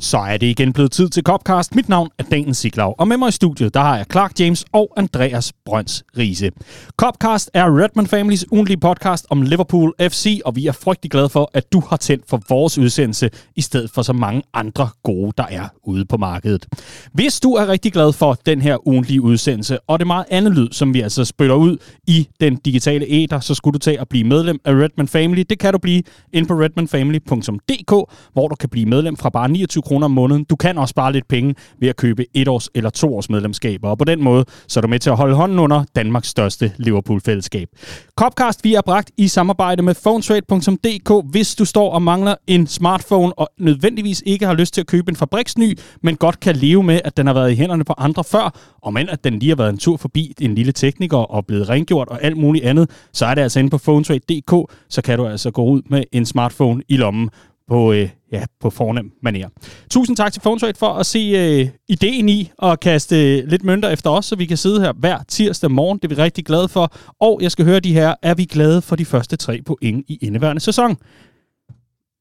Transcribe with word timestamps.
Så 0.00 0.18
er 0.18 0.36
det 0.36 0.46
igen 0.46 0.72
blevet 0.72 0.92
tid 0.92 1.08
til 1.08 1.22
Copcast. 1.22 1.74
Mit 1.74 1.88
navn 1.88 2.08
er 2.18 2.22
Daniel 2.22 2.54
Siglau, 2.54 2.94
og 2.98 3.08
med 3.08 3.16
mig 3.16 3.28
i 3.28 3.32
studiet, 3.32 3.74
der 3.74 3.80
har 3.80 3.96
jeg 3.96 4.06
Clark 4.12 4.40
James 4.40 4.64
og 4.72 4.92
Andreas 4.96 5.52
Brøns 5.66 6.04
Riese. 6.18 6.50
Copcast 6.96 7.50
er 7.54 7.78
Redman 7.78 8.06
Families 8.06 8.52
ugentlige 8.52 8.80
podcast 8.80 9.26
om 9.30 9.42
Liverpool 9.42 9.94
FC, 10.00 10.40
og 10.44 10.56
vi 10.56 10.66
er 10.66 10.72
frygtelig 10.72 11.10
glade 11.10 11.28
for, 11.28 11.50
at 11.54 11.72
du 11.72 11.82
har 11.88 11.96
tændt 11.96 12.24
for 12.28 12.42
vores 12.48 12.78
udsendelse, 12.78 13.30
i 13.56 13.60
stedet 13.60 13.90
for 13.90 14.02
så 14.02 14.12
mange 14.12 14.42
andre 14.54 14.88
gode, 15.02 15.32
der 15.38 15.44
er 15.50 15.68
ude 15.84 16.04
på 16.04 16.16
markedet. 16.16 16.66
Hvis 17.12 17.40
du 17.40 17.52
er 17.52 17.68
rigtig 17.68 17.92
glad 17.92 18.12
for 18.12 18.38
den 18.46 18.60
her 18.60 18.88
ugentlige 18.88 19.20
udsendelse, 19.22 19.78
og 19.80 19.98
det 19.98 20.06
meget 20.06 20.24
andet 20.30 20.54
lyd, 20.54 20.68
som 20.72 20.94
vi 20.94 21.00
altså 21.00 21.24
spytter 21.24 21.54
ud 21.54 21.76
i 22.06 22.28
den 22.40 22.56
digitale 22.56 23.06
æder, 23.08 23.40
så 23.40 23.54
skulle 23.54 23.72
du 23.72 23.78
tage 23.78 24.00
at 24.00 24.08
blive 24.08 24.24
medlem 24.24 24.60
af 24.64 24.72
Redman 24.72 25.08
Family. 25.08 25.44
Det 25.50 25.58
kan 25.58 25.72
du 25.72 25.78
blive 25.78 26.02
ind 26.32 26.46
på 26.46 26.54
redmanfamily.dk, 26.54 27.90
hvor 28.32 28.48
du 28.48 28.54
kan 28.54 28.68
blive 28.68 28.86
medlem 28.86 29.16
fra 29.16 29.30
bare 29.30 29.48
29 29.48 29.82
kroner 29.88 30.04
om 30.04 30.10
måneden. 30.10 30.44
Du 30.44 30.56
kan 30.56 30.78
også 30.78 30.90
spare 30.90 31.12
lidt 31.12 31.28
penge 31.28 31.54
ved 31.80 31.88
at 31.88 31.96
købe 31.96 32.26
et 32.34 32.48
års 32.48 32.68
eller 32.74 32.90
to 32.90 33.16
års 33.16 33.30
medlemskaber, 33.30 33.88
og 33.88 33.98
på 33.98 34.04
den 34.04 34.24
måde 34.24 34.44
så 34.68 34.80
er 34.80 34.82
du 34.82 34.88
med 34.88 34.98
til 34.98 35.10
at 35.10 35.16
holde 35.16 35.34
hånden 35.34 35.58
under 35.58 35.84
Danmarks 35.96 36.28
største 36.28 36.72
Liverpool-fællesskab. 36.76 37.68
Copcast 38.16 38.64
vi 38.64 38.74
er 38.74 38.80
bragt 38.80 39.10
i 39.16 39.28
samarbejde 39.28 39.82
med 39.82 39.94
phonetrade.dk. 39.94 41.30
Hvis 41.30 41.54
du 41.54 41.64
står 41.64 41.90
og 41.90 42.02
mangler 42.02 42.34
en 42.46 42.66
smartphone 42.66 43.38
og 43.38 43.48
nødvendigvis 43.58 44.22
ikke 44.26 44.46
har 44.46 44.54
lyst 44.54 44.74
til 44.74 44.80
at 44.80 44.86
købe 44.86 45.10
en 45.10 45.16
fabriksny, 45.16 45.78
men 46.02 46.16
godt 46.16 46.40
kan 46.40 46.56
leve 46.56 46.82
med, 46.82 47.00
at 47.04 47.16
den 47.16 47.26
har 47.26 47.34
været 47.34 47.52
i 47.52 47.54
hænderne 47.54 47.84
på 47.84 47.94
andre 47.98 48.24
før, 48.24 48.54
og 48.82 48.92
men 48.92 49.08
at 49.08 49.24
den 49.24 49.38
lige 49.38 49.48
har 49.48 49.56
været 49.56 49.70
en 49.70 49.78
tur 49.78 49.96
forbi 49.96 50.34
en 50.40 50.54
lille 50.54 50.72
tekniker 50.72 51.16
og 51.16 51.46
blevet 51.46 51.68
rengjort 51.68 52.08
og 52.08 52.24
alt 52.24 52.36
muligt 52.36 52.64
andet, 52.64 52.90
så 53.12 53.26
er 53.26 53.34
det 53.34 53.42
altså 53.42 53.58
inde 53.58 53.70
på 53.70 53.78
phonetrade.dk, 53.78 54.72
så 54.88 55.02
kan 55.02 55.18
du 55.18 55.26
altså 55.26 55.50
gå 55.50 55.64
ud 55.64 55.82
med 55.90 56.04
en 56.12 56.26
smartphone 56.26 56.82
i 56.88 56.96
lommen 56.96 57.30
på, 57.68 57.92
øh, 57.92 58.08
ja, 58.32 58.44
på 58.60 58.70
fornem 58.70 59.10
manér. 59.26 59.48
Tusind 59.90 60.16
tak 60.16 60.32
til 60.32 60.40
PhoneTrade 60.40 60.74
for 60.78 60.88
at 60.88 61.06
se 61.06 61.18
øh, 61.18 61.68
ideen 61.88 62.28
i 62.28 62.50
at 62.62 62.80
kaste 62.80 63.46
lidt 63.46 63.64
mønter 63.64 63.88
efter 63.88 64.10
os, 64.10 64.26
så 64.26 64.36
vi 64.36 64.46
kan 64.46 64.56
sidde 64.56 64.80
her 64.80 64.92
hver 64.92 65.18
tirsdag 65.28 65.70
morgen. 65.70 65.98
Det 65.98 66.04
er 66.12 66.14
vi 66.16 66.22
rigtig 66.22 66.44
glade 66.46 66.68
for. 66.68 66.92
Og 67.20 67.38
jeg 67.42 67.50
skal 67.52 67.64
høre 67.64 67.80
de 67.80 67.92
her, 67.92 68.14
er 68.22 68.34
vi 68.34 68.44
glade 68.44 68.82
for 68.82 68.96
de 68.96 69.04
første 69.04 69.36
tre 69.36 69.60
point 69.66 70.04
i 70.08 70.18
indeværende 70.22 70.60
sæson? 70.60 70.96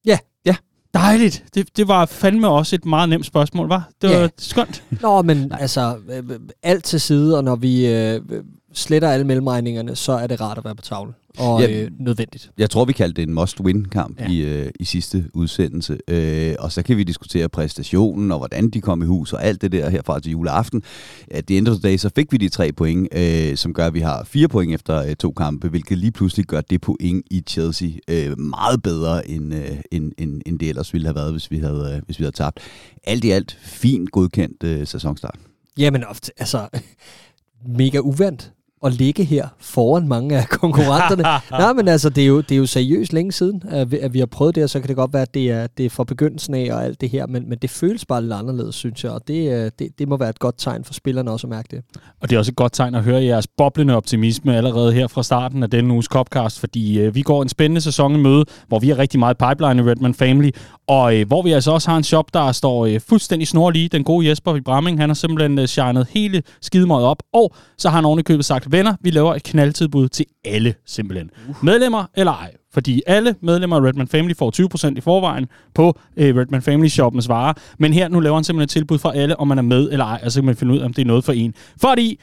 Ja. 0.06 0.18
Ja. 0.46 0.56
Dejligt. 0.94 1.44
Det, 1.56 1.78
det 1.78 1.88
var 1.88 2.06
fandme 2.06 2.48
også 2.48 2.76
et 2.76 2.86
meget 2.86 3.10
nemt 3.10 3.26
spørgsmål, 3.26 3.68
var? 3.68 3.90
Det 4.02 4.10
var 4.10 4.16
Ja. 4.16 4.28
skønt. 4.38 4.84
Nå, 5.02 5.22
men 5.22 5.52
altså, 5.60 5.96
øh, 6.12 6.18
øh, 6.30 6.40
alt 6.64 6.84
til 6.84 7.02
side, 7.02 7.38
og 7.38 7.44
når 7.44 7.56
vi 7.56 7.88
øh, 7.88 8.22
sletter 8.74 9.10
alle 9.10 9.26
mellemregningerne, 9.28 9.96
så 9.96 10.12
er 10.12 10.28
det 10.28 10.42
rart 10.42 10.58
at 10.58 10.66
være 10.66 10.76
på 10.76 10.82
tavlen. 10.82 11.14
Og 11.38 11.62
Ja. 11.62 11.82
øh, 11.84 11.92
nødvendigt. 12.00 12.52
Jeg 12.58 12.70
tror, 12.70 12.86
vi 12.86 12.94
kaldte 12.94 13.22
det 13.22 13.28
en 13.28 13.34
must-win-kamp 13.34 14.20
Ja. 14.20 14.30
i, 14.32 14.38
øh, 14.38 14.72
i 14.80 14.86
sidste 14.86 15.26
udsendelse. 15.34 15.98
Øh, 16.08 16.56
og 16.60 16.72
så 16.72 16.84
kan 16.84 16.98
vi 16.98 17.04
diskutere 17.04 17.50
præstationen, 17.50 18.32
og 18.32 18.38
hvordan 18.38 18.70
de 18.70 18.82
kom 18.82 19.02
i 19.02 19.06
hus, 19.06 19.34
og 19.34 19.44
alt 19.44 19.62
det 19.62 19.72
der 19.72 19.90
herfra 19.90 20.20
til 20.20 20.32
juleaften. 20.32 20.84
At 21.32 21.46
the 21.46 21.58
end 21.58 21.68
of 21.68 21.78
the 21.80 21.90
day, 21.92 21.98
så 21.98 22.10
fik 22.16 22.32
vi 22.32 22.38
de 22.38 22.50
tre 22.50 22.72
point, 22.72 23.08
øh, 23.16 23.56
som 23.58 23.74
gør, 23.74 23.88
at 23.88 23.94
vi 23.94 24.00
har 24.00 24.24
fire 24.24 24.48
point 24.48 24.74
efter 24.74 24.98
øh, 25.04 25.16
to 25.16 25.32
kampe, 25.32 25.70
hvilket 25.70 25.98
lige 25.98 26.12
pludselig 26.12 26.46
gør 26.46 26.62
det 26.62 26.82
point 26.82 27.26
i 27.32 27.44
Chelsea 27.48 27.90
øh, 28.08 28.40
meget 28.40 28.84
bedre, 28.84 29.30
end, 29.30 29.54
øh, 29.56 29.78
end, 29.92 30.12
end, 30.18 30.42
end 30.46 30.60
det 30.60 30.70
ellers 30.70 30.94
ville 30.94 31.08
have 31.08 31.16
været, 31.16 31.32
hvis 31.32 31.52
vi 31.52 31.58
havde, 31.58 31.94
øh, 31.96 32.02
hvis 32.06 32.20
vi 32.20 32.24
havde 32.24 32.36
tabt. 32.36 32.60
Alt 33.04 33.24
i 33.24 33.30
alt, 33.30 33.58
fint 33.62 34.12
godkendt 34.12 34.64
øh, 34.64 34.88
sæsonstart. 34.88 35.36
Jamen, 35.78 36.04
ofte, 36.04 36.32
altså, 36.38 36.68
mega 37.78 38.00
uvandt 38.00 38.52
at 38.86 38.94
ligge 38.94 39.24
her 39.24 39.48
foran 39.60 40.08
mange 40.08 40.38
af 40.38 40.50
konkurrenterne. 40.50 41.24
Nej, 41.64 41.74
men 41.74 41.88
altså, 41.88 42.10
det 42.10 42.24
er, 42.24 42.28
jo, 42.28 42.42
det 42.42 42.52
er 42.52 42.58
jo 42.58 42.66
seriøst 42.66 43.14
længe 43.14 43.32
siden, 43.32 43.64
at 43.70 43.92
vi, 43.92 44.00
at 44.00 44.14
vi 44.14 44.20
har 44.20 44.26
prøvet 44.26 44.56
det, 44.56 44.64
og 44.64 44.70
så 44.70 44.80
kan 44.80 44.88
det 44.88 44.96
godt 44.96 45.14
være, 45.14 45.22
at 45.22 45.34
det 45.34 45.52
er, 45.52 45.68
det 45.68 45.86
er 45.86 45.90
fra 45.90 46.04
begyndelsen 46.04 46.54
af 46.54 46.70
og 46.74 46.86
alt 46.86 47.02
det 47.02 47.10
her, 47.10 47.28
men, 47.28 47.50
men 47.50 47.58
det 47.58 47.70
føles 47.70 48.06
bare 48.06 48.22
lidt 48.22 48.34
anderledes, 48.34 48.76
synes 48.76 49.04
jeg, 49.04 49.12
og 49.12 49.28
det, 49.28 49.52
øh, 49.52 49.72
det, 49.80 50.00
det 50.00 50.08
må 50.08 50.18
være 50.18 50.30
et 50.30 50.40
godt 50.40 50.56
tegn 50.58 50.84
for 50.84 50.94
spillerne 50.94 51.32
også 51.32 51.48
at 51.48 51.50
mærke 51.50 51.68
det. 51.72 51.84
Og 52.22 52.30
det 52.30 52.36
er 52.36 52.40
også 52.40 52.52
et 52.52 52.56
godt 52.56 52.74
tegn 52.74 52.96
at 52.96 53.04
høre 53.04 53.24
jeres 53.24 53.48
boblende 53.48 53.96
optimisme 53.96 54.56
allerede 54.56 54.94
her 54.94 55.08
fra 55.08 55.24
starten 55.24 55.64
af 55.64 55.70
denne 55.70 55.94
uges 55.94 56.06
Copcast, 56.06 56.60
fordi 56.60 57.00
øh, 57.00 57.16
vi 57.16 57.22
går 57.22 57.42
en 57.42 57.50
spændende 57.50 57.82
sæson 57.82 58.16
i 58.16 58.18
møde, 58.18 58.46
hvor 58.68 58.80
vi 58.80 58.90
er 58.90 58.98
rigtig 58.98 59.20
meget 59.20 59.38
pipeline 59.38 59.84
i 59.84 59.92
Redman 59.92 60.14
Family, 60.14 60.50
og 60.88 61.16
øh, 61.16 61.28
hvor 61.28 61.42
vi 61.42 61.52
altså 61.52 61.72
også 61.72 61.90
har 61.90 61.98
en 61.98 62.04
shop, 62.04 62.34
der 62.34 62.52
står 62.52 62.86
øh, 62.86 63.00
fuldstændig 63.10 63.48
snorlige. 63.48 63.90
Den 63.90 64.04
gode 64.04 64.30
Jesper 64.30 64.56
i 64.56 64.62
Bramming, 64.62 65.00
han 65.00 65.10
har 65.10 65.14
simpelthen 65.14 65.60
øh, 65.60 65.66
shined 65.66 66.06
hele 66.10 66.44
skidemøjet 66.62 67.06
op, 67.06 67.24
og 67.34 67.54
så 67.78 67.90
har 67.90 67.96
han 67.96 68.06
oven 68.06 68.20
i 68.20 68.24
købet 68.24 68.46
sagt, 68.46 68.67
venner, 68.72 68.96
vi 69.02 69.10
laver 69.10 69.36
et 69.36 69.44
knaldtilbud 69.44 70.08
til 70.08 70.26
alle 70.46 70.74
simpelthen. 70.86 71.30
Medlemmer 71.64 72.06
eller 72.16 72.32
ej. 72.32 72.52
Fordi 72.74 73.02
alle 73.08 73.36
medlemmer 73.42 73.76
af 73.76 73.82
Redman 73.82 74.08
Family 74.08 74.34
får 74.38 74.90
20% 74.92 74.98
i 74.98 75.02
forvejen 75.02 75.46
på 75.76 76.00
øh, 76.18 76.36
Redman 76.36 76.62
Family 76.62 76.88
Shoppens 76.88 77.30
varer. 77.30 77.54
Men 77.80 77.94
her 77.94 78.08
nu 78.08 78.20
laver 78.20 78.36
han 78.36 78.44
simpelthen 78.44 78.64
et 78.64 78.70
tilbud 78.70 78.98
for 78.98 79.10
alle, 79.10 79.40
om 79.40 79.48
man 79.48 79.58
er 79.58 79.62
med 79.62 79.92
eller 79.92 80.06
ej, 80.06 80.22
og 80.24 80.32
så 80.32 80.40
kan 80.40 80.46
man 80.46 80.56
finde 80.56 80.74
ud 80.74 80.80
af, 80.80 80.86
om 80.86 80.94
det 80.94 81.02
er 81.02 81.06
noget 81.06 81.24
for 81.24 81.34
en. 81.34 81.54
Fordi 81.82 82.20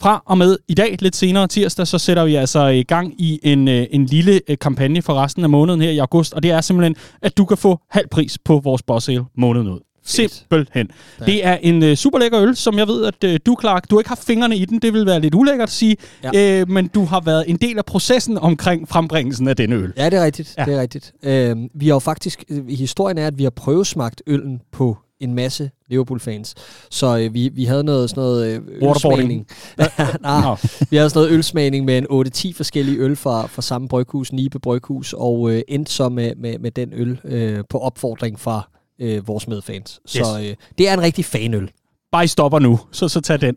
fra 0.00 0.22
og 0.26 0.38
med 0.38 0.56
i 0.68 0.74
dag, 0.74 0.96
lidt 1.00 1.16
senere 1.16 1.46
tirsdag, 1.46 1.86
så 1.86 1.98
sætter 1.98 2.24
vi 2.24 2.34
altså 2.34 2.66
i 2.66 2.82
gang 2.82 3.20
i 3.20 3.40
en, 3.42 3.68
øh, 3.68 3.86
en 3.90 4.06
lille 4.06 4.40
øh, 4.48 4.58
kampagne 4.58 5.02
for 5.02 5.14
resten 5.14 5.44
af 5.44 5.50
måneden 5.50 5.80
her 5.80 5.90
i 5.90 5.98
august, 5.98 6.34
og 6.34 6.42
det 6.42 6.50
er 6.50 6.60
simpelthen, 6.60 6.96
at 7.22 7.38
du 7.38 7.44
kan 7.44 7.56
få 7.56 7.80
halv 7.90 8.08
pris 8.08 8.38
på 8.44 8.60
vores 8.64 8.82
boss 8.82 9.06
sale 9.06 9.24
måneden 9.36 9.68
ud. 9.68 9.87
Simpelthen. 10.08 10.90
Ja. 11.20 11.24
Det 11.24 11.46
er 11.46 11.56
en 11.62 11.82
øh, 11.82 11.96
super 11.96 12.18
lækker 12.18 12.40
øl, 12.40 12.56
som 12.56 12.78
jeg 12.78 12.88
ved, 12.88 13.04
at 13.04 13.24
øh, 13.24 13.40
du, 13.46 13.56
Clark, 13.60 13.90
du 13.90 13.96
har 13.96 14.00
ikke 14.00 14.08
haft 14.08 14.24
fingrene 14.24 14.56
i 14.56 14.64
den. 14.64 14.78
Det 14.78 14.92
vil 14.92 15.06
være 15.06 15.20
lidt 15.20 15.34
ulækkert 15.34 15.68
at 15.68 15.72
sige. 15.72 15.96
Ja. 16.34 16.60
Øh, 16.60 16.68
men 16.68 16.88
du 16.88 17.04
har 17.04 17.20
været 17.20 17.44
en 17.50 17.56
del 17.56 17.78
af 17.78 17.84
processen 17.84 18.38
omkring 18.38 18.88
frembringelsen 18.88 19.48
af 19.48 19.56
denne 19.56 19.74
øl. 19.76 19.92
Ja, 19.96 20.10
det 20.10 20.18
er 20.18 20.24
rigtigt. 20.24 20.54
Ja. 20.58 20.64
Det 20.64 20.74
er 20.74 20.80
rigtigt. 20.80 21.12
Øhm, 21.22 21.68
vi 21.74 21.86
har 21.86 21.94
jo 21.94 21.98
faktisk, 21.98 22.44
øh, 22.48 22.68
historien 22.68 23.18
er, 23.18 23.26
at 23.26 23.38
vi 23.38 23.42
har 23.42 23.50
prøvesmagt 23.50 24.22
øllen 24.26 24.60
på 24.72 24.96
en 25.20 25.34
masse 25.34 25.70
Liverpool-fans. 25.88 26.54
Så 26.90 27.18
øh, 27.18 27.34
vi, 27.34 27.48
vi 27.48 27.64
havde 27.64 27.84
noget 27.84 28.10
sådan 28.10 28.20
noget 28.20 28.46
øh, 28.46 28.90
ølsmagning. 28.90 29.46
Nej, 30.20 30.40
Nå. 30.40 30.56
vi 30.90 30.96
havde 30.96 31.10
sådan 31.10 31.22
noget 31.22 31.36
ølsmagning 31.36 31.84
med 31.84 31.98
en 31.98 32.06
8-10 32.52 32.52
forskellige 32.56 32.98
øl 32.98 33.16
fra, 33.16 33.46
fra 33.46 33.62
samme 33.62 33.88
bryghus, 33.88 34.32
Nibe 34.32 34.58
Bryghus, 34.58 35.12
og 35.12 35.50
øh, 35.50 35.62
endte 35.68 35.92
så 35.92 36.08
med, 36.08 36.32
med, 36.36 36.58
med 36.58 36.70
den 36.70 36.92
øl 36.92 37.20
øh, 37.24 37.64
på 37.70 37.78
opfordring 37.78 38.40
fra 38.40 38.70
øh, 39.00 39.28
vores 39.28 39.48
medfans. 39.48 40.00
Så 40.06 40.38
øh, 40.42 40.54
det 40.78 40.88
er 40.88 40.94
en 40.94 41.00
rigtig 41.02 41.24
fanøl. 41.24 41.70
Bare 42.12 42.24
I 42.24 42.26
stopper 42.26 42.58
nu, 42.58 42.80
så, 42.92 43.08
så 43.08 43.20
tag 43.20 43.40
den, 43.40 43.54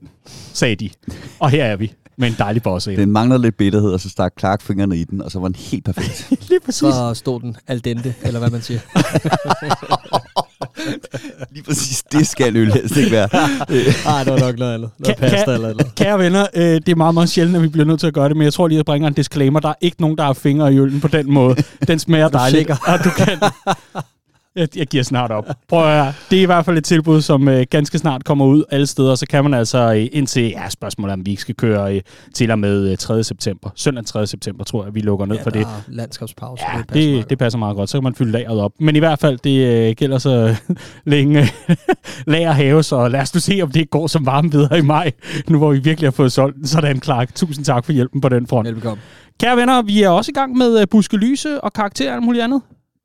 sagde 0.53 0.75
de. 0.75 0.89
Og 1.39 1.49
her 1.49 1.65
er 1.65 1.75
vi 1.75 1.93
med 2.17 2.27
en 2.27 2.35
dejlig 2.37 2.63
boss. 2.63 2.85
Den 2.85 3.11
mangler 3.11 3.37
lidt 3.37 3.57
bitterhed, 3.57 3.89
og 3.93 3.99
så 3.99 4.09
stak 4.09 4.33
Clark 4.39 4.61
fingrene 4.61 4.97
i 4.97 5.03
den, 5.03 5.21
og 5.21 5.31
så 5.31 5.39
var 5.39 5.47
den 5.47 5.55
helt 5.55 5.85
perfekt. 5.85 6.27
Lige 6.49 6.59
præcis. 6.59 6.79
Så 6.79 7.13
stod 7.13 7.39
den 7.41 7.57
al 7.67 7.83
dente, 7.83 8.15
eller 8.21 8.39
hvad 8.39 8.49
man 8.49 8.61
siger. 8.61 8.79
Lige 11.53 11.63
præcis, 11.63 12.03
det 12.11 12.27
skal 12.27 12.55
øl 12.55 12.73
helst 12.73 12.97
ikke 12.97 13.11
være. 13.11 13.29
Nej, 14.05 14.23
det 14.23 14.33
var 14.33 14.39
nok 14.39 14.57
noget 14.59 14.73
andet. 14.73 14.89
Noget 14.99 15.17
pasta 15.17 15.37
kan- 15.45 15.53
eller 15.53 15.67
noget. 15.73 15.95
Kære 15.95 16.19
venner, 16.19 16.47
øh, 16.53 16.63
det 16.63 16.89
er 16.89 16.95
meget, 16.95 17.13
meget 17.13 17.29
sjældent, 17.29 17.55
at 17.57 17.63
vi 17.63 17.67
bliver 17.67 17.85
nødt 17.85 17.99
til 17.99 18.07
at 18.07 18.13
gøre 18.13 18.29
det, 18.29 18.37
men 18.37 18.43
jeg 18.45 18.53
tror 18.53 18.67
lige, 18.67 18.75
at 18.75 18.77
jeg 18.77 18.85
bringer 18.85 19.07
en 19.07 19.13
disclaimer. 19.13 19.59
Der 19.59 19.69
er 19.69 19.73
ikke 19.81 20.01
nogen, 20.01 20.17
der 20.17 20.23
har 20.23 20.33
fingre 20.33 20.73
i 20.73 20.79
øllen 20.79 21.01
på 21.01 21.07
den 21.07 21.33
måde. 21.33 21.63
Den 21.87 21.99
smager 21.99 22.27
dejligt, 22.29 22.69
og 22.69 23.03
du 23.03 23.09
kan... 23.17 23.39
Jeg, 24.55 24.77
jeg 24.77 24.87
giver 24.87 25.03
snart 25.03 25.31
op. 25.31 25.45
Prøv 25.67 25.79
at 25.87 26.03
høre. 26.03 26.13
Det 26.31 26.37
er 26.37 26.41
i 26.43 26.45
hvert 26.45 26.65
fald 26.65 26.77
et 26.77 26.83
tilbud, 26.83 27.21
som 27.21 27.47
øh, 27.47 27.65
ganske 27.69 27.97
snart 27.97 28.23
kommer 28.23 28.45
ud 28.45 28.63
alle 28.71 28.87
steder. 28.87 29.15
Så 29.15 29.25
kan 29.29 29.43
man 29.43 29.53
altså 29.53 29.93
øh, 29.93 30.07
indtil, 30.11 30.43
ja, 30.43 30.69
spørgsmålet 30.69 31.13
om 31.13 31.25
vi 31.25 31.29
ikke 31.31 31.41
skal 31.41 31.55
køre 31.55 31.95
øh, 31.95 32.01
til 32.35 32.51
og 32.51 32.59
med 32.59 32.91
øh, 32.91 32.97
3. 32.97 33.23
september. 33.23 33.69
Søndag 33.75 34.05
3. 34.05 34.27
september, 34.27 34.63
tror 34.63 34.83
jeg, 34.83 34.95
vi 34.95 34.99
lukker 34.99 35.25
ned 35.25 35.35
Ja, 35.35 35.43
for 35.43 35.49
det. 35.49 35.67
landskabspause. 35.87 36.63
Ja, 36.73 36.77
det 36.77 36.87
passer 36.87 37.03
meget 37.11 37.21
det, 37.23 37.29
det 37.29 37.37
passer 37.37 37.59
meget 37.59 37.75
godt. 37.75 37.89
Så 37.89 37.97
kan 37.97 38.03
man 38.03 38.15
fylde 38.15 38.31
lageret 38.31 38.59
op. 38.61 38.71
Men 38.79 38.95
i 38.95 38.99
hvert 38.99 39.19
fald, 39.19 39.37
det 39.43 39.65
øh, 39.89 39.95
gælder 39.95 40.17
så 40.17 40.55
længe 41.05 41.47
lager 42.27 42.51
haves, 42.51 42.91
og 42.91 43.11
lad 43.11 43.21
os 43.21 43.33
nu 43.33 43.39
se, 43.39 43.59
om 43.63 43.71
det 43.71 43.89
går 43.89 44.07
som 44.07 44.25
varme 44.25 44.51
videre 44.51 44.77
i 44.77 44.81
maj, 44.81 45.11
nu 45.49 45.57
hvor 45.57 45.71
vi 45.71 45.79
virkelig 45.79 46.07
har 46.07 46.11
fået 46.11 46.31
solgt. 46.31 46.69
Sådan, 46.69 47.01
Clark. 47.01 47.35
Tusind 47.35 47.65
tak 47.65 47.85
for 47.85 47.91
hjælpen 47.91 48.21
på 48.21 48.29
den 48.29 48.47
front. 48.47 48.67
Velbekomme. 48.67 49.01
Kære 49.39 49.57
venner, 49.57 49.81
vi 49.81 50.03
er 50.03 50.09
også 50.09 50.31
i 50.31 50.33
gang 50.33 50.57
med 50.57 50.81
øh, 50.81 50.87
Buske 50.91 51.17
Lyse 51.17 51.61
og 51.61 51.73
karakter 51.73 52.15
og 52.15 52.23
muligt 52.23 52.43
andet. 52.43 52.61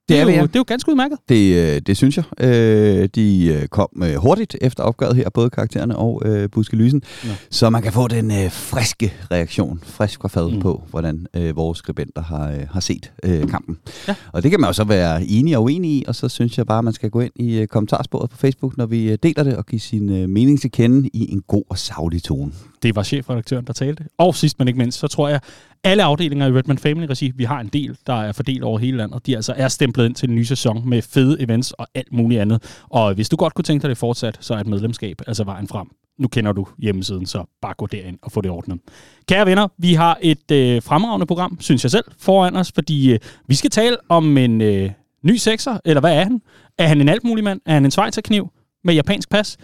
Det 0.08 0.18
er 0.18 0.22
jo, 0.22 0.28
det 0.30 0.56
er 0.56 0.60
jo 0.60 0.64
ganske 0.66 0.90
udmærket. 0.90 1.18
Det, 1.28 1.54
øh, 1.74 1.80
det 1.86 1.96
synes 1.96 2.16
jeg. 2.16 2.24
Øh, 2.40 3.08
de 3.14 3.46
øh, 3.46 3.68
kom 3.68 3.88
øh, 4.02 4.14
hurtigt 4.14 4.56
efter 4.60 4.82
opgøret 4.82 5.16
her, 5.16 5.30
både 5.30 5.50
karaktererne 5.50 5.96
og 5.96 6.22
øh, 6.24 6.50
Buske 6.50 6.76
Lysen, 6.76 7.02
Ja. 7.24 7.30
så 7.50 7.70
man 7.70 7.82
kan 7.82 7.92
få 7.92 8.08
den 8.08 8.30
øh, 8.30 8.50
friske 8.50 9.12
reaktion, 9.30 9.80
frisk 9.84 10.20
fra 10.20 10.28
fad 10.28 10.46
Mm. 10.48 10.54
mm. 10.54 10.60
på, 10.60 10.82
hvordan 10.90 11.26
øh, 11.36 11.56
vores 11.56 11.78
skribenter 11.78 12.22
har, 12.22 12.50
øh, 12.50 12.60
har 12.70 12.80
set 12.80 13.12
øh, 13.22 13.48
kampen. 13.48 13.78
Ja. 14.08 14.14
Og 14.32 14.42
det 14.42 14.50
kan 14.50 14.60
man 14.60 14.68
jo 14.68 14.72
så 14.72 14.84
være 14.84 15.24
enig 15.24 15.56
og 15.56 15.62
uenig 15.62 15.90
i, 15.90 16.04
og 16.08 16.14
så 16.14 16.28
synes 16.28 16.58
jeg 16.58 16.66
bare, 16.66 16.78
at 16.78 16.84
man 16.84 16.92
skal 16.92 17.10
gå 17.10 17.20
ind 17.20 17.32
i 17.36 17.58
øh, 17.58 17.66
kommentarsporet 17.66 18.30
på 18.30 18.36
Facebook, 18.36 18.76
når 18.76 18.86
vi 18.86 19.10
øh, 19.12 19.18
deler 19.22 19.42
det, 19.42 19.56
og 19.56 19.66
give 19.66 19.80
sin 19.80 20.12
øh, 20.12 20.28
mening 20.28 20.60
til 20.60 20.70
kende 20.70 21.08
i 21.12 21.32
en 21.32 21.42
god 21.48 21.62
og 21.68 21.78
savlig 21.78 22.22
tone. 22.22 22.52
Det 22.86 22.96
var 22.96 23.02
chefredaktøren, 23.02 23.64
der 23.64 23.72
talte. 23.72 24.04
Og 24.18 24.34
sidst 24.34 24.58
men 24.58 24.68
ikke 24.68 24.78
mindst, 24.78 24.98
så 24.98 25.08
tror 25.08 25.28
jeg, 25.28 25.40
alle 25.84 26.02
afdelinger 26.02 26.46
i 26.46 26.52
Redman 26.52 26.78
Family 26.78 27.06
Regi, 27.06 27.32
vi 27.34 27.44
har 27.44 27.60
en 27.60 27.68
del, 27.68 27.96
der 28.06 28.14
er 28.14 28.32
fordelt 28.32 28.62
over 28.62 28.78
hele 28.78 28.96
landet, 28.96 29.26
de 29.26 29.36
altså 29.36 29.54
er 29.56 29.68
stemplet 29.68 30.04
ind 30.06 30.14
til 30.14 30.28
en 30.28 30.34
ny 30.34 30.42
sæson 30.42 30.88
med 30.88 31.02
fede 31.02 31.42
events 31.42 31.72
og 31.72 31.86
alt 31.94 32.12
muligt 32.12 32.40
andet. 32.40 32.82
Og 32.88 33.14
hvis 33.14 33.28
du 33.28 33.36
godt 33.36 33.54
kunne 33.54 33.62
tænke 33.62 33.82
dig 33.82 33.88
det 33.88 33.98
fortsat, 33.98 34.38
så 34.40 34.54
er 34.54 34.58
et 34.58 34.66
medlemskab 34.66 35.22
altså 35.26 35.44
vejen 35.44 35.68
frem. 35.68 35.86
Nu 36.18 36.28
kender 36.28 36.52
du 36.52 36.66
hjemmesiden, 36.78 37.26
så 37.26 37.44
bare 37.62 37.74
gå 37.78 37.86
derind 37.86 38.18
og 38.22 38.32
få 38.32 38.40
det 38.40 38.50
ordnet. 38.50 38.78
Kære 39.28 39.46
venner, 39.46 39.68
vi 39.78 39.94
har 39.94 40.18
et 40.22 40.50
øh, 40.50 40.82
fremragende 40.82 41.26
program, 41.26 41.58
synes 41.60 41.84
jeg 41.84 41.90
selv, 41.90 42.04
foran 42.18 42.56
os, 42.56 42.72
fordi 42.72 43.12
øh, 43.12 43.18
vi 43.46 43.54
skal 43.54 43.70
tale 43.70 43.96
om 44.08 44.38
en 44.38 44.60
øh, 44.60 44.90
ny 45.22 45.36
sekser, 45.36 45.78
eller 45.84 46.00
hvad 46.00 46.16
er 46.16 46.22
han? 46.22 46.42
Er 46.78 46.86
han 46.86 47.00
en 47.00 47.08
altmulig 47.08 47.44
mand? 47.44 47.60
Er 47.66 47.74
han 47.74 47.84
en 47.84 47.90
svejserkniv 47.90 48.50
med 48.84 48.94
japansk 48.94 49.30
pas? 49.30 49.56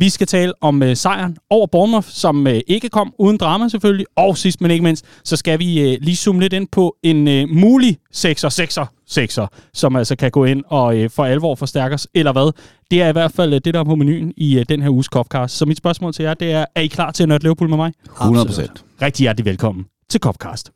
Vi 0.00 0.08
skal 0.08 0.26
tale 0.26 0.52
om 0.60 0.82
øh, 0.82 0.96
sejren 0.96 1.36
over 1.50 1.66
Bournemouth, 1.66 2.06
som 2.08 2.46
øh, 2.46 2.60
ikke 2.66 2.88
kom 2.88 3.14
uden 3.18 3.36
drama 3.36 3.68
selvfølgelig. 3.68 4.06
Og 4.16 4.36
sidst 4.38 4.60
men 4.60 4.70
ikke 4.70 4.84
mindst, 4.84 5.04
så 5.24 5.36
skal 5.36 5.58
vi 5.58 5.80
øh, 5.80 5.98
lige 6.00 6.16
zoome 6.16 6.40
lidt 6.40 6.52
ind 6.52 6.68
på 6.72 6.96
en 7.02 7.28
øh, 7.28 7.48
mulig 7.48 7.98
6'er, 8.16 8.62
6'er, 8.62 8.86
6'er, 9.10 9.46
som 9.74 9.96
altså 9.96 10.16
kan 10.16 10.30
gå 10.30 10.44
ind 10.44 10.64
og 10.68 10.98
øh, 10.98 11.10
for 11.10 11.24
alvor 11.24 11.54
forstærkes, 11.54 12.08
eller 12.14 12.32
hvad. 12.32 12.52
Det 12.90 13.02
er 13.02 13.08
i 13.08 13.12
hvert 13.12 13.32
fald 13.32 13.54
øh, 13.54 13.60
det, 13.64 13.74
der 13.74 13.80
er 13.80 13.84
på 13.84 13.94
menuen 13.94 14.32
i 14.36 14.58
øh, 14.58 14.64
den 14.68 14.82
her 14.82 14.88
uges 14.90 15.06
Copcast. 15.06 15.56
Så 15.56 15.66
mit 15.66 15.78
spørgsmål 15.78 16.12
til 16.12 16.22
jer, 16.22 16.34
det 16.34 16.52
er, 16.52 16.64
er 16.74 16.80
I 16.80 16.86
klar 16.86 17.10
til 17.10 17.22
at 17.22 17.28
nørde 17.28 17.42
Liverpool 17.42 17.68
med 17.70 17.76
mig? 17.76 17.92
100 18.04 18.46
procent. 18.46 18.84
Rigtig 19.02 19.24
hjertelig 19.24 19.44
velkommen 19.44 19.84
til 20.08 20.20
Copcast. 20.20 20.70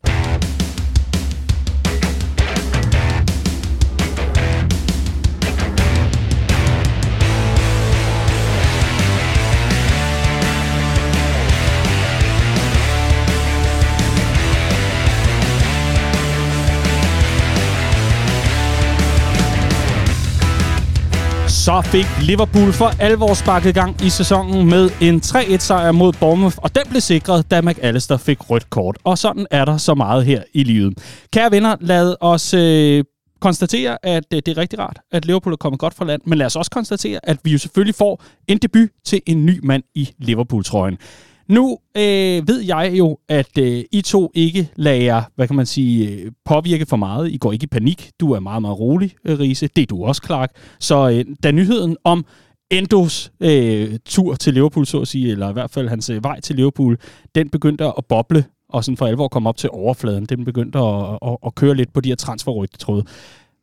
Så 21.65 21.83
fik 21.83 22.07
Liverpool 22.23 22.73
for 22.73 22.91
alvor 23.01 23.35
sparket 23.35 23.75
gang 23.75 24.03
i 24.03 24.11
sæsonen 24.11 24.71
med 24.71 24.91
en 25.01 25.21
3-1 25.25 25.59
sejr 25.59 25.93
mod 25.93 26.13
Bournemouth, 26.13 26.57
og 26.59 26.75
den 26.75 26.83
blev 26.91 27.01
sikret, 27.01 27.51
da 27.51 27.61
McAllister 27.61 28.17
fik 28.17 28.51
rødt 28.51 28.71
kort. 28.71 28.99
Og 29.05 29.19
sådan 29.19 29.47
er 29.51 29.65
der 29.65 29.77
så 29.77 29.95
meget 29.95 30.25
her 30.25 30.43
i 30.55 30.63
livet. 30.63 30.99
Kære 31.33 31.51
venner, 31.51 31.77
lad 31.81 32.17
os 32.21 32.55
øh, 32.55 33.05
konstatere, 33.41 33.99
at 34.03 34.25
øh, 34.35 34.43
det 34.47 34.49
er 34.49 34.57
rigtig 34.59 34.79
rart, 34.79 34.99
at 35.13 35.25
Liverpool 35.25 35.53
er 35.53 35.57
kommet 35.57 35.81
godt 35.81 35.95
fra 35.95 36.05
land, 36.05 36.23
men 36.25 36.39
lad 36.39 36.47
os 36.47 36.57
også 36.57 36.71
konstatere, 36.71 37.21
at 37.23 37.39
vi 37.45 37.53
jo 37.53 37.59
selvfølgelig 37.59 37.95
får 37.95 38.23
en 38.49 38.59
debut 38.59 38.89
til 39.05 39.21
en 39.27 39.47
ny 39.47 39.61
mand 39.63 39.83
i 39.95 40.09
Liverpool-trøjen. 40.19 40.99
Nu 41.49 41.79
øh, 41.97 42.49
ved 42.49 42.61
jeg 42.61 42.93
jo, 42.95 43.19
at 43.29 43.59
øh, 43.59 43.85
I 43.93 44.03
to 44.03 44.31
ikke 44.35 44.69
lader 44.77 45.03
jer, 45.03 45.23
hvad 45.35 45.47
kan 45.47 45.57
man 45.57 45.67
sige, 45.67 46.11
øh, 46.11 46.33
påvirke 46.45 46.87
for 46.87 46.97
meget. 46.97 47.33
I 47.33 47.37
går 47.37 47.53
ikke 47.53 47.65
i 47.65 47.67
panik. 47.67 48.11
Du 48.21 48.33
er 48.33 48.41
meget, 48.41 48.63
meget 48.63 48.81
rolig, 48.81 49.15
øh, 49.25 49.39
Riese. 49.39 49.69
Det 49.77 49.83
er 49.83 49.87
du 49.87 50.05
også, 50.05 50.23
Clark. 50.27 50.51
Så 50.81 51.11
øh, 51.11 51.25
da 51.43 51.51
nyheden 51.51 51.97
om 52.05 52.25
Endos 52.71 53.33
øh, 53.41 53.99
tur 54.05 54.35
til 54.35 54.55
Liverpool, 54.55 54.87
så 54.87 55.01
at 55.01 55.09
sige, 55.09 55.31
eller 55.31 55.51
i 55.51 55.53
hvert 55.53 55.71
fald 55.71 55.89
hans 55.89 56.11
øh, 56.11 56.25
vej 56.25 56.41
til 56.41 56.57
Liverpool, 56.57 56.99
den 57.35 57.49
begyndte 57.49 57.85
at 57.85 58.05
boble, 58.09 58.45
og 58.69 58.85
sådan 58.85 58.97
for 58.97 59.07
alvor 59.07 59.29
komme 59.29 59.49
op 59.49 59.57
til 59.57 59.71
overfladen. 59.73 60.27
Den 60.27 60.45
begyndte 60.45 60.79
at, 60.79 61.19
at, 61.23 61.37
at 61.47 61.55
køre 61.55 61.75
lidt 61.75 61.93
på 61.93 62.01
de 62.01 62.09
her 62.09 62.17
transferrygtetråde. 62.17 63.05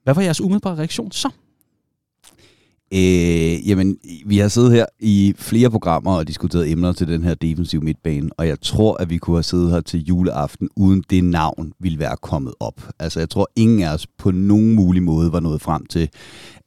Hvad 0.04 0.14
var 0.14 0.22
jeres 0.22 0.42
umiddelbare 0.42 0.76
reaktion 0.76 1.12
så? 1.12 1.30
Øh, 2.94 3.70
jamen, 3.70 3.98
vi 4.26 4.38
har 4.38 4.48
siddet 4.48 4.72
her 4.72 4.86
i 5.00 5.34
flere 5.38 5.70
programmer 5.70 6.16
og 6.16 6.28
diskuteret 6.28 6.72
emner 6.72 6.92
til 6.92 7.08
den 7.08 7.24
her 7.24 7.34
defensive 7.34 7.82
midtbane, 7.82 8.30
og 8.38 8.48
jeg 8.48 8.62
tror, 8.62 9.02
at 9.02 9.10
vi 9.10 9.18
kunne 9.18 9.36
have 9.36 9.44
siddet 9.44 9.72
her 9.72 9.82
til 9.82 10.06
juleaften, 10.06 10.70
uden 10.76 11.04
det 11.10 11.24
navn 11.24 11.74
ville 11.80 12.00
være 12.00 12.16
kommet 12.22 12.54
op. 12.60 12.90
Altså, 13.00 13.20
jeg 13.20 13.30
tror, 13.30 13.50
ingen 13.56 13.84
af 13.84 13.94
os 13.94 14.08
på 14.08 14.32
nogen 14.32 14.76
mulig 14.76 15.04
måde 15.04 15.32
var 15.32 15.40
nået 15.40 15.62
frem 15.62 15.86
til, 15.86 16.10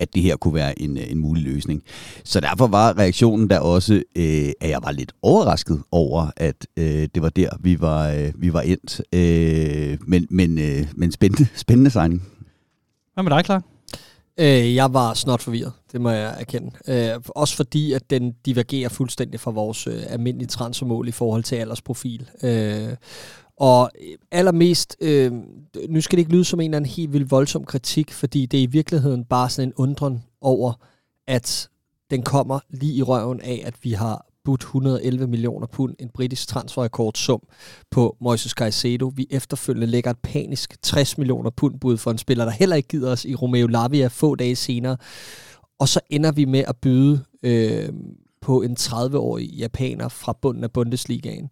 at 0.00 0.14
det 0.14 0.22
her 0.22 0.36
kunne 0.36 0.54
være 0.54 0.82
en, 0.82 0.98
øh, 0.98 1.10
en 1.10 1.18
mulig 1.18 1.44
løsning. 1.44 1.82
Så 2.24 2.40
derfor 2.40 2.66
var 2.66 2.98
reaktionen 2.98 3.50
der 3.50 3.58
også, 3.58 3.94
øh, 3.94 4.48
at 4.60 4.70
jeg 4.70 4.78
var 4.82 4.92
lidt 4.92 5.12
overrasket 5.22 5.82
over, 5.90 6.30
at 6.36 6.66
øh, 6.76 7.08
det 7.14 7.22
var 7.22 7.30
der, 7.30 7.48
vi 7.60 7.80
var, 7.80 8.08
øh, 8.08 8.32
vi 8.36 8.52
var 8.52 8.60
endt. 8.60 9.00
Øh, 9.12 9.98
men 10.06 10.26
men, 10.30 10.58
øh, 10.58 10.86
men 10.96 11.12
spændende, 11.12 11.48
spændende 11.54 11.90
signing. 11.90 12.22
Hvad 13.14 13.24
med 13.24 13.30
dig, 13.30 13.44
Clark? 13.44 13.73
Øh, 14.40 14.74
jeg 14.74 14.94
var 14.94 15.14
snot 15.14 15.42
forvirret, 15.42 15.72
det 15.92 16.00
må 16.00 16.10
jeg 16.10 16.36
erkende. 16.40 16.70
Øh, 16.88 17.20
også 17.28 17.56
fordi, 17.56 17.92
at 17.92 18.10
den 18.10 18.32
divergerer 18.46 18.88
fuldstændig 18.88 19.40
fra 19.40 19.50
vores 19.50 19.86
øh, 19.86 20.02
almindelige 20.08 20.48
transfermål 20.48 21.08
i 21.08 21.12
forhold 21.12 21.42
til 21.42 21.56
aldersprofil. 21.56 22.30
Øh, 22.42 22.96
og 23.56 23.90
allermest, 24.30 24.96
øh, 25.00 25.32
nu 25.88 26.00
skal 26.00 26.16
det 26.16 26.20
ikke 26.20 26.32
lyde 26.32 26.44
som 26.44 26.60
en 26.60 26.70
eller 26.70 26.76
anden 26.76 26.90
helt 26.90 27.12
vildt 27.12 27.30
voldsom 27.30 27.64
kritik, 27.64 28.12
fordi 28.12 28.46
det 28.46 28.58
er 28.58 28.62
i 28.62 28.66
virkeligheden 28.66 29.24
bare 29.24 29.50
sådan 29.50 29.68
en 29.68 29.74
undren 29.76 30.24
over, 30.40 30.72
at 31.26 31.68
den 32.10 32.22
kommer 32.22 32.60
lige 32.70 32.94
i 32.94 33.02
røven 33.02 33.40
af, 33.40 33.62
at 33.64 33.74
vi 33.82 33.92
har 33.92 34.26
budt 34.44 34.60
111 34.60 35.26
millioner 35.26 35.66
pund, 35.66 35.94
en 35.98 36.08
britisk 36.08 36.48
transferrekordsum 36.48 37.40
på 37.90 38.16
Moises 38.20 38.52
Caicedo. 38.52 39.12
Vi 39.16 39.26
efterfølgende 39.30 39.86
lægger 39.86 40.10
et 40.10 40.18
panisk 40.18 40.82
60 40.82 41.18
millioner 41.18 41.50
pund 41.50 41.80
bud 41.80 41.96
for 41.96 42.10
en 42.10 42.18
spiller, 42.18 42.44
der 42.44 42.52
heller 42.52 42.76
ikke 42.76 42.88
gider 42.88 43.12
os 43.12 43.24
i 43.24 43.34
Romeo 43.34 43.66
Lavia 43.66 44.06
få 44.06 44.34
dage 44.34 44.56
senere. 44.56 44.96
Og 45.78 45.88
så 45.88 46.00
ender 46.10 46.32
vi 46.32 46.44
med 46.44 46.64
at 46.68 46.76
byde 46.76 47.24
øh, 47.42 47.88
på 48.40 48.62
en 48.62 48.76
30-årig 48.80 49.46
japaner 49.48 50.08
fra 50.08 50.38
bunden 50.42 50.64
af 50.64 50.72
Bundesligaen. 50.72 51.50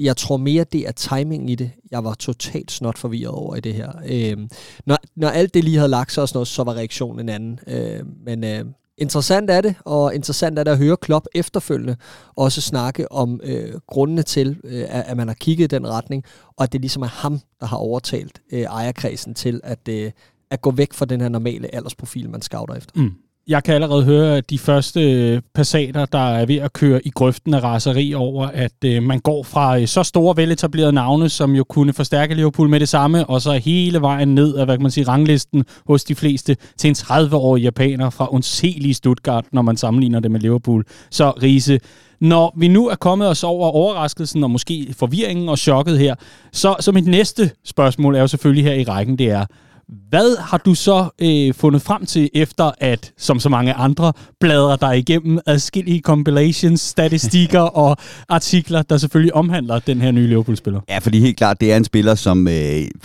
Jeg 0.00 0.16
tror 0.16 0.36
mere, 0.36 0.64
det 0.64 0.88
er 0.88 0.92
timingen 0.92 1.48
i 1.48 1.54
det. 1.54 1.70
Jeg 1.90 2.04
var 2.04 2.14
totalt 2.14 2.70
snot 2.70 2.98
forvirret 2.98 3.34
over 3.34 3.56
i 3.56 3.60
det 3.60 3.74
her. 3.74 3.92
Øh, 4.06 4.48
når, 4.86 4.96
når 5.16 5.28
alt 5.28 5.54
det 5.54 5.64
lige 5.64 5.76
havde 5.76 5.90
lagt 5.90 6.12
sig 6.12 6.22
og 6.22 6.28
sådan 6.28 6.36
noget, 6.36 6.48
så 6.48 6.64
var 6.64 6.74
reaktionen 6.74 7.20
en 7.20 7.28
anden. 7.28 7.60
Øh, 7.66 8.00
men 8.24 8.44
øh, 8.44 8.64
interessant 8.98 9.50
er 9.50 9.60
det, 9.60 9.74
og 9.84 10.14
interessant 10.14 10.58
er 10.58 10.64
det 10.64 10.70
at 10.70 10.78
høre 10.78 10.96
Klopp 10.96 11.26
efterfølgende 11.34 11.96
også 12.36 12.60
snakke 12.60 13.12
om 13.12 13.40
øh, 13.44 13.80
grundene 13.86 14.22
til, 14.22 14.60
øh, 14.64 14.84
at 14.88 15.16
man 15.16 15.28
har 15.28 15.34
kigget 15.34 15.72
i 15.72 15.76
den 15.76 15.88
retning, 15.88 16.24
og 16.56 16.62
at 16.64 16.72
det 16.72 16.80
ligesom 16.80 17.02
er 17.02 17.06
ham, 17.06 17.40
der 17.60 17.66
har 17.66 17.76
overtalt 17.76 18.42
øh, 18.52 18.60
ejerkredsen 18.60 19.34
til 19.34 19.60
at, 19.64 19.88
øh, 19.88 20.10
at 20.50 20.60
gå 20.60 20.70
væk 20.70 20.92
fra 20.92 21.04
den 21.04 21.20
her 21.20 21.28
normale 21.28 21.74
aldersprofil, 21.74 22.30
man 22.30 22.42
scouter 22.42 22.74
efter. 22.74 23.00
Mm 23.00 23.14
jeg 23.48 23.64
kan 23.64 23.74
allerede 23.74 24.04
høre 24.04 24.40
de 24.40 24.58
første 24.58 25.00
øh, 25.12 25.40
passater, 25.54 26.04
der 26.04 26.18
er 26.18 26.46
ved 26.46 26.56
at 26.56 26.72
køre 26.72 27.06
i 27.06 27.10
grøften 27.10 27.54
af 27.54 27.62
raseri 27.62 28.14
over, 28.14 28.46
at 28.46 28.84
øh, 28.84 29.02
man 29.02 29.20
går 29.20 29.42
fra 29.42 29.78
øh, 29.78 29.86
så 29.86 30.02
store 30.02 30.36
veletablerede 30.36 30.92
navne, 30.92 31.28
som 31.28 31.54
jo 31.54 31.64
kunne 31.64 31.92
forstærke 31.92 32.34
Liverpool 32.34 32.68
med 32.68 32.80
det 32.80 32.88
samme, 32.88 33.26
og 33.26 33.42
så 33.42 33.52
hele 33.52 34.00
vejen 34.00 34.34
ned 34.34 34.54
af, 34.54 34.64
hvad 34.64 34.76
kan 34.76 34.82
man 34.82 34.90
sige, 34.90 35.08
ranglisten 35.08 35.64
hos 35.86 36.04
de 36.04 36.14
fleste, 36.14 36.56
til 36.78 36.88
en 36.88 36.94
30-årig 36.94 37.62
japaner 37.62 38.10
fra 38.10 38.28
undselige 38.30 38.94
Stuttgart, 38.94 39.44
når 39.52 39.62
man 39.62 39.76
sammenligner 39.76 40.20
det 40.20 40.30
med 40.30 40.40
Liverpool. 40.40 40.84
Så 41.10 41.30
Riese, 41.30 41.80
når 42.20 42.54
vi 42.56 42.68
nu 42.68 42.88
er 42.88 42.94
kommet 42.94 43.28
os 43.28 43.44
over 43.44 43.68
overraskelsen 43.70 44.44
og 44.44 44.50
måske 44.50 44.94
forvirringen 44.98 45.48
og 45.48 45.58
chokket 45.58 45.98
her, 45.98 46.14
så, 46.52 46.76
så 46.80 46.92
mit 46.92 47.06
næste 47.06 47.50
spørgsmål 47.64 48.14
er 48.14 48.20
jo 48.20 48.26
selvfølgelig 48.26 48.64
her 48.64 48.74
i 48.74 48.84
rækken, 48.84 49.18
det 49.18 49.30
er, 49.30 49.46
hvad 49.88 50.36
har 50.40 50.58
du 50.58 50.74
så 50.74 51.08
øh, 51.22 51.54
fundet 51.54 51.82
frem 51.82 52.06
til, 52.06 52.30
efter 52.34 52.70
at, 52.78 53.12
som 53.18 53.40
så 53.40 53.48
mange 53.48 53.72
andre, 53.72 54.12
bladrer 54.40 54.76
dig 54.76 54.98
igennem 54.98 55.38
adskillige 55.46 56.00
compilations, 56.00 56.80
statistikker 56.80 57.60
og 57.84 57.96
artikler, 58.28 58.82
der 58.82 58.96
selvfølgelig 58.96 59.34
omhandler 59.34 59.78
den 59.78 60.00
her 60.00 60.10
nye 60.10 60.26
Liverpool-spiller? 60.26 60.80
Ja, 60.88 60.98
fordi 60.98 61.20
helt 61.20 61.36
klart, 61.36 61.60
det 61.60 61.72
er 61.72 61.76
en 61.76 61.84
spiller, 61.84 62.14
som 62.14 62.48
øh, 62.48 62.54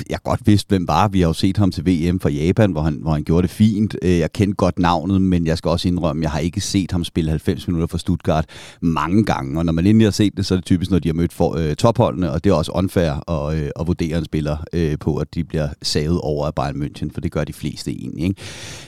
jeg 0.10 0.20
godt 0.24 0.40
vidste, 0.46 0.70
hvem 0.70 0.88
var. 0.88 1.08
Vi 1.08 1.22
har 1.22 1.28
jo 1.28 1.34
set 1.34 1.58
ham 1.58 1.72
til 1.72 1.86
VM 1.86 2.20
for 2.20 2.30
Japan, 2.30 2.72
hvor 2.72 2.82
han, 2.82 2.98
hvor 3.02 3.12
han 3.12 3.24
gjorde 3.24 3.42
det 3.42 3.52
fint. 3.52 3.96
Øh, 4.02 4.20
jeg 4.20 4.34
kendte 4.34 4.56
godt 4.56 4.80
navnet, 4.80 5.22
men 5.22 5.48
jeg 5.48 5.58
skal 5.58 5.70
også 5.70 5.88
indrømme, 5.88 6.24
jeg 6.24 6.32
har 6.32 6.40
ikke 6.40 6.62
set 6.62 6.92
ham 6.92 7.04
spille 7.04 7.30
90 7.30 7.68
minutter 7.68 7.88
for 7.88 7.98
Stuttgart 7.98 8.46
mange 8.82 9.26
gange. 9.26 9.60
Og 9.60 9.66
når 9.66 9.74
man 9.74 9.86
endelig 9.88 10.06
har 10.06 10.12
set 10.12 10.38
det, 10.38 10.46
så 10.46 10.54
er 10.54 10.58
det 10.58 10.66
typisk, 10.66 10.92
når 10.92 11.00
de 11.00 11.10
har 11.10 11.14
mødt 11.14 11.34
for, 11.34 11.56
øh, 11.58 11.76
topholdene, 11.76 12.32
og 12.32 12.44
det 12.44 12.50
er 12.50 12.54
også 12.54 12.72
unfair 12.72 13.30
at, 13.32 13.58
øh, 13.58 13.70
at 13.80 13.88
vurdere 13.88 14.18
en 14.18 14.26
spiller 14.26 14.58
øh, 14.74 14.98
på, 15.00 15.18
at 15.18 15.36
de 15.36 15.44
bliver 15.44 15.68
savet 15.82 16.20
over 16.22 16.48
af 16.48 16.56
Bayern 16.56 16.69
München, 16.76 17.12
for 17.14 17.22
det 17.22 17.32
gør 17.32 17.44
de 17.44 17.54
fleste 17.54 17.92
egentlig. 17.92 18.24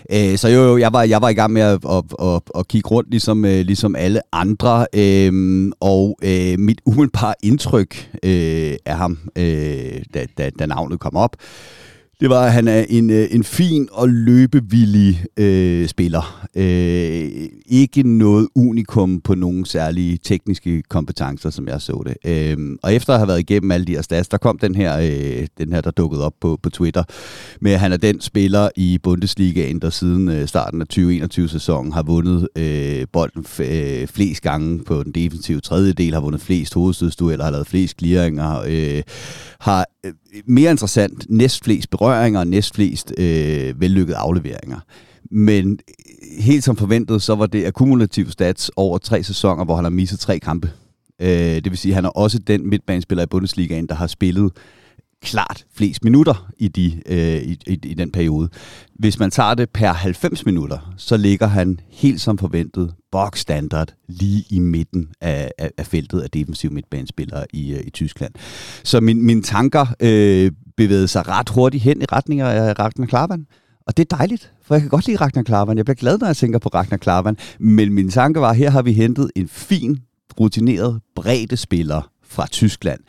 Ikke? 0.09 0.31
Øh, 0.31 0.37
så 0.37 0.47
jo, 0.47 0.61
jo, 0.61 0.77
jeg 0.77 0.93
var, 0.93 1.03
jeg 1.03 1.21
var 1.21 1.29
i 1.29 1.33
gang 1.33 1.53
med 1.53 1.61
at, 1.61 1.79
at, 1.89 2.03
at, 2.19 2.41
at 2.55 2.67
kigge 2.67 2.89
rundt, 2.89 3.09
ligesom, 3.09 3.45
øh, 3.45 3.65
ligesom 3.65 3.95
alle 3.95 4.21
andre, 4.31 4.85
øh, 4.95 5.71
og 5.79 6.17
øh, 6.23 6.59
mit 6.59 6.81
umiddelbare 6.85 7.33
indtryk 7.43 8.09
øh, 8.23 8.75
af 8.85 8.97
ham, 8.97 9.19
øh, 9.35 10.03
da, 10.13 10.25
da, 10.37 10.49
da 10.59 10.65
navnet 10.65 10.99
kom 10.99 11.15
op, 11.15 11.35
det 12.21 12.29
var, 12.29 12.45
at 12.45 12.53
han 12.53 12.67
er 12.67 12.85
en, 12.89 13.09
øh, 13.09 13.27
en 13.31 13.43
fin 13.43 13.87
og 13.91 14.09
løbevillig 14.09 15.25
øh, 15.37 15.87
spiller. 15.87 16.47
Øh, 16.55 17.49
ikke 17.65 18.03
noget 18.03 18.47
unikum 18.55 19.21
på 19.21 19.35
nogle 19.35 19.65
særlige 19.65 20.17
tekniske 20.17 20.81
kompetencer, 20.81 21.49
som 21.49 21.67
jeg 21.67 21.81
så 21.81 22.03
det. 22.05 22.17
Øh, 22.25 22.77
og 22.83 22.93
efter 22.93 23.13
at 23.13 23.19
have 23.19 23.27
været 23.27 23.39
igennem 23.39 23.71
alle 23.71 23.85
de 23.85 23.91
her 23.91 24.01
stats, 24.01 24.29
der 24.29 24.37
kom 24.37 24.57
den 24.57 24.75
her, 24.75 24.97
øh, 24.97 25.47
den 25.57 25.73
her 25.73 25.81
der 25.81 25.91
dukkede 25.91 26.25
op 26.25 26.33
på, 26.41 26.59
på 26.63 26.69
Twitter, 26.69 27.03
med 27.61 27.71
at 27.71 27.79
han 27.79 27.93
er 27.93 27.97
den 27.97 28.21
spiller 28.21 28.69
i 28.75 28.99
Bundesligaen, 29.03 29.79
der 29.79 29.89
siden 29.89 30.29
øh, 30.29 30.47
starten 30.47 30.81
af 30.81 30.85
2021-sæsonen 30.93 31.93
har 31.93 32.03
vundet 32.03 32.47
øh, 32.55 33.05
bolden 33.13 33.45
øh, 33.59 34.07
flest 34.07 34.41
gange 34.41 34.83
på 34.83 35.03
den 35.03 35.11
defensive 35.11 35.59
tredjedel, 35.59 36.13
har 36.13 36.21
vundet 36.21 36.41
flest 36.41 36.73
hovedstødstueller, 36.73 37.45
har 37.45 37.51
lavet 37.51 37.67
flest 37.67 37.99
clearinger, 37.99 38.63
øh, 38.67 39.03
har 39.59 39.85
øh, 40.05 40.11
mere 40.45 40.71
interessant 40.71 41.25
næstflest 41.29 41.89
berøringer 41.89 42.39
og 42.39 42.47
øh, 43.17 43.81
vellykkede 43.81 44.17
afleveringer. 44.17 44.79
Men 45.31 45.71
øh, 45.71 46.43
helt 46.43 46.63
som 46.63 46.75
forventet, 46.75 47.21
så 47.21 47.35
var 47.35 47.45
det 47.45 47.65
akkumulativ 47.65 48.31
stats 48.31 48.71
over 48.75 48.97
tre 48.97 49.23
sæsoner, 49.23 49.65
hvor 49.65 49.75
han 49.75 49.85
har 49.85 49.89
misset 49.89 50.19
tre 50.19 50.39
kampe. 50.39 50.71
Øh, 51.21 51.27
det 51.29 51.69
vil 51.69 51.77
sige, 51.77 51.91
at 51.91 51.95
han 51.95 52.05
er 52.05 52.09
også 52.09 52.39
den 52.39 52.69
midtbanespiller 52.69 53.23
i 53.23 53.27
Bundesligaen, 53.27 53.87
der 53.87 53.95
har 53.95 54.07
spillet 54.07 54.51
klart 55.21 55.65
flest 55.73 56.03
minutter 56.03 56.51
i, 56.57 56.67
de, 56.67 57.01
øh, 57.05 57.41
i, 57.41 57.57
i, 57.67 57.79
i 57.83 57.93
den 57.93 58.11
periode. 58.11 58.49
Hvis 58.99 59.19
man 59.19 59.31
tager 59.31 59.53
det 59.53 59.69
per 59.69 59.93
90 59.93 60.45
minutter, 60.45 60.93
så 60.97 61.17
ligger 61.17 61.47
han 61.47 61.79
helt 61.89 62.21
som 62.21 62.37
forventet, 62.37 62.93
box 63.11 63.39
standard, 63.39 63.93
lige 64.07 64.45
i 64.49 64.59
midten 64.59 65.09
af, 65.21 65.51
af, 65.57 65.71
af 65.77 65.85
feltet 65.85 66.21
af 66.21 66.29
defensive 66.29 66.73
midtbanespillere 66.73 67.45
i, 67.53 67.73
øh, 67.73 67.81
i 67.87 67.89
Tyskland. 67.89 68.33
Så 68.83 68.99
min, 68.99 69.25
mine 69.25 69.41
tanker 69.41 69.85
øh, 69.99 70.51
bevægede 70.77 71.07
sig 71.07 71.27
ret 71.27 71.49
hurtigt 71.49 71.83
hen 71.83 72.01
i 72.01 72.05
retning 72.05 72.41
af 72.41 72.79
Ragnar 72.79 73.05
Klavan. 73.05 73.45
Og 73.87 73.97
det 73.97 74.11
er 74.11 74.15
dejligt, 74.17 74.51
for 74.63 74.75
jeg 74.75 74.81
kan 74.81 74.89
godt 74.89 75.07
lide 75.07 75.17
Ragnar 75.17 75.43
Klavan. 75.43 75.77
Jeg 75.77 75.85
bliver 75.85 75.95
glad, 75.95 76.17
når 76.17 76.27
jeg 76.27 76.37
tænker 76.37 76.59
på 76.59 76.69
Ragnar 76.69 76.97
Klavan. 76.97 77.37
Men 77.59 77.93
min 77.93 78.09
tanke 78.09 78.41
var, 78.41 78.49
at 78.49 78.57
her 78.57 78.69
har 78.69 78.81
vi 78.81 78.93
hentet 78.93 79.31
en 79.35 79.47
fin, 79.47 79.99
rutineret, 80.39 81.01
bredde 81.15 81.57
spiller 81.57 82.11
fra 82.23 82.47
Tyskland. 82.47 82.99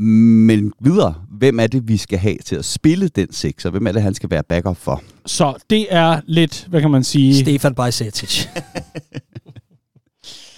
Men 0.00 0.72
videre, 0.80 1.14
hvem 1.30 1.60
er 1.60 1.66
det, 1.66 1.88
vi 1.88 1.96
skal 1.96 2.18
have 2.18 2.36
til 2.44 2.56
at 2.56 2.64
spille 2.64 3.08
den 3.08 3.32
sekser? 3.32 3.70
Hvem 3.70 3.86
er 3.86 3.92
det, 3.92 4.02
han 4.02 4.14
skal 4.14 4.30
være 4.30 4.42
backup 4.42 4.76
for? 4.76 5.02
Så 5.26 5.54
det 5.70 5.86
er 5.90 6.20
lidt, 6.26 6.66
hvad 6.70 6.80
kan 6.80 6.90
man 6.90 7.04
sige... 7.04 7.34
Stefan 7.34 7.74
Bajsetic. 7.74 8.46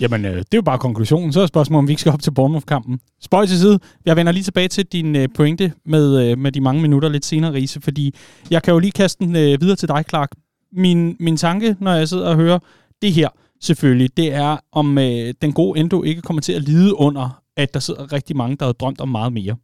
Jamen, 0.00 0.24
øh, 0.24 0.36
det 0.36 0.38
er 0.38 0.56
jo 0.56 0.62
bare 0.62 0.78
konklusionen. 0.78 1.32
Så 1.32 1.40
er 1.40 1.46
spørgsmålet, 1.46 1.78
om 1.78 1.88
vi 1.88 1.92
ikke 1.92 2.00
skal 2.00 2.12
op 2.12 2.22
til 2.22 2.30
Bournemouth-kampen. 2.30 3.00
Spøj 3.20 3.46
til 3.46 3.58
side. 3.58 3.78
Jeg 4.06 4.16
vender 4.16 4.32
lige 4.32 4.44
tilbage 4.44 4.68
til 4.68 4.86
din 4.86 5.16
øh, 5.16 5.28
pointe 5.34 5.72
med, 5.86 6.30
øh, 6.30 6.38
med 6.38 6.52
de 6.52 6.60
mange 6.60 6.82
minutter 6.82 7.08
lidt 7.08 7.24
senere, 7.24 7.52
Riese, 7.52 7.80
fordi 7.80 8.14
jeg 8.50 8.62
kan 8.62 8.72
jo 8.72 8.78
lige 8.78 8.92
kaste 8.92 9.24
den 9.24 9.36
øh, 9.36 9.60
videre 9.60 9.76
til 9.76 9.88
dig, 9.88 10.04
Clark. 10.08 10.30
Min, 10.72 11.16
min 11.20 11.36
tanke, 11.36 11.76
når 11.80 11.92
jeg 11.92 12.08
sidder 12.08 12.28
og 12.28 12.36
hører 12.36 12.58
det 13.02 13.12
her, 13.12 13.28
selvfølgelig, 13.60 14.16
det 14.16 14.34
er, 14.34 14.56
om 14.72 14.98
øh, 14.98 15.34
den 15.42 15.52
gode 15.52 15.80
Endo 15.80 16.02
ikke 16.02 16.22
kommer 16.22 16.40
til 16.40 16.52
at 16.52 16.62
lide 16.62 16.94
under, 16.94 17.39
at 17.56 17.74
der 17.74 17.80
sidder 17.80 18.12
rigtig 18.12 18.36
mange, 18.36 18.56
der 18.56 18.64
har 18.64 18.72
drømt 18.72 19.00
om 19.00 19.08
meget 19.08 19.32
mere. 19.32 19.56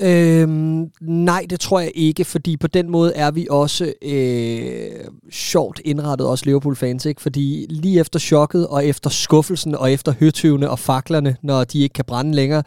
Øhm, 0.00 0.90
nej, 1.00 1.46
det 1.50 1.60
tror 1.60 1.80
jeg 1.80 1.92
ikke, 1.94 2.24
fordi 2.24 2.56
på 2.56 2.66
den 2.66 2.90
måde 2.90 3.14
er 3.14 3.30
vi 3.30 3.46
også 3.50 3.92
øh, 4.02 4.90
sjovt 5.30 5.80
indrettet, 5.84 6.26
også 6.26 6.44
Liverpool-fans, 6.46 7.06
ikke? 7.06 7.20
fordi 7.20 7.66
lige 7.68 8.00
efter 8.00 8.18
chokket, 8.18 8.66
og 8.66 8.86
efter 8.86 9.10
skuffelsen, 9.10 9.74
og 9.74 9.92
efter 9.92 10.14
høtyvene 10.20 10.70
og 10.70 10.78
faklerne, 10.78 11.36
når 11.42 11.64
de 11.64 11.80
ikke 11.80 11.92
kan 11.92 12.04
brænde 12.04 12.34
længere, 12.34 12.62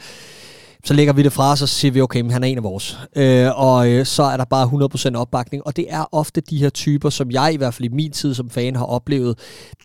så 0.87 0.93
lægger 0.93 1.13
vi 1.13 1.23
det 1.23 1.33
fra 1.33 1.51
os, 1.51 1.61
og 1.61 1.69
så 1.69 1.75
siger 1.75 1.91
vi, 1.91 2.01
okay, 2.01 2.21
men 2.21 2.31
han 2.31 2.43
er 2.43 2.47
en 2.47 2.57
af 2.57 2.63
vores. 2.63 2.99
Øh, 3.15 3.59
og 3.59 3.89
øh, 3.89 4.05
så 4.05 4.23
er 4.23 4.37
der 4.37 4.45
bare 4.45 5.15
100% 5.15 5.17
opbakning. 5.17 5.67
Og 5.67 5.75
det 5.75 5.85
er 5.89 6.05
ofte 6.11 6.41
de 6.41 6.57
her 6.57 6.69
typer, 6.69 7.09
som 7.09 7.31
jeg 7.31 7.53
i 7.53 7.57
hvert 7.57 7.73
fald 7.73 7.85
i 7.85 7.95
min 7.95 8.11
tid 8.11 8.33
som 8.33 8.49
fan 8.49 8.75
har 8.75 8.85
oplevet, 8.85 9.39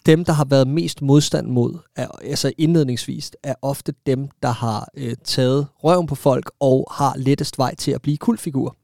dem, 0.07 0.25
der 0.25 0.33
har 0.33 0.45
været 0.45 0.69
mest 0.69 1.03
modstand 1.03 1.47
mod, 1.47 1.79
er, 1.97 2.07
altså 2.25 2.53
indledningsvis, 2.59 3.31
er 3.43 3.55
ofte 3.63 3.93
dem, 4.07 4.29
der 4.43 4.49
har 4.49 4.89
øh, 4.97 5.15
taget 5.25 5.67
røven 5.85 6.07
på 6.07 6.15
folk 6.15 6.51
og 6.61 6.89
har 6.91 7.15
lettest 7.17 7.59
vej 7.59 7.75
til 7.75 7.91
at 7.91 8.03
blive 8.03 8.17
kultfigur. 8.17 8.77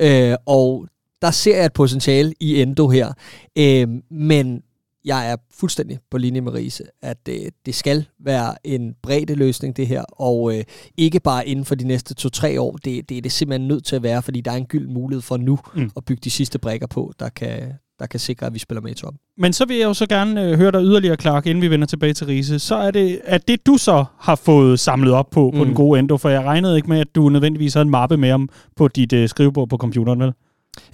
Øh, 0.00 0.34
og 0.46 0.86
der 1.22 1.30
ser 1.30 1.56
jeg 1.56 1.66
et 1.66 1.72
potentiale 1.72 2.32
i 2.40 2.62
Endo 2.62 2.88
her. 2.88 3.12
Øh, 3.58 3.88
men 4.10 4.62
jeg 5.06 5.30
er 5.30 5.36
fuldstændig 5.54 5.98
på 6.10 6.18
linje 6.18 6.40
med 6.40 6.52
Riese, 6.52 6.84
at 7.02 7.18
øh, 7.28 7.34
det 7.66 7.74
skal 7.74 8.04
være 8.20 8.54
en 8.64 8.94
bredde 9.02 9.34
løsning, 9.34 9.76
det 9.76 9.86
her, 9.86 10.02
og 10.02 10.56
øh, 10.56 10.64
ikke 10.96 11.20
bare 11.20 11.48
inden 11.48 11.64
for 11.64 11.74
de 11.74 11.86
næste 11.86 12.14
to-tre 12.14 12.60
år. 12.60 12.76
Det, 12.76 13.08
det 13.08 13.18
er 13.18 13.22
det 13.22 13.32
simpelthen 13.32 13.68
nødt 13.68 13.84
til 13.84 13.96
at 13.96 14.02
være, 14.02 14.22
fordi 14.22 14.40
der 14.40 14.50
er 14.50 14.56
en 14.56 14.66
gyld 14.66 14.88
mulighed 14.88 15.22
for 15.22 15.36
nu 15.36 15.58
mm. 15.74 15.90
at 15.96 16.04
bygge 16.04 16.20
de 16.24 16.30
sidste 16.30 16.58
brækker 16.58 16.86
på, 16.86 17.12
der 17.20 17.28
kan, 17.28 17.72
der 17.98 18.06
kan 18.06 18.20
sikre, 18.20 18.46
at 18.46 18.54
vi 18.54 18.58
spiller 18.58 18.82
med 18.82 18.90
i 18.90 18.94
top. 18.94 19.14
Men 19.38 19.52
så 19.52 19.64
vil 19.64 19.76
jeg 19.76 19.84
jo 19.84 19.94
så 19.94 20.06
gerne 20.06 20.44
øh, 20.44 20.58
høre 20.58 20.70
dig 20.70 20.82
yderligere, 20.82 21.16
Clark, 21.16 21.46
inden 21.46 21.62
vi 21.62 21.70
vender 21.70 21.86
tilbage 21.86 22.12
til 22.12 22.26
Riese. 22.26 22.58
Så 22.58 22.74
er 22.74 22.90
det, 22.90 23.20
at 23.24 23.48
det 23.48 23.66
du 23.66 23.76
så 23.76 24.04
har 24.18 24.34
fået 24.34 24.80
samlet 24.80 25.12
op 25.12 25.30
på, 25.30 25.50
mm. 25.50 25.58
på 25.58 25.64
den 25.64 25.74
gode 25.74 25.98
endo, 25.98 26.16
for 26.16 26.28
jeg 26.28 26.44
regnede 26.44 26.76
ikke 26.76 26.88
med, 26.88 27.00
at 27.00 27.14
du 27.14 27.28
nødvendigvis 27.28 27.74
havde 27.74 27.84
en 27.84 27.90
mappe 27.90 28.16
med 28.16 28.32
om 28.32 28.48
på 28.76 28.88
dit 28.88 29.12
øh, 29.12 29.28
skrivebord 29.28 29.68
på 29.68 29.76
computeren, 29.76 30.20
vel? 30.20 30.32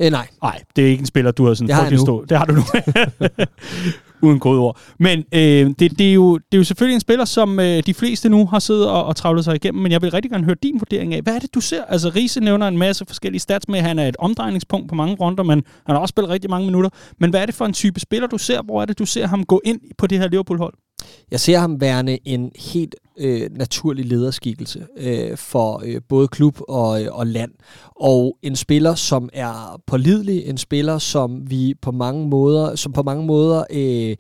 Øh, 0.01 0.11
nej. 0.11 0.29
Nej, 0.43 0.63
det 0.77 0.85
er 0.85 0.89
ikke 0.89 1.01
en 1.01 1.07
spiller, 1.07 1.31
du 1.31 1.47
har 1.47 1.55
sådan 1.55 1.69
det 1.69 1.75
har 1.75 1.83
jeg 1.83 1.93
nu. 1.93 2.25
Det 2.29 2.39
har 2.39 2.45
du 2.45 2.53
nu. 2.53 2.63
Uden 4.25 4.41
ord. 4.45 4.79
Men 4.99 5.19
øh, 5.35 5.41
det, 5.79 5.99
det, 5.99 6.09
er 6.09 6.13
jo, 6.13 6.37
det 6.37 6.53
er 6.53 6.59
jo 6.59 6.65
selvfølgelig 6.65 6.95
en 6.95 7.01
spiller, 7.01 7.25
som 7.25 7.61
øh, 7.61 7.83
de 7.87 7.95
fleste 7.95 8.29
nu 8.29 8.47
har 8.47 8.59
siddet 8.59 8.89
og, 8.89 9.05
og 9.05 9.17
travlet 9.17 9.45
sig 9.45 9.55
igennem, 9.55 9.83
men 9.83 9.93
jeg 9.93 10.03
vil 10.03 10.11
rigtig 10.11 10.31
gerne 10.31 10.45
høre 10.45 10.57
din 10.63 10.81
vurdering 10.81 11.15
af, 11.15 11.23
hvad 11.23 11.35
er 11.35 11.39
det, 11.39 11.55
du 11.55 11.61
ser? 11.61 11.85
Altså, 11.85 12.09
Riese 12.09 12.41
nævner 12.41 12.69
en 12.69 12.79
masse 12.79 13.05
forskellige 13.07 13.41
stats 13.41 13.69
med, 13.69 13.81
han 13.81 13.99
er 13.99 14.09
et 14.09 14.17
omdrejningspunkt 14.19 14.89
på 14.89 14.95
mange 14.95 15.15
runder, 15.15 15.45
men 15.45 15.63
han 15.87 15.95
har 15.95 15.99
også 15.99 16.13
spillet 16.13 16.31
rigtig 16.31 16.51
mange 16.51 16.67
minutter. 16.67 16.91
Men 17.21 17.31
hvad 17.31 17.43
er 17.43 17.47
det 17.47 17.55
for 17.55 17.65
en 17.67 17.73
type 17.73 18.01
spiller, 18.01 18.29
du 18.29 18.39
ser? 18.39 18.63
Hvor 18.63 18.83
er 18.83 18.87
det, 18.87 18.99
du 18.99 19.07
ser 19.07 19.27
ham 19.27 19.45
gå 19.45 19.61
ind 19.65 19.81
på 19.99 20.07
det 20.07 20.19
her 20.19 20.29
Liverpool-hold? 20.29 20.75
Jeg 21.33 21.41
ser 21.41 21.59
ham 21.59 21.81
værende 21.81 22.19
en 22.25 22.51
helt 22.57 22.95
øh, 23.19 23.51
naturlig 23.51 24.05
lederskikkelse 24.05 24.87
øh, 24.97 25.37
for 25.37 25.83
øh, 25.85 26.01
både 26.09 26.29
klub 26.29 26.61
og, 26.69 27.03
øh, 27.03 27.09
og 27.13 27.27
land. 27.27 27.51
Og 27.97 28.39
en 28.43 28.57
spiller, 28.57 28.95
som 28.95 29.29
er 29.33 29.81
pålidelig, 29.87 30.47
en 30.47 30.59
spiller, 30.59 30.99
som 30.99 31.51
vi 31.51 31.75
på 31.83 31.91
mange 31.91 32.29
måder, 32.29 32.77
som 32.77 32.93
på 32.93 33.03
mange 33.03 33.27
måder 33.27 33.65
øh, 33.71 34.17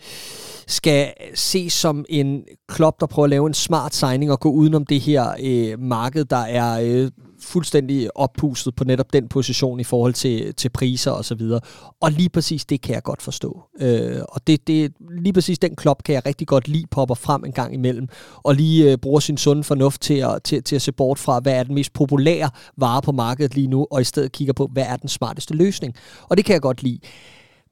skal 0.66 1.12
ses 1.34 1.72
som 1.72 2.04
en 2.08 2.42
klub, 2.68 3.00
der 3.00 3.06
prøver 3.06 3.24
at 3.24 3.30
lave 3.30 3.46
en 3.46 3.54
smart 3.54 3.94
signing 3.94 4.32
og 4.32 4.40
gå 4.40 4.50
udenom 4.50 4.86
det 4.86 5.00
her 5.00 5.26
øh, 5.42 5.80
marked, 5.80 6.24
der 6.24 6.36
er 6.36 6.80
øh, 6.82 7.10
fuldstændig 7.42 8.16
oppustet 8.16 8.74
på 8.74 8.84
netop 8.84 9.12
den 9.12 9.28
position 9.28 9.80
i 9.80 9.84
forhold 9.84 10.14
til, 10.14 10.54
til 10.54 10.68
priser 10.68 11.10
og 11.10 11.24
så 11.24 11.34
videre. 11.34 11.60
Og 12.00 12.12
lige 12.12 12.28
præcis 12.28 12.64
det 12.64 12.80
kan 12.80 12.94
jeg 12.94 13.02
godt 13.02 13.22
forstå. 13.22 13.62
Øh, 13.80 14.20
og 14.28 14.46
det, 14.46 14.66
det, 14.66 14.92
lige 15.20 15.32
præcis 15.32 15.58
den 15.58 15.76
klop 15.76 16.04
kan 16.04 16.14
jeg 16.14 16.26
rigtig 16.26 16.46
godt 16.46 16.68
lide 16.68 16.86
popper 16.90 17.14
frem 17.14 17.44
en 17.44 17.52
gang 17.52 17.74
imellem, 17.74 18.08
og 18.36 18.54
lige 18.54 18.92
øh, 18.92 18.98
bruger 18.98 19.20
sin 19.20 19.36
sunde 19.36 19.64
fornuft 19.64 20.00
til 20.00 20.14
at, 20.14 20.42
til, 20.44 20.62
til 20.62 20.76
at 20.76 20.82
se 20.82 20.92
bort 20.92 21.18
fra, 21.18 21.40
hvad 21.40 21.52
er 21.52 21.62
den 21.62 21.74
mest 21.74 21.92
populære 21.92 22.50
vare 22.76 23.02
på 23.02 23.12
markedet 23.12 23.54
lige 23.54 23.66
nu, 23.66 23.86
og 23.90 24.00
i 24.00 24.04
stedet 24.04 24.32
kigger 24.32 24.52
på, 24.52 24.70
hvad 24.72 24.84
er 24.88 24.96
den 24.96 25.08
smarteste 25.08 25.54
løsning. 25.54 25.94
Og 26.28 26.36
det 26.36 26.44
kan 26.44 26.52
jeg 26.52 26.62
godt 26.62 26.82
lide. 26.82 26.98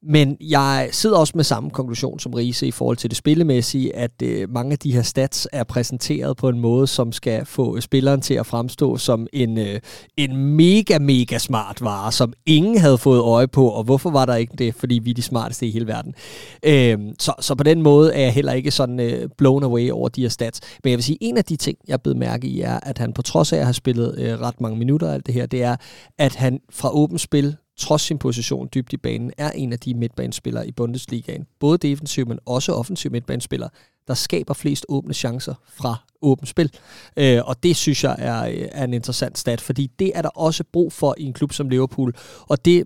Men 0.03 0.37
jeg 0.41 0.89
sidder 0.93 1.17
også 1.17 1.33
med 1.37 1.45
samme 1.45 1.71
konklusion 1.71 2.19
som 2.19 2.35
Riese 2.35 2.67
i 2.67 2.71
forhold 2.71 2.97
til 2.97 3.11
det 3.11 3.17
spillemæssige, 3.17 3.97
at 3.97 4.23
øh, 4.23 4.51
mange 4.51 4.73
af 4.73 4.79
de 4.79 4.93
her 4.93 5.03
stats 5.03 5.49
er 5.53 5.65
præsenteret 5.65 6.37
på 6.37 6.49
en 6.49 6.61
måde, 6.61 6.87
som 6.87 7.13
skal 7.13 7.47
få 7.47 7.81
spilleren 7.81 8.21
til 8.21 8.35
at 8.35 8.47
fremstå 8.47 8.97
som 8.97 9.27
en, 9.33 9.59
øh, 9.59 9.81
en 10.17 10.37
mega, 10.37 10.99
mega 10.99 11.39
smart 11.39 11.83
vare, 11.83 12.13
som 12.13 12.33
ingen 12.47 12.79
havde 12.79 12.99
fået 12.99 13.21
øje 13.21 13.49
på. 13.49 13.69
Og 13.69 13.85
hvorfor 13.85 14.11
var 14.11 14.27
der 14.27 14.35
ikke 14.35 14.55
det? 14.59 14.75
Fordi 14.75 15.01
vi 15.05 15.11
er 15.11 15.15
de 15.15 15.23
smarteste 15.23 15.67
i 15.67 15.71
hele 15.71 15.87
verden. 15.87 16.15
Øh, 16.63 16.99
så, 17.19 17.33
så 17.41 17.55
på 17.55 17.65
den 17.65 17.83
måde 17.83 18.15
er 18.15 18.21
jeg 18.21 18.33
heller 18.33 18.53
ikke 18.53 18.71
sådan 18.71 19.01
øh, 19.01 19.29
blown 19.39 19.65
away 19.65 19.91
over 19.91 20.09
de 20.09 20.23
her 20.23 20.29
stats. 20.29 20.61
Men 20.85 20.91
jeg 20.91 20.97
vil 20.97 21.05
sige, 21.05 21.19
en 21.21 21.37
af 21.37 21.45
de 21.45 21.57
ting, 21.57 21.79
jeg 21.89 22.03
blev 22.03 22.17
mærke 22.17 22.47
i, 22.49 22.61
er, 22.61 22.81
at 22.83 22.99
han 22.99 23.13
på 23.13 23.23
trods 23.23 23.53
af 23.53 23.59
at 23.59 23.65
have 23.65 23.75
spillet 23.75 24.15
øh, 24.19 24.41
ret 24.41 24.61
mange 24.61 24.79
minutter 24.79 25.09
og 25.09 25.15
alt 25.15 25.27
det 25.27 25.35
her, 25.35 25.47
det 25.47 25.63
er, 25.63 25.77
at 26.19 26.35
han 26.35 26.61
fra 26.71 26.95
åbent 26.95 27.21
spil 27.21 27.57
trods 27.81 28.03
sin 28.03 28.19
position 28.19 28.69
dybt 28.75 28.93
i 28.93 28.97
banen, 28.97 29.33
er 29.39 29.51
en 29.51 29.73
af 29.73 29.79
de 29.79 29.95
midtbanespillere 29.95 30.69
i 30.69 30.73
Bundesligaen. 30.73 31.47
Både 31.61 31.79
defensiv, 31.79 32.29
men 32.29 32.39
også 32.47 32.73
offensiv 32.73 33.11
midtbanespiller, 33.11 33.69
der 34.09 34.15
skaber 34.15 34.55
flest 34.55 34.87
åbne 34.89 35.15
chancer 35.15 35.55
fra 35.67 35.97
åbent 36.23 36.49
spil. 36.49 36.73
Øh, 37.17 37.41
og 37.45 37.63
det 37.63 37.77
synes 37.77 38.05
jeg 38.05 38.17
er, 38.19 38.45
øh, 38.45 38.69
er 38.73 38.85
en 38.85 38.95
interessant 38.95 39.39
stat, 39.39 39.61
fordi 39.61 39.91
det 39.99 40.13
er 40.15 40.23
der 40.23 40.29
også 40.29 40.65
brug 40.73 40.93
for 40.93 41.15
i 41.19 41.25
en 41.25 41.33
klub 41.33 41.53
som 41.53 41.69
Liverpool. 41.69 42.15
Og 42.49 42.65
det 42.65 42.85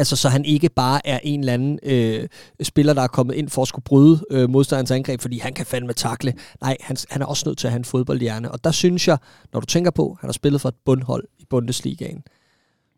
Altså, 0.00 0.16
så 0.16 0.28
han 0.28 0.44
ikke 0.44 0.68
bare 0.68 1.06
er 1.06 1.20
en 1.22 1.40
eller 1.40 1.52
anden 1.52 1.78
øh, 1.82 2.28
spiller, 2.62 2.92
der 2.92 3.02
er 3.02 3.06
kommet 3.06 3.34
ind 3.34 3.48
for 3.48 3.62
at 3.62 3.68
skulle 3.68 3.84
bryde 3.84 4.24
øh, 4.30 4.50
modstanderens 4.50 4.90
angreb, 4.90 5.20
fordi 5.20 5.38
han 5.38 5.52
kan 5.52 5.66
fandme 5.66 5.92
takle. 5.92 6.34
Nej, 6.60 6.76
han, 6.80 6.96
han 7.10 7.22
er 7.22 7.26
også 7.26 7.48
nødt 7.48 7.58
til 7.58 7.66
at 7.66 7.70
have 7.70 7.78
en 7.78 7.84
fodboldhjerne. 7.84 8.52
Og 8.52 8.64
der 8.64 8.70
synes 8.70 9.08
jeg, 9.08 9.18
når 9.52 9.60
du 9.60 9.66
tænker 9.66 9.90
på, 9.90 10.10
at 10.10 10.16
han 10.20 10.28
har 10.28 10.32
spillet 10.32 10.60
for 10.60 10.68
et 10.68 10.74
bundhold 10.84 11.24
i 11.38 11.44
Bundesligaen, 11.50 12.22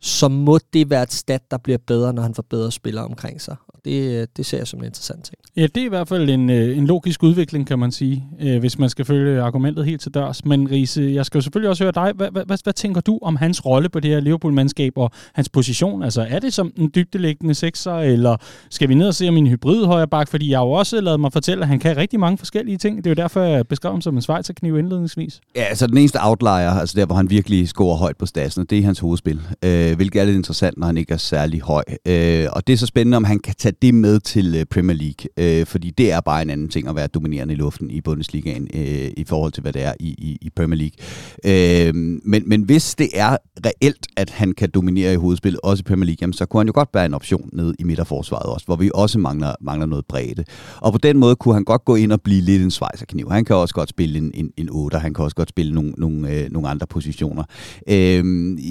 så 0.02 0.28
må 0.28 0.58
det 0.72 0.90
være 0.90 1.02
et 1.02 1.12
stat, 1.12 1.50
der 1.50 1.58
bliver 1.58 1.78
bedre, 1.86 2.12
når 2.12 2.22
han 2.22 2.34
får 2.34 2.44
bedre 2.50 2.72
spillere 2.72 3.04
omkring 3.04 3.40
sig. 3.40 3.56
Og 3.68 3.80
det, 3.84 4.36
det 4.36 4.46
ser 4.46 4.58
jeg 4.58 4.66
som 4.66 4.80
en 4.80 4.84
interessant 4.84 5.24
ting. 5.24 5.36
Ja, 5.56 5.62
det 5.62 5.76
er 5.76 5.84
i 5.84 5.88
hvert 5.88 6.08
fald 6.08 6.30
en, 6.30 6.50
øh, 6.50 6.78
en 6.78 6.86
logisk 6.86 7.22
udvikling, 7.22 7.66
kan 7.66 7.78
man 7.78 7.92
sige, 7.92 8.24
øh, 8.40 8.60
hvis 8.60 8.78
man 8.78 8.90
skal 8.90 9.04
følge 9.04 9.42
argumentet 9.42 9.84
helt 9.84 10.00
til 10.00 10.14
dørs. 10.14 10.44
Men 10.44 10.70
Riese, 10.70 11.10
jeg 11.14 11.26
skal 11.26 11.38
jo 11.38 11.42
selvfølgelig 11.42 11.70
også 11.70 11.84
høre 11.84 11.92
dig. 11.92 12.12
Hvad, 12.16 12.30
hvad, 12.30 12.42
hvad, 12.46 12.58
hvad 12.64 12.72
tænker 12.72 13.00
du 13.00 13.18
om 13.22 13.36
hans 13.36 13.66
rolle 13.66 13.88
på 13.88 14.00
det 14.00 14.10
her 14.10 14.20
Liverpool-mandskab 14.20 14.92
og 14.96 15.10
hans 15.34 15.48
position? 15.48 16.02
Altså, 16.02 16.26
er 16.28 16.38
det 16.38 16.52
som 16.52 16.72
en 16.76 16.90
dybdelæggende 16.94 17.54
sekser, 17.54 17.92
eller 17.92 18.36
skal 18.70 18.88
vi 18.88 18.94
ned 18.94 19.08
og 19.08 19.14
se 19.14 19.28
om 19.28 19.36
en 19.36 19.46
hybrid 19.46 19.86
højre 19.86 20.08
bak? 20.08 20.28
Fordi 20.28 20.50
jeg 20.50 20.58
har 20.58 20.64
jo 20.64 20.72
også 20.72 21.00
lavet 21.00 21.20
mig 21.20 21.32
fortælle, 21.32 21.62
at 21.62 21.68
han 21.68 21.78
kan 21.78 21.96
rigtig 21.96 22.20
mange 22.20 22.38
forskellige 22.38 22.76
ting. 22.76 22.96
Det 22.96 23.06
er 23.06 23.10
jo 23.10 23.22
derfor, 23.22 23.40
jeg 23.40 23.68
beskrev 23.68 23.92
ham 23.92 24.00
som 24.00 24.16
en 24.16 24.22
svejserkniv 24.22 24.78
indledningsvis. 24.78 25.40
Ja, 25.56 25.62
altså 25.62 25.86
den 25.86 25.98
eneste 25.98 26.18
outlier, 26.22 26.70
altså 26.70 27.00
der, 27.00 27.06
hvor 27.06 27.16
han 27.16 27.30
virkelig 27.30 27.68
scorer 27.68 27.96
højt 27.96 28.16
på 28.16 28.26
statsen, 28.26 28.64
det 28.64 28.78
er 28.78 28.82
hans 28.82 28.98
hovedspil. 28.98 29.40
Øh, 29.64 29.89
øh, 29.90 29.96
hvilket 29.96 30.20
er 30.20 30.24
lidt 30.24 30.36
interessant, 30.36 30.78
når 30.78 30.86
han 30.86 30.96
ikke 30.96 31.12
er 31.12 31.18
særlig 31.18 31.60
høj. 31.60 31.84
Øh, 32.06 32.46
og 32.52 32.66
det 32.66 32.72
er 32.72 32.76
så 32.76 32.86
spændende, 32.86 33.16
om 33.16 33.24
han 33.24 33.38
kan 33.38 33.54
tage 33.58 33.74
det 33.82 33.94
med 33.94 34.20
til 34.20 34.54
øh, 34.54 34.64
Premier 34.64 34.96
League, 34.96 35.60
øh, 35.60 35.66
fordi 35.66 35.90
det 35.90 36.12
er 36.12 36.20
bare 36.20 36.42
en 36.42 36.50
anden 36.50 36.68
ting 36.68 36.88
at 36.88 36.96
være 36.96 37.06
dominerende 37.06 37.54
i 37.54 37.56
luften 37.56 37.90
i 37.90 38.00
Bundesligaen 38.00 38.68
øh, 38.74 39.10
i 39.16 39.24
forhold 39.28 39.52
til, 39.52 39.60
hvad 39.62 39.72
det 39.72 39.82
er 39.82 39.92
i, 40.00 40.08
i, 40.08 40.38
i 40.40 40.50
Premier 40.56 40.78
League. 40.78 41.88
Øh, 41.88 41.94
men, 42.24 42.42
men 42.46 42.62
hvis 42.62 42.94
det 42.94 43.08
er 43.14 43.36
reelt, 43.66 44.06
at 44.16 44.30
han 44.30 44.52
kan 44.52 44.70
dominere 44.74 45.12
i 45.12 45.16
hovedspillet, 45.16 45.60
også 45.62 45.80
i 45.80 45.88
Premier 45.88 46.06
League, 46.06 46.18
jamen, 46.20 46.32
så 46.32 46.46
kunne 46.46 46.60
han 46.60 46.66
jo 46.66 46.72
godt 46.74 46.88
være 46.94 47.06
en 47.06 47.14
option 47.14 47.50
ned 47.52 47.74
i 47.78 47.84
midterforsvaret 47.84 48.46
også, 48.46 48.66
hvor 48.66 48.76
vi 48.76 48.90
også 48.94 49.18
mangler, 49.18 49.54
mangler 49.60 49.86
noget 49.86 50.04
bredde. 50.06 50.44
Og 50.80 50.92
på 50.92 50.98
den 50.98 51.18
måde 51.18 51.36
kunne 51.36 51.54
han 51.54 51.64
godt 51.64 51.84
gå 51.84 51.94
ind 51.94 52.12
og 52.12 52.22
blive 52.22 52.40
lidt 52.40 52.62
en 52.62 52.70
svejserkniv. 52.70 53.30
Han 53.30 53.44
kan 53.44 53.56
også 53.56 53.74
godt 53.74 53.88
spille 53.88 54.18
en, 54.18 54.30
en, 54.34 54.50
en 54.56 54.68
8, 54.70 54.98
han 54.98 55.14
kan 55.14 55.24
også 55.24 55.36
godt 55.36 55.48
spille 55.48 55.74
nogle, 55.74 55.92
nogle, 55.98 56.30
øh, 56.30 56.50
nogle 56.52 56.68
andre 56.68 56.86
positioner. 56.86 57.44
Øh, 57.88 58.24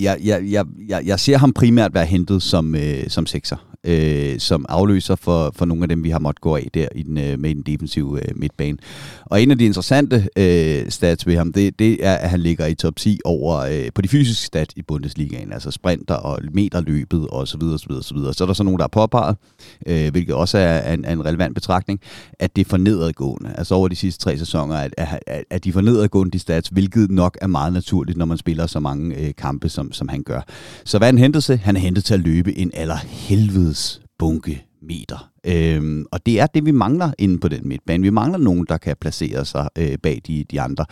jeg, 0.04 0.18
jeg, 0.24 0.52
jeg, 0.52 0.66
jeg, 0.88 1.06
jeg 1.10 1.20
ser 1.20 1.38
ham 1.38 1.54
primært 1.54 1.94
være 1.94 2.06
hentet 2.06 2.44
som, 2.44 2.76
øh, 2.76 3.10
som 3.10 3.26
sekser 3.26 3.58
øh, 3.84 4.40
som 4.40 4.66
afløser 4.70 5.16
for, 5.16 5.52
for 5.56 5.66
nogle 5.66 5.84
af 5.84 5.90
dem, 5.90 6.04
vi 6.04 6.10
har 6.10 6.20
måttet 6.20 6.42
gå 6.42 6.56
af 6.56 6.68
der 6.74 6.88
i 6.96 7.04
den, 7.04 7.18
øh, 7.18 7.40
med 7.40 7.56
den 7.56 7.62
defensive 7.62 8.20
øh, 8.28 8.36
midtbane. 8.36 8.78
Og 9.26 9.42
en 9.42 9.52
af 9.52 9.58
de 9.58 9.66
interessante 9.66 10.30
øh, 10.38 10.92
stats 10.92 11.28
ved 11.28 11.38
ham, 11.38 11.54
det, 11.54 11.80
det 11.80 12.06
er, 12.06 12.16
at 12.16 12.30
han 12.30 12.40
ligger 12.40 12.66
i 12.66 12.76
top 12.76 12.96
10 12.96 13.20
over 13.26 13.58
øh, 13.58 13.90
på 13.96 14.02
de 14.02 14.08
fysiske 14.08 14.46
stats 14.46 14.74
i 14.76 14.82
Bundesligaen, 14.82 15.54
altså 15.54 15.72
sprinter 15.72 16.16
og 16.16 16.40
meterløbet 16.54 17.28
og 17.28 17.48
så 17.48 17.58
videre, 17.58 17.80
så 17.80 17.86
videre, 17.88 18.04
så 18.04 18.14
videre. 18.14 18.34
Så 18.34 18.44
er 18.44 18.46
der 18.46 18.54
så 18.54 18.64
nogen, 18.64 18.78
der 18.78 18.84
har 18.84 18.88
påpeget, 18.88 19.38
øh, 19.88 20.12
hvilket 20.12 20.36
også 20.36 20.58
er 20.58 20.94
en, 20.94 21.06
en 21.06 21.26
relevant 21.26 21.56
betragtning, 21.56 22.00
at 22.40 22.56
det 22.56 22.66
er 22.66 22.70
for 22.70 22.78
nedadgående. 22.78 23.54
Altså 23.58 23.76
over 23.76 23.88
de 23.88 23.96
sidste 23.96 24.24
tre 24.24 24.38
sæsoner, 24.38 24.76
at, 24.76 24.94
at, 24.98 25.44
at 25.50 25.64
de 25.64 25.74
for 25.74 25.82
nedadgående 25.82 26.32
de 26.32 26.40
stats, 26.40 26.70
hvilket 26.70 27.12
nok 27.12 27.38
er 27.42 27.48
meget 27.48 27.74
naturligt, 27.74 28.18
når 28.18 28.26
man 28.26 28.38
spiller 28.38 28.68
så 28.68 28.80
mange 28.80 29.16
øh, 29.16 29.34
kampe, 29.38 29.70
som, 29.70 29.92
som 29.92 30.08
han 30.08 30.24
gør. 30.24 30.42
Så 30.86 30.99
hvad 31.00 31.08
han 31.08 31.18
hentede 31.18 31.42
sig? 31.42 31.60
Han 31.60 31.76
er 31.76 31.80
hentet 31.80 32.04
til 32.04 32.14
at 32.14 32.20
løbe 32.20 32.58
en 32.58 32.72
aller 32.74 32.96
helvedes 32.96 34.02
bunke 34.20 34.66
meter. 34.82 35.32
Øhm, 35.46 36.06
og 36.12 36.26
det 36.26 36.40
er 36.40 36.46
det, 36.46 36.66
vi 36.66 36.72
mangler 36.72 37.12
inde 37.18 37.40
på 37.40 37.48
den 37.48 37.68
midtbane. 37.68 38.04
Vi 38.04 38.10
mangler 38.10 38.38
nogen, 38.38 38.66
der 38.70 38.78
kan 38.78 38.96
placere 39.02 39.46
sig 39.46 39.70
øh, 39.78 39.98
bag 40.04 40.22
de, 40.28 40.46
de 40.52 40.62
andre. 40.62 40.86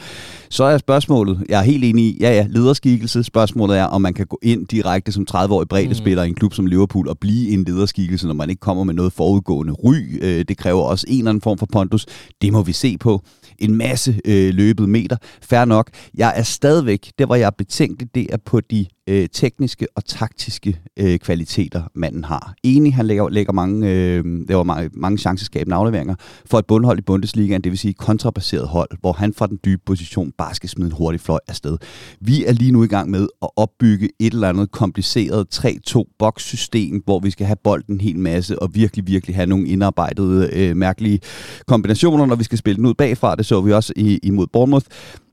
Så 0.49 0.63
er 0.63 0.77
spørgsmålet, 0.77 1.45
jeg 1.49 1.59
er 1.59 1.63
helt 1.63 1.83
enig 1.83 2.05
i, 2.05 2.17
ja 2.19 2.31
ja, 2.31 2.47
lederskikkelse. 2.49 3.23
Spørgsmålet 3.23 3.77
er, 3.77 3.83
om 3.83 4.01
man 4.01 4.13
kan 4.13 4.25
gå 4.25 4.39
ind 4.43 4.67
direkte 4.67 5.11
som 5.11 5.25
30-årig 5.31 5.67
breddespiller 5.67 6.23
mm. 6.23 6.27
i 6.27 6.29
en 6.29 6.35
klub 6.35 6.53
som 6.53 6.65
Liverpool 6.65 7.07
og 7.07 7.19
blive 7.19 7.49
en 7.49 7.63
lederskikkelse, 7.63 8.27
når 8.27 8.33
man 8.33 8.49
ikke 8.49 8.59
kommer 8.59 8.83
med 8.83 8.93
noget 8.93 9.13
forudgående 9.13 9.73
ry. 9.73 10.19
Øh, 10.21 10.45
det 10.47 10.57
kræver 10.57 10.81
også 10.81 11.05
en 11.09 11.17
eller 11.17 11.29
anden 11.29 11.41
form 11.41 11.57
for 11.57 11.67
pondus. 11.73 12.05
Det 12.41 12.53
må 12.53 12.63
vi 12.63 12.73
se 12.73 12.97
på. 12.97 13.21
En 13.59 13.75
masse 13.75 14.19
øh, 14.25 14.53
løbet 14.53 14.89
meter. 14.89 15.17
Fær 15.41 15.65
nok. 15.65 15.89
Jeg 16.17 16.33
er 16.35 16.43
stadigvæk, 16.43 17.11
det 17.17 17.29
var 17.29 17.35
jeg 17.35 17.51
betænkelig, 17.57 18.15
det 18.15 18.27
er 18.33 18.37
på 18.45 18.61
de 18.61 18.85
øh, 19.07 19.27
tekniske 19.33 19.87
og 19.95 20.05
taktiske 20.05 20.79
øh, 20.97 21.19
kvaliteter, 21.19 21.83
manden 21.95 22.23
har. 22.23 22.53
Enig, 22.63 22.95
han 22.95 23.05
lægger, 23.05 23.29
lægger 23.29 23.53
mange, 23.53 23.91
øh, 23.91 24.23
laver 24.49 24.63
mange, 24.63 24.89
mange 24.93 25.17
chanceskabende 25.17 25.75
afleveringer 25.75 26.15
for 26.45 26.59
et 26.59 26.65
bundhold 26.65 26.99
i 26.99 27.01
Bundesligaen, 27.01 27.61
det 27.61 27.71
vil 27.71 27.79
sige 27.79 27.93
kontrabaseret 27.93 28.67
hold, 28.67 28.89
hvor 29.01 29.13
han 29.13 29.33
fra 29.33 29.47
den 29.47 29.59
dybe 29.65 29.81
position 29.85 30.31
bare 30.37 30.55
skal 30.55 30.69
smide 30.69 30.87
en 30.87 30.93
hurtig 30.93 31.21
fløj 31.21 31.39
afsted. 31.47 31.77
Vi 32.21 32.45
er 32.45 32.51
lige 32.51 32.71
nu 32.71 32.83
i 32.83 32.87
gang 32.87 33.09
med 33.09 33.27
at 33.41 33.49
opbygge 33.55 34.09
et 34.19 34.33
eller 34.33 34.49
andet 34.49 34.71
kompliceret 34.71 35.47
3-2 35.55 36.15
bokssystem, 36.19 37.01
hvor 37.05 37.19
vi 37.19 37.29
skal 37.29 37.45
have 37.45 37.57
bolden 37.63 37.93
en 37.93 38.01
hel 38.01 38.19
masse 38.19 38.59
og 38.59 38.69
virkelig, 38.73 39.07
virkelig 39.07 39.35
have 39.35 39.47
nogle 39.47 39.67
indarbejdede 39.67 40.49
øh, 40.53 40.75
mærkelige 40.75 41.19
kombinationer, 41.67 42.25
når 42.25 42.35
vi 42.35 42.43
skal 42.43 42.57
spille 42.57 42.77
den 42.77 42.85
ud 42.85 42.93
bagfra. 42.93 43.35
Det 43.35 43.45
så 43.45 43.61
vi 43.61 43.73
også 43.73 43.93
i, 43.95 44.19
imod 44.23 44.47
Bournemouth 44.47 44.85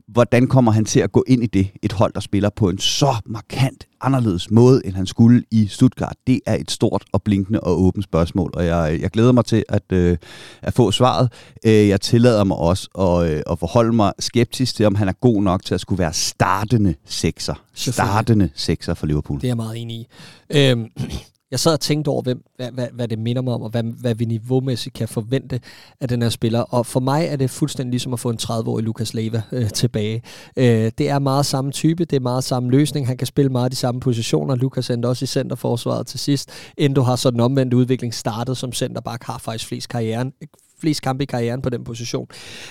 hvordan 0.09 0.47
kommer 0.47 0.73
han 0.73 0.85
til 0.85 1.01
at 1.01 1.13
gå 1.13 1.25
ind 1.27 1.43
i 1.43 1.47
det, 1.47 1.71
et 1.83 1.93
hold, 1.93 2.13
der 2.13 2.21
spiller 2.21 2.51
på 2.51 2.69
en 2.69 2.79
så 2.79 3.15
markant 3.27 3.87
anderledes 4.01 4.51
måde, 4.51 4.83
end 4.85 4.95
han 4.95 5.07
skulle 5.07 5.45
i 5.51 5.67
Stuttgart? 5.67 6.17
Det 6.27 6.41
er 6.47 6.55
et 6.55 6.71
stort 6.71 7.05
og 7.13 7.23
blinkende 7.23 7.61
og 7.61 7.83
åbent 7.83 8.05
spørgsmål, 8.05 8.51
og 8.55 8.67
jeg, 8.67 8.99
jeg 9.01 9.11
glæder 9.11 9.33
mig 9.33 9.45
til 9.45 9.65
at, 9.69 9.93
øh, 9.93 10.17
at 10.63 10.75
få 10.75 10.91
svaret. 10.91 11.33
Øh, 11.67 11.89
jeg 11.89 12.01
tillader 12.01 12.45
mig 12.45 12.57
også 12.57 12.89
at, 12.99 13.31
øh, 13.31 13.43
at 13.51 13.59
forholde 13.59 13.93
mig 13.93 14.13
skeptisk 14.19 14.77
til, 14.77 14.87
om 14.87 14.95
han 14.95 15.09
er 15.09 15.13
god 15.13 15.43
nok 15.43 15.65
til 15.65 15.75
at 15.75 15.81
skulle 15.81 15.99
være 15.99 16.13
startende 16.13 16.95
sekser. 17.05 17.55
Startende 17.75 18.51
sekser 18.55 18.95
for 18.95 19.07
Liverpool. 19.07 19.41
Det 19.41 19.45
er 19.45 19.49
jeg 19.49 19.57
meget 19.57 19.83
enig 19.83 19.97
i. 19.97 20.07
Øhm, 20.51 20.91
jeg 21.55 21.61
sad 21.61 21.73
og 21.73 21.81
tænkte 21.81 22.09
over, 22.09 22.23
hvem, 22.23 22.43
hvad, 22.57 22.71
hvad, 22.71 22.89
hvad 22.93 23.09
det 23.09 23.19
minder 23.19 23.43
mig 23.43 23.55
om, 23.55 23.63
og 23.63 23.71
hvad, 23.71 23.83
hvad 23.83 24.15
vi 24.15 24.25
niveaumæssigt 24.25 24.95
kan 24.95 25.09
forvente 25.09 25.61
af 26.01 26.09
den 26.09 26.23
her 26.23 26.29
spiller. 26.29 26.61
Og 26.61 26.87
for 26.87 27.01
mig 27.01 27.27
er 27.27 27.37
det 27.37 27.51
fuldstændig 27.51 27.91
ligesom 27.91 28.13
at 28.13 28.21
få 28.21 28.31
en 28.31 28.39
30-årig 28.43 28.85
Lukas 28.85 29.15
Leva 29.15 29.43
øh, 29.53 29.71
tilbage. 29.71 30.23
Øh, 30.57 30.93
det 30.99 31.09
er 31.09 31.19
meget 31.19 31.47
samme 31.47 31.73
type, 31.73 32.05
det 32.05 32.17
er 32.17 32.21
meget 32.21 32.45
samme 32.45 32.71
løsning. 32.71 33.07
Han 33.07 33.17
kan 33.17 33.27
spille 33.27 33.49
meget 33.49 33.73
de 33.73 33.77
samme 33.77 34.01
positioner. 34.01 34.55
Lukas 34.55 34.91
endte 34.91 35.07
også 35.07 35.25
i 35.25 35.27
centerforsvaret 35.27 36.07
til 36.07 36.21
sidst. 36.21 36.51
Endo 36.77 37.03
har 37.03 37.17
så 37.17 37.31
den 37.31 37.41
omvendte 37.41 37.77
udvikling 37.77 38.15
startet 38.15 38.57
som 38.57 38.73
centerback, 38.73 39.25
har 39.25 39.39
faktisk 39.39 39.69
flest 39.69 39.89
karrieren, 39.89 40.33
flest 40.85 41.03
kampe 41.03 41.23
i 41.23 41.27
karrieren 41.27 41.63
på 41.63 41.71
den 41.71 41.85
position. 41.85 42.27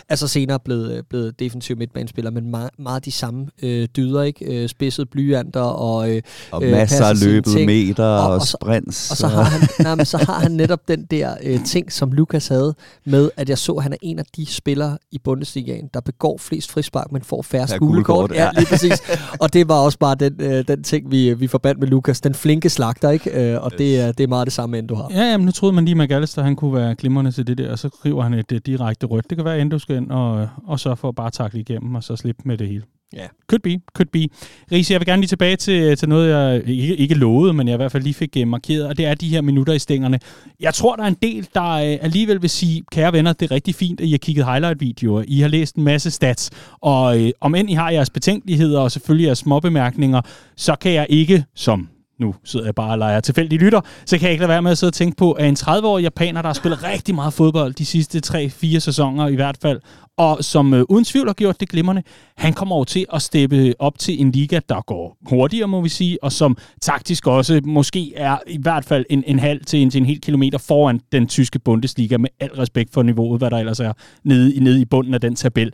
Altså 0.10 0.28
senere 0.28 0.60
blevet, 0.60 0.98
øh, 0.98 1.04
blevet 1.10 1.40
defensiv 1.40 1.78
midtbanespiller, 1.78 2.32
men 2.32 2.52
meget, 2.52 2.70
meget 2.80 3.06
de 3.06 3.12
samme 3.12 3.48
øh, 3.64 3.88
dyder, 3.98 4.22
ikke? 4.22 4.64
Øh, 4.64 4.70
spidset 4.70 5.10
blyanter 5.10 5.62
og... 5.62 6.10
Øh, 6.12 6.22
og 6.52 6.62
masser 6.62 7.06
af 7.06 7.24
løbet 7.24 7.66
meter 7.66 8.04
og, 8.04 8.28
og, 8.28 8.36
og 8.36 8.48
sprints. 8.48 9.12
Og 9.12 9.18
så 9.18 9.28
har, 9.28 9.44
han, 9.44 9.70
nej, 9.80 9.96
men 9.96 10.06
så 10.06 10.18
har 10.18 10.40
han 10.40 10.52
netop 10.52 10.88
den 10.88 11.06
der 11.06 11.36
øh, 11.44 11.66
ting, 11.66 11.92
som 11.92 12.12
Lukas 12.12 12.48
havde 12.48 12.76
med, 13.06 13.30
at 13.38 13.50
jeg 13.50 13.58
så, 13.58 13.72
at 13.72 13.84
han 13.84 13.94
er 13.94 13.98
en 14.02 14.20
af 14.20 14.26
de 14.36 14.46
spillere 14.46 14.98
i 15.12 15.20
Bundesligaen, 15.24 15.90
der 15.94 16.02
begår 16.02 16.38
flest 16.38 16.72
frispark, 16.72 17.12
men 17.12 17.22
får 17.22 17.42
færre 17.42 17.68
ja, 17.72 17.78
gule 17.78 18.04
Ja, 18.34 18.50
lige 18.58 18.66
præcis. 18.66 19.02
og 19.40 19.54
det 19.54 19.68
var 19.68 19.76
også 19.76 20.00
bare 20.00 20.16
den, 20.16 20.34
øh, 20.40 20.68
den 20.68 20.84
ting, 20.84 21.12
vi, 21.12 21.34
vi 21.34 21.48
forbandt 21.48 21.80
med 21.80 21.88
Lukas. 21.88 22.22
Den 22.22 22.34
flinke 22.34 22.70
slagter, 22.70 23.10
ikke? 23.10 23.52
Øh, 23.54 23.64
og 23.64 23.72
yes. 23.74 23.78
det, 23.78 24.00
er, 24.00 24.12
det 24.12 24.24
er 24.24 24.28
meget 24.28 24.46
det 24.46 24.54
samme, 24.54 24.78
end 24.78 24.88
du 24.88 24.96
har. 24.96 25.08
Ja, 25.12 25.32
jamen, 25.32 25.46
nu 25.46 25.52
troede 25.52 25.76
man 25.76 25.86
lige, 25.86 26.02
at 26.02 26.08
McAllister 26.08 26.44
han 26.44 26.56
kunne 26.56 26.74
være 26.74 26.96
glimrende 26.96 27.32
til 27.32 27.48
det 27.48 27.58
der, 27.58 27.72
og 27.72 27.80
så 27.80 27.90
river 28.06 28.24
han 28.24 28.34
et 28.34 28.66
direkte 28.66 29.08
rødt. 29.08 29.30
Det 29.30 29.38
kan 29.38 29.46
være, 29.46 29.58
at 29.58 29.72
du 29.72 29.80
skal 29.80 29.96
ind 29.96 30.12
og, 30.12 30.50
og 30.68 30.80
så 30.80 30.96
for 30.96 31.10
at 31.10 31.16
bare 31.16 31.32
takle 31.32 31.60
igennem, 31.60 31.96
og 31.96 32.04
så 32.04 32.16
slippe 32.16 32.42
med 32.46 32.58
det 32.58 32.68
hele. 32.68 32.84
Ja. 33.14 33.20
Yeah. 33.20 33.30
Could 33.48 33.62
be, 33.62 33.80
could 33.94 34.08
be. 34.08 34.28
Riese, 34.72 34.94
jeg 34.94 35.00
vil 35.00 35.06
gerne 35.06 35.22
lige 35.22 35.28
tilbage 35.28 35.56
til, 35.56 35.98
til 35.98 36.10
noget, 36.10 36.30
jeg 36.30 36.70
ikke, 36.70 36.96
ikke 36.96 37.16
lovede, 37.16 37.54
men 37.54 37.68
jeg 37.68 37.74
i 37.74 37.78
hvert 37.78 37.92
fald 37.92 38.04
lige 38.04 38.14
fik 38.14 38.38
uh, 38.42 38.48
markeret, 38.48 38.88
og 38.88 38.98
det 38.98 39.06
er 39.06 39.14
de 39.14 39.30
her 39.30 39.42
minutter 39.42 39.74
i 39.74 39.80
stængerne. 39.80 40.20
Jeg 40.60 40.74
tror, 40.74 40.96
der 40.96 41.04
er 41.04 41.08
en 41.08 41.18
del, 41.22 41.48
der 41.54 41.74
uh, 41.74 42.06
alligevel 42.06 42.42
vil 42.42 42.50
sige, 42.50 42.84
kære 42.92 43.14
venner, 43.14 43.34
det 43.34 43.52
er 43.52 43.56
rigtig 43.56 43.76
fint, 43.76 44.02
at 44.02 44.08
I 44.08 44.12
har 44.12 44.18
kigget 44.18 44.46
highlight-videoer. 44.46 45.24
I 45.28 45.40
har 45.40 45.48
læst 45.48 45.76
en 45.76 45.84
masse 45.84 46.12
stats, 46.12 46.52
og 46.82 47.18
uh, 47.18 47.30
om 47.42 47.56
end 47.56 47.70
I 47.70 47.74
har 47.74 47.90
jeres 47.90 48.10
betænkeligheder 48.10 48.80
og 48.80 48.92
selvfølgelig 48.92 49.26
jeres 49.26 49.38
småbemærkninger, 49.38 50.22
så 50.56 50.76
kan 50.76 50.94
jeg 50.94 51.08
ikke, 51.10 51.46
som 51.56 51.90
nu 52.20 52.36
sidder 52.44 52.66
jeg 52.66 52.76
bare 52.76 52.92
og 52.92 52.98
leger 52.98 53.20
tilfældig 53.20 53.60
lytter, 53.60 53.82
så 54.06 54.18
kan 54.18 54.24
jeg 54.24 54.32
ikke 54.32 54.42
lade 54.42 54.50
være 54.50 54.62
med 54.62 54.72
at 54.72 54.78
sidde 54.78 54.90
og 54.90 54.94
tænke 54.94 55.18
på, 55.18 55.32
at 55.32 55.48
en 55.48 55.56
30-årig 55.60 56.04
japaner, 56.04 56.42
der 56.42 56.50
har 56.50 56.54
spillet 56.54 56.84
rigtig 56.84 57.16
meget 57.16 57.34
fodbold 57.34 57.74
de 57.74 57.86
sidste 57.86 58.22
3-4 58.26 58.80
sæsoner 58.80 59.28
i 59.28 59.36
hvert 59.36 59.58
fald, 59.62 59.82
og 60.18 60.44
som 60.44 60.74
øh, 60.74 60.86
uden 60.90 61.06
tvivl 61.06 61.28
har 61.28 61.34
gjort 61.34 61.60
det 61.60 61.70
glimrende, 61.70 62.04
han 62.38 62.54
kommer 62.54 62.76
over 62.76 62.86
til 62.86 63.06
at 63.14 63.22
steppe 63.22 63.74
op 63.80 64.00
til 64.00 64.22
en 64.22 64.32
liga, 64.32 64.60
der 64.70 64.82
går 64.82 65.18
hurtigere, 65.30 65.68
må 65.68 65.82
vi 65.82 65.90
sige, 65.90 66.24
og 66.24 66.32
som 66.32 66.58
taktisk 66.82 67.28
også 67.28 67.62
måske 67.64 68.14
er 68.16 68.38
i 68.48 68.58
hvert 68.62 68.86
fald 68.86 69.06
en, 69.10 69.24
en 69.28 69.40
halv 69.40 69.66
til 69.66 69.80
en, 69.82 69.90
til 69.90 70.00
en 70.00 70.06
hel 70.06 70.22
kilometer 70.22 70.58
foran 70.58 71.00
den 71.12 71.28
tyske 71.28 71.60
Bundesliga, 71.60 72.18
med 72.18 72.30
al 72.40 72.50
respekt 72.50 72.94
for 72.94 73.04
niveauet, 73.04 73.40
hvad 73.40 73.50
der 73.50 73.58
ellers 73.58 73.80
er 73.80 73.94
nede, 74.24 74.64
nede 74.64 74.82
i 74.82 74.86
bunden 74.86 75.14
af 75.14 75.22
den 75.22 75.36
tabel. 75.36 75.74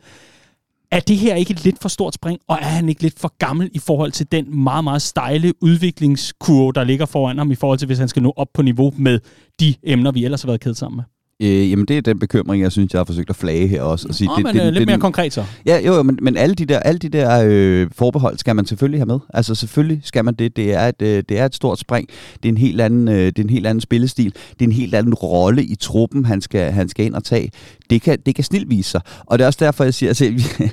Er 0.92 1.00
det 1.00 1.18
her 1.18 1.36
ikke 1.36 1.52
et 1.52 1.64
lidt 1.64 1.82
for 1.82 1.90
stort 1.90 2.14
spring, 2.14 2.40
og 2.48 2.56
er 2.56 2.66
han 2.66 2.90
ikke 2.90 3.02
lidt 3.02 3.20
for 3.20 3.34
gammel 3.38 3.70
i 3.74 3.80
forhold 3.80 4.12
til 4.12 4.32
den 4.32 4.64
meget, 4.64 4.84
meget 4.84 5.02
stejle 5.02 5.54
udviklingskurve, 5.64 6.74
der 6.74 6.84
ligger 6.84 7.06
foran 7.06 7.38
ham, 7.38 7.52
i 7.52 7.56
forhold 7.56 7.80
til, 7.80 7.86
hvis 7.86 7.98
han 7.98 8.08
skal 8.08 8.24
nå 8.24 8.34
op 8.36 8.48
på 8.54 8.62
niveau 8.62 8.94
med 8.98 9.20
de 9.60 9.76
emner, 9.84 10.12
vi 10.12 10.26
ellers 10.26 10.42
har 10.42 10.48
været 10.48 10.62
kædet 10.62 10.78
sammen 10.78 10.96
med? 10.96 11.19
Øh, 11.42 11.72
jamen 11.72 11.86
det 11.86 11.98
er 11.98 12.02
den 12.02 12.20
bekymring, 12.20 12.64
jeg 12.64 12.72
synes, 12.72 12.94
jeg 12.94 13.00
har 13.00 13.06
forsøgt 13.06 13.30
at 13.30 13.36
flage 13.36 13.68
her 13.68 13.82
også. 13.82 14.08
Og 14.08 14.16
sige, 14.16 14.30
oh, 14.32 14.38
det, 14.38 14.44
men 14.46 14.56
det, 14.56 14.64
lidt 14.66 14.80
det, 14.80 14.88
mere 14.88 15.00
konkret 15.00 15.34
så. 15.34 15.46
Ja, 15.66 15.80
jo, 15.86 15.96
jo 15.96 16.04
men, 16.04 16.20
men 16.22 16.38
alle 16.38 16.56
de 16.56 16.66
der, 16.66 16.80
alle 16.80 17.00
de 17.00 17.10
der 17.10 17.44
øh, 17.48 17.88
forbehold 17.92 18.38
skal 18.38 18.56
man 18.56 18.66
selvfølgelig 18.66 19.00
have 19.00 19.06
med. 19.06 19.20
Altså 19.34 19.56
selvfølgelig 19.56 20.02
skal 20.04 20.26
man 20.26 20.34
det. 20.34 20.56
Det 20.56 20.74
er 20.74 20.88
et, 20.88 21.02
øh, 21.02 21.24
det 21.30 21.40
er 21.40 21.46
et 21.46 21.56
stort 21.56 21.80
spring. 21.80 22.10
Det 22.44 22.46
er 22.46 22.50
en 22.50 22.58
helt 22.58 22.82
anden, 22.82 23.08
øh, 23.08 23.16
det 23.16 23.40
er 23.40 23.44
en 23.44 23.50
helt 23.50 23.68
anden 23.68 23.82
spillestil. 23.82 24.34
Det 24.34 24.62
er 24.62 24.66
en 24.66 24.72
helt 24.72 24.96
anden 24.96 25.14
rolle 25.14 25.64
i 25.64 25.76
truppen, 25.76 26.26
han 26.26 26.42
skal, 26.42 26.72
han 26.72 26.90
skal 26.90 27.06
ind 27.06 27.16
og 27.16 27.24
tage. 27.24 27.52
Det 27.90 28.02
kan, 28.02 28.20
det 28.26 28.36
kan 28.36 28.44
snilt 28.44 28.70
vise 28.70 28.90
sig. 28.90 29.02
Og 29.26 29.40
det 29.40 29.44
er 29.44 29.48
også 29.48 29.66
derfor, 29.66 29.84
jeg 29.84 29.94
siger, 29.94 30.10
altså, 30.10 30.26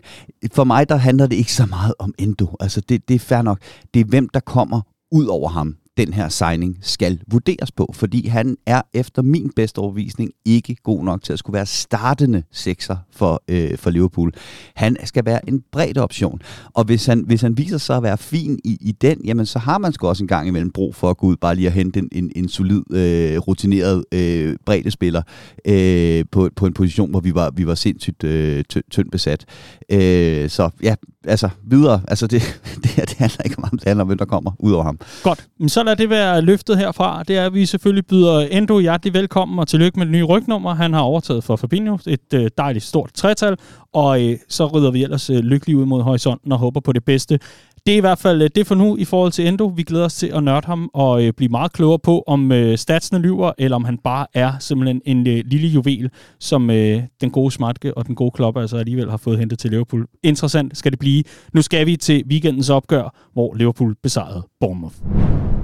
for 0.57 0.65
mig 0.65 0.89
der 0.89 0.97
handler 0.97 1.27
det 1.27 1.37
ikke 1.37 1.53
så 1.53 1.67
meget 1.67 1.95
om 1.99 2.15
Endo. 2.19 2.57
Altså 2.61 2.81
det, 2.81 3.09
det 3.09 3.15
er 3.15 3.19
fair 3.19 3.43
nok. 3.43 3.59
Det 3.95 4.01
er 4.01 4.05
hvem, 4.05 4.29
der 4.29 4.41
kommer 4.41 4.81
ud 5.13 5.27
over 5.27 5.49
ham 5.49 5.77
den 5.97 6.13
her 6.13 6.29
signing 6.29 6.79
skal 6.81 7.21
vurderes 7.27 7.73
på, 7.73 7.91
fordi 7.95 8.27
han 8.27 8.57
er 8.67 8.83
efter 8.95 9.23
min 9.23 9.51
bedste 9.57 9.79
overvisning 9.79 10.31
ikke 10.45 10.77
god 10.83 11.05
nok 11.05 11.23
til 11.23 11.33
at 11.33 11.39
skulle 11.39 11.55
være 11.55 11.67
startende 11.67 12.43
sekser 12.53 12.97
for, 13.11 13.43
øh, 13.49 13.79
for 13.79 13.91
Liverpool. 13.91 14.33
Han 14.75 14.97
skal 15.05 15.25
være 15.25 15.49
en 15.49 15.63
bred 15.73 15.97
option, 15.97 16.41
og 16.75 16.85
hvis 16.85 17.07
han, 17.07 17.25
hvis 17.27 17.43
han 17.43 17.59
viser 17.59 17.79
sig 17.79 17.97
at 17.97 18.03
være 18.03 18.19
fin 18.19 18.59
i, 18.65 18.79
i 18.81 18.93
den, 18.93 19.21
jamen 19.25 19.47
så 19.47 19.59
har 19.59 19.79
man 19.79 19.93
sgu 19.93 20.09
også 20.09 20.25
en 20.25 20.29
gang 20.29 20.49
imellem 20.49 20.71
brug 20.71 20.95
for 20.95 21.11
at 21.11 21.17
gå 21.17 21.27
ud 21.27 21.37
bare 21.37 21.55
lige 21.55 21.67
at 21.67 21.73
hente 21.73 21.99
en, 21.99 22.09
en, 22.13 22.33
en 22.37 22.49
solid, 22.49 22.83
øh, 22.93 23.39
rutineret 23.39 24.05
øh, 24.13 24.57
bredde 24.67 24.91
spiller 24.91 25.23
øh, 25.65 26.25
på, 26.31 26.51
på 26.57 26.67
en 26.67 26.73
position, 26.73 27.11
hvor 27.11 27.21
vi 27.21 27.35
var, 27.35 27.51
vi 27.51 27.67
var 27.67 27.75
sindssygt 27.75 28.25
øh, 28.25 28.65
tyndt 28.91 29.11
besat. 29.11 29.45
Øh, 29.91 30.51
så 30.51 30.71
ja, 30.83 30.95
altså 31.25 31.49
videre. 31.65 32.01
Altså 32.09 32.27
det, 32.27 32.61
det, 32.83 32.91
her, 32.91 33.05
det 33.05 33.17
handler 33.17 33.43
ikke 33.45 33.59
om 33.59 33.65
ham, 33.65 33.79
det 33.79 33.89
handler 33.89 34.03
om, 34.03 34.07
hvem 34.07 34.19
der 34.19 34.25
kommer 34.25 34.51
ud 34.59 34.73
over 34.73 34.85
ham. 34.85 34.99
Godt. 35.23 35.47
Men 35.61 35.69
så 35.69 35.83
lad 35.87 35.97
det 35.97 36.11
være 36.11 36.43
løftet 36.43 36.79
herfra. 36.79 37.23
Det 37.23 37.37
er, 37.37 37.47
at 37.47 37.55
vi 37.55 37.67
selvfølgelig 37.67 38.07
byder 38.07 38.41
Endo 38.51 38.79
hjertelig 38.79 39.15
velkommen 39.15 39.59
og 39.59 39.69
tillykke 39.69 39.99
med 39.99 40.07
det 40.07 40.13
nye 40.13 40.25
rygnummer. 40.25 40.75
Han 40.75 40.93
har 40.93 41.01
overtaget 41.01 41.45
for 41.45 41.57
Fabinho. 41.57 41.99
Et 42.07 42.35
øh, 42.35 42.51
dejligt 42.59 42.85
stort 42.85 43.11
tretal. 43.15 43.57
Og 43.93 44.25
øh, 44.25 44.39
så 44.49 44.67
rydder 44.67 44.91
vi 44.91 45.03
ellers 45.03 45.31
øh, 45.31 45.39
lykkeligt 45.39 45.79
ud 45.79 45.85
mod 45.85 46.03
horisonten 46.03 46.53
og 46.53 46.59
håber 46.59 46.81
på 46.81 46.93
det 46.93 47.05
bedste. 47.05 47.39
Det 47.87 47.93
er 47.93 47.97
i 47.97 48.01
hvert 48.01 48.19
fald 48.19 48.43
øh, 48.43 48.51
det 48.55 48.67
for 48.67 48.75
nu 48.75 48.97
i 48.97 49.05
forhold 49.05 49.33
til 49.33 49.47
Endo. 49.47 49.67
Vi 49.67 49.83
glæder 49.83 50.05
os 50.05 50.15
til 50.15 50.27
at 50.27 50.45
nørde 50.45 50.67
ham 50.67 50.91
og 50.95 51.25
øh, 51.25 51.33
blive 51.33 51.49
meget 51.49 51.73
klogere 51.73 51.99
på, 51.99 52.25
om 52.27 52.53
øh, 52.53 52.79
statsene 52.79 53.19
lyver, 53.19 53.53
eller 53.59 53.77
om 53.77 53.85
han 53.85 53.99
bare 53.99 54.27
er 54.35 54.53
simpelthen 54.61 55.03
en 55.05 55.27
øh, 55.27 55.43
lille 55.47 55.69
juvel, 55.69 56.11
som 56.41 56.71
øh, 56.71 57.03
den 57.21 57.31
gode 57.31 57.51
Smartke 57.51 57.97
og 57.97 58.07
den 58.07 58.15
gode 58.15 58.31
Klopp 58.31 58.57
altså 58.57 58.77
alligevel 58.77 59.11
har 59.11 59.17
fået 59.17 59.39
hentet 59.39 59.59
til 59.59 59.71
Liverpool. 59.71 60.07
Interessant 60.23 60.79
skal 60.79 60.93
det 60.93 60.99
blive. 60.99 61.23
Nu 61.53 61.63
skal 61.63 61.87
vi 61.87 61.97
til 61.97 62.25
weekendens 62.31 62.71
opgør, 62.71 63.15
hvor 63.33 63.55
Liverpool 63.55 63.95
besejrede 64.03 64.43
Bournemouth. 64.61 65.56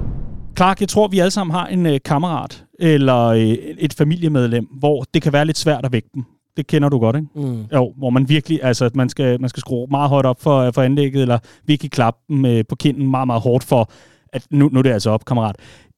Clark, 0.55 0.81
jeg 0.81 0.89
tror, 0.89 1.07
vi 1.07 1.19
alle 1.19 1.31
sammen 1.31 1.53
har 1.53 1.67
en 1.67 1.85
øh, 1.85 1.99
kammerat 2.05 2.65
eller 2.79 3.25
øh, 3.25 3.47
et 3.77 3.93
familiemedlem, 3.93 4.65
hvor 4.65 5.05
det 5.13 5.21
kan 5.21 5.33
være 5.33 5.45
lidt 5.45 5.57
svært 5.57 5.85
at 5.85 5.91
vække 5.91 6.09
dem. 6.13 6.23
Det 6.57 6.67
kender 6.67 6.89
du 6.89 6.99
godt, 6.99 7.15
ikke? 7.15 7.27
Mm. 7.35 7.65
Jo, 7.73 7.93
hvor 7.97 8.09
man 8.09 8.29
virkelig, 8.29 8.59
altså 8.63 8.89
man 8.93 9.09
skal, 9.09 9.41
man 9.41 9.49
skal 9.49 9.61
skrue 9.61 9.87
meget 9.91 10.09
højt 10.09 10.25
op 10.25 10.41
for, 10.41 10.71
for 10.71 10.81
anlægget, 10.81 11.21
eller 11.21 11.39
virkelig 11.65 11.91
klappe 11.91 12.19
dem 12.29 12.45
øh, 12.45 12.63
på 12.69 12.75
kinden 12.75 13.11
meget, 13.11 13.27
meget 13.27 13.41
hårdt 13.41 13.63
for, 13.63 13.91
at 14.33 14.47
nu, 14.49 14.69
nu 14.71 14.79
er 14.79 14.83
det 14.83 14.91
altså 14.91 15.09
op, 15.09 15.25
kammerat 15.25 15.55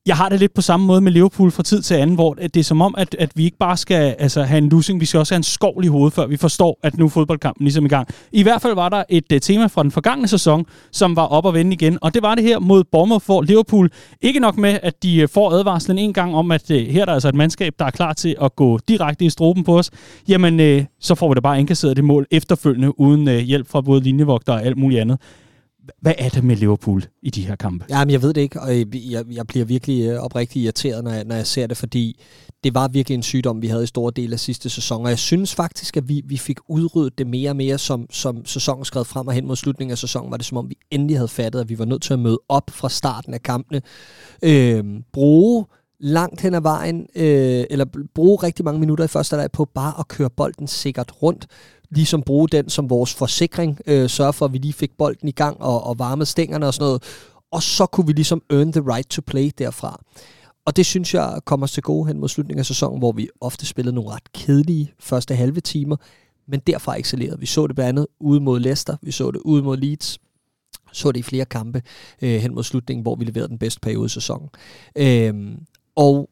jeg 0.08 0.18
har 0.18 0.30
det 0.30 0.40
lidt 0.40 0.54
på 0.54 0.62
samme 0.62 0.86
måde 0.86 1.02
med 1.02 1.12
Liverpool 1.12 1.52
fra 1.52 1.64
tid 1.64 1.82
til 1.82 1.96
anden, 1.96 2.16
hvor 2.16 2.34
det 2.34 2.58
er 2.58 2.64
som 2.64 2.82
om, 2.82 2.96
at, 2.98 3.16
at 3.20 3.32
vi 3.36 3.44
ikke 3.44 3.58
bare 3.58 3.78
skal 3.78 4.16
altså, 4.20 4.44
have 4.44 4.58
en 4.58 4.70
losing, 4.70 5.00
vi 5.00 5.06
skal 5.06 5.18
også 5.18 5.34
have 5.34 5.38
en 5.38 5.44
skovl 5.44 5.86
i 5.86 5.88
hovedet, 5.88 6.14
før 6.14 6.28
vi 6.28 6.38
forstår, 6.38 6.80
at 6.84 6.98
nu 6.98 7.06
er 7.06 7.10
fodboldkampen 7.10 7.64
ligesom 7.64 7.86
i 7.86 7.88
gang. 7.88 8.08
I 8.32 8.44
hvert 8.44 8.62
fald 8.62 8.76
var 8.76 8.90
der 8.90 9.04
et 9.10 9.32
uh, 9.34 9.40
tema 9.40 9.66
fra 9.66 9.84
den 9.84 9.92
forgangne 9.92 10.28
sæson, 10.28 10.66
som 10.92 11.16
var 11.16 11.26
op 11.26 11.46
og 11.46 11.54
vende 11.54 11.74
igen, 11.74 11.98
og 12.02 12.14
det 12.14 12.22
var 12.22 12.36
det 12.36 12.44
her 12.44 12.60
mod 12.60 12.84
Bournemouth, 12.92 13.26
hvor 13.26 13.42
Liverpool 13.42 13.90
ikke 14.22 14.40
nok 14.40 14.58
med, 14.58 14.80
at 14.84 15.04
de 15.04 15.24
uh, 15.24 15.30
får 15.30 15.52
advarslen 15.52 15.98
en 15.98 16.14
gang 16.14 16.36
om, 16.36 16.52
at 16.52 16.72
uh, 16.72 16.78
her 16.78 17.02
er 17.02 17.06
der 17.06 17.14
altså 17.14 17.30
et 17.30 17.36
mandskab, 17.36 17.74
der 17.80 17.86
er 17.86 17.92
klar 17.92 18.14
til 18.14 18.36
at 18.42 18.56
gå 18.56 18.80
direkte 18.88 19.26
i 19.26 19.30
stroben 19.30 19.64
på 19.64 19.78
os, 19.78 19.92
jamen 20.28 20.60
uh, 20.60 20.86
så 21.00 21.16
får 21.16 21.30
vi 21.30 21.34
da 21.34 21.40
bare 21.40 21.60
indkasseret 21.60 21.96
det 21.96 22.04
mål 22.04 22.26
efterfølgende, 22.32 23.00
uden 23.00 23.28
uh, 23.28 23.34
hjælp 23.34 23.70
fra 23.70 23.82
både 23.82 24.02
linjevogter 24.02 24.54
og 24.54 24.66
alt 24.66 24.78
muligt 24.78 25.02
andet. 25.02 25.20
Hvad 26.02 26.14
er 26.18 26.30
det 26.30 26.44
med 26.44 26.56
Liverpool 26.56 27.06
i 27.22 27.30
de 27.30 27.48
her 27.48 27.56
kampe? 27.56 27.86
Jamen, 27.90 28.12
jeg 28.12 28.22
ved 28.22 28.34
det 28.34 28.42
ikke, 28.42 28.62
og 28.62 28.80
øh, 28.80 29.12
jeg, 29.12 29.26
jeg 29.32 29.48
bliver 29.48 29.66
virkelig 29.66 30.10
øh, 30.10 30.20
oprigtigt 30.20 30.64
irriteret, 30.64 31.04
når 31.04 31.12
jeg, 31.12 31.24
når 31.24 31.36
jeg 31.36 31.48
ser 31.48 31.68
det, 31.68 31.78
fordi 31.78 32.22
det 32.64 32.74
var 32.74 32.88
virkelig 32.88 33.16
en 33.16 33.24
sygdom, 33.24 33.62
vi 33.62 33.68
havde 33.68 33.84
i 33.84 33.88
store 33.88 34.12
dele 34.16 34.34
af 34.34 34.40
sidste 34.40 34.70
sæson, 34.70 35.04
og 35.04 35.10
jeg 35.10 35.20
synes 35.20 35.56
faktisk, 35.56 35.98
at 35.98 36.10
vi, 36.10 36.22
vi 36.26 36.38
fik 36.38 36.58
udryddet 36.68 37.18
det 37.18 37.28
mere 37.28 37.50
og 37.50 37.56
mere, 37.56 37.78
som, 37.78 38.06
som 38.10 38.46
sæsonen 38.46 38.86
skred 38.86 39.06
frem 39.06 39.28
og 39.28 39.34
hen 39.34 39.48
mod 39.48 39.56
slutningen 39.56 39.92
af 39.92 39.98
sæsonen, 39.98 40.32
var 40.32 40.38
det 40.38 40.46
som 40.46 40.58
om, 40.58 40.70
vi 40.70 40.78
endelig 40.92 41.18
havde 41.18 41.28
fattet, 41.28 41.60
at 41.60 41.70
vi 41.70 41.80
var 41.80 41.86
nødt 41.86 42.02
til 42.02 42.14
at 42.14 42.20
møde 42.20 42.40
op 42.50 42.70
fra 42.70 42.90
starten 42.90 43.34
af 43.34 43.44
kampene. 43.44 43.82
Øh, 44.44 44.84
bruge 45.14 45.66
langt 46.00 46.42
hen 46.42 46.54
ad 46.54 46.62
vejen, 46.62 47.08
øh, 47.16 47.66
eller 47.70 47.86
bruge 48.16 48.44
rigtig 48.44 48.66
mange 48.66 48.80
minutter 48.80 49.04
i 49.04 49.08
første 49.08 49.36
leg 49.36 49.52
på 49.52 49.66
bare 49.66 49.94
at 50.00 50.08
køre 50.08 50.30
bolden 50.30 50.68
sikkert 50.68 51.12
rundt 51.22 51.48
ligesom 51.90 52.22
bruge 52.22 52.50
den 52.50 52.70
som 52.70 52.90
vores 52.90 53.14
forsikring, 53.14 53.80
øh, 53.88 54.10
sørge 54.10 54.34
for, 54.34 54.46
at 54.46 54.54
vi 54.54 54.58
lige 54.58 54.74
fik 54.74 54.92
bolden 54.98 55.28
i 55.28 55.32
gang 55.32 55.62
og, 55.62 55.84
og 55.84 56.00
varmede 56.00 56.26
stængerne 56.26 56.68
og 56.68 56.74
sådan 56.74 56.86
noget. 56.86 57.04
Og 57.52 57.64
så 57.64 57.86
kunne 57.86 58.08
vi 58.08 58.14
ligesom 58.14 58.42
earn 58.50 58.72
the 58.72 58.82
right 58.82 59.10
to 59.10 59.22
play 59.28 59.52
derfra. 59.58 60.02
Og 60.66 60.76
det 60.76 60.86
synes 60.86 61.14
jeg 61.14 61.40
kommer 61.46 61.68
til 61.68 61.84
gode 61.84 62.08
hen 62.08 62.20
mod 62.20 62.30
slutningen 62.30 62.60
af 62.60 62.66
sæsonen, 62.66 63.00
hvor 63.00 63.12
vi 63.12 63.30
ofte 63.42 63.66
spillede 63.66 63.96
nogle 63.96 64.10
ret 64.10 64.34
kedelige 64.34 64.94
første 65.00 65.36
halve 65.36 65.62
timer, 65.62 65.96
men 66.48 66.60
derfra 66.68 67.00
excellerede. 67.00 67.40
Vi 67.40 67.46
så 67.46 67.68
det 67.68 67.76
blandt 67.76 67.90
andet 67.90 68.08
ude 68.20 68.40
mod 68.40 68.60
Leicester, 68.60 68.98
vi 69.02 69.12
så 69.12 69.32
det 69.32 69.42
ude 69.46 69.64
mod 69.64 69.78
Leeds, 69.78 70.20
så 70.94 71.12
det 71.12 71.20
i 71.20 71.24
flere 71.24 71.46
kampe 71.46 71.82
øh, 72.22 72.42
hen 72.42 72.56
mod 72.56 72.64
slutningen, 72.64 73.02
hvor 73.02 73.16
vi 73.16 73.26
leverede 73.26 73.50
den 73.50 73.60
bedste 73.60 73.80
periode 73.80 74.06
i 74.06 74.10
sæsonen. 74.10 74.50
Øh, 74.96 75.58
og 75.96 76.30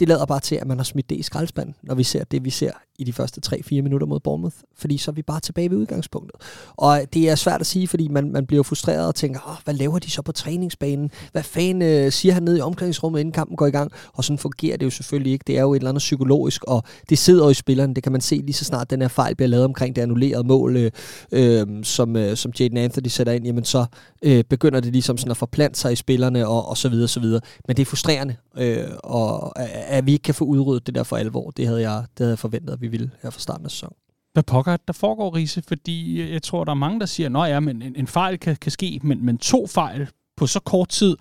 det 0.00 0.08
lader 0.08 0.26
bare 0.26 0.40
til, 0.40 0.54
at 0.54 0.66
man 0.66 0.76
har 0.76 0.84
smidt 0.84 1.10
det 1.10 1.16
i 1.16 1.22
skraldespanden, 1.22 1.74
når 1.82 1.94
vi 1.94 2.02
ser 2.02 2.24
det, 2.24 2.44
vi 2.44 2.50
ser 2.50 2.70
i 2.98 3.04
de 3.04 3.12
første 3.12 3.40
3-4 3.46 3.60
minutter 3.70 4.06
mod 4.06 4.20
Bournemouth, 4.20 4.56
fordi 4.78 4.98
så 4.98 5.10
er 5.10 5.12
vi 5.12 5.22
bare 5.22 5.40
tilbage 5.40 5.70
ved 5.70 5.76
udgangspunktet. 5.76 6.40
Og 6.76 7.00
øh, 7.00 7.06
det 7.14 7.28
er 7.30 7.34
svært 7.34 7.60
at 7.60 7.66
sige, 7.66 7.88
fordi 7.88 8.08
man, 8.08 8.32
man 8.32 8.46
bliver 8.46 8.62
frustreret 8.62 9.06
og 9.06 9.14
tænker, 9.14 9.40
Åh, 9.48 9.56
hvad 9.64 9.74
laver 9.74 9.98
de 9.98 10.10
så 10.10 10.22
på 10.22 10.32
træningsbanen? 10.32 11.10
Hvad 11.32 11.42
fanden 11.42 11.82
øh, 11.82 12.12
siger 12.12 12.34
han 12.34 12.42
ned 12.42 12.58
i 12.58 12.60
omklædningsrummet, 12.60 13.20
inden 13.20 13.32
kampen 13.32 13.56
går 13.56 13.66
i 13.66 13.70
gang? 13.70 13.92
Og 14.12 14.24
sådan 14.24 14.38
fungerer 14.38 14.76
det 14.76 14.86
jo 14.86 14.90
selvfølgelig 14.90 15.32
ikke. 15.32 15.44
Det 15.46 15.58
er 15.58 15.62
jo 15.62 15.72
et 15.72 15.76
eller 15.76 15.88
andet 15.88 16.00
psykologisk, 16.00 16.64
og 16.64 16.82
det 17.08 17.18
sidder 17.18 17.44
jo 17.44 17.50
i 17.50 17.54
spilleren. 17.54 17.94
Det 17.94 18.02
kan 18.02 18.12
man 18.12 18.20
se 18.20 18.34
lige 18.34 18.52
så 18.52 18.64
snart 18.64 18.90
den 18.90 19.00
her 19.00 19.08
fejl 19.08 19.34
bliver 19.34 19.48
lavet 19.48 19.64
omkring 19.64 19.96
det 19.96 20.02
annullerede 20.02 20.44
mål, 20.44 20.76
øh, 20.76 20.90
øh, 21.32 21.66
som, 21.82 22.16
øh, 22.16 22.36
som 22.36 22.52
Jaden 22.60 22.76
Anthony 22.76 23.08
sætter 23.08 23.32
ind, 23.32 23.44
jamen 23.44 23.64
så 23.64 23.86
øh, 24.22 24.44
begynder 24.44 24.80
det 24.80 24.92
ligesom 24.92 25.18
sådan 25.18 25.30
at 25.30 25.36
forplante 25.36 25.80
sig 25.80 25.92
i 25.92 25.96
spillerne, 25.96 26.48
og, 26.48 26.68
og 26.68 26.76
så 26.76 26.88
videre, 26.88 27.08
så 27.08 27.20
videre. 27.20 27.40
Men 27.66 27.76
det 27.76 27.82
er 27.82 27.86
frustrerende, 27.86 28.36
øh, 28.58 28.84
og 29.04 29.52
at 29.88 30.06
vi 30.06 30.12
ikke 30.12 30.22
kan 30.22 30.34
få 30.34 30.44
udryddet 30.44 30.86
det 30.86 30.94
der 30.94 31.02
for 31.02 31.16
alvor, 31.16 31.50
det 31.50 31.66
havde 31.66 31.80
jeg, 31.80 32.00
det 32.00 32.18
havde 32.18 32.30
jeg 32.30 32.38
forventet, 32.38 32.72
at 32.72 32.80
vi 32.80 32.88
ville 32.88 33.10
her 33.22 33.30
fra 33.30 33.40
starten 33.40 33.64
af 33.64 33.70
sæsonen. 33.70 33.96
Hvad 34.32 34.42
pokker 34.42 34.76
der 34.76 34.92
foregår, 34.92 35.36
Riese? 35.36 35.62
Fordi 35.62 36.30
jeg 36.32 36.42
tror, 36.42 36.64
der 36.64 36.70
er 36.70 36.74
mange, 36.76 37.00
der 37.00 37.06
siger, 37.06 37.38
at 37.40 37.50
ja, 37.50 37.60
men 37.60 37.82
en, 37.82 37.96
en 37.96 38.06
fejl 38.06 38.38
kan, 38.38 38.56
kan 38.56 38.72
ske, 38.72 39.00
men, 39.02 39.24
men 39.24 39.38
to 39.38 39.66
fejl 39.66 40.08
på 40.36 40.46
så 40.46 40.60
kort 40.60 40.88
tid, 40.88 41.16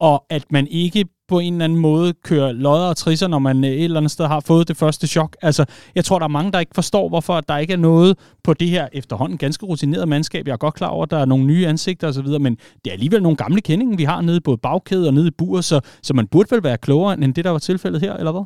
og 0.00 0.24
at 0.30 0.52
man 0.52 0.66
ikke 0.66 1.04
på 1.28 1.38
en 1.38 1.52
eller 1.52 1.64
anden 1.64 1.78
måde 1.78 2.12
kører 2.24 2.52
lodder 2.52 2.86
og 2.86 2.96
trisser, 2.96 3.28
når 3.28 3.38
man 3.38 3.64
øh, 3.64 3.70
et 3.70 3.84
eller 3.84 3.96
andet 3.96 4.12
sted 4.12 4.26
har 4.26 4.40
fået 4.40 4.68
det 4.68 4.76
første 4.76 5.06
chok. 5.06 5.36
Altså, 5.42 5.64
jeg 5.94 6.04
tror, 6.04 6.18
der 6.18 6.24
er 6.24 6.28
mange, 6.28 6.52
der 6.52 6.60
ikke 6.60 6.74
forstår, 6.74 7.08
hvorfor 7.08 7.40
der 7.40 7.58
ikke 7.58 7.72
er 7.72 7.76
noget 7.76 8.16
på 8.44 8.54
det 8.54 8.68
her 8.68 8.88
efterhånden 8.92 9.38
ganske 9.38 9.66
rutineret 9.66 10.08
mandskab. 10.08 10.46
Jeg 10.46 10.52
er 10.52 10.56
godt 10.56 10.74
klar 10.74 10.88
over, 10.88 11.02
at 11.02 11.10
der 11.10 11.18
er 11.18 11.24
nogle 11.24 11.44
nye 11.44 11.66
ansigter 11.66 12.08
osv., 12.08 12.26
men 12.40 12.56
det 12.84 12.90
er 12.90 12.92
alligevel 12.92 13.22
nogle 13.22 13.36
gamle 13.36 13.60
kendinger, 13.60 13.96
vi 13.96 14.04
har 14.04 14.20
nede 14.20 14.40
på 14.40 14.56
bagkæde 14.62 15.08
og 15.08 15.14
nede 15.14 15.26
i 15.28 15.30
bur, 15.30 15.60
så, 15.60 15.80
så 16.02 16.14
man 16.14 16.26
burde 16.26 16.50
vel 16.50 16.62
være 16.62 16.78
klogere 16.78 17.14
end 17.14 17.34
det, 17.34 17.44
der 17.44 17.50
var 17.50 17.58
tilfældet 17.58 18.00
her, 18.00 18.14
eller 18.14 18.32
hvad? 18.32 18.42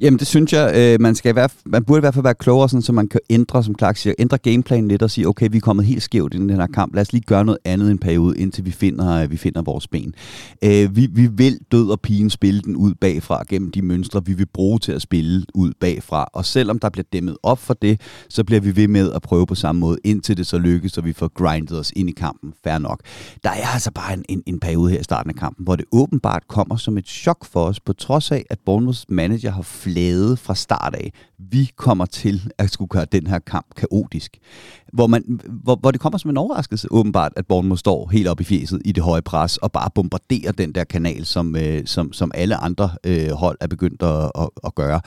Jamen, 0.00 0.18
det 0.18 0.26
synes 0.26 0.52
jeg, 0.52 0.72
øh, 0.76 1.00
man, 1.00 1.14
skal 1.14 1.34
være, 1.34 1.48
man 1.66 1.84
burde 1.84 1.98
i 1.98 2.00
hvert 2.00 2.14
fald 2.14 2.22
være 2.22 2.34
klogere, 2.34 2.68
sådan, 2.68 2.82
så 2.82 2.92
man 2.92 3.08
kan 3.08 3.20
ændre, 3.30 3.64
som 3.64 3.74
Clark 3.78 3.96
siger, 3.96 4.14
ændre 4.18 4.38
gameplanen 4.38 4.88
lidt 4.88 5.02
og 5.02 5.10
sige, 5.10 5.28
okay, 5.28 5.48
vi 5.50 5.56
er 5.56 5.60
kommet 5.60 5.86
helt 5.86 6.02
skævt 6.02 6.34
i 6.34 6.36
den 6.36 6.50
her 6.50 6.66
kamp, 6.66 6.94
lad 6.94 7.02
os 7.02 7.12
lige 7.12 7.22
gøre 7.22 7.44
noget 7.44 7.58
andet 7.64 7.90
en 7.90 7.98
periode, 7.98 8.38
indtil 8.38 8.64
vi 8.64 8.70
finder, 8.70 9.22
øh, 9.22 9.30
vi 9.30 9.36
finder 9.36 9.62
vores 9.62 9.88
ben. 9.88 10.14
Øh, 10.64 10.96
vi, 10.96 11.08
vi 11.12 11.26
vil 11.26 11.58
død 11.72 11.90
og 11.90 12.00
pigen 12.18 12.30
spille 12.30 12.60
den 12.60 12.76
ud 12.76 12.94
bagfra 12.94 13.42
gennem 13.48 13.70
de 13.70 13.82
mønstre, 13.82 14.24
vi 14.24 14.32
vil 14.32 14.46
bruge 14.46 14.78
til 14.78 14.92
at 14.92 15.02
spille 15.02 15.44
ud 15.54 15.72
bagfra. 15.80 16.28
Og 16.32 16.44
selvom 16.44 16.78
der 16.78 16.88
bliver 16.88 17.04
dæmmet 17.12 17.36
op 17.42 17.58
for 17.58 17.74
det, 17.74 18.00
så 18.28 18.44
bliver 18.44 18.60
vi 18.60 18.76
ved 18.76 18.88
med 18.88 19.12
at 19.12 19.22
prøve 19.22 19.46
på 19.46 19.54
samme 19.54 19.80
måde, 19.80 19.98
indtil 20.04 20.36
det 20.36 20.46
så 20.46 20.58
lykkes, 20.58 20.92
så 20.92 21.00
vi 21.00 21.12
får 21.12 21.28
grindet 21.28 21.78
os 21.78 21.92
ind 21.96 22.08
i 22.08 22.12
kampen. 22.12 22.52
Fair 22.64 22.78
nok. 22.78 23.00
Der 23.44 23.50
er 23.50 23.66
altså 23.74 23.90
bare 23.90 24.14
en, 24.14 24.24
en, 24.28 24.42
en 24.46 24.60
periode 24.60 24.90
her 24.90 25.00
i 25.00 25.02
starten 25.02 25.30
af 25.30 25.36
kampen, 25.36 25.64
hvor 25.64 25.76
det 25.76 25.84
åbenbart 25.92 26.48
kommer 26.48 26.76
som 26.76 26.98
et 26.98 27.06
chok 27.06 27.44
for 27.44 27.64
os, 27.64 27.80
på 27.80 27.92
trods 27.92 28.30
af, 28.30 28.44
at 28.50 28.58
Bournemouths 28.66 29.04
manager 29.08 29.50
har 29.50 29.62
fladet 29.62 30.38
fra 30.38 30.54
start 30.54 30.94
af. 30.94 31.12
Vi 31.38 31.70
kommer 31.76 32.06
til 32.06 32.50
at 32.58 32.70
skulle 32.70 32.88
gøre 32.88 33.06
den 33.12 33.26
her 33.26 33.38
kamp 33.38 33.66
kaotisk. 33.76 34.38
Hvor, 34.92 35.06
man, 35.06 35.40
hvor, 35.64 35.76
hvor 35.76 35.90
det 35.90 36.00
kommer 36.00 36.18
som 36.18 36.30
en 36.30 36.36
overraskelse, 36.36 36.88
åbenbart, 36.90 37.32
at 37.36 37.46
Bournemouth 37.46 37.78
står 37.78 38.08
helt 38.08 38.28
op 38.28 38.40
i 38.40 38.44
fjeset 38.44 38.82
i 38.84 38.92
det 38.92 39.02
høje 39.02 39.22
pres, 39.22 39.56
og 39.56 39.72
bare 39.72 39.90
bombarderer 39.94 40.52
den 40.52 40.72
der 40.72 40.84
kanal, 40.84 41.24
som, 41.24 41.56
øh, 41.56 41.86
som, 41.86 42.07
som 42.12 42.30
alle 42.34 42.56
andre 42.56 42.90
øh, 43.04 43.30
hold 43.30 43.58
er 43.60 43.66
begyndt 43.66 44.02
at, 44.02 44.30
at, 44.38 44.48
at 44.64 44.74
gøre. 44.74 45.00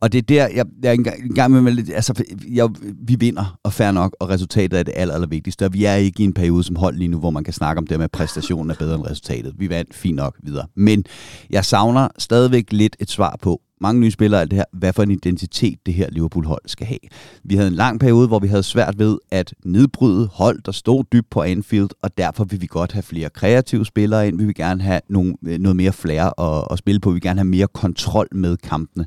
Og 0.00 0.12
det 0.12 0.18
er 0.18 0.22
der, 0.22 0.48
jeg, 0.48 0.66
jeg 0.82 0.88
er 0.88 0.92
en 0.92 1.34
gang 1.34 1.52
med, 1.52 1.90
altså, 1.94 2.24
jeg, 2.48 2.68
vi 3.02 3.16
vinder, 3.20 3.58
og 3.62 3.72
fair 3.72 3.90
nok, 3.90 4.16
og 4.20 4.28
resultatet 4.28 4.78
er 4.78 4.82
det 4.82 4.94
aller, 4.96 5.14
aller 5.14 5.28
vigtigste. 5.28 5.64
Og 5.64 5.72
vi 5.72 5.84
er 5.84 5.94
ikke 5.94 6.22
i 6.22 6.24
en 6.24 6.34
periode 6.34 6.64
som 6.64 6.76
hold 6.76 6.96
lige 6.96 7.08
nu, 7.08 7.18
hvor 7.18 7.30
man 7.30 7.44
kan 7.44 7.52
snakke 7.52 7.78
om 7.78 7.86
det 7.86 7.98
med, 7.98 8.04
at 8.04 8.10
præstationen 8.10 8.70
er 8.70 8.74
bedre 8.74 8.94
end 8.94 9.04
resultatet. 9.06 9.54
Vi 9.58 9.70
vandt 9.70 9.94
fint 9.94 10.16
nok 10.16 10.36
videre. 10.42 10.66
Men 10.76 11.04
jeg 11.50 11.64
savner 11.64 12.08
stadigvæk 12.18 12.72
lidt 12.72 12.96
et 13.00 13.10
svar 13.10 13.38
på, 13.42 13.60
mange 13.80 14.00
nye 14.00 14.10
spillere 14.10 14.40
alt 14.40 14.50
det 14.50 14.56
her, 14.56 14.64
hvad 14.72 14.92
for 14.92 15.02
en 15.02 15.10
identitet 15.10 15.78
det 15.86 15.94
her 15.94 16.10
Liverpool-hold 16.10 16.60
skal 16.66 16.86
have. 16.86 16.98
Vi 17.44 17.54
havde 17.54 17.68
en 17.68 17.74
lang 17.74 18.00
periode, 18.00 18.28
hvor 18.28 18.38
vi 18.38 18.48
havde 18.48 18.62
svært 18.62 18.98
ved 18.98 19.18
at 19.30 19.54
nedbryde 19.64 20.28
hold, 20.32 20.62
der 20.62 20.72
stod 20.72 21.04
dybt 21.12 21.30
på 21.30 21.42
Anfield, 21.42 21.88
og 22.02 22.18
derfor 22.18 22.44
vil 22.44 22.60
vi 22.60 22.66
godt 22.66 22.92
have 22.92 23.02
flere 23.02 23.30
kreative 23.30 23.86
spillere 23.86 24.28
ind. 24.28 24.38
Vi 24.38 24.44
vil 24.44 24.54
gerne 24.54 24.82
have 24.82 25.00
nogle, 25.08 25.34
øh, 25.46 25.58
noget 25.58 25.76
mere 25.76 25.92
flair 25.92 26.40
at, 26.40 26.66
at 26.70 26.78
spille 26.78 27.00
på. 27.00 27.10
Vi 27.10 27.14
vil 27.14 27.22
gerne 27.22 27.40
have 27.40 27.48
mere 27.48 27.66
kontrol 27.66 28.28
med 28.32 28.56
kampene. 28.56 29.06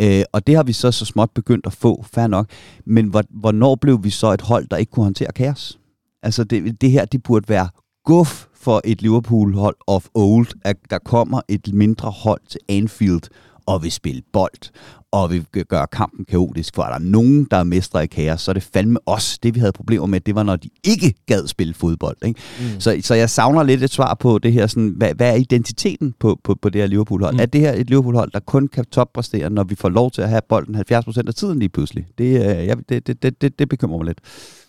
Øh, 0.00 0.22
og 0.32 0.46
det 0.46 0.56
har 0.56 0.62
vi 0.62 0.72
så 0.72 0.90
så 0.90 1.04
småt 1.04 1.30
begyndt 1.34 1.66
at 1.66 1.72
få, 1.72 2.04
fair 2.12 2.26
nok. 2.26 2.46
Men 2.86 3.14
hvornår 3.30 3.74
blev 3.74 4.04
vi 4.04 4.10
så 4.10 4.32
et 4.32 4.40
hold, 4.40 4.68
der 4.68 4.76
ikke 4.76 4.90
kunne 4.90 5.04
håndtere 5.04 5.32
kaos? 5.34 5.78
Altså 6.22 6.44
det, 6.44 6.80
det 6.80 6.90
her, 6.90 7.04
det 7.04 7.22
burde 7.22 7.48
være 7.48 7.68
guf 8.04 8.46
for 8.54 8.80
et 8.84 9.02
Liverpool-hold 9.02 9.76
of 9.86 10.06
old, 10.14 10.46
at 10.64 10.76
der 10.90 10.98
kommer 10.98 11.40
et 11.48 11.72
mindre 11.72 12.10
hold 12.10 12.40
til 12.48 12.60
Anfield 12.68 13.22
og 13.66 13.82
vil 13.82 13.92
spille 13.92 14.22
bold, 14.32 14.70
og 15.12 15.30
vil 15.30 15.46
gøre 15.68 15.86
kampen 15.86 16.24
kaotisk, 16.24 16.74
for 16.74 16.82
er 16.82 16.92
der 16.92 16.98
nogen, 16.98 17.46
der 17.50 17.56
er 17.56 17.64
mestre 17.64 18.04
i 18.04 18.06
kaos, 18.06 18.40
så 18.40 18.50
er 18.50 18.52
det 18.52 18.62
fandme 18.62 18.98
os. 19.06 19.38
Det 19.38 19.54
vi 19.54 19.60
havde 19.60 19.72
problemer 19.72 20.06
med, 20.06 20.20
det 20.20 20.34
var, 20.34 20.42
når 20.42 20.56
de 20.56 20.70
ikke 20.84 21.14
gad 21.26 21.46
spille 21.46 21.74
fodbold. 21.74 22.16
Ikke? 22.24 22.40
Mm. 22.60 22.80
Så, 22.80 22.96
så 23.02 23.14
jeg 23.14 23.30
savner 23.30 23.62
lidt 23.62 23.82
et 23.82 23.90
svar 23.90 24.14
på 24.14 24.38
det 24.38 24.52
her, 24.52 24.66
sådan, 24.66 24.94
hvad, 24.96 25.14
hvad 25.14 25.30
er 25.30 25.34
identiteten 25.34 26.14
på, 26.18 26.40
på, 26.44 26.54
på 26.62 26.68
det 26.68 26.80
her 26.80 26.88
Liverpool-hold? 26.88 27.34
Mm. 27.34 27.40
Er 27.40 27.46
det 27.46 27.60
her 27.60 27.72
et 27.72 27.88
Liverpool-hold, 27.90 28.30
der 28.30 28.40
kun 28.40 28.68
kan 28.68 28.84
toppræstere, 28.84 29.50
når 29.50 29.64
vi 29.64 29.74
får 29.74 29.88
lov 29.88 30.10
til 30.10 30.22
at 30.22 30.28
have 30.28 30.42
bolden 30.48 30.76
70% 30.76 30.78
af 31.26 31.34
tiden 31.34 31.58
lige 31.58 31.68
pludselig? 31.68 32.06
Det, 32.18 32.24
øh, 32.24 32.66
jeg, 32.66 32.76
det, 32.88 33.06
det, 33.06 33.22
det, 33.22 33.42
det, 33.42 33.58
det 33.58 33.68
bekymrer 33.68 33.98
mig 33.98 34.06
lidt. 34.06 34.18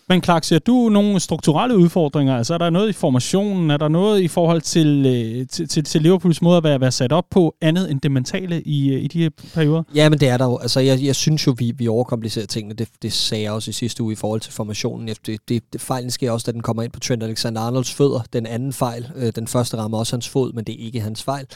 Men 0.08 0.22
Clark, 0.22 0.44
ser 0.44 0.58
du 0.58 0.88
nogle 0.88 1.20
strukturelle 1.20 1.78
udfordringer? 1.78 2.36
Altså 2.36 2.54
er 2.54 2.58
der 2.58 2.70
noget 2.70 2.88
i 2.88 2.92
formationen? 2.92 3.70
Er 3.70 3.76
der 3.76 3.88
noget 3.88 4.20
i 4.20 4.28
forhold 4.28 4.60
til, 4.60 5.06
øh, 5.06 5.46
til, 5.48 5.68
til, 5.68 5.84
til 5.84 6.02
Liverpools 6.02 6.42
måde 6.42 6.56
at 6.56 6.64
være, 6.64 6.80
være 6.80 6.92
sat 6.92 7.12
op 7.12 7.24
på, 7.30 7.54
andet 7.60 7.90
end 7.90 8.00
det 8.00 8.10
mentale 8.10 8.62
i, 8.62 8.92
øh, 8.92 9.02
i 9.02 9.06
de 9.06 9.22
her 9.22 9.30
perioder? 9.54 9.82
Ja, 9.94 10.08
men 10.08 10.20
det 10.20 10.28
er 10.28 10.36
der 10.36 10.44
jo. 10.44 10.58
Altså 10.58 10.80
jeg, 10.80 11.02
jeg 11.02 11.16
synes 11.16 11.46
jo, 11.46 11.54
vi, 11.58 11.72
vi 11.76 11.88
overkomplicerer 11.88 12.46
tingene. 12.46 12.74
Det, 12.74 12.88
det 13.02 13.12
sagde 13.12 13.44
jeg 13.44 13.52
også 13.52 13.70
i 13.70 13.72
sidste 13.72 14.02
uge 14.02 14.12
i 14.12 14.16
forhold 14.16 14.40
til 14.40 14.52
formationen. 14.52 15.08
Det, 15.08 15.26
det, 15.48 15.62
det, 15.72 15.80
fejlen 15.80 16.10
sker 16.10 16.30
også, 16.30 16.44
da 16.46 16.52
den 16.52 16.62
kommer 16.62 16.82
ind 16.82 16.92
på 16.92 17.00
Trent 17.00 17.22
Alexander-Arnolds 17.22 17.94
fødder. 17.94 18.20
Den 18.32 18.46
anden 18.46 18.72
fejl, 18.72 19.10
øh, 19.16 19.32
den 19.34 19.46
første 19.46 19.76
rammer 19.76 19.98
også 19.98 20.16
hans 20.16 20.28
fod, 20.28 20.52
men 20.52 20.64
det 20.64 20.72
er 20.72 20.84
ikke 20.86 21.00
hans 21.00 21.22
fejl. 21.22 21.46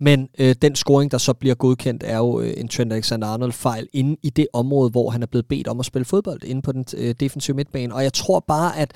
Men 0.00 0.28
øh, 0.38 0.54
den 0.62 0.74
scoring, 0.74 1.10
der 1.10 1.18
så 1.18 1.32
bliver 1.32 1.54
godkendt, 1.54 2.02
er 2.06 2.16
jo 2.16 2.40
øh, 2.40 2.52
en 2.56 2.68
Trent 2.68 2.92
Alexander-Arnold-fejl 2.92 3.86
inde 3.92 4.16
i 4.22 4.30
det 4.30 4.46
område, 4.52 4.90
hvor 4.90 5.10
han 5.10 5.22
er 5.22 5.26
blevet 5.26 5.46
bedt 5.46 5.68
om 5.68 5.80
at 5.80 5.86
spille 5.86 6.04
fodbold, 6.04 6.44
inde 6.44 6.62
på 6.62 6.72
den 6.72 6.84
øh, 6.96 7.14
defensive 7.20 7.56
midtbane. 7.56 7.94
Og 7.94 8.02
jeg 8.02 8.12
tror 8.12 8.44
bare, 8.48 8.78
at 8.78 8.92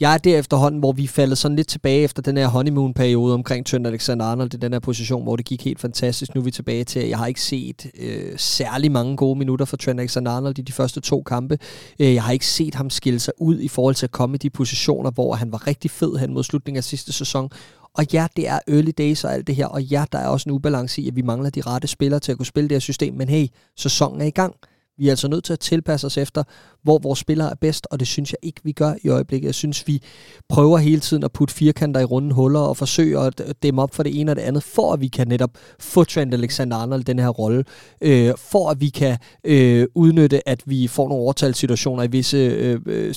jeg 0.00 0.14
er 0.14 0.18
der 0.18 0.38
efterhånden, 0.38 0.80
hvor 0.80 0.92
vi 0.92 1.06
faldet 1.06 1.38
sådan 1.38 1.56
lidt 1.56 1.68
tilbage 1.68 2.02
efter 2.02 2.22
den 2.22 2.36
her 2.36 2.46
honeymoon-periode 2.46 3.34
omkring 3.34 3.66
Trent 3.66 3.86
Alexander-Arnold 3.86 4.54
i 4.54 4.56
den 4.56 4.72
her 4.72 4.80
position, 4.80 5.22
hvor 5.22 5.36
det 5.36 5.44
gik 5.44 5.64
helt 5.64 5.80
fantastisk. 5.80 6.34
Nu 6.34 6.40
er 6.40 6.44
vi 6.44 6.50
tilbage 6.50 6.84
til, 6.84 7.00
at 7.00 7.08
jeg 7.08 7.18
har 7.18 7.26
ikke 7.26 7.42
set 7.42 7.86
øh, 8.00 8.32
særlig 8.36 8.92
mange 8.92 9.16
gode 9.16 9.38
minutter 9.38 9.64
for 9.64 9.76
Trent 9.76 10.00
Alexander-Arnold 10.00 10.58
i 10.58 10.62
de 10.62 10.72
første 10.72 11.00
to 11.00 11.22
kampe. 11.22 11.58
Øh, 11.98 12.14
jeg 12.14 12.22
har 12.22 12.32
ikke 12.32 12.46
set 12.46 12.74
ham 12.74 12.90
skille 12.90 13.20
sig 13.20 13.34
ud 13.38 13.60
i 13.60 13.68
forhold 13.68 13.94
til 13.94 14.06
at 14.06 14.10
komme 14.10 14.34
i 14.34 14.38
de 14.38 14.50
positioner, 14.50 15.10
hvor 15.10 15.34
han 15.34 15.52
var 15.52 15.66
rigtig 15.66 15.90
fed 15.90 16.16
hen 16.16 16.34
mod 16.34 16.42
slutningen 16.42 16.78
af 16.78 16.84
sidste 16.84 17.12
sæson. 17.12 17.50
Og 17.96 18.06
ja, 18.12 18.26
det 18.36 18.48
er 18.48 18.58
early 18.68 18.90
days 18.98 19.24
og 19.24 19.34
alt 19.34 19.46
det 19.46 19.56
her, 19.56 19.66
og 19.66 19.82
ja, 19.82 20.04
der 20.12 20.18
er 20.18 20.26
også 20.26 20.48
en 20.48 20.54
ubalance 20.54 21.02
i, 21.02 21.08
at 21.08 21.16
vi 21.16 21.22
mangler 21.22 21.50
de 21.50 21.60
rette 21.60 21.88
spillere 21.88 22.20
til 22.20 22.32
at 22.32 22.38
kunne 22.38 22.46
spille 22.46 22.68
det 22.68 22.74
her 22.74 22.80
system, 22.80 23.14
men 23.14 23.28
hey, 23.28 23.46
sæsonen 23.76 24.20
er 24.20 24.26
i 24.26 24.30
gang. 24.30 24.54
Vi 24.98 25.06
er 25.06 25.12
altså 25.12 25.28
nødt 25.28 25.44
til 25.44 25.52
at 25.52 25.60
tilpasse 25.60 26.06
os 26.06 26.16
efter, 26.16 26.42
hvor 26.82 26.98
vores 26.98 27.18
spillere 27.18 27.50
er 27.50 27.54
bedst, 27.54 27.86
og 27.90 28.00
det 28.00 28.08
synes 28.08 28.32
jeg 28.32 28.38
ikke, 28.42 28.60
vi 28.64 28.72
gør 28.72 28.94
i 29.02 29.08
øjeblikket. 29.08 29.46
Jeg 29.46 29.54
synes, 29.54 29.86
vi 29.86 30.02
prøver 30.48 30.78
hele 30.78 31.00
tiden 31.00 31.24
at 31.24 31.32
putte 31.32 31.54
firkanter 31.54 32.00
i 32.00 32.04
runde 32.04 32.34
huller 32.34 32.60
og 32.60 32.76
forsøge 32.76 33.20
at 33.20 33.62
dæmme 33.62 33.82
op 33.82 33.94
for 33.94 34.02
det 34.02 34.20
ene 34.20 34.32
og 34.32 34.36
det 34.36 34.42
andet, 34.42 34.62
for 34.62 34.92
at 34.92 35.00
vi 35.00 35.08
kan 35.08 35.28
netop 35.28 35.50
få 35.80 36.04
Trent 36.04 36.34
Alexander-Arnold 36.34 37.02
den 37.02 37.18
her 37.18 37.28
rolle, 37.28 37.64
øh, 38.00 38.32
for 38.38 38.70
at 38.70 38.80
vi 38.80 38.88
kan 38.88 39.18
øh, 39.44 39.86
udnytte, 39.94 40.48
at 40.48 40.62
vi 40.66 40.88
får 40.88 41.08
nogle 41.08 41.22
overtalssituationer 41.22 42.02
i 42.02 42.10
visse 42.10 42.36
øh, 42.36 42.80
øh 42.86 43.14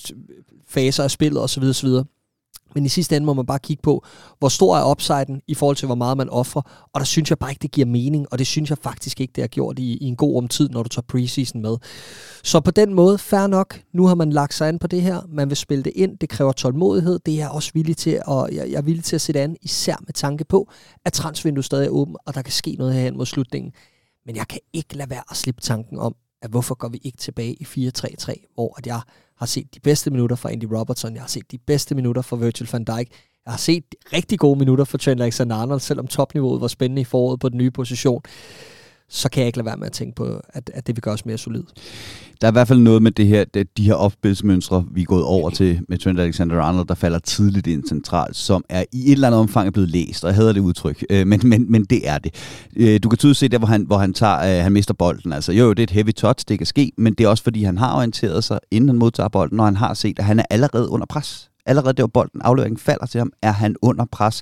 faser 0.67 1.03
af 1.03 1.11
spillet 1.11 1.43
osv. 1.43 1.63
osv. 1.63 1.89
Men 2.75 2.85
i 2.85 2.89
sidste 2.89 3.15
ende 3.15 3.25
må 3.25 3.33
man 3.33 3.45
bare 3.45 3.59
kigge 3.59 3.81
på, 3.81 4.05
hvor 4.39 4.49
stor 4.49 4.77
er 4.77 4.91
upsiden 4.91 5.41
i 5.47 5.53
forhold 5.53 5.75
til, 5.75 5.85
hvor 5.85 5.95
meget 5.95 6.17
man 6.17 6.29
offrer. 6.29 6.61
Og 6.93 6.99
der 6.99 7.05
synes 7.05 7.29
jeg 7.29 7.39
bare 7.39 7.51
ikke, 7.51 7.61
det 7.61 7.71
giver 7.71 7.87
mening, 7.87 8.27
og 8.31 8.39
det 8.39 8.47
synes 8.47 8.69
jeg 8.69 8.77
faktisk 8.77 9.21
ikke, 9.21 9.31
det 9.35 9.41
har 9.41 9.47
gjort 9.47 9.79
i, 9.79 9.97
i 9.97 10.05
en 10.05 10.15
god 10.15 10.33
rumtid, 10.33 10.69
når 10.69 10.83
du 10.83 10.89
tager 10.89 11.05
preseason 11.07 11.61
med. 11.61 11.77
Så 12.43 12.59
på 12.59 12.71
den 12.71 12.93
måde, 12.93 13.17
fair 13.17 13.47
nok, 13.47 13.81
nu 13.93 14.05
har 14.05 14.15
man 14.15 14.29
lagt 14.29 14.53
sig 14.53 14.67
an 14.67 14.79
på 14.79 14.87
det 14.87 15.01
her, 15.01 15.21
man 15.29 15.49
vil 15.49 15.57
spille 15.57 15.83
det 15.83 15.93
ind, 15.95 16.17
det 16.17 16.29
kræver 16.29 16.51
tålmodighed, 16.51 17.19
det 17.25 17.33
er 17.33 17.37
jeg 17.37 17.49
også 17.49 17.71
villig 17.73 17.97
til, 17.97 18.21
og 18.25 18.49
jeg, 18.55 18.69
jeg 18.71 18.77
er 18.77 18.81
villig 18.81 19.03
til 19.03 19.15
at 19.15 19.21
sætte 19.21 19.41
an, 19.41 19.55
især 19.61 19.95
med 20.05 20.13
tanke 20.13 20.43
på, 20.43 20.69
at 21.05 21.13
transvinduet 21.13 21.65
stadig 21.65 21.85
er 21.85 21.91
åben, 21.91 22.15
og 22.25 22.35
der 22.35 22.41
kan 22.41 22.53
ske 22.53 22.75
noget 22.77 22.93
herhen 22.93 23.17
mod 23.17 23.25
slutningen. 23.25 23.71
Men 24.25 24.35
jeg 24.35 24.47
kan 24.47 24.59
ikke 24.73 24.97
lade 24.97 25.09
være 25.09 25.23
at 25.31 25.37
slippe 25.37 25.61
tanken 25.61 25.99
om, 25.99 26.15
at 26.41 26.49
hvorfor 26.49 26.75
går 26.75 26.87
vi 26.87 26.99
ikke 27.03 27.17
tilbage 27.17 27.53
i 27.53 27.89
4-3-3, 27.89 28.53
hvor 28.53 28.73
at 28.77 28.87
jeg 28.87 29.01
har 29.37 29.45
set 29.45 29.75
de 29.75 29.79
bedste 29.79 30.11
minutter 30.11 30.35
fra 30.35 30.51
Andy 30.51 30.65
Robertson, 30.65 31.13
jeg 31.13 31.21
har 31.21 31.27
set 31.27 31.51
de 31.51 31.57
bedste 31.57 31.95
minutter 31.95 32.21
fra 32.21 32.35
Virgil 32.35 32.69
van 32.71 32.83
Dijk, 32.83 33.07
jeg 33.45 33.53
har 33.53 33.57
set 33.57 33.83
rigtig 34.13 34.39
gode 34.39 34.59
minutter 34.59 34.85
for 34.85 34.97
Trent 34.97 35.21
Alexander-Arnold, 35.21 35.79
selvom 35.79 36.07
topniveauet 36.07 36.61
var 36.61 36.67
spændende 36.67 37.01
i 37.01 37.05
foråret 37.05 37.39
på 37.39 37.49
den 37.49 37.57
nye 37.57 37.71
position 37.71 38.21
så 39.09 39.29
kan 39.29 39.41
jeg 39.41 39.47
ikke 39.47 39.57
lade 39.57 39.65
være 39.65 39.77
med 39.77 39.85
at 39.85 39.91
tænke 39.91 40.15
på, 40.15 40.41
at, 40.49 40.71
at 40.73 40.87
det 40.87 40.95
vil 40.95 41.01
gøre 41.01 41.13
os 41.13 41.25
mere 41.25 41.37
solid. 41.37 41.63
Der 42.41 42.47
er 42.47 42.51
i 42.51 42.53
hvert 42.53 42.67
fald 42.67 42.79
noget 42.79 43.03
med 43.03 43.11
det 43.11 43.27
her, 43.27 43.43
det, 43.43 43.77
de 43.77 43.83
her 43.83 43.93
opspilsmønstre, 43.93 44.85
vi 44.91 45.01
er 45.01 45.05
gået 45.05 45.23
over 45.23 45.49
til 45.49 45.81
med 45.87 45.97
Trent 45.97 46.19
Alexander-Arnold, 46.19 46.85
der 46.87 46.95
falder 46.95 47.19
tidligt 47.19 47.67
ind 47.67 47.83
centralt, 47.87 48.35
som 48.35 48.63
er 48.69 48.83
i 48.91 49.05
et 49.05 49.11
eller 49.11 49.27
andet 49.27 49.39
omfang 49.39 49.67
er 49.67 49.71
blevet 49.71 49.89
læst, 49.89 50.23
og 50.23 50.27
jeg 50.27 50.35
hader 50.35 50.53
det 50.53 50.59
udtryk, 50.59 51.05
øh, 51.09 51.27
men, 51.27 51.41
men, 51.43 51.71
men 51.71 51.85
det 51.85 52.09
er 52.09 52.17
det. 52.17 52.33
Øh, 52.75 52.99
du 53.03 53.09
kan 53.09 53.17
tydeligt 53.17 53.39
se 53.39 53.47
der, 53.47 53.57
hvor 53.57 53.67
han, 53.67 53.81
hvor 53.81 53.97
han, 53.97 54.13
tager, 54.13 54.57
øh, 54.57 54.63
han 54.63 54.71
mister 54.71 54.93
bolden. 54.93 55.33
Altså, 55.33 55.51
jo, 55.51 55.69
det 55.69 55.79
er 55.79 55.83
et 55.83 55.91
heavy 55.91 56.13
touch, 56.13 56.45
det 56.47 56.57
kan 56.57 56.67
ske, 56.67 56.91
men 56.97 57.13
det 57.13 57.23
er 57.23 57.27
også 57.27 57.43
fordi, 57.43 57.63
han 57.63 57.77
har 57.77 57.95
orienteret 57.95 58.43
sig, 58.43 58.59
inden 58.71 58.89
han 58.89 58.97
modtager 58.97 59.29
bolden, 59.29 59.59
og 59.59 59.65
han 59.65 59.75
har 59.75 59.93
set, 59.93 60.19
at 60.19 60.25
han 60.25 60.39
er 60.39 60.45
allerede 60.49 60.89
under 60.89 61.05
pres 61.05 61.48
allerede 61.69 61.93
der 61.93 62.07
bolden 62.07 62.41
afleveringen 62.41 62.77
falder 62.77 63.05
til 63.05 63.19
ham, 63.19 63.31
er 63.41 63.51
han 63.51 63.75
under 63.81 64.05
pres. 64.11 64.41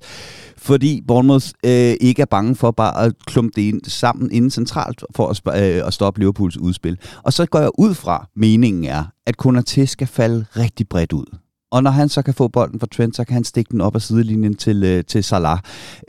Fordi 0.58 1.02
Bournemouth 1.08 1.48
øh, 1.66 1.96
ikke 2.02 2.22
er 2.22 2.26
bange 2.26 2.56
for 2.56 2.72
bare 2.72 3.06
at 3.06 3.14
klumpe 3.26 3.52
det 3.56 3.62
ind, 3.62 3.82
sammen 3.88 4.32
inden 4.32 4.52
centralt 4.52 5.04
for 5.16 5.28
at, 5.28 5.62
øh, 5.64 5.88
at 5.88 5.94
stoppe 5.94 6.20
Liverpools 6.20 6.58
udspil. 6.58 6.98
Og 7.24 7.34
så 7.34 7.46
går 7.46 7.60
jeg 7.60 7.70
ud 7.78 7.94
fra, 7.94 8.28
meningen 8.36 8.84
er, 8.84 9.04
at 9.26 9.36
Konaté 9.46 9.86
skal 9.86 10.08
falde 10.08 10.46
rigtig 10.56 10.88
bredt 10.90 11.14
ud. 11.14 11.26
Og 11.72 11.84
når 11.84 11.92
han 11.92 12.10
så 12.10 12.22
kan 12.22 12.34
få 12.34 12.48
bolden 12.48 12.80
fra 12.80 12.88
Trent, 12.92 13.16
så 13.16 13.24
kan 13.24 13.34
han 13.34 13.44
stikke 13.44 13.72
den 13.72 13.82
op 13.82 13.96
ad 13.96 14.00
sidelinjen 14.00 14.56
til, 14.56 14.84
øh, 14.84 15.04
til 15.04 15.24
Salah. 15.24 15.60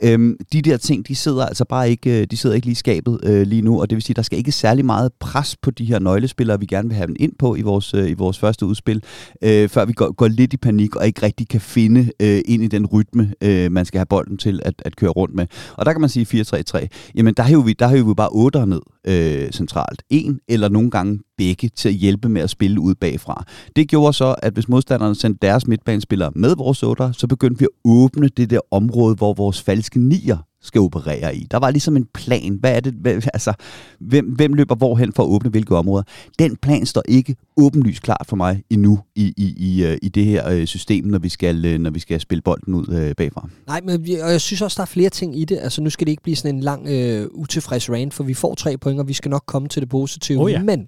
Øhm, 0.03 0.37
de 0.53 0.61
der 0.61 0.77
ting, 0.77 1.07
de 1.07 1.15
sidder 1.15 1.45
altså 1.45 1.65
bare 1.65 1.89
ikke, 1.89 2.21
øh, 2.21 2.27
de 2.31 2.37
sidder 2.37 2.55
ikke 2.55 2.67
lige 2.67 2.71
i 2.71 2.75
skabet 2.75 3.19
øh, 3.23 3.47
lige 3.47 3.61
nu, 3.61 3.81
og 3.81 3.89
det 3.89 3.95
vil 3.95 4.03
sige, 4.03 4.13
der 4.13 4.21
skal 4.21 4.37
ikke 4.37 4.51
særlig 4.51 4.85
meget 4.85 5.11
pres 5.19 5.55
på 5.61 5.71
de 5.71 5.85
her 5.85 5.99
nøglespillere, 5.99 6.59
vi 6.59 6.65
gerne 6.65 6.87
vil 6.87 6.95
have 6.95 7.07
dem 7.07 7.15
ind 7.19 7.31
på 7.39 7.55
i 7.55 7.61
vores, 7.61 7.93
øh, 7.93 8.09
i 8.09 8.13
vores 8.13 8.39
første 8.39 8.65
udspil, 8.65 9.03
øh, 9.43 9.69
før 9.69 9.85
vi 9.85 9.93
går, 9.93 10.11
går 10.11 10.27
lidt 10.27 10.53
i 10.53 10.57
panik 10.57 10.95
og 10.95 11.07
ikke 11.07 11.23
rigtig 11.23 11.47
kan 11.47 11.61
finde 11.61 12.11
øh, 12.19 12.41
ind 12.45 12.63
i 12.63 12.67
den 12.67 12.85
rytme, 12.85 13.33
øh, 13.41 13.71
man 13.71 13.85
skal 13.85 13.97
have 13.97 14.05
bolden 14.05 14.37
til 14.37 14.61
at, 14.65 14.73
at 14.85 14.95
køre 14.95 15.09
rundt 15.09 15.35
med. 15.35 15.47
Og 15.73 15.85
der 15.85 15.91
kan 15.91 16.01
man 16.01 16.09
sige 16.09 16.43
4-3-3. 16.75 16.87
Jamen, 17.15 17.33
der 17.33 17.43
har 17.43 17.61
vi, 17.61 17.73
der 17.73 17.87
har 17.87 17.95
vi 17.95 18.13
bare 18.13 18.61
8'er 18.61 18.65
ned 18.65 18.81
øh, 19.09 19.51
centralt. 19.51 20.03
En 20.09 20.39
eller 20.47 20.69
nogle 20.69 20.91
gange 20.91 21.19
begge 21.37 21.69
til 21.69 21.89
at 21.89 21.95
hjælpe 21.95 22.29
med 22.29 22.41
at 22.41 22.49
spille 22.49 22.79
ud 22.81 22.95
bagfra. 22.95 23.43
Det 23.75 23.89
gjorde 23.89 24.13
så, 24.13 24.35
at 24.43 24.53
hvis 24.53 24.69
modstanderne 24.69 25.15
sendte 25.15 25.47
deres 25.47 25.67
midtbanespillere 25.67 26.31
med 26.35 26.55
vores 26.55 26.83
otter, 26.83 27.11
så 27.11 27.27
begyndte 27.27 27.59
vi 27.59 27.65
at 27.65 27.91
åbne 27.91 28.27
det 28.27 28.49
der 28.49 28.59
område, 28.71 29.15
hvor 29.15 29.33
vores 29.33 29.61
falske 29.61 29.99
nier 29.99 30.37
skal 30.61 30.81
operere 30.81 31.35
i. 31.35 31.47
Der 31.51 31.57
var 31.57 31.71
ligesom 31.71 31.97
en 31.97 32.05
plan. 32.13 32.57
Hvad 32.59 32.75
er 32.75 32.79
det? 32.79 32.93
Hvad, 32.93 33.13
altså, 33.33 33.53
hvem, 33.99 34.25
hvem 34.25 34.53
løber 34.53 34.75
hvorhen 34.75 35.13
for 35.13 35.23
at 35.23 35.27
åbne 35.27 35.49
hvilke 35.49 35.75
områder? 35.75 36.03
Den 36.39 36.55
plan 36.55 36.85
står 36.85 37.03
ikke 37.07 37.35
åbenlyst 37.57 38.01
klart 38.01 38.25
for 38.27 38.35
mig 38.35 38.63
endnu 38.69 38.99
i, 39.15 39.33
i, 39.37 39.53
i, 39.57 39.85
øh, 39.85 39.97
i 40.01 40.09
det 40.09 40.25
her 40.25 40.49
øh, 40.49 40.65
system, 40.65 41.05
når 41.05 41.19
vi 41.19 41.29
skal, 41.29 41.65
øh, 41.65 41.79
når 41.79 41.89
vi 41.89 41.99
skal 41.99 42.19
spille 42.19 42.41
bolden 42.41 42.73
ud 42.73 43.13
bagfra. 43.17 43.49
Nej, 43.67 43.81
men 43.81 44.21
og 44.23 44.31
jeg 44.31 44.41
synes 44.41 44.61
også, 44.61 44.75
der 44.75 44.81
er 44.81 44.85
flere 44.85 45.09
ting 45.09 45.39
i 45.39 45.45
det. 45.45 45.59
Altså, 45.61 45.81
nu 45.81 45.89
skal 45.89 46.07
det 46.07 46.11
ikke 46.11 46.23
blive 46.23 46.35
sådan 46.35 46.55
en 46.55 46.61
lang, 46.61 46.81
uh, 46.81 47.41
utilfreds 47.41 47.89
rant, 47.89 48.13
for 48.13 48.23
vi 48.23 48.33
får 48.33 48.55
tre 48.55 48.77
point, 48.77 48.99
og 48.99 49.07
vi 49.07 49.13
skal 49.13 49.29
nok 49.31 49.43
komme 49.45 49.67
til 49.67 49.81
det 49.81 49.89
positive. 49.89 50.43
Oh, 50.43 50.51
ja. 50.51 50.63
Men 50.63 50.87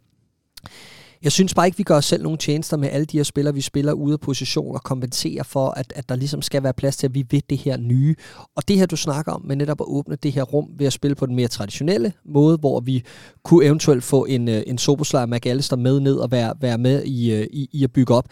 jeg 1.23 1.31
synes 1.31 1.53
bare 1.53 1.65
ikke, 1.65 1.77
vi 1.77 1.83
gør 1.83 1.97
os 1.97 2.05
selv 2.05 2.23
nogle 2.23 2.37
tjenester 2.37 2.77
med 2.77 2.89
alle 2.91 3.05
de 3.05 3.17
her 3.17 3.23
spillere, 3.23 3.53
vi 3.53 3.61
spiller 3.61 3.93
ude 3.93 4.13
af 4.13 4.19
position 4.19 4.75
og 4.75 4.83
kompenserer 4.83 5.43
for, 5.43 5.69
at, 5.69 5.93
at 5.95 6.09
der 6.09 6.15
ligesom 6.15 6.41
skal 6.41 6.63
være 6.63 6.73
plads 6.73 6.97
til, 6.97 7.07
at 7.07 7.15
vi 7.15 7.25
ved 7.31 7.41
det 7.49 7.57
her 7.57 7.77
nye. 7.77 8.15
Og 8.55 8.67
det 8.67 8.77
her, 8.77 8.85
du 8.85 8.95
snakker 8.95 9.31
om, 9.31 9.41
med 9.45 9.55
netop 9.55 9.81
at 9.81 9.85
åbne 9.87 10.15
det 10.15 10.31
her 10.31 10.43
rum 10.43 10.67
ved 10.77 10.87
at 10.87 10.93
spille 10.93 11.15
på 11.15 11.25
den 11.25 11.35
mere 11.35 11.47
traditionelle 11.47 12.13
måde, 12.25 12.57
hvor 12.57 12.79
vi 12.79 13.03
kunne 13.43 13.65
eventuelt 13.65 14.03
få 14.03 14.25
en, 14.25 14.47
øh, 14.47 14.63
en 14.67 14.77
Soboslej 14.77 15.25
McAllister 15.25 15.75
med 15.75 15.99
ned 15.99 16.15
og 16.15 16.31
være, 16.31 16.53
være 16.61 16.77
med 16.77 17.03
i, 17.03 17.33
øh, 17.33 17.47
i, 17.53 17.69
i 17.71 17.83
at 17.83 17.91
bygge 17.91 18.13
op. 18.13 18.25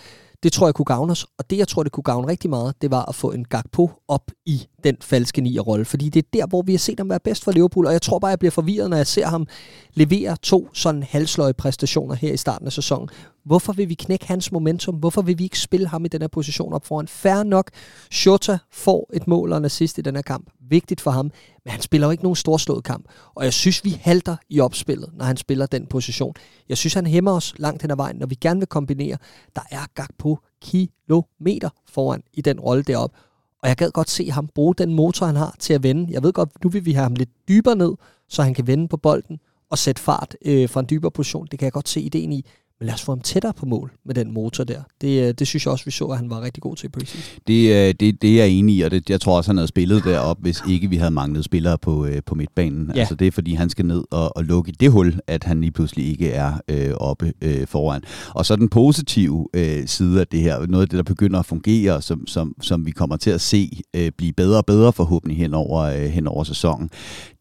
Det 0.44 0.54
tror 0.54 0.68
jeg 0.68 0.74
kunne 0.74 0.86
gavne 0.86 1.12
os, 1.12 1.26
og 1.38 1.50
det 1.50 1.58
jeg 1.58 1.68
tror, 1.68 1.84
det 1.84 1.92
kunne 1.92 2.04
gavne 2.04 2.28
rigtig 2.28 2.50
meget, 2.50 2.82
det 2.82 2.92
var 2.92 3.06
at 3.06 3.16
få 3.16 3.32
en 3.32 3.46
Gakpo 3.46 3.92
op 4.08 4.32
i 4.46 4.68
den 4.84 4.98
falske 5.02 5.42
nier-rolle, 5.42 5.86
fordi 5.86 6.10
det 6.10 6.26
er 6.26 6.30
der, 6.34 6.48
hvor 6.48 6.62
vi 6.62 6.72
har 6.72 6.80
set 6.80 7.00
ham 7.00 7.10
være 7.10 7.20
bedst 7.20 7.44
for 7.44 7.52
Liverpool, 7.52 7.86
og 7.86 7.92
jeg 7.92 8.02
tror 8.02 8.20
bare, 8.20 8.30
jeg 8.30 8.40
bliver 8.40 8.52
forvirret, 8.52 8.90
når 8.90 8.98
jeg 8.98 9.08
ser 9.08 9.28
ham 9.28 9.48
levere 9.94 10.38
to 10.42 10.70
sådan 10.74 11.04
halsløje 11.04 11.54
præstationer 11.54 12.16
her 12.16 12.34
i 12.34 12.38
starten 12.38 12.68
af 12.68 12.74
sæsonen. 12.74 13.10
Hvorfor 13.46 13.74
vil 13.74 13.90
vi 13.90 13.94
knække 13.94 14.28
hans 14.28 14.52
momentum? 14.52 14.96
Hvorfor 14.96 15.22
vil 15.22 15.40
vi 15.40 15.44
ikke 15.44 15.60
spille 15.60 15.88
ham 15.88 16.06
i 16.06 16.08
den 16.08 16.22
her 16.22 16.28
position 16.28 16.74
op 16.74 16.86
foran? 16.86 17.08
Færre 17.08 17.46
nok, 17.46 17.72
Shota 18.12 18.58
får 18.72 19.10
et 19.14 19.28
mål 19.28 19.52
og 19.52 19.58
en 19.58 19.66
assist 19.66 19.98
i 19.98 20.02
den 20.02 20.16
her 20.16 20.22
kamp. 20.22 20.50
Vigtigt 20.70 21.02
for 21.02 21.12
ham, 21.12 21.32
men 21.66 21.72
han 21.72 21.82
spiller 21.82 22.08
jo 22.08 22.12
ikke 22.12 22.24
nogen 22.24 22.36
storslået 22.36 22.84
kamp. 22.84 23.06
Og 23.36 23.44
jeg 23.44 23.54
synes, 23.54 23.86
vi 23.86 23.90
halter 24.02 24.36
i 24.50 24.60
opspillet, 24.60 25.10
når 25.14 25.26
han 25.26 25.38
spiller 25.38 25.66
den 25.66 25.86
position. 25.86 26.34
Jeg 26.70 26.78
synes, 26.78 26.94
han 26.94 27.08
hæmmer 27.08 27.32
os 27.32 27.54
langt 27.58 27.82
hen 27.82 27.92
ad 27.92 27.96
vejen, 27.96 28.16
når 28.16 28.28
vi 28.28 28.36
gerne 28.36 28.60
vil 28.60 28.68
kombinere. 28.68 29.18
Der 29.56 29.62
er 29.72 29.86
Gakpo 29.96 30.38
kilometer 30.62 31.70
foran 31.90 32.22
i 32.34 32.42
den 32.42 32.60
rolle 32.60 32.84
deroppe. 32.84 33.18
Og 33.64 33.70
jeg 33.70 33.78
gad 33.78 33.92
godt 33.92 34.10
se 34.10 34.32
ham 34.32 34.48
bruge 34.48 34.76
den 34.76 34.94
motor, 34.94 35.26
han 35.26 35.36
har 35.36 35.56
til 35.60 35.74
at 35.74 35.84
vende. 35.84 36.14
Jeg 36.14 36.24
ved 36.24 36.34
godt, 36.34 36.64
nu 36.64 36.70
vil 36.70 36.86
vi 36.86 36.94
have 36.94 37.04
ham 37.04 37.16
lidt 37.16 37.30
dybere 37.48 37.76
ned, 37.76 37.94
så 38.30 38.44
han 38.44 38.54
kan 38.54 38.68
vende 38.68 38.88
på 38.88 38.98
bolden 38.98 39.40
og 39.70 39.78
sætte 39.78 40.02
fart 40.02 40.36
øh, 40.46 40.70
fra 40.70 40.80
en 40.80 40.88
dybere 40.90 41.12
position. 41.12 41.48
Det 41.52 41.60
kan 41.60 41.66
jeg 41.66 41.74
godt 41.74 41.90
se 41.90 42.02
ideen 42.02 42.32
i. 42.32 42.46
Men 42.80 42.86
lad 42.86 42.94
os 42.94 43.02
få 43.02 43.12
ham 43.12 43.22
tættere 43.22 43.54
på 43.54 43.66
mål 43.66 43.92
med 44.06 44.16
den 44.16 44.34
motor 44.34 44.64
der. 44.64 44.82
Det, 45.02 45.28
øh, 45.28 45.34
det 45.34 45.48
synes 45.48 45.66
jeg 45.66 45.72
også, 45.72 45.86
vi 45.86 45.92
så, 45.92 46.06
at 46.06 46.18
han 46.18 46.30
var 46.30 46.42
rigtig 46.42 46.64
god 46.64 46.76
til 46.76 46.90
preseason. 46.90 47.42
Det, 47.48 47.70
øh, 47.70 47.94
det, 48.00 48.22
det 48.22 48.30
er 48.30 48.36
jeg 48.36 48.50
enig 48.50 48.76
i, 48.76 48.82
og 48.82 48.92
det, 48.92 49.10
jeg 49.10 49.22
tror 49.22 49.38
også, 49.38 49.50
han 49.50 49.58
havde 49.58 49.68
spillet 49.68 50.04
derop, 50.04 50.38
hvis 50.42 50.62
ikke 50.70 50.90
vi 50.90 50.96
havde 50.96 51.12
manglet 51.12 51.46
spillere 51.46 51.78
på, 51.78 52.06
øh, 52.06 52.22
på 52.26 52.36
midtbanen. 52.36 52.92
Ja. 52.96 53.00
Altså 53.00 53.16
det 53.16 53.28
er, 53.28 53.32
fordi 53.32 53.54
han 53.54 53.70
skal 53.70 53.86
ned 53.86 54.04
og, 54.12 54.38
og 54.38 54.44
lukke 54.44 54.72
det 54.80 54.92
hul, 54.92 55.20
at 55.28 55.44
han 55.44 55.62
lige 55.62 55.72
pludselig 55.72 56.10
ikke 56.10 56.32
er 56.32 56.54
øh, 56.68 56.94
oppe 56.94 57.34
øh, 57.42 57.68
foran. 57.68 58.02
Og 58.36 58.46
så 58.46 58.56
den 58.56 58.70
positive 58.70 59.48
øh, 59.54 59.88
side 59.88 60.20
af 60.20 60.28
det 60.28 60.42
her, 60.42 60.66
noget 60.68 60.82
af 60.82 60.90
det, 60.90 60.98
der 60.98 61.04
begynder 61.04 61.40
at 61.40 61.46
fungere, 61.46 62.02
som, 62.02 62.28
som, 62.28 62.56
som 62.62 62.86
vi 62.86 62.92
kommer 62.92 63.18
til 63.18 63.30
at 63.30 63.42
se 63.42 63.82
øh, 63.96 64.12
blive 64.18 64.34
bedre 64.34 64.58
og 64.58 64.66
bedre 64.66 64.94
forhåbentlig 64.94 65.38
hen 65.38 65.54
over, 65.54 65.82
øh, 65.82 66.02
hen 66.02 66.28
over 66.28 66.44
sæsonen, 66.44 66.90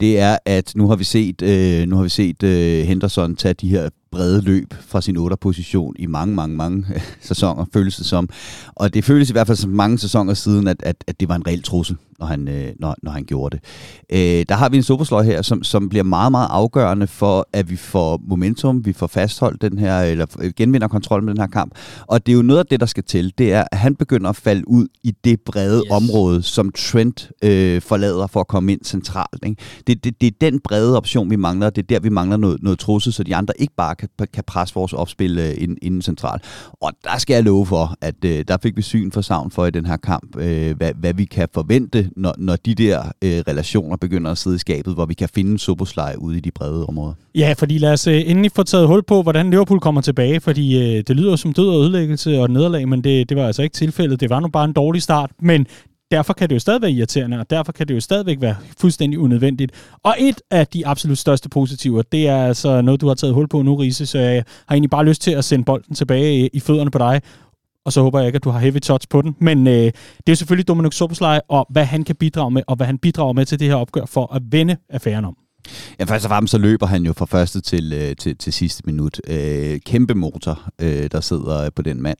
det 0.01 0.19
er, 0.19 0.39
at 0.45 0.73
nu 0.77 0.89
har 0.89 0.97
vi 0.97 1.05
set, 1.05 1.43
øh, 1.43 1.89
nu 1.89 1.97
har 1.97 2.03
vi 2.03 2.09
set 2.09 2.43
øh, 2.43 2.87
Henderson 2.87 3.37
tage 3.37 3.55
de 3.55 3.69
her 3.69 3.89
brede 4.11 4.43
løb 4.43 4.75
fra 4.81 5.01
sin 5.01 5.17
8. 5.17 5.37
position 5.37 5.95
i 5.99 6.07
mange, 6.07 6.35
mange, 6.35 6.57
mange 6.57 6.87
øh, 6.95 7.03
sæsoner, 7.21 7.65
føles 7.73 7.97
det 7.97 8.07
som. 8.07 8.29
Og 8.75 8.95
det 8.95 9.05
føles 9.05 9.31
i 9.31 9.33
hvert 9.33 9.47
fald 9.47 9.59
som 9.59 9.71
mange 9.71 9.99
sæsoner 9.99 10.35
siden, 10.35 10.69
at, 10.69 10.83
at, 10.83 11.05
at 11.07 11.21
det 11.21 11.29
var 11.29 11.37
en 11.37 11.47
reel 11.47 11.63
trussel, 11.63 11.97
når 12.19 12.27
han, 12.27 12.49
øh, 12.49 12.73
når, 12.81 12.97
når 13.03 13.11
han 13.11 13.25
gjorde 13.25 13.57
det. 13.57 13.65
Øh, 14.13 14.45
der 14.49 14.55
har 14.55 14.69
vi 14.69 14.77
en 14.77 14.83
supersløj 14.83 15.23
her, 15.23 15.43
som, 15.43 15.63
som 15.63 15.89
bliver 15.89 16.03
meget, 16.03 16.31
meget 16.31 16.49
afgørende 16.51 17.07
for, 17.07 17.49
at 17.53 17.71
vi 17.71 17.77
får 17.77 18.21
momentum, 18.29 18.85
vi 18.87 18.93
får 18.93 19.07
fastholdt 19.07 19.63
den 19.63 19.79
her, 19.79 20.01
eller 20.01 20.53
genvinder 20.57 20.89
kontrol 20.89 21.23
med 21.23 21.35
den 21.35 21.41
her 21.41 21.49
kamp. 21.49 21.75
Og 22.07 22.27
det 22.27 22.33
er 22.33 22.37
jo 22.37 22.43
noget 22.43 22.59
af 22.59 22.67
det, 22.67 22.81
der 22.81 22.87
skal 22.87 23.05
til, 23.05 23.33
det 23.39 23.53
er, 23.53 23.65
at 23.73 23.79
han 23.79 23.95
begynder 23.95 24.31
at 24.31 24.37
falde 24.37 24.69
ud 24.69 24.87
i 25.03 25.11
det 25.25 25.41
brede 25.41 25.83
yes. 25.87 25.91
område, 25.91 26.43
som 26.43 26.73
Trent 26.73 27.31
øh, 27.45 27.83
forlader 27.83 28.27
for 28.27 28.41
at 28.41 28.49
komme 28.49 28.73
ind 28.73 28.85
centralt. 28.85 29.45
Ikke? 29.47 29.63
Det, 29.87 30.05
det, 30.05 30.21
det 30.21 30.27
er 30.27 30.51
den 30.51 30.61
brede 30.61 30.97
option, 30.97 31.31
vi 31.31 31.37
mangler, 31.37 31.71
det 31.71 31.83
er 31.83 31.87
der, 31.87 32.01
vi 32.01 32.09
mangler 32.09 32.37
noget, 32.37 32.63
noget 32.63 32.79
trussel, 32.79 33.13
så 33.13 33.23
de 33.23 33.37
andre 33.37 33.55
ikke 33.59 33.75
bare 33.77 33.95
kan, 33.95 34.09
kan 34.33 34.45
presse 34.47 34.75
vores 34.75 34.93
opspil 34.93 35.39
øh, 35.39 35.55
inden, 35.59 35.79
inden 35.83 36.03
centralt. 36.03 36.43
Og 36.81 36.93
der 37.05 37.19
skal 37.19 37.35
jeg 37.35 37.45
love 37.45 37.67
for, 37.67 37.95
at 38.01 38.25
øh, 38.25 38.45
der 38.49 38.57
fik 38.63 38.77
vi 38.77 38.83
syn 38.83 39.11
for 39.11 39.21
savn 39.21 39.51
for 39.51 39.67
i 39.67 39.71
den 39.71 39.87
her 39.87 39.97
kamp, 39.97 40.37
øh, 40.37 40.77
hvad, 40.77 40.93
hvad 40.95 41.15
vi 41.15 41.25
kan 41.25 41.49
forvente, 41.55 42.08
når, 42.17 42.35
når 42.39 42.57
de 42.57 42.75
der 42.75 43.03
øh, 43.25 43.43
relationer 43.49 43.97
begynder 43.97 44.31
at 44.31 44.39
sidde 44.39 44.57
i 44.57 44.59
skabet, 44.59 44.95
hvor 44.95 45.07
vi 45.07 45.15
kan 45.15 45.29
finde 45.35 45.59
Soboslej 45.59 46.15
ude 46.19 46.37
i 46.37 46.41
de 46.41 46.51
brede 46.51 46.87
områder. 46.87 47.15
Ja, 47.35 47.55
fordi 47.59 47.79
lad 47.79 47.93
os 47.93 48.07
øh, 48.07 48.23
endelig 48.27 48.53
få 48.53 48.63
taget 48.63 48.87
hul 48.87 49.03
på, 49.03 49.23
hvordan 49.23 49.51
Liverpool 49.51 49.81
kommer 49.81 50.01
tilbage, 50.01 50.41
fordi 50.41 50.79
øh, 50.79 51.05
det 51.07 51.17
lyder 51.17 51.37
som 51.37 51.53
død 51.53 51.69
og 51.69 51.81
ødelæggelse 51.81 52.41
og 52.41 52.51
nederlag, 52.51 52.89
men 52.89 53.05
det, 53.05 53.29
det 53.29 53.37
var 53.37 53.47
altså 53.47 53.63
ikke 53.63 53.75
tilfældet. 53.75 54.21
Det 54.21 54.31
var 54.31 54.41
nu 54.41 54.49
bare 54.49 54.65
en 54.65 54.73
dårlig 54.73 55.03
start, 55.03 55.31
men 55.41 55.67
derfor 56.11 56.33
kan 56.33 56.49
det 56.49 56.55
jo 56.55 56.61
stadig 56.61 56.83
være 56.83 56.93
irriterende, 56.93 57.39
og 57.41 57.51
derfor 57.51 57.73
kan 57.73 57.89
det 57.89 57.95
jo 57.95 58.01
stadigvæk 58.01 58.41
være 58.41 58.57
fuldstændig 58.79 59.19
unødvendigt. 59.19 59.73
Og 60.03 60.15
et 60.19 60.41
af 60.51 60.67
de 60.67 60.87
absolut 60.87 61.19
største 61.19 61.49
positiver, 61.49 62.03
det 62.03 62.29
er 62.29 62.47
altså 62.47 62.81
noget, 62.81 63.01
du 63.01 63.09
har 63.09 63.15
taget 63.15 63.35
hul 63.35 63.49
på 63.49 63.63
nu, 63.63 63.75
Riese, 63.75 64.07
så 64.07 64.19
jeg 64.19 64.45
har 64.67 64.75
egentlig 64.75 64.91
bare 64.91 65.05
lyst 65.05 65.23
til 65.23 65.31
at 65.31 65.45
sende 65.45 65.65
bolden 65.65 65.95
tilbage 65.95 66.45
øh, 66.45 66.51
i 66.53 66.61
fødderne 66.61 66.91
på 66.91 66.99
dig, 66.99 67.23
og 67.89 67.93
så 67.93 68.03
håber 68.03 68.19
jeg 68.19 68.27
ikke, 68.27 68.37
at 68.37 68.45
du 68.45 68.51
har 68.51 68.59
heavy 68.59 68.81
touch 68.81 69.09
på 69.09 69.23
den. 69.23 69.37
Men 69.41 69.67
øh, 69.67 69.93
det 70.27 70.33
er 70.33 70.35
selvfølgelig 70.35 70.69
Dominik 70.69 70.93
Soboslej, 70.93 71.41
og 71.49 71.67
hvad 71.71 71.85
han 71.85 72.05
kan 72.05 72.17
bidrage 72.17 72.51
med, 72.51 72.63
og 72.67 72.77
hvad 72.77 72.87
han 72.87 72.99
bidrager 72.99 73.33
med 73.33 73.47
til 73.47 73.61
det 73.61 73.69
her 73.69 73.75
opgør 73.75 74.05
for 74.07 74.35
at 74.35 74.43
vende 74.51 74.77
affæren 74.91 75.25
om. 75.25 75.37
Ja, 75.99 76.05
først 76.05 76.25
og 76.25 76.29
fremmest 76.29 76.51
så 76.51 76.59
løber 76.59 76.87
han 76.87 77.03
jo 77.03 77.13
fra 77.13 77.27
første 77.27 77.61
til, 77.61 77.93
øh, 77.93 78.17
til, 78.17 78.37
til 78.37 78.53
sidste 78.53 78.83
minut. 78.87 79.21
Øh, 79.29 79.81
kæmpe 79.87 80.15
motor, 80.15 80.71
øh, 80.79 81.09
der 81.13 81.21
sidder 81.21 81.71
på 81.71 81.83
den 81.83 82.03
mand. 82.03 82.19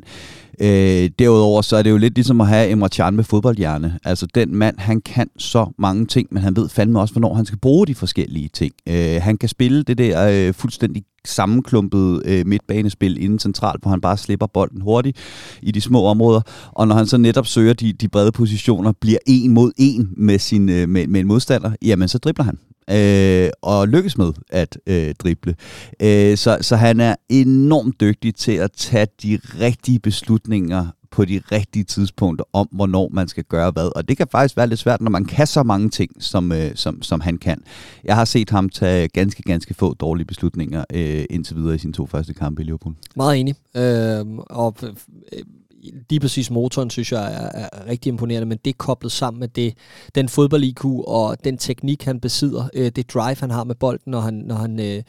Øh, 0.61 1.11
derudover 1.19 1.63
så 1.63 1.77
er 1.77 1.83
det 1.83 1.91
jo 1.91 1.97
lidt 1.97 2.15
ligesom 2.15 2.41
at 2.41 2.47
have 2.49 2.71
Emre 2.71 2.89
Can 2.89 3.17
med 3.17 3.25
fodboldhjerne. 3.25 3.99
Altså 4.05 4.27
den 4.35 4.55
mand, 4.55 4.79
han 4.79 5.01
kan 5.01 5.31
så 5.39 5.67
mange 5.79 6.07
ting, 6.07 6.29
men 6.31 6.43
han 6.43 6.57
ved 6.57 6.69
fandme 6.69 7.01
også, 7.01 7.15
hvornår 7.15 7.35
han 7.35 7.47
skal 7.47 7.59
bruge 7.59 7.87
de 7.87 7.95
forskellige 7.95 8.49
ting. 8.49 8.73
Øh, 8.89 9.23
han 9.23 9.39
kan 9.39 9.49
spille 9.49 9.83
det 9.83 9.99
der 9.99 10.29
øh, 10.29 10.55
fuldstændig 10.55 11.03
sammenklumpet 11.29 12.23
øh, 12.25 12.47
midtbanespil 12.47 13.23
inden 13.23 13.39
centralt, 13.39 13.83
hvor 13.83 13.91
han 13.91 14.01
bare 14.01 14.17
slipper 14.17 14.47
bolden 14.47 14.81
hurtigt 14.81 15.17
i 15.63 15.71
de 15.71 15.81
små 15.81 16.05
områder. 16.05 16.41
Og 16.73 16.89
når 16.89 16.95
han 16.95 17.07
så 17.07 17.17
netop 17.19 17.47
søger 17.47 17.73
de, 17.73 17.93
de 17.93 18.09
brede 18.09 18.33
positioner, 18.33 18.93
bliver 18.93 19.19
en 19.27 19.51
mod 19.51 19.73
en 19.77 20.11
med, 20.17 20.39
sin, 20.39 20.69
øh, 20.69 20.89
med, 20.89 21.07
med 21.07 21.21
en 21.21 21.27
modstander, 21.27 21.73
jamen 21.83 22.09
så 22.09 22.19
dribler 22.19 22.45
han 22.45 22.59
øh, 22.91 23.51
og 23.63 23.89
lykkes 23.89 24.19
med 24.19 24.33
at 24.51 24.79
øh, 24.87 25.15
drible. 25.15 25.55
Øh, 26.03 26.37
så, 26.37 26.59
så 26.61 26.77
han 26.77 27.01
er 27.01 27.15
enormt 27.29 28.01
dygtig 28.01 28.35
til 28.35 28.53
at 28.53 28.73
tage 28.73 29.07
de 29.23 29.39
rigtige 29.61 29.99
beslutninger 29.99 30.87
på 31.11 31.25
de 31.25 31.41
rigtige 31.53 31.85
tidspunkter 31.85 32.45
om, 32.53 32.69
hvornår 32.73 33.09
man 33.13 33.29
skal 33.29 33.45
gøre 33.45 33.71
hvad. 33.71 33.97
Og 33.97 34.09
det 34.09 34.17
kan 34.17 34.27
faktisk 34.33 34.57
være 34.57 34.67
lidt 34.67 34.81
svært, 34.81 35.01
når 35.01 35.11
man 35.11 35.25
kan 35.25 35.47
så 35.47 35.63
mange 35.63 35.91
ting, 35.91 36.23
som, 36.23 36.53
øh, 36.53 36.71
som, 36.75 37.03
som 37.03 37.21
han 37.21 37.39
kan. 37.39 37.63
Jeg 38.05 38.17
har 38.17 38.25
set 38.25 38.51
ham 38.51 38.69
tage 38.69 39.09
ganske, 39.09 39.43
ganske 39.43 39.75
få 39.75 39.95
dårlige 39.95 40.27
beslutninger 40.27 40.85
øh, 40.95 41.25
indtil 41.31 41.57
videre 41.57 41.75
i 41.75 41.79
sine 41.79 41.93
to 41.93 42.07
første 42.07 42.35
kampe 42.35 42.63
i 42.63 42.65
Liverpool. 42.65 42.95
Meget 43.17 43.41
enig. 43.41 43.55
Øhm, 43.77 44.39
øh, 44.39 44.45
og 44.51 44.77
lige 46.11 46.21
præcis 46.21 46.51
motoren, 46.51 46.91
synes 46.91 47.13
jeg, 47.13 47.35
er, 47.35 47.51
er 47.55 47.87
rigtig 47.89 48.11
imponerende, 48.11 48.47
men 48.47 48.59
det 48.65 48.71
er 48.71 48.75
koblet 48.79 49.13
sammen 49.13 49.41
med 49.41 49.49
det, 49.49 49.75
den 50.15 50.29
fodbold-IQ 50.29 50.85
og 50.85 51.37
den 51.45 51.59
teknik, 51.59 52.05
han 52.05 52.21
besidder, 52.21 52.69
øh, 52.75 52.91
det 52.97 53.15
drive, 53.15 53.37
han 53.41 53.51
har 53.51 53.65
med 53.65 53.75
bolden, 53.75 54.11
når 54.11 54.21
han, 54.21 54.35
når 54.35 54.55
han, 54.55 54.81
øh, 54.81 55.03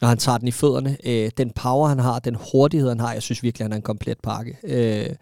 når 0.00 0.08
han 0.08 0.18
tager 0.18 0.38
den 0.38 0.48
i 0.48 0.50
fødderne, 0.50 0.96
øh, 1.04 1.30
den 1.36 1.50
power, 1.50 1.88
han 1.88 1.98
har, 1.98 2.18
den 2.18 2.36
hurtighed, 2.52 2.88
han 2.88 3.00
har, 3.00 3.12
jeg 3.12 3.22
synes 3.22 3.42
virkelig, 3.42 3.64
han 3.64 3.72
er 3.72 3.76
en 3.76 3.82
komplet 3.82 4.18
pakke. 4.22 4.56
Øh, 4.64 5.14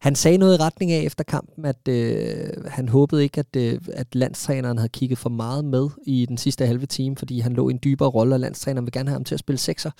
han 0.00 0.14
sagde 0.14 0.38
noget 0.38 0.58
i 0.58 0.62
retning 0.62 0.92
af 0.92 1.00
efter 1.00 1.24
kampen, 1.24 1.64
at 1.64 1.88
øh, 1.88 2.48
han 2.66 2.88
håbede 2.88 3.22
ikke, 3.22 3.38
at, 3.38 3.56
øh, 3.56 3.78
at 3.92 4.06
landstræneren 4.14 4.78
havde 4.78 4.88
kigget 4.88 5.18
for 5.18 5.30
meget 5.30 5.64
med 5.64 5.88
i 6.06 6.26
den 6.26 6.38
sidste 6.38 6.66
halve 6.66 6.86
time, 6.86 7.16
fordi 7.16 7.40
han 7.40 7.52
lå 7.52 7.68
i 7.68 7.72
en 7.72 7.78
dybere 7.84 8.08
rolle, 8.08 8.34
og 8.34 8.40
landstræneren 8.40 8.86
vil 8.86 8.92
gerne 8.92 9.08
have 9.08 9.14
ham 9.14 9.24
til 9.24 9.34
at 9.34 9.38
spille 9.38 9.58
sekser. 9.58 9.90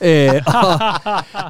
øh, 0.00 0.42
og, 0.46 0.72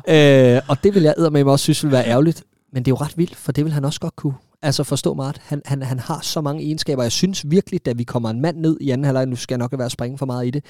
øh, 0.15 0.61
og 0.69 0.77
det 0.85 0.95
vil 0.95 1.03
jeg 1.03 1.15
med 1.33 1.45
også 1.45 1.63
synes 1.63 1.83
ville 1.83 1.97
være 1.97 2.07
ærgerligt. 2.07 2.44
Men 2.75 2.83
det 2.83 2.91
er 2.91 2.93
jo 2.93 3.05
ret 3.05 3.19
vildt, 3.19 3.37
for 3.37 3.53
det 3.53 3.65
vil 3.65 3.73
han 3.73 3.85
også 3.85 4.01
godt 4.01 4.17
kunne. 4.17 4.35
Altså 4.63 4.85
forstå 4.85 5.15
mig 5.15 5.35
Han, 5.41 5.63
han, 5.65 5.83
han 5.83 5.99
har 5.99 6.21
så 6.23 6.41
mange 6.41 6.63
egenskaber. 6.63 7.03
Jeg 7.03 7.13
synes 7.13 7.51
virkelig, 7.51 7.87
da 7.87 7.93
vi 7.93 8.05
kommer 8.05 8.31
en 8.31 8.41
mand 8.41 8.57
ned 8.57 8.77
i 8.81 8.91
anden 8.91 9.05
halvleg, 9.05 9.27
nu 9.27 9.37
skal 9.37 9.55
jeg 9.55 9.59
nok 9.59 9.79
være 9.79 9.91
springe 9.91 10.19
for 10.19 10.27
meget 10.27 10.47
i 10.47 10.51
det, 10.51 10.65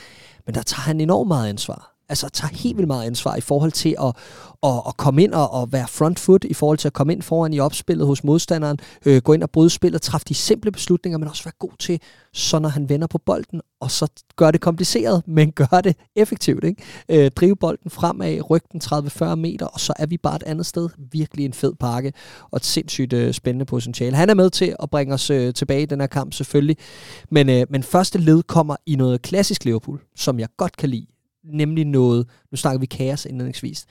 men 0.47 0.55
der 0.55 0.63
tager 0.63 0.81
han 0.81 1.01
enormt 1.01 1.29
meget 1.29 1.49
ansvar 1.49 1.94
altså 2.09 2.29
tager 2.29 2.55
helt 2.55 2.77
vildt 2.77 2.87
meget 2.87 3.07
ansvar 3.07 3.37
i 3.37 3.41
forhold 3.41 3.73
til 3.73 3.97
at, 4.01 4.13
at, 4.63 4.83
at 4.89 4.97
komme 4.97 5.23
ind 5.23 5.33
og, 5.33 5.63
at 5.63 5.73
være 5.73 5.89
front 5.89 6.19
foot, 6.19 6.45
i 6.45 6.55
forhold 6.55 6.79
til 6.79 6.89
at 6.89 6.93
komme 6.93 7.13
ind 7.13 7.23
foran 7.23 7.53
i 7.53 7.61
opspillet 7.61 8.07
hos 8.07 8.25
modstanderen, 8.25 8.79
øh, 9.07 9.23
gå 9.23 9.33
ind 9.33 9.43
og 9.43 9.51
bryde 9.51 9.71
spillet, 9.71 10.03
træffe 10.03 10.25
de 10.29 10.35
simple 10.35 10.73
beslutninger, 10.73 11.19
men 11.19 11.29
også 11.29 11.45
være 11.45 11.53
god 11.59 11.73
til, 11.79 12.01
så 12.33 12.59
når 12.59 12.69
han 12.69 12.89
vender 12.89 13.07
på 13.07 13.19
bolden, 13.19 13.61
og 13.81 13.91
så 13.91 14.07
gør 14.37 14.51
det 14.51 14.61
kompliceret, 14.61 15.23
men 15.37 15.53
gør 15.53 15.81
det 15.85 15.97
effektivt. 16.17 16.65
Ikke? 16.65 16.83
Øh, 17.09 17.31
drive 17.31 17.57
bolden 17.57 17.91
fremad, 17.91 18.51
rykke 18.51 18.69
den 18.73 18.81
30-40 18.85 19.35
meter, 19.35 19.67
og 19.67 19.81
så 19.81 19.93
er 19.99 20.07
vi 20.07 20.17
bare 20.17 20.37
et 20.37 20.43
andet 20.43 20.67
sted. 20.67 20.89
Virkelig 21.13 21.45
en 21.45 21.53
fed 21.53 21.75
pakke, 21.81 22.13
og 22.51 22.57
et 22.57 22.65
sindssygt 22.65 23.13
øh, 23.13 23.35
spændende 23.35 23.65
potentiale. 23.65 24.17
Han 24.17 24.31
er 24.31 24.35
med 24.35 24.51
til 24.51 24.77
at 24.83 24.91
bringe 24.91 25.15
os 25.15 25.31
øh, 25.31 25.55
tilbage 25.55 25.83
i 25.83 25.87
den 25.87 26.01
her 26.01 26.07
kamp, 26.07 26.33
selvfølgelig. 26.33 26.77
Men, 27.31 27.49
øh, 27.49 27.67
men 27.71 27.83
første 27.83 28.19
led 28.19 28.43
kommer 28.43 28.77
i 28.87 28.97
noget 28.97 29.23
klassisk 29.23 29.65
Liverpool, 29.65 30.01
som 30.17 30.39
jeg 30.39 30.49
godt 30.57 30.77
kan 30.77 30.89
lide 30.89 31.07
nemlig 31.45 31.85
noget, 31.85 32.27
nu 32.51 32.57
snakker 32.57 32.81
vi 32.81 32.87
kaos 32.87 33.25
indledningsvis, 33.25 33.87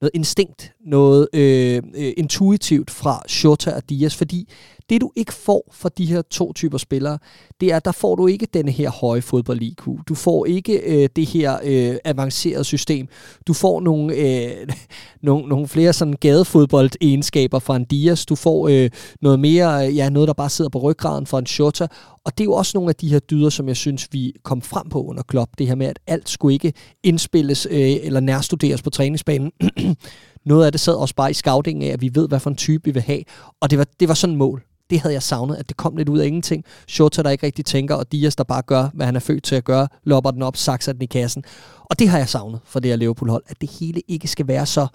noget 0.00 0.10
instinkt, 0.14 0.72
noget 0.86 1.28
øh, 1.32 1.82
øh 1.94 2.12
intuitivt 2.16 2.90
fra 2.90 3.22
Shota 3.28 3.70
og 3.76 3.90
Diaz, 3.90 4.16
fordi 4.16 4.48
det 4.90 5.00
du 5.00 5.10
ikke 5.16 5.34
får 5.34 5.68
fra 5.72 5.88
de 5.98 6.06
her 6.06 6.22
to 6.22 6.52
typer 6.52 6.78
spillere, 6.78 7.18
det 7.60 7.72
er, 7.72 7.78
der 7.78 7.92
får 7.92 8.14
du 8.14 8.26
ikke 8.26 8.46
denne 8.54 8.70
her 8.70 8.90
høje 8.90 9.22
fodbold-IQ. 9.22 9.88
Du 10.08 10.14
får 10.14 10.46
ikke 10.46 11.02
øh, 11.02 11.08
det 11.16 11.26
her 11.26 11.58
øh, 11.64 11.96
avancerede 12.04 12.64
system. 12.64 13.08
Du 13.46 13.52
får 13.52 13.80
nogle, 13.80 14.14
øh, 14.14 14.68
nogle, 15.22 15.48
nogle 15.48 15.68
flere 15.68 15.92
sådan 15.92 16.14
gadefodbold-egenskaber 16.20 17.58
fra 17.58 17.76
en 17.76 17.84
Dias. 17.84 18.26
Du 18.26 18.34
får 18.34 18.68
øh, 18.68 18.90
noget 19.22 19.40
mere, 19.40 19.70
ja, 19.70 20.08
noget 20.08 20.28
der 20.28 20.34
bare 20.34 20.50
sidder 20.50 20.70
på 20.70 20.78
ryggraden 20.78 21.26
fra 21.26 21.38
en 21.38 21.46
Shota. 21.46 21.86
Og 22.24 22.38
det 22.38 22.44
er 22.44 22.46
jo 22.46 22.52
også 22.52 22.72
nogle 22.74 22.88
af 22.88 22.94
de 22.94 23.08
her 23.08 23.18
dyder, 23.18 23.50
som 23.50 23.68
jeg 23.68 23.76
synes, 23.76 24.08
vi 24.12 24.32
kom 24.42 24.62
frem 24.62 24.88
på 24.88 25.02
under 25.02 25.22
Klopp. 25.22 25.50
Det 25.58 25.66
her 25.66 25.74
med, 25.74 25.86
at 25.86 25.98
alt 26.06 26.28
skulle 26.28 26.52
ikke 26.52 26.72
indspilles 27.02 27.66
øh, 27.70 27.78
eller 27.78 28.20
nærstuderes 28.20 28.82
på 28.82 28.90
træningsbanen. 28.90 29.52
noget 30.44 30.66
af 30.66 30.72
det 30.72 30.80
sad 30.80 30.94
også 30.94 31.14
bare 31.14 31.30
i 31.30 31.34
scoutingen 31.34 31.88
af, 31.88 31.92
at 31.92 32.00
vi 32.00 32.10
ved, 32.14 32.28
hvad 32.28 32.40
for 32.40 32.50
en 32.50 32.56
type 32.56 32.84
vi 32.84 32.90
vil 32.90 33.02
have. 33.02 33.22
Og 33.60 33.70
det 33.70 33.78
var, 33.78 33.86
det 34.00 34.08
var 34.08 34.14
sådan 34.14 34.34
et 34.34 34.38
mål 34.38 34.67
det 34.90 35.00
havde 35.00 35.12
jeg 35.12 35.22
savnet, 35.22 35.56
at 35.56 35.68
det 35.68 35.76
kom 35.76 35.96
lidt 35.96 36.08
ud 36.08 36.18
af 36.18 36.26
ingenting. 36.26 36.64
Shota, 36.88 37.22
der 37.22 37.30
ikke 37.30 37.46
rigtig 37.46 37.64
tænker, 37.64 37.94
og 37.94 38.12
Dias, 38.12 38.36
der 38.36 38.44
bare 38.44 38.62
gør, 38.62 38.88
hvad 38.94 39.06
han 39.06 39.16
er 39.16 39.20
født 39.20 39.44
til 39.44 39.54
at 39.54 39.64
gøre, 39.64 39.88
lopper 40.04 40.30
den 40.30 40.42
op, 40.42 40.56
sakser 40.56 40.92
den 40.92 41.02
i 41.02 41.06
kassen. 41.06 41.44
Og 41.84 41.98
det 41.98 42.08
har 42.08 42.18
jeg 42.18 42.28
savnet 42.28 42.60
for 42.64 42.80
det 42.80 42.90
her 42.90 42.96
Liverpool-hold, 42.96 43.42
at 43.46 43.60
det 43.60 43.70
hele 43.70 44.02
ikke 44.08 44.28
skal 44.28 44.48
være 44.48 44.66
så 44.66 44.86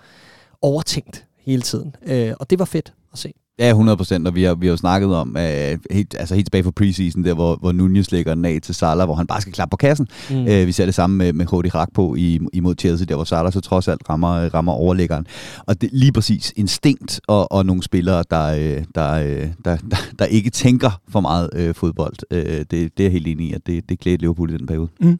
overtænkt 0.61 1.25
hele 1.37 1.61
tiden. 1.61 1.95
Øh, 2.05 2.33
og 2.39 2.49
det 2.49 2.59
var 2.59 2.65
fedt 2.65 2.93
at 3.13 3.19
se. 3.19 3.33
Ja, 3.59 3.69
100 3.69 3.97
procent, 3.97 4.27
og 4.27 4.35
vi 4.35 4.43
har, 4.43 4.55
vi 4.55 4.65
har 4.65 4.71
jo 4.71 4.77
snakket 4.77 5.15
om, 5.15 5.29
uh, 5.29 5.79
helt, 5.91 6.15
altså 6.19 6.35
helt 6.35 6.45
tilbage 6.45 6.63
fra 6.63 6.71
preseason, 6.71 7.23
der 7.23 7.33
hvor, 7.33 7.55
hvor 7.55 7.71
Nunez 7.71 8.11
lægger 8.11 8.35
den 8.35 8.45
af 8.45 8.59
til 8.63 8.75
Salah, 8.75 9.05
hvor 9.05 9.15
han 9.15 9.27
bare 9.27 9.41
skal 9.41 9.53
klappe 9.53 9.71
på 9.71 9.77
kassen. 9.77 10.07
Mm. 10.29 10.41
Uh, 10.41 10.47
vi 10.47 10.71
ser 10.71 10.85
det 10.85 10.95
samme 10.95 11.17
med, 11.17 11.33
med 11.33 11.45
Cody 11.45 11.69
på 11.93 12.15
i, 12.15 12.39
imod 12.53 12.75
Chelsea, 12.79 13.05
der 13.05 13.15
hvor 13.15 13.23
Salah 13.23 13.53
så 13.53 13.61
trods 13.61 13.87
alt 13.87 14.09
rammer, 14.09 14.53
rammer 14.53 14.71
overlæggeren. 14.71 15.25
Og 15.67 15.81
det 15.81 15.89
lige 15.93 16.11
præcis 16.11 16.53
instinkt 16.55 17.21
og, 17.27 17.51
og 17.51 17.65
nogle 17.65 17.83
spillere, 17.83 18.23
der, 18.31 18.45
øh, 18.45 18.59
der, 18.59 18.83
der, 18.95 19.47
der, 19.65 19.77
der, 19.77 19.97
der 20.19 20.25
ikke 20.25 20.49
tænker 20.49 21.01
for 21.09 21.19
meget 21.19 21.69
uh, 21.69 21.75
fodbold. 21.75 22.15
Uh, 22.31 22.37
det, 22.37 22.69
det 22.71 22.99
er 22.99 23.03
jeg 23.03 23.11
helt 23.11 23.27
enig 23.27 23.49
i, 23.49 23.53
at 23.53 23.67
det, 23.67 23.89
det 23.89 23.99
klæder 23.99 24.17
Liverpool 24.17 24.49
i 24.49 24.57
den 24.57 24.67
periode. 24.67 24.89
Mm. 24.99 25.19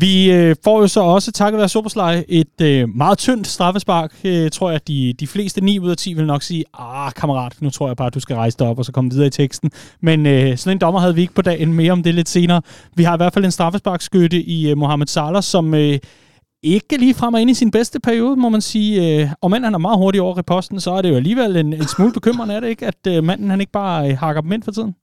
Vi 0.00 0.32
øh, 0.32 0.56
får 0.64 0.80
jo 0.80 0.88
så 0.88 1.00
også, 1.00 1.32
takket 1.32 1.58
være 1.58 1.68
Supersly, 1.68 2.22
et 2.28 2.60
øh, 2.62 2.88
meget 2.88 3.18
tyndt 3.18 3.46
straffespark. 3.46 4.20
Øh, 4.24 4.50
tror 4.50 4.70
jeg, 4.70 4.88
de, 4.88 5.14
de 5.20 5.26
fleste 5.26 5.60
9 5.60 5.78
ud 5.78 5.90
af 5.90 5.96
10 5.96 6.14
vil 6.14 6.26
nok 6.26 6.42
sige, 6.42 6.64
ah 6.78 7.12
kammerat, 7.12 7.56
nu 7.60 7.70
tror 7.70 7.86
jeg 7.86 7.96
bare, 7.96 8.06
at 8.06 8.14
du 8.14 8.20
skal 8.20 8.36
rejse 8.36 8.58
dig 8.58 8.66
op 8.66 8.78
og 8.78 8.84
så 8.84 8.92
komme 8.92 9.10
videre 9.10 9.26
i 9.26 9.30
teksten. 9.30 9.70
Men 10.00 10.26
øh, 10.26 10.56
sådan 10.58 10.76
en 10.76 10.80
dommer 10.80 11.00
havde 11.00 11.14
vi 11.14 11.20
ikke 11.20 11.34
på 11.34 11.42
dagen, 11.42 11.72
mere 11.72 11.92
om 11.92 12.02
det 12.02 12.14
lidt 12.14 12.28
senere. 12.28 12.62
Vi 12.94 13.02
har 13.02 13.14
i 13.14 13.16
hvert 13.16 13.32
fald 13.32 13.44
en 13.44 13.50
straffesparkskytte 13.50 14.42
i 14.42 14.70
øh, 14.70 14.78
Mohamed 14.78 15.06
Salah, 15.06 15.42
som... 15.42 15.74
Øh, 15.74 15.98
ikke 16.62 16.96
lige 16.96 17.14
frem 17.14 17.34
ind 17.34 17.50
i 17.50 17.54
sin 17.54 17.70
bedste 17.70 18.00
periode, 18.00 18.36
må 18.36 18.48
man 18.48 18.60
sige. 18.60 19.22
Øh, 19.22 19.28
og 19.40 19.50
manden 19.50 19.64
han 19.64 19.74
er 19.74 19.78
meget 19.78 19.98
hurtig 19.98 20.20
over 20.20 20.38
i 20.38 20.42
posten, 20.42 20.80
så 20.80 20.90
er 20.90 21.02
det 21.02 21.10
jo 21.10 21.16
alligevel 21.16 21.56
en, 21.56 21.72
en 21.72 21.88
smule 21.88 22.12
bekymrende, 22.12 22.54
er 22.54 22.60
det 22.60 22.68
ikke, 22.68 22.86
at 22.86 23.06
øh, 23.08 23.24
manden 23.24 23.50
han 23.50 23.60
ikke 23.60 23.72
bare 23.72 24.10
øh, 24.10 24.18
hakker 24.18 24.42
dem 24.42 24.52
ind 24.52 24.62
for 24.62 24.70
tiden? 24.70 24.94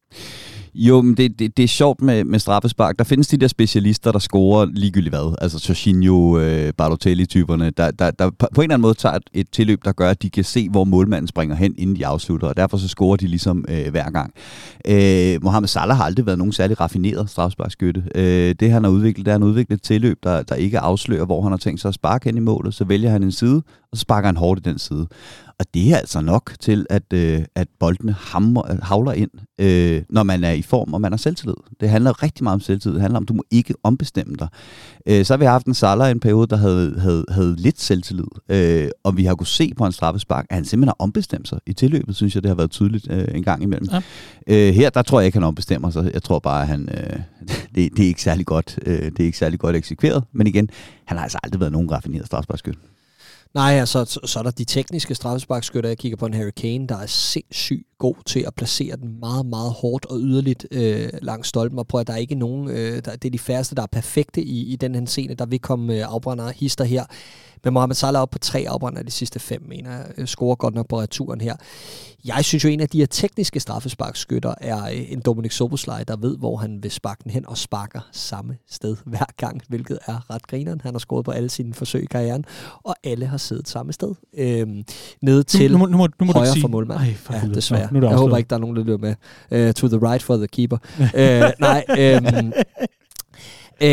Jo, 0.76 1.02
men 1.02 1.18
det, 1.18 1.40
det, 1.40 1.58
det 1.58 1.64
er 1.64 1.68
sjovt 1.68 2.02
med, 2.02 2.24
med 2.24 2.40
straffespark. 2.40 2.98
Der 2.98 3.04
findes 3.04 3.28
de 3.28 3.38
der 3.38 3.48
specialister, 3.48 4.12
der 4.12 4.20
scorer 4.20 4.66
ligegyldigt 4.66 5.16
hvad. 5.16 5.36
Altså 5.42 5.66
Jorginho, 5.70 6.40
øh, 6.40 6.74
Bartotelli-typerne, 6.74 7.70
der, 7.70 7.92
der, 7.92 8.12
der 8.12 8.30
på 8.30 8.46
en 8.62 8.64
eller 8.64 8.74
anden 8.74 8.82
måde 8.82 8.94
tager 8.94 9.16
et, 9.16 9.24
et 9.34 9.48
tilløb, 9.52 9.86
der 9.86 9.92
gør, 9.92 10.10
at 10.10 10.22
de 10.22 10.30
kan 10.30 10.44
se, 10.44 10.70
hvor 10.70 10.84
målmanden 10.84 11.28
springer 11.28 11.56
hen, 11.56 11.76
inden 11.78 11.96
de 11.96 12.06
afslutter. 12.06 12.48
Og 12.48 12.58
derfor 12.58 12.78
så 12.78 12.88
scorer 12.88 13.16
de 13.16 13.28
ligesom 13.28 13.66
øh, 13.70 13.92
hver 13.92 14.10
gang. 14.10 14.34
Øh, 14.88 15.44
Mohamed 15.44 15.68
Salah 15.68 15.98
har 15.98 16.04
aldrig 16.04 16.26
været 16.26 16.38
nogen 16.38 16.54
særlig 16.54 16.82
raffineret 16.82 17.30
straffesparkskytte. 17.30 18.04
Øh, 18.16 18.56
det 18.60 18.72
han 18.72 18.84
har 18.84 18.92
udviklet, 18.92 19.26
det 19.26 19.32
er 19.32 19.36
han 19.36 19.44
udviklet 19.44 19.78
et 19.78 19.84
tilløb, 19.84 20.18
der, 20.24 20.44
der 20.44 20.56
ikke 20.56 20.80
afslører, 20.80 21.26
hvor 21.26 21.42
han 21.42 21.52
har 21.52 21.58
tænkt 21.58 21.82
sig 21.82 21.90
at 21.90 21.96
sparke 21.96 22.26
hen 22.26 22.38
i 22.38 22.40
målet. 22.40 22.74
Så 22.74 22.84
vælger 22.84 23.10
han 23.10 23.24
en 23.24 23.32
side, 23.32 23.64
og 23.92 23.98
så 23.98 24.02
sparker 24.02 24.28
han 24.28 24.38
hårdt 24.38 24.60
i 24.60 24.70
den 24.70 24.80
side. 24.80 25.08
Og 25.64 25.74
det 25.74 25.92
er 25.92 25.98
altså 25.98 26.22
nok 26.22 26.54
til, 26.60 26.86
at, 26.90 27.14
øh, 27.14 27.44
at 27.56 27.68
boldene 27.80 28.16
hammer, 28.20 28.84
havler 28.84 29.12
ind, 29.12 29.30
øh, 29.60 30.02
når 30.10 30.24
man 30.24 30.44
er 30.44 30.52
i 30.52 30.62
form, 30.62 30.94
og 30.94 31.02
man 31.02 31.12
har 31.12 31.18
selvtillid. 31.18 31.56
Det 31.80 31.90
handler 31.90 32.24
rigtig 32.24 32.44
meget 32.44 32.54
om 32.54 32.62
selvtillid. 32.62 32.94
Det 32.94 33.02
handler 33.02 33.18
om, 33.18 33.24
at 33.24 33.28
du 33.28 33.34
må 33.34 33.44
ikke 33.52 33.74
ombestemme 33.84 34.36
dig. 34.40 34.48
Øh, 35.06 35.26
så 35.26 35.34
har 35.34 35.38
vi 35.38 35.46
haft 35.46 35.68
en 35.68 35.74
Salah 35.74 36.10
i 36.10 36.12
en 36.12 36.20
periode, 36.20 36.48
der 36.48 36.56
havde, 36.56 37.00
havde, 37.00 37.26
havde 37.30 37.56
lidt 37.56 37.82
selvtillid. 37.82 38.26
Øh, 38.50 38.88
og 39.04 39.18
vi 39.18 39.24
har 39.24 39.36
kunnet 39.36 39.48
se 39.48 39.74
på 39.78 39.86
en 39.86 39.92
straffespark, 39.92 40.46
at 40.50 40.56
han 40.56 40.66
simpelthen 40.66 40.88
har 40.88 41.04
ombestemt 41.06 41.48
sig 41.48 41.60
i 41.66 41.74
tilløbet, 41.74 42.16
synes 42.16 42.36
jeg, 42.36 42.44
det 42.44 42.50
har 42.50 42.56
været 42.56 42.72
tydeligt 42.72 43.08
øh, 43.12 43.28
en 43.34 43.44
gang 43.44 43.64
imellem. 43.64 43.90
Ja. 43.92 44.02
Øh, 44.48 44.74
her, 44.74 44.90
der 44.90 45.02
tror 45.02 45.20
jeg 45.20 45.26
ikke, 45.26 45.36
han 45.36 45.44
ombestemmer 45.44 45.90
sig. 45.90 46.12
Jeg 46.14 46.24
tror 46.24 46.40
bare, 46.40 46.62
at 46.62 46.68
han, 46.68 46.90
øh, 46.94 47.20
det, 47.76 47.98
det, 47.98 48.04
er 48.04 48.08
ikke 48.08 48.22
særlig 48.22 48.46
godt, 48.46 48.80
øh, 48.86 48.98
det 48.98 49.20
er 49.20 49.26
ikke 49.26 49.38
særlig 49.38 49.60
godt 49.60 49.76
eksekveret. 49.76 50.24
Men 50.32 50.48
igen, 50.48 50.70
han 51.06 51.18
har 51.18 51.24
altså 51.24 51.40
aldrig 51.44 51.60
været 51.60 51.72
nogen 51.72 51.92
raffineret 51.92 52.26
straffesparkskyld. 52.26 52.76
Nej, 53.54 53.72
altså, 53.72 54.06
så, 54.06 54.20
så 54.24 54.40
er 54.40 54.44
der 54.44 54.52
de 54.52 54.66
tekniske 54.66 55.16
straffesparkskytter. 55.16 55.90
Jeg 55.90 55.98
kigger 55.98 56.18
på 56.18 56.26
en 56.26 56.34
Harry 56.34 56.52
Kane, 56.58 56.88
der 56.88 56.98
er 56.98 57.06
sindssygt 57.06 57.88
god 57.98 58.16
til 58.26 58.40
at 58.48 58.56
placere 58.56 58.96
den 58.96 59.20
meget, 59.20 59.46
meget 59.46 59.72
hårdt 59.72 60.06
og 60.06 60.20
yderligt 60.20 60.66
øh, 60.72 61.10
langs 61.22 61.48
stolpen. 61.48 61.80
Og 61.80 61.88
prøv 61.88 62.02
at 62.02 62.08
der 62.08 62.14
er 62.14 62.18
ikke 62.18 62.36
nogen, 62.36 62.70
øh, 62.70 63.06
der, 63.06 63.16
det 63.16 63.26
er 63.26 63.32
de 63.32 63.40
færreste, 63.40 63.76
der 63.76 63.82
er 63.82 63.88
perfekte 63.88 64.42
i, 64.42 64.74
i 64.74 64.76
den 64.76 64.96
her 64.96 65.06
scene. 65.06 65.34
Der 65.34 65.46
vil 65.46 65.60
komme 65.60 65.96
øh, 65.96 66.04
afbrænder 66.08 66.52
hister 66.52 66.84
her. 66.84 67.06
Men 67.64 67.74
Mohamed 67.74 67.96
Salah 67.96 68.22
op 68.22 68.30
på 68.30 68.40
tre 68.40 68.66
afbrænder 68.68 69.00
af 69.00 69.06
de 69.06 69.12
sidste 69.12 69.40
fem, 69.40 69.62
mener 69.70 69.92
jeg, 69.92 70.06
øh, 70.18 70.28
scorer 70.28 70.56
godt 70.56 70.76
nok 70.76 70.88
på 70.88 71.02
returen 71.02 71.42
her. 71.42 71.56
Jeg 72.26 72.46
synes 72.46 72.64
jo, 72.64 72.70
en 72.70 72.80
af 72.80 72.90
de 72.90 73.00
her 73.00 73.06
tekniske 73.06 73.60
straffesparkskytter 73.60 74.54
er 74.62 74.86
øh, 74.86 75.12
en 75.12 75.20
Dominik 75.20 75.52
Soboslaj, 75.52 76.04
der 76.04 76.16
ved, 76.16 76.38
hvor 76.38 76.58
han 76.58 76.84
vil 76.84 76.92
sparke 76.92 77.24
den 77.24 77.32
hen 77.32 77.48
og 77.48 77.58
sparker 77.58 78.10
samme 78.12 78.58
sted 78.70 78.96
hver 79.06 79.26
gang, 79.38 79.62
hvilket 79.70 80.00
er 80.06 80.34
ret 80.34 80.48
grineren. 80.48 80.82
Han 80.84 80.94
har 80.94 81.00
scoret 81.00 81.26
på 81.26 81.32
alle 81.32 81.50
sine 81.50 81.74
forsøg 81.74 82.04
i 82.04 82.06
karrieren, 82.06 82.46
og 82.84 82.96
alle 83.04 83.26
har 83.26 83.38
siddet 83.38 83.70
samme 83.70 83.94
sted. 83.94 84.16
Øhm, 84.38 84.84
ned 85.22 85.44
til 85.44 85.72
nu, 85.72 85.78
nu, 85.78 85.86
nu, 85.86 85.98
må, 85.98 86.08
nu 86.20 86.26
må 86.26 86.34
højre 86.34 86.48
sige, 86.48 86.62
for 86.62 86.68
målmanden. 86.68 87.08
Ej, 87.08 87.14
for 87.14 87.34
ja, 87.34 87.42
desværre. 87.54 87.94
Nu, 87.94 88.00
nu 88.00 88.08
jeg 88.08 88.18
håber 88.18 88.38
ikke, 88.38 88.50
der 88.50 88.56
er 88.56 88.60
nogen, 88.60 88.76
der 88.76 88.84
lytter 88.84 88.98
med. 88.98 89.68
Uh, 89.68 89.74
to 89.74 89.88
the 89.88 90.12
right 90.12 90.24
for 90.24 90.38
the 90.38 90.48
keeper. 90.48 90.78
uh, 91.00 91.52
nej, 91.68 91.86
um, 92.18 92.54
Øh, 93.84 93.90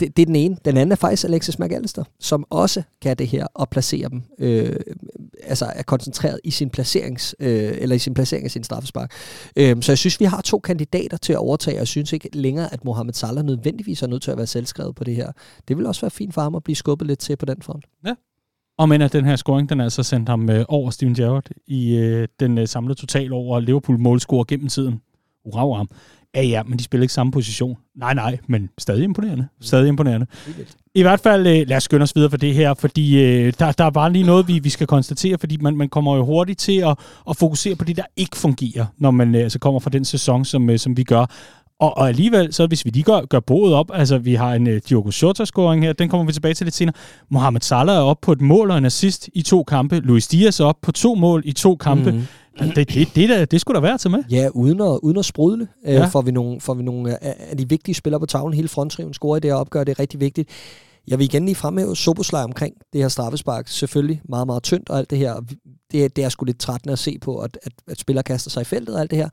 det, 0.00 0.16
det 0.16 0.18
er 0.18 0.26
den 0.26 0.36
ene. 0.36 0.56
Den 0.64 0.76
anden 0.76 0.92
er 0.92 0.96
faktisk 0.96 1.24
Alexis 1.24 1.58
McAllister, 1.58 2.04
som 2.20 2.44
også 2.50 2.82
kan 3.02 3.16
det 3.16 3.26
her 3.26 3.46
og 3.54 3.68
placere 3.68 4.08
dem, 4.08 4.22
øh, 4.38 4.76
altså 5.42 5.72
er 5.74 5.82
koncentreret 5.82 6.40
i 6.44 6.50
sin 6.50 6.70
placerings, 6.70 7.34
øh, 7.40 7.72
eller 7.78 7.96
i 7.96 7.98
sin 7.98 8.14
placering 8.14 8.44
af 8.44 8.50
sin 8.50 8.64
straffespark. 8.64 9.12
Øh, 9.56 9.82
så 9.82 9.92
jeg 9.92 9.98
synes, 9.98 10.20
vi 10.20 10.24
har 10.24 10.40
to 10.40 10.58
kandidater 10.58 11.16
til 11.16 11.32
at 11.32 11.38
overtage, 11.38 11.76
og 11.76 11.78
jeg 11.78 11.88
synes 11.88 12.12
ikke 12.12 12.28
længere, 12.32 12.72
at 12.72 12.84
Mohamed 12.84 13.12
Salah 13.12 13.44
nødvendigvis 13.44 14.02
er 14.02 14.06
nødt 14.06 14.22
til 14.22 14.30
at 14.30 14.36
være 14.36 14.46
selvskrevet 14.46 14.94
på 14.94 15.04
det 15.04 15.16
her. 15.16 15.32
Det 15.68 15.78
vil 15.78 15.86
også 15.86 16.00
være 16.00 16.10
fint 16.10 16.34
for 16.34 16.42
ham 16.42 16.54
at 16.54 16.64
blive 16.64 16.76
skubbet 16.76 17.06
lidt 17.06 17.18
til 17.18 17.36
på 17.36 17.46
den 17.46 17.62
front. 17.62 17.84
Ja, 18.06 18.14
og 18.78 18.88
men 18.88 19.02
at 19.02 19.12
den 19.12 19.24
her 19.24 19.36
scoring, 19.36 19.68
den 19.68 19.80
er 19.80 19.84
altså 19.84 20.02
sendt 20.02 20.28
ham 20.28 20.50
øh, 20.50 20.64
over 20.68 20.90
Steven 20.90 21.14
Gerrard 21.14 21.48
i 21.66 21.96
øh, 21.96 22.28
den 22.40 22.58
øh, 22.58 22.68
samlede 22.68 23.00
total 23.00 23.32
over 23.32 23.60
Liverpool 23.60 23.98
målscore 23.98 24.44
gennem 24.48 24.68
tiden. 24.68 25.00
Hurra, 25.44 25.76
ham. 25.76 25.88
Ja, 26.34 26.42
ja, 26.42 26.62
men 26.62 26.78
de 26.78 26.84
spiller 26.84 27.02
ikke 27.02 27.14
samme 27.14 27.32
position. 27.32 27.76
Nej, 27.96 28.14
nej, 28.14 28.38
men 28.46 28.70
stadig 28.78 29.04
imponerende. 29.04 29.46
Stadig 29.60 29.88
imponerende. 29.88 30.26
I 30.94 31.02
hvert 31.02 31.20
fald, 31.20 31.46
øh, 31.46 31.68
lad 31.68 31.76
os 31.76 31.82
skynde 31.82 32.02
os 32.02 32.16
videre 32.16 32.30
for 32.30 32.36
det 32.36 32.54
her, 32.54 32.74
fordi 32.74 33.24
øh, 33.24 33.52
der, 33.58 33.72
der 33.72 33.84
er 33.84 33.90
bare 33.90 34.12
lige 34.12 34.26
noget, 34.26 34.48
vi, 34.48 34.58
vi 34.58 34.68
skal 34.68 34.86
konstatere, 34.86 35.38
fordi 35.38 35.56
man, 35.56 35.76
man 35.76 35.88
kommer 35.88 36.16
jo 36.16 36.24
hurtigt 36.24 36.58
til 36.58 36.78
at, 36.78 36.98
at 37.30 37.36
fokusere 37.36 37.76
på 37.76 37.84
det, 37.84 37.96
der 37.96 38.02
ikke 38.16 38.36
fungerer, 38.36 38.86
når 38.98 39.10
man 39.10 39.34
øh, 39.34 39.42
altså 39.42 39.58
kommer 39.58 39.80
fra 39.80 39.90
den 39.90 40.04
sæson, 40.04 40.44
som, 40.44 40.70
øh, 40.70 40.78
som 40.78 40.96
vi 40.96 41.04
gør. 41.04 41.26
Og, 41.80 41.96
og 41.96 42.08
alligevel, 42.08 42.52
så 42.52 42.66
hvis 42.66 42.84
vi 42.84 42.90
lige 42.90 43.02
gør, 43.02 43.20
gør 43.20 43.40
boet 43.40 43.74
op, 43.74 43.90
altså 43.94 44.18
vi 44.18 44.34
har 44.34 44.54
en 44.54 44.66
uh, 44.66 44.76
Diogo 44.88 45.10
Jota-scoring 45.10 45.84
her, 45.84 45.92
den 45.92 46.08
kommer 46.08 46.26
vi 46.26 46.32
tilbage 46.32 46.54
til 46.54 46.66
lidt 46.66 46.74
senere. 46.74 46.94
Mohamed 47.30 47.60
Salah 47.60 47.96
er 47.96 48.00
op 48.00 48.20
på 48.22 48.32
et 48.32 48.40
mål 48.40 48.70
og 48.70 48.78
en 48.78 48.84
assist 48.84 49.28
i 49.32 49.42
to 49.42 49.62
kampe. 49.62 50.00
Luis 50.00 50.28
Diaz 50.28 50.60
er 50.60 50.64
op 50.64 50.76
på 50.82 50.92
to 50.92 51.14
mål 51.14 51.42
i 51.44 51.52
to 51.52 51.76
kampe. 51.76 52.12
Mm. 52.12 52.22
Det, 52.58 52.76
det, 52.76 52.88
det, 52.88 53.14
det, 53.14 53.50
det 53.50 53.60
skulle 53.60 53.76
da 53.76 53.80
være 53.80 53.98
til 53.98 54.10
med. 54.10 54.24
Ja, 54.30 54.48
uden 54.48 54.80
at, 54.80 54.98
uden 55.02 55.18
at 55.18 55.24
sprudle, 55.24 55.68
øh, 55.86 55.94
ja. 55.94 56.06
får, 56.06 56.22
vi 56.22 56.30
nogle, 56.30 56.60
får 56.60 56.74
vi 56.74 56.82
nogle 56.82 57.24
af 57.24 57.56
de 57.56 57.68
vigtige 57.68 57.94
spillere 57.94 58.20
på 58.20 58.26
tavlen. 58.26 58.54
Hele 58.54 58.68
fronttriven 58.68 59.14
scorer 59.14 59.36
i 59.36 59.40
det 59.40 59.50
her 59.50 59.56
opgør, 59.56 59.84
det 59.84 59.92
er 59.92 59.98
rigtig 59.98 60.20
vigtigt. 60.20 60.48
Jeg 61.08 61.18
vil 61.18 61.24
igen 61.24 61.44
lige 61.44 61.54
fremhæve 61.54 61.96
Soboslej 61.96 62.42
omkring 62.42 62.74
det 62.92 63.00
her 63.00 63.08
straffespark. 63.08 63.68
Selvfølgelig 63.68 64.20
meget, 64.28 64.46
meget 64.46 64.62
tyndt 64.62 64.90
og 64.90 64.98
alt 64.98 65.10
det 65.10 65.18
her. 65.18 65.34
Det, 65.92 66.16
det 66.16 66.24
er 66.24 66.28
sgu 66.28 66.44
lidt 66.44 66.58
trættende 66.58 66.92
at 66.92 66.98
se 66.98 67.18
på, 67.20 67.38
at, 67.38 67.58
at, 67.62 67.72
at 67.88 68.00
spillere 68.00 68.22
kaster 68.22 68.50
sig 68.50 68.60
i 68.60 68.64
feltet 68.64 68.94
og 68.94 69.00
alt 69.00 69.10
det 69.10 69.18
her. 69.18 69.28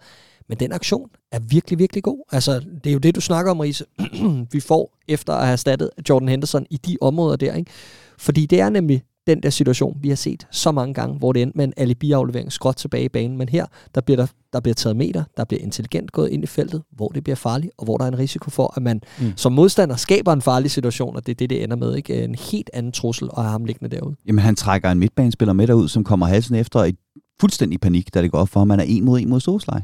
Men 0.52 0.60
den 0.60 0.72
aktion 0.72 1.10
er 1.32 1.40
virkelig, 1.40 1.80
virkelig 1.80 2.04
god. 2.04 2.20
Altså, 2.32 2.60
det 2.84 2.90
er 2.90 2.94
jo 2.94 3.00
det, 3.00 3.16
du 3.16 3.22
snakker 3.22 3.52
om, 3.52 3.60
Riese. 3.60 3.86
vi 4.54 4.60
får 4.60 4.98
efter 5.08 5.34
at 5.34 5.46
have 5.46 5.52
erstattet 5.52 5.90
Jordan 6.10 6.30
Henderson 6.30 6.66
i 6.70 6.78
de 6.78 6.98
områder 7.02 7.36
der, 7.36 7.54
ikke? 7.54 7.72
Fordi 8.18 8.46
det 8.46 8.60
er 8.62 8.70
nemlig 8.70 9.04
den 9.28 9.44
der 9.44 9.50
situation, 9.50 9.98
vi 10.02 10.10
har 10.10 10.16
set 10.16 10.48
så 10.52 10.72
mange 10.72 10.94
gange, 10.94 11.18
hvor 11.18 11.34
det 11.34 11.42
endte 11.42 11.58
med 11.58 11.66
en 11.66 11.74
alibi-aflevering 11.78 12.52
skråt 12.52 12.76
tilbage 12.76 13.04
i 13.04 13.10
banen. 13.10 13.38
Men 13.38 13.50
her, 13.50 13.66
der 13.96 14.02
bliver 14.02 14.18
der, 14.18 14.28
der 14.54 14.60
bliver 14.60 14.74
taget 14.74 14.96
meter, 14.96 15.24
der 15.38 15.44
bliver 15.44 15.62
intelligent 15.62 16.12
gået 16.12 16.30
ind 16.30 16.44
i 16.44 16.48
feltet, 16.48 16.84
hvor 16.92 17.08
det 17.08 17.24
bliver 17.24 17.36
farligt, 17.36 17.74
og 17.78 17.86
hvor 17.86 17.98
der 17.98 18.06
er 18.06 18.08
en 18.08 18.20
risiko 18.20 18.50
for, 18.50 18.74
at 18.76 18.84
man 18.84 19.02
mm. 19.20 19.34
som 19.36 19.52
modstander 19.52 19.96
skaber 19.96 20.34
en 20.34 20.42
farlig 20.42 20.72
situation, 20.72 21.16
og 21.16 21.26
det 21.26 21.32
er 21.32 21.36
det, 21.36 21.50
det 21.50 21.64
ender 21.64 21.76
med. 21.76 21.96
Ikke? 21.96 22.24
En 22.24 22.36
helt 22.36 22.70
anden 22.74 22.92
trussel 22.92 23.30
at 23.38 23.44
have 23.44 23.52
ham 23.52 23.66
liggende 23.66 23.96
derude. 23.96 24.16
Jamen, 24.28 24.40
han 24.40 24.56
trækker 24.56 24.92
en 24.92 25.00
midtbanespiller 25.00 25.54
med 25.54 25.68
derud, 25.68 25.88
som 25.88 26.04
kommer 26.04 26.26
halsen 26.26 26.56
efter 26.56 26.84
i 26.84 26.94
fuldstændig 27.40 27.82
panik, 27.82 28.14
da 28.14 28.22
det 28.22 28.32
går 28.32 28.38
op 28.38 28.50
for 28.50 28.60
ham, 28.60 28.68
man 28.68 28.80
er 28.80 28.84
en 28.84 29.06
mod 29.06 29.20
en 29.20 29.30
mod 29.30 29.40
Soslej. 29.40 29.82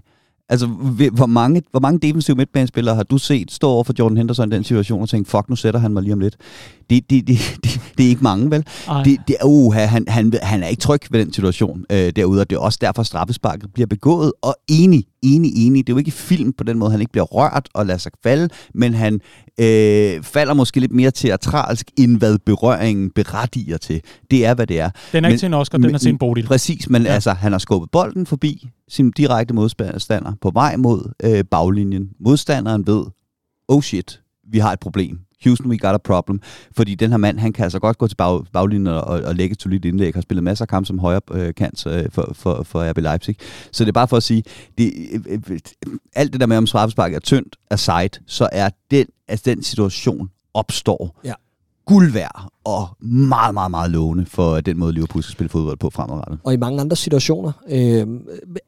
Altså, 0.49 0.67
hvor 1.13 1.25
mange, 1.25 1.61
hvor 1.71 1.79
mange 1.79 1.99
defensive 1.99 2.35
midtbanespillere 2.35 2.95
har 2.95 3.03
du 3.03 3.17
set 3.17 3.51
stå 3.51 3.67
over 3.67 3.83
for 3.83 3.93
Jordan 3.99 4.17
Henderson 4.17 4.51
i 4.51 4.55
den 4.55 4.63
situation 4.63 5.01
og 5.01 5.09
tænke, 5.09 5.29
fuck, 5.29 5.49
nu 5.49 5.55
sætter 5.55 5.79
han 5.79 5.93
mig 5.93 6.03
lige 6.03 6.13
om 6.13 6.19
lidt? 6.19 6.35
Det, 6.89 7.09
det, 7.09 7.27
det, 7.27 7.37
det, 7.63 7.81
det 7.97 8.05
er 8.05 8.09
ikke 8.09 8.23
mange, 8.23 8.51
vel? 8.51 8.65
Det, 9.05 9.17
det, 9.27 9.35
uh, 9.45 9.73
han, 9.73 10.05
han, 10.07 10.33
han 10.41 10.63
er 10.63 10.67
ikke 10.67 10.81
tryg 10.81 11.01
ved 11.11 11.19
den 11.25 11.33
situation 11.33 11.85
øh, 11.91 12.11
derude, 12.15 12.41
og 12.41 12.49
det 12.49 12.55
er 12.55 12.59
også 12.59 12.77
derfor, 12.81 13.03
straffesparket 13.03 13.73
bliver 13.73 13.87
begået. 13.87 14.31
Og 14.41 14.55
enig, 14.67 15.05
enig, 15.21 15.51
enig. 15.55 15.87
Det 15.87 15.93
er 15.93 15.95
jo 15.95 15.97
ikke 15.97 16.11
film 16.11 16.53
på 16.53 16.63
den 16.63 16.77
måde, 16.77 16.91
han 16.91 16.99
ikke 16.99 17.11
bliver 17.11 17.25
rørt 17.25 17.69
og 17.73 17.85
lader 17.85 17.99
sig 17.99 18.11
falde, 18.23 18.49
men 18.73 18.93
han 18.93 19.13
øh, 19.59 20.23
falder 20.23 20.53
måske 20.53 20.79
lidt 20.79 20.91
mere 20.91 21.11
teatralsk, 21.11 21.91
end 21.97 22.17
hvad 22.17 22.37
berøringen 22.45 23.09
berettiger 23.09 23.77
til. 23.77 24.01
Det 24.31 24.45
er, 24.45 24.53
hvad 24.53 24.67
det 24.67 24.79
er. 24.79 24.89
Den 25.11 25.17
er 25.17 25.21
men, 25.21 25.31
ikke 25.31 25.39
til 25.39 25.45
en 25.45 25.53
Oscar, 25.53 25.77
den 25.77 25.95
er 25.95 25.99
til 25.99 26.09
en 26.09 26.17
Bodil. 26.17 26.45
Præcis, 26.45 26.89
men 26.89 27.03
ja. 27.03 27.13
altså, 27.13 27.31
han 27.31 27.51
har 27.51 27.59
skubbet 27.59 27.91
bolden 27.91 28.25
forbi 28.25 28.69
sin 28.89 29.11
direkte 29.11 29.53
modstander 29.53 30.33
på 30.41 30.51
vej 30.51 30.75
mod 30.75 31.13
øh, 31.23 31.43
baglinjen. 31.51 32.09
Modstanderen 32.19 32.87
ved, 32.87 33.03
oh 33.67 33.81
shit, 33.81 34.21
vi 34.51 34.59
har 34.59 34.71
et 34.71 34.79
problem. 34.79 35.19
Houston, 35.43 35.71
we 35.71 35.77
got 35.77 35.93
a 35.93 35.97
problem. 35.97 36.41
Fordi 36.75 36.95
den 36.95 37.09
her 37.09 37.17
mand, 37.17 37.39
han 37.39 37.53
kan 37.53 37.63
altså 37.63 37.79
godt 37.79 37.97
gå 37.97 38.07
til 38.07 38.15
bag, 38.15 38.45
baglinjen 38.53 38.87
og, 38.87 39.01
og 39.03 39.35
lægge 39.35 39.53
et 39.53 39.61
solidt 39.61 39.85
indlæg. 39.85 40.13
Har 40.13 40.21
spillet 40.21 40.43
masser 40.43 40.65
af 40.65 40.69
kampe 40.69 40.87
som 40.87 40.99
højre 40.99 41.21
øh, 41.31 41.53
kant 41.55 41.87
øh, 41.87 42.05
for, 42.11 42.31
for, 42.33 42.63
for 42.63 42.91
RB 42.91 42.97
Leipzig. 42.97 43.35
Så 43.71 43.83
det 43.83 43.89
er 43.89 43.93
bare 43.93 44.07
for 44.07 44.17
at 44.17 44.23
sige, 44.23 44.43
det, 44.77 44.93
øh, 45.13 45.21
øh, 45.29 45.39
øh 45.49 45.59
alt 46.15 46.33
det 46.33 46.41
der 46.41 46.47
med, 46.47 46.57
om 46.57 46.67
straffespark 46.67 47.13
er 47.13 47.19
tyndt, 47.19 47.55
er 47.71 47.75
sejt, 47.75 48.21
så 48.27 48.49
er 48.51 48.69
den, 48.91 49.05
altså 49.27 49.43
den 49.45 49.63
situation 49.63 50.29
opstår. 50.53 51.19
Ja 51.23 51.33
guld 51.87 52.11
værd 52.11 52.51
og 52.65 52.87
meget, 53.01 53.53
meget, 53.53 53.71
meget 53.71 53.91
lovende 53.91 54.25
for 54.25 54.59
den 54.61 54.77
måde, 54.79 54.93
Liverpool 54.93 55.23
skal 55.23 55.31
spille 55.33 55.49
fodbold 55.49 55.77
på 55.77 55.89
fremadrettet. 55.89 56.39
Og 56.43 56.53
i 56.53 56.57
mange 56.57 56.81
andre 56.81 56.95
situationer 56.95 57.51
øh, 57.69 58.07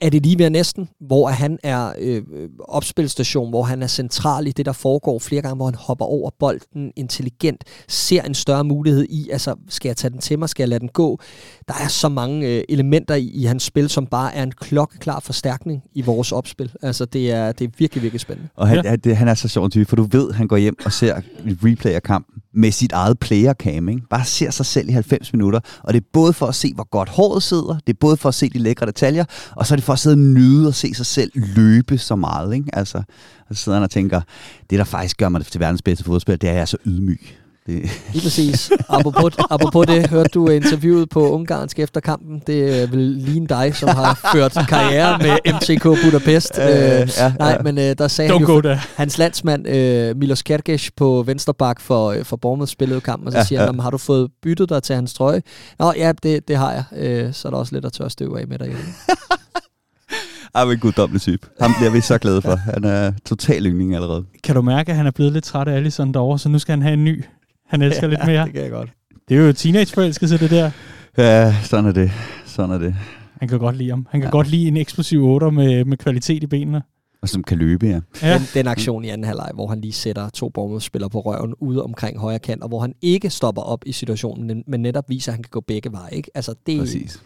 er 0.01 0.09
det 0.09 0.24
lige 0.24 0.39
ved 0.39 0.49
næsten, 0.49 0.89
hvor 1.01 1.28
han 1.28 1.59
er 1.63 1.93
øh, 1.99 2.22
opspilstation, 2.59 3.49
hvor 3.49 3.63
han 3.63 3.84
er 3.84 3.88
central 3.88 4.47
i 4.47 4.51
det, 4.51 4.65
der 4.65 4.72
foregår 4.72 5.20
flere 5.20 5.41
gange, 5.41 5.55
hvor 5.55 5.65
han 5.65 5.76
hopper 5.76 6.05
over 6.05 6.30
bolden 6.39 6.91
intelligent, 6.95 7.63
ser 7.88 8.22
en 8.22 8.34
større 8.34 8.63
mulighed 8.63 9.05
i, 9.09 9.30
altså 9.30 9.55
skal 9.70 9.89
jeg 9.89 9.97
tage 9.97 10.11
den 10.11 10.20
til 10.20 10.39
mig, 10.39 10.49
skal 10.49 10.63
jeg 10.63 10.70
lade 10.70 10.80
den 10.80 10.89
gå? 10.89 11.20
Der 11.67 11.74
er 11.84 11.88
så 11.88 12.09
mange 12.09 12.47
øh, 12.47 12.63
elementer 12.70 13.15
i, 13.15 13.26
i 13.28 13.43
hans 13.43 13.63
spil, 13.63 13.89
som 13.89 14.05
bare 14.05 14.36
er 14.36 14.43
en 14.43 14.51
klokkeklar 14.51 15.20
forstærkning 15.20 15.82
i 15.93 16.01
vores 16.01 16.32
opspil. 16.32 16.72
Altså 16.82 17.05
det 17.05 17.32
er, 17.32 17.51
det 17.51 17.67
er 17.67 17.72
virkelig, 17.78 18.03
virkelig 18.03 18.22
spændende. 18.22 18.49
Og 18.55 18.67
han, 18.67 18.86
Ja. 18.86 18.95
det, 18.95 19.17
han 19.17 19.28
er 19.28 19.34
så 19.34 19.47
sjov 19.47 19.65
en 19.65 19.72
type, 19.72 19.86
for 19.86 19.95
du 19.95 20.03
ved, 20.11 20.32
han 20.34 20.47
går 20.47 20.57
hjem 20.57 20.76
og 20.86 20.91
ser 20.91 21.22
replay 21.63 21.91
af 21.91 22.03
kampen 22.03 22.41
med 22.53 22.72
sit 22.72 22.91
eget 22.91 23.09
playercam, 23.16 23.89
ikke? 23.89 24.01
Bare 24.10 24.26
ser 24.26 24.51
sig 24.51 24.66
selv 24.66 24.89
i 24.89 24.91
90 24.91 25.34
minutter, 25.34 25.60
og 25.84 25.93
det 25.93 26.01
er 26.01 26.05
både 26.14 26.34
for 26.34 26.45
at 26.45 26.55
se, 26.55 26.74
hvor 26.74 26.89
godt 26.89 27.10
håret 27.10 27.43
sidder, 27.43 27.78
det 27.88 27.93
er 27.93 27.97
både 27.99 28.18
for 28.18 28.30
at 28.30 28.36
se 28.36 28.49
de 28.49 28.57
lækre 28.57 28.86
detaljer, 28.86 29.26
og 29.55 29.66
så 29.66 29.74
er 29.74 29.76
det 29.76 29.84
for 29.84 29.93
at 29.93 29.99
sidde 29.99 30.14
og 30.14 30.20
nyde 30.20 30.68
og 30.68 30.74
se 30.74 30.93
sig 30.93 31.05
selv 31.05 31.32
løbe 31.36 31.97
så 31.97 32.16
meget, 32.16 32.53
ikke? 32.53 32.70
Altså, 32.74 33.03
så 33.51 33.64
sidder 33.64 33.76
han 33.78 33.84
og 33.84 33.89
tænker, 33.89 34.22
det 34.70 34.80
der 34.80 34.86
faktisk 34.86 35.18
gør 35.18 35.30
mig 35.30 35.45
til 35.45 35.60
verdens 35.60 35.82
bedste 35.82 36.03
fodboldspiller, 36.03 36.38
det 36.38 36.47
er, 36.47 36.51
at 36.51 36.55
jeg 36.55 36.62
er 36.62 36.66
så 36.66 36.78
ydmyg. 36.86 37.22
Det, 37.70 38.01
Lige 38.13 38.24
præcis. 38.24 38.72
Apropos, 38.89 39.34
apropos 39.49 39.86
det, 39.88 40.07
hørte 40.09 40.30
du 40.34 40.47
interviewet 40.49 41.09
på 41.09 41.30
Ungarsk 41.30 41.80
efter 41.80 41.99
kampen. 41.99 42.41
Det 42.47 42.82
er 42.84 42.88
vel 42.88 42.99
ligne 42.99 43.47
dig, 43.47 43.76
som 43.76 43.89
har 43.89 44.30
ført 44.34 44.57
karriere 44.70 45.17
med 45.17 45.53
MTK 45.53 45.84
Budapest. 46.03 46.59
Øh, 46.59 46.65
Øh, 46.70 47.09
ja, 47.17 47.34
nej, 47.39 47.49
ja. 47.49 47.57
men 47.63 47.78
øh, 47.78 47.95
der 47.97 48.07
sagde 48.07 48.32
Don't 48.32 48.45
han 48.63 48.63
jo, 48.65 48.76
hans 48.95 49.17
landsmand 49.17 49.67
øh, 49.67 50.17
Milos 50.17 50.41
Kerkes 50.41 50.91
på 50.91 51.24
vensterbak 51.28 51.82
for, 51.82 52.11
øh, 52.11 52.26
for 52.26 52.38
Bournemouth 52.38 52.72
spillede 52.72 53.01
kampen, 53.01 53.28
og 53.28 53.32
så 53.32 53.38
Ja, 53.38 53.43
siger 53.45 53.59
han, 53.59 53.65
ja. 53.65 53.70
"Jamen, 53.70 53.80
har 53.80 53.89
du 53.89 53.97
fået 53.97 54.32
byttet 54.43 54.70
dig 54.70 54.84
til 54.84 54.95
hans 54.95 55.13
trøje? 55.13 55.41
Nå 55.80 55.93
ja, 55.97 56.11
det, 56.24 56.47
det 56.47 56.55
har 56.57 56.72
jeg. 56.72 56.84
Øh, 56.97 57.34
så 57.34 57.47
er 57.47 57.49
der 57.49 57.57
også 57.57 57.76
lidt 57.76 57.86
at 57.86 57.93
tørre 57.93 58.09
støv 58.09 58.36
af 58.39 58.47
med 58.47 58.59
derhjemme. 58.59 58.84
er 60.55 60.61
en 60.72 60.80
guddommelig 60.80 61.22
type. 61.22 61.47
Ham 61.61 61.74
bliver 61.78 61.91
vi 61.91 62.01
så 62.01 62.17
glade 62.17 62.41
for. 62.41 62.55
Han 62.55 62.84
er 62.84 63.11
total 63.26 63.65
yndling 63.65 63.95
allerede. 63.95 64.26
Kan 64.43 64.55
du 64.55 64.61
mærke, 64.61 64.89
at 64.91 64.97
han 64.97 65.07
er 65.07 65.11
blevet 65.11 65.34
lidt 65.34 65.43
træt 65.45 65.67
af 65.67 65.76
Allison 65.76 66.13
derovre, 66.13 66.39
så 66.39 66.49
nu 66.49 66.59
skal 66.59 66.72
han 66.74 66.82
have 66.82 66.93
en 66.93 67.03
ny. 67.05 67.24
Han 67.70 67.82
elsker 67.82 68.07
lidt 68.07 68.26
mere. 68.32 68.45
det 68.45 68.53
kan 68.53 68.61
jeg 68.63 68.72
godt. 68.72 68.89
Det 69.30 69.38
er 69.38 69.41
jo 69.47 69.53
teenageforelskelse, 69.53 70.38
det 70.38 70.51
der. 70.51 70.72
Ja, 71.17 71.55
sådan 71.63 71.86
er 71.86 71.91
det. 71.91 72.11
Sådan 72.45 72.72
er 72.76 72.78
det. 72.78 72.95
Han 73.39 73.47
kan 73.47 73.59
godt 73.59 73.76
lide 73.78 73.89
ham. 73.89 74.07
Han 74.11 74.22
kan 74.22 74.28
Ja. 74.28 74.32
godt 74.32 74.47
lide 74.47 74.67
en 74.67 74.78
eksplosiv 74.78 75.24
8 75.26 75.51
med, 75.51 75.86
med 75.86 75.97
kvalitet 75.97 76.43
i 76.43 76.47
benene. 76.47 76.82
Og 77.22 77.30
som 77.30 77.43
kan 77.43 77.57
løbe, 77.57 77.86
ja. 77.88 77.99
Ja. 78.22 78.34
Den, 78.34 78.41
den 78.53 78.67
aktion 78.67 79.05
i 79.05 79.09
anden 79.09 79.26
halvleg, 79.28 79.51
hvor 79.53 79.67
han 79.67 79.82
lige 79.82 79.93
sætter 79.93 80.30
to 80.30 80.49
Bournemouth-spillere 80.49 81.09
på 81.09 81.20
røven 81.20 81.53
ude 81.59 81.84
omkring 81.84 82.20
højre 82.20 82.39
kant, 82.39 82.61
og 82.63 82.67
hvor 82.70 82.80
han 82.80 82.93
ikke 83.01 83.30
stopper 83.30 83.61
op 83.61 83.82
i 83.86 83.91
situationen, 83.91 84.47
men- 84.47 84.63
men 84.67 84.82
netop 84.82 85.09
viser, 85.09 85.32
at 85.32 85.36
han 85.36 85.43
kan 85.43 85.49
gå 85.51 85.59
begge 85.61 85.91
veje. 85.91 86.13
Ikke? 86.13 86.32
Altså, 86.36 86.53
det, 86.67 86.80
Præcis. 86.80 87.20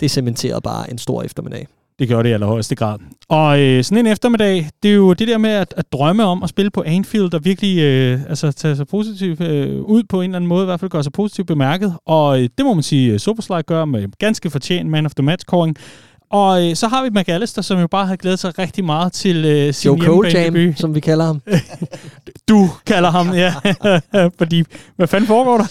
det 0.00 0.10
cementerede 0.10 0.60
bare 0.60 0.90
en 0.90 0.98
stor 0.98 1.22
eftermiddag. 1.22 1.66
Det 2.02 2.10
gør 2.10 2.22
det 2.22 2.30
i 2.30 2.32
allerhøjeste 2.32 2.74
grad. 2.74 2.98
Og 3.28 3.60
øh, 3.60 3.84
sådan 3.84 4.06
en 4.06 4.12
eftermiddag, 4.12 4.68
det 4.82 4.90
er 4.90 4.94
jo 4.94 5.12
det 5.12 5.28
der 5.28 5.38
med 5.38 5.50
at, 5.50 5.74
at 5.76 5.92
drømme 5.92 6.24
om 6.24 6.42
at 6.42 6.48
spille 6.48 6.70
på 6.70 6.82
Anfield, 6.86 7.34
og 7.34 7.44
virkelig 7.44 7.78
øh, 7.78 8.20
altså, 8.28 8.52
tage 8.52 8.76
sig 8.76 8.86
positivt 8.86 9.40
øh, 9.40 9.82
ud 9.82 10.02
på 10.08 10.20
en 10.20 10.30
eller 10.30 10.36
anden 10.36 10.48
måde, 10.48 10.62
i 10.62 10.64
hvert 10.64 10.80
fald 10.80 10.90
gøre 10.90 11.02
sig 11.02 11.12
positivt 11.12 11.46
bemærket. 11.46 11.94
Og 12.06 12.42
øh, 12.42 12.48
det 12.58 12.66
må 12.66 12.74
man 12.74 12.82
sige, 12.82 13.18
Superslide 13.18 13.62
gør 13.62 13.84
med 13.84 14.08
ganske 14.18 14.50
fortjent 14.50 14.90
man 14.90 15.06
of 15.06 15.14
the 15.14 15.22
match 15.22 15.44
scoring. 15.46 15.76
Og 16.30 16.68
øh, 16.68 16.76
så 16.76 16.88
har 16.88 17.02
vi 17.02 17.10
McAllister, 17.10 17.62
som 17.62 17.80
jo 17.80 17.86
bare 17.86 18.06
har 18.06 18.16
glædet 18.16 18.38
sig 18.38 18.58
rigtig 18.58 18.84
meget 18.84 19.12
til 19.12 19.44
øh, 19.44 19.74
sin 19.74 19.94
Joe 19.94 20.26
Jam, 20.28 20.74
som 20.76 20.94
vi 20.94 21.00
kalder 21.00 21.24
ham. 21.24 21.42
Du 22.48 22.70
kalder 22.86 23.10
ham, 23.10 23.32
ja. 23.34 23.54
Fordi, 24.38 24.64
hvad 24.96 25.06
fanden 25.06 25.26
foregår 25.26 25.56
der? 25.58 25.66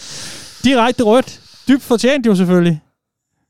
Direkte 0.63 1.03
rødt. 1.03 1.41
Dybt 1.67 1.83
fortjent 1.83 2.25
jo 2.25 2.35
selvfølgelig. 2.35 2.81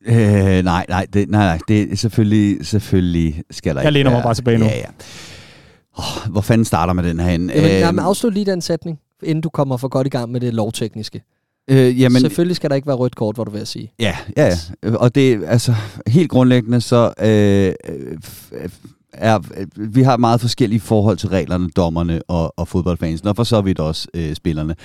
Øh, 0.06 0.64
nej, 0.64 0.86
nej, 0.89 1.06
det, 1.14 1.30
nej, 1.30 1.45
nej, 1.45 1.60
det 1.68 1.91
er 1.91 1.95
selvfølgelig, 1.95 2.66
selvfølgelig 2.66 3.43
skal 3.52 3.76
der 3.76 3.82
Jeg 3.82 3.88
ikke 3.89 3.93
læner 3.93 4.10
mig 4.10 4.16
være- 4.18 4.24
bare 4.24 4.34
tilbage 4.36 4.58
nu. 4.58 4.66
Ja, 4.66 4.78
ja. 4.78 4.86
Oh, 5.97 6.32
hvor 6.32 6.41
fanden 6.41 6.66
starter 6.66 6.93
med 6.93 7.04
den 7.04 7.20
her 7.20 7.30
hen? 7.30 7.49
Jamen, 7.49 7.82
nej, 7.82 7.91
men 7.91 7.99
afslut 7.99 8.34
lige 8.34 8.45
den 8.45 8.62
sætning, 8.62 8.99
inden 9.24 9.41
du 9.41 9.49
kommer 9.49 9.78
for 9.78 9.88
godt 9.88 10.08
i 10.08 10.10
gang 10.10 10.32
med 10.32 10.39
det 10.41 10.54
lovtekniske. 10.54 11.22
øh, 11.70 11.78
jamen, 12.02 12.14
Men, 12.14 12.22
Selvfølgelig 12.22 12.56
skal 12.56 12.70
der 12.70 12.76
ikke 12.76 12.88
være 12.88 12.95
rødt 12.95 13.16
kort, 13.16 13.36
hvor 13.36 13.43
du 13.43 13.52
vil 13.52 13.68
sige. 13.68 13.91
Ja, 13.99 14.18
ja, 14.38 14.45
ja. 14.84 14.95
Og 14.95 15.16
det 15.16 15.43
altså 15.47 15.76
helt 16.08 16.30
grundlæggende 16.30 16.82
så 16.82 17.14
øh, 17.20 17.74
øh, 17.89 18.18
f- 18.26 18.70
er 19.14 19.39
øh, 19.57 19.95
vi 19.95 20.03
har 20.03 20.18
meget 20.18 20.41
forskellige 20.41 20.80
forhold 20.80 21.18
til 21.18 21.30
reglerne, 21.30 21.70
dommerne 21.70 22.22
og, 22.28 22.53
og 22.59 22.68
fodboldfansen, 22.68 23.28
og 23.28 23.36
for 23.36 23.43
så 23.43 23.62
vidt 23.62 23.80
også 23.80 24.07
øh, 24.14 24.36
spillerne. 24.36 24.76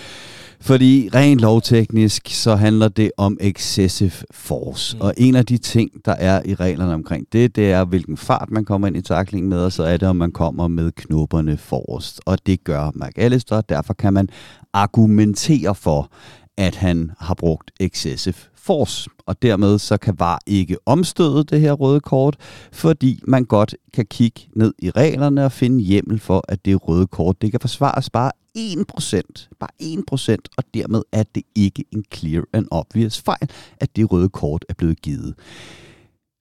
Fordi 0.61 1.09
rent 1.15 1.41
lovteknisk, 1.41 2.29
så 2.29 2.55
handler 2.55 2.89
det 2.89 3.11
om 3.17 3.37
excessive 3.41 4.13
force. 4.31 4.97
Mm. 4.97 5.01
Og 5.01 5.15
en 5.17 5.35
af 5.35 5.47
de 5.47 5.59
ting, 5.59 5.91
der 6.05 6.13
er 6.13 6.43
i 6.45 6.55
reglerne 6.55 6.95
omkring 6.95 7.27
det, 7.33 7.57
det 7.57 7.73
er, 7.73 7.85
hvilken 7.85 8.17
fart 8.17 8.51
man 8.51 8.65
kommer 8.65 8.89
ind 8.89 8.97
i 8.97 9.03
taklingen 9.03 9.49
med, 9.49 9.59
og 9.59 9.73
så 9.73 9.83
er 9.83 9.97
det, 9.97 10.09
om 10.09 10.17
man 10.17 10.33
kommer 10.33 10.69
med 10.69 10.93
knopperne 10.93 11.57
forrest. 11.57 12.21
Og 12.27 12.39
det 12.47 12.65
gør 12.65 12.91
McAllister, 12.95 13.61
derfor 13.61 13.95
kan 13.95 14.13
man 14.13 14.29
argumentere 14.73 15.75
for, 15.75 16.11
at 16.57 16.77
han 16.77 17.11
har 17.21 17.35
brugt 17.35 17.71
excessive 17.81 18.35
force. 18.67 19.11
Og 19.27 19.43
dermed 19.43 19.79
så 19.79 19.97
kan 19.97 20.15
VAR 20.19 20.41
ikke 20.47 20.77
omstøde 20.87 21.45
det 21.45 21.61
her 21.61 21.73
røde 21.73 22.01
kort, 22.01 22.37
fordi 22.73 23.21
man 23.27 23.45
godt 23.45 23.75
kan 23.93 24.07
kigge 24.07 24.41
ned 24.55 24.75
i 24.79 24.91
reglerne 24.91 25.45
og 25.45 25.53
finde 25.53 25.85
hjemmel 25.85 26.19
for, 26.19 26.45
at 26.49 26.65
det 26.65 26.89
røde 26.89 27.07
kort, 27.07 27.43
det 27.43 27.51
kan 27.51 27.61
forsvares 27.61 28.11
bare 28.11 28.33
1%, 28.59 29.49
bare 29.61 30.37
1%, 30.37 30.37
og 30.57 30.65
dermed 30.75 31.03
er 31.13 31.23
det 31.35 31.43
ikke 31.55 31.85
en 31.93 32.05
clear 32.15 32.45
and 32.53 32.67
obvious 32.71 33.21
fejl, 33.21 33.51
at 33.81 33.97
det 33.97 34.13
røde 34.13 34.29
kort 34.29 34.65
er 34.69 34.75
blevet 34.75 35.03
givet. 35.03 35.35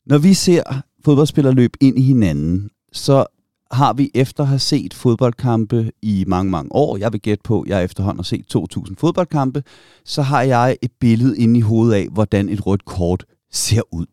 Når 0.05 0.17
vi 0.17 0.34
ser 0.34 0.63
fodboldspillere 1.05 1.53
løbe 1.53 1.78
ind 1.82 1.99
i 1.99 2.01
hinanden, 2.01 2.69
så 2.91 3.26
har 3.72 3.93
vi 3.93 4.11
efter 4.13 4.43
at 4.43 4.49
have 4.49 4.59
set 4.59 4.93
fodboldkampe 4.93 5.91
i 6.01 6.24
mange, 6.28 6.51
mange 6.51 6.70
år, 6.72 6.97
jeg 6.97 7.13
vil 7.13 7.22
gætte 7.22 7.41
på, 7.43 7.61
at 7.61 7.70
jeg 7.70 7.84
efterhånden 7.84 8.20
har 8.20 8.24
set 8.24 8.45
2.000 8.55 8.95
fodboldkampe, 8.97 9.63
så 10.05 10.22
har 10.22 10.41
jeg 10.41 10.78
et 10.82 10.91
billede 10.99 11.38
inde 11.38 11.57
i 11.57 11.61
hovedet 11.61 11.93
af, 11.93 12.07
hvordan 12.11 12.49
et 12.49 12.66
rødt 12.66 12.86
kort 12.86 13.26
ser 13.51 13.82
ud. 13.91 14.05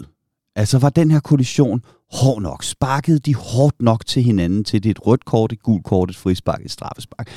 Altså 0.57 0.79
var 0.79 0.91
den 0.91 1.11
her 1.11 1.21
kollision 1.21 1.83
hård 2.13 2.43
nok? 2.43 2.63
Sparkede 2.63 3.19
de 3.19 3.35
hårdt 3.35 3.83
nok 3.83 4.07
til 4.07 4.23
hinanden, 4.23 4.65
til 4.65 4.83
det 4.83 4.91
et 4.91 5.07
rødt 5.07 5.25
kort, 5.25 5.53
et 5.53 5.63
gult 5.63 5.85
kort, 5.85 6.11
et 6.11 6.17
frispark, 6.17 6.65
et 6.65 6.71
straffespark? 6.71 7.29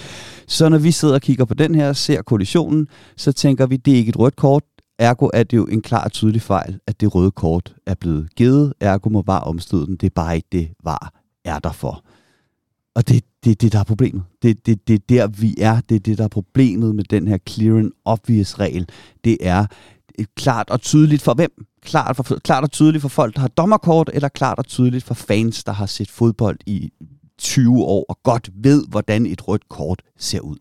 Så 0.47 0.69
når 0.69 0.77
vi 0.77 0.91
sidder 0.91 1.13
og 1.13 1.21
kigger 1.21 1.45
på 1.45 1.53
den 1.53 1.75
her, 1.75 1.93
ser 1.93 2.21
kollisionen, 2.21 2.87
så 3.17 3.31
tænker 3.31 3.65
vi, 3.65 3.77
det 3.77 3.93
er 3.93 3.97
ikke 3.97 4.09
et 4.09 4.19
rødt 4.19 4.35
kort, 4.35 4.63
Ergo 4.99 5.29
er 5.33 5.43
det 5.43 5.57
jo 5.57 5.65
en 5.65 5.81
klar 5.81 6.03
og 6.03 6.11
tydelig 6.11 6.41
fejl, 6.41 6.79
at 6.87 7.01
det 7.01 7.15
røde 7.15 7.31
kort 7.31 7.75
er 7.87 7.95
blevet 7.95 8.35
givet. 8.35 8.73
Ergo 8.79 9.09
må 9.09 9.23
var 9.25 9.39
omstøde 9.39 9.85
den. 9.85 9.95
Det 9.95 10.07
er 10.07 10.13
bare 10.15 10.35
ikke 10.35 10.47
det, 10.51 10.69
var 10.83 11.24
er 11.45 11.59
der 11.59 11.71
for. 11.71 12.03
Og 12.95 13.07
det 13.07 13.17
er 13.17 13.21
det, 13.43 13.61
det, 13.61 13.73
der 13.73 13.79
er 13.79 13.83
problemet. 13.83 14.23
Det, 14.41 14.65
det, 14.65 14.87
det 14.87 14.93
er 14.93 14.99
der, 15.09 15.27
vi 15.27 15.55
er. 15.57 15.81
Det 15.89 15.95
er 15.95 15.99
det, 15.99 16.17
der 16.17 16.23
er 16.23 16.27
problemet 16.27 16.95
med 16.95 17.03
den 17.03 17.27
her 17.27 17.37
clear 17.49 17.77
and 17.77 17.91
obvious 18.05 18.59
regel. 18.59 18.89
Det 19.23 19.37
er 19.41 19.65
klart 20.35 20.69
og 20.69 20.81
tydeligt 20.81 21.21
for 21.21 21.33
hvem? 21.33 21.65
Klart, 21.81 22.15
for, 22.15 22.23
klart 22.23 22.63
og 22.63 22.71
tydeligt 22.71 23.01
for 23.01 23.09
folk, 23.09 23.35
der 23.35 23.41
har 23.41 23.47
dommerkort, 23.47 24.09
eller 24.13 24.29
klart 24.29 24.59
og 24.59 24.65
tydeligt 24.65 25.03
for 25.03 25.13
fans, 25.13 25.63
der 25.63 25.71
har 25.71 25.85
set 25.85 26.11
fodbold 26.11 26.57
i 26.65 26.91
20 27.37 27.83
år 27.83 28.05
og 28.09 28.19
godt 28.23 28.49
ved, 28.55 28.83
hvordan 28.87 29.25
et 29.25 29.47
rødt 29.47 29.69
kort 29.69 30.01
ser 30.17 30.39
ud. 30.39 30.57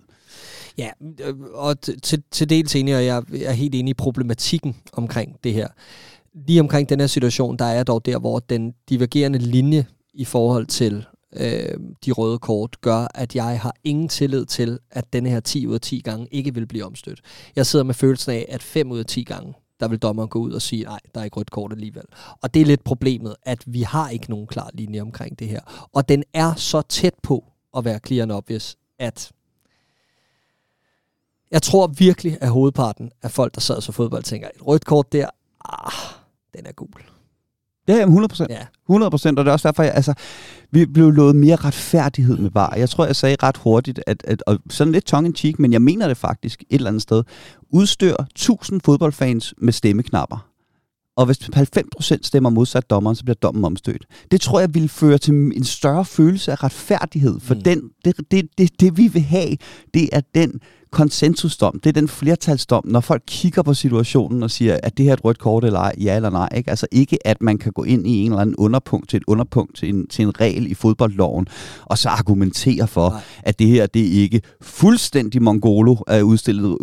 Ja, 0.79 0.91
øh, 1.21 1.35
og 1.53 1.81
til, 1.81 2.23
til 2.31 2.51
dels 2.51 2.77
enig, 2.77 2.97
og 2.97 3.05
jeg 3.05 3.23
er 3.45 3.53
helt 3.53 3.75
enig 3.75 3.91
i 3.91 3.95
problematikken 3.95 4.77
omkring 4.93 5.37
det 5.45 5.53
her. 5.53 5.69
Lige 6.47 6.61
omkring 6.61 6.89
den 6.89 7.01
her 7.01 7.07
situation, 7.07 7.57
der 7.57 7.65
er 7.65 7.83
dog 7.83 8.07
der, 8.07 8.19
hvor 8.19 8.39
den 8.39 8.75
divergerende 8.89 9.39
linje 9.39 9.87
i 10.15 10.25
forhold 10.25 10.67
til 10.67 11.07
øh, 11.37 11.79
de 12.05 12.13
røde 12.13 12.39
kort 12.39 12.81
gør, 12.81 13.07
at 13.15 13.37
jeg 13.37 13.61
har 13.61 13.75
ingen 13.85 14.09
tillid 14.09 14.47
til, 14.47 14.79
at 14.91 15.13
denne 15.13 15.31
her 15.31 15.41
10 15.41 15.67
ud 15.67 15.75
af 15.75 15.81
10 15.81 16.01
gange 16.01 16.29
ikke 16.31 16.55
vil 16.55 16.67
blive 16.67 16.85
omstødt. 16.85 17.21
Jeg 17.57 17.67
sidder 17.67 17.85
med 17.85 17.95
følelsen 17.95 18.33
af, 18.33 18.47
at 18.49 18.63
5 18.63 18.91
ud 18.91 18.99
af 18.99 19.07
10 19.07 19.23
gange, 19.23 19.55
der 19.81 19.89
vil 19.89 19.99
dommeren 19.99 20.29
gå 20.29 20.39
ud 20.39 20.53
og 20.53 20.63
sige, 20.63 20.85
nej, 20.85 21.01
der 21.15 21.21
er 21.21 21.25
ikke 21.25 21.37
rødt 21.37 21.51
kort 21.51 21.73
alligevel. 21.73 22.05
Og 22.43 22.55
det 22.55 22.63
er 22.63 22.67
lidt 22.67 22.85
problemet, 22.85 23.37
at 23.43 23.63
vi 23.67 23.83
har 23.83 24.09
ikke 24.11 24.31
nogen 24.31 24.47
klar 24.47 24.71
linje 24.75 25.01
omkring 25.01 25.39
det 25.39 25.49
her. 25.49 25.89
Og 25.93 26.09
den 26.09 26.25
er 26.33 26.55
så 26.55 26.83
tæt 26.83 27.15
på 27.23 27.45
at 27.77 27.85
være 27.85 28.01
clear 28.07 28.23
and 28.23 28.33
obvious, 28.33 28.77
at 28.99 29.33
jeg 31.51 31.63
tror 31.63 31.87
virkelig, 31.87 32.39
at 32.41 32.49
hovedparten 32.49 33.13
af 33.23 33.31
folk, 33.31 33.55
der 33.55 33.61
sad 33.61 33.81
så 33.81 33.93
fodbold, 33.93 34.23
tænker, 34.23 34.49
et 34.55 34.67
rødt 34.67 34.85
kort 34.85 35.13
der, 35.13 35.29
ah, 35.65 35.93
den 36.57 36.67
er 36.67 36.73
gul. 36.73 37.14
Ja, 37.89 37.95
jamen 37.95 38.13
100 38.13 38.29
procent. 38.29 38.51
Ja. 38.51 38.67
100 38.89 39.11
procent, 39.11 39.39
og 39.39 39.45
det 39.45 39.49
er 39.49 39.53
også 39.53 39.69
derfor, 39.69 39.83
jeg, 39.83 39.93
altså, 39.95 40.15
vi 40.71 40.87
blev 40.87 41.11
lovet 41.11 41.37
mere 41.37 41.57
retfærdighed 41.57 42.37
med 42.37 42.51
VAR. 42.55 42.75
Jeg 42.77 42.91
tror, 42.91 43.07
jeg 43.07 43.17
sagde 43.17 43.37
ret 43.43 43.57
hurtigt, 43.57 44.01
at, 44.07 44.25
at 44.27 44.43
og 44.47 44.59
sådan 44.71 44.93
lidt 44.93 45.05
tongue 45.05 45.29
in 45.29 45.35
cheek, 45.37 45.59
men 45.59 45.73
jeg 45.73 45.83
mener 45.83 46.09
det 46.09 46.17
faktisk 46.17 46.61
et 46.71 46.77
eller 46.77 46.89
andet 46.89 47.03
sted. 47.03 47.23
Udstyr 47.71 48.15
1000 48.31 48.81
fodboldfans 48.85 49.55
med 49.59 49.73
stemmeknapper, 49.73 50.49
og 51.17 51.27
hvis 51.27 51.39
90% 51.39 52.19
stemmer 52.23 52.51
modsat 52.51 52.91
dommeren, 52.91 53.17
så 53.17 53.25
bliver 53.25 53.35
dommen 53.35 53.65
omstødt. 53.65 54.07
Det 54.31 54.41
tror 54.41 54.61
jeg 54.61 54.75
ville 54.75 54.89
føre 54.89 55.19
til 55.19 55.35
en 55.35 55.65
større 55.65 56.05
følelse 56.05 56.53
af 56.53 56.63
retfærdighed, 56.63 57.41
for 57.41 57.55
mm. 57.55 57.63
den, 57.63 57.83
det, 58.05 58.17
det, 58.31 58.49
det, 58.59 58.81
det 58.81 58.97
vi 58.97 59.09
vil 59.09 59.23
have, 59.23 59.57
det 59.95 60.09
er 60.13 60.21
den 60.35 60.61
konsensusdom, 60.91 61.81
det 61.85 61.89
er 61.89 61.93
den 62.01 62.09
flertalsdom, 62.09 62.83
når 62.87 63.01
folk 63.01 63.23
kigger 63.27 63.63
på 63.63 63.75
situationen 63.75 64.43
og 64.43 64.51
siger, 64.51 64.79
at 64.83 64.99
det 64.99 65.05
her 65.05 65.13
er 65.13 65.17
et 65.17 65.25
rødt 65.25 65.39
kort 65.39 65.65
eller 65.65 65.81
ej, 65.81 65.95
ja 66.01 66.17
eller 66.17 66.31
nej. 66.31 66.49
Ikke? 66.57 66.71
Altså 66.71 66.87
ikke, 66.93 67.27
at 67.27 67.43
man 67.43 67.59
kan 67.59 67.73
gå 67.73 67.83
ind 67.85 68.07
i 68.07 68.11
en 68.11 68.33
eller 68.33 68.41
anden 68.41 68.57
underpunkt 68.57 69.09
til 69.09 69.17
et 69.17 69.23
underpunkt 69.27 69.77
til 69.77 69.89
en, 69.89 70.07
til 70.07 70.25
en 70.25 70.41
regel 70.41 70.71
i 70.71 70.75
fodboldloven, 70.75 71.47
og 71.85 71.99
så 71.99 72.09
argumentere 72.09 72.89
for, 72.89 73.11
nej. 73.11 73.21
at 73.43 73.59
det 73.59 73.67
her, 73.67 73.87
det 73.87 74.03
er 74.03 74.23
ikke 74.23 74.41
fuldstændig 74.61 75.43
mongolo 75.43 75.97
er 76.07 76.23
udstillet, 76.23 76.65
ud, 76.65 76.79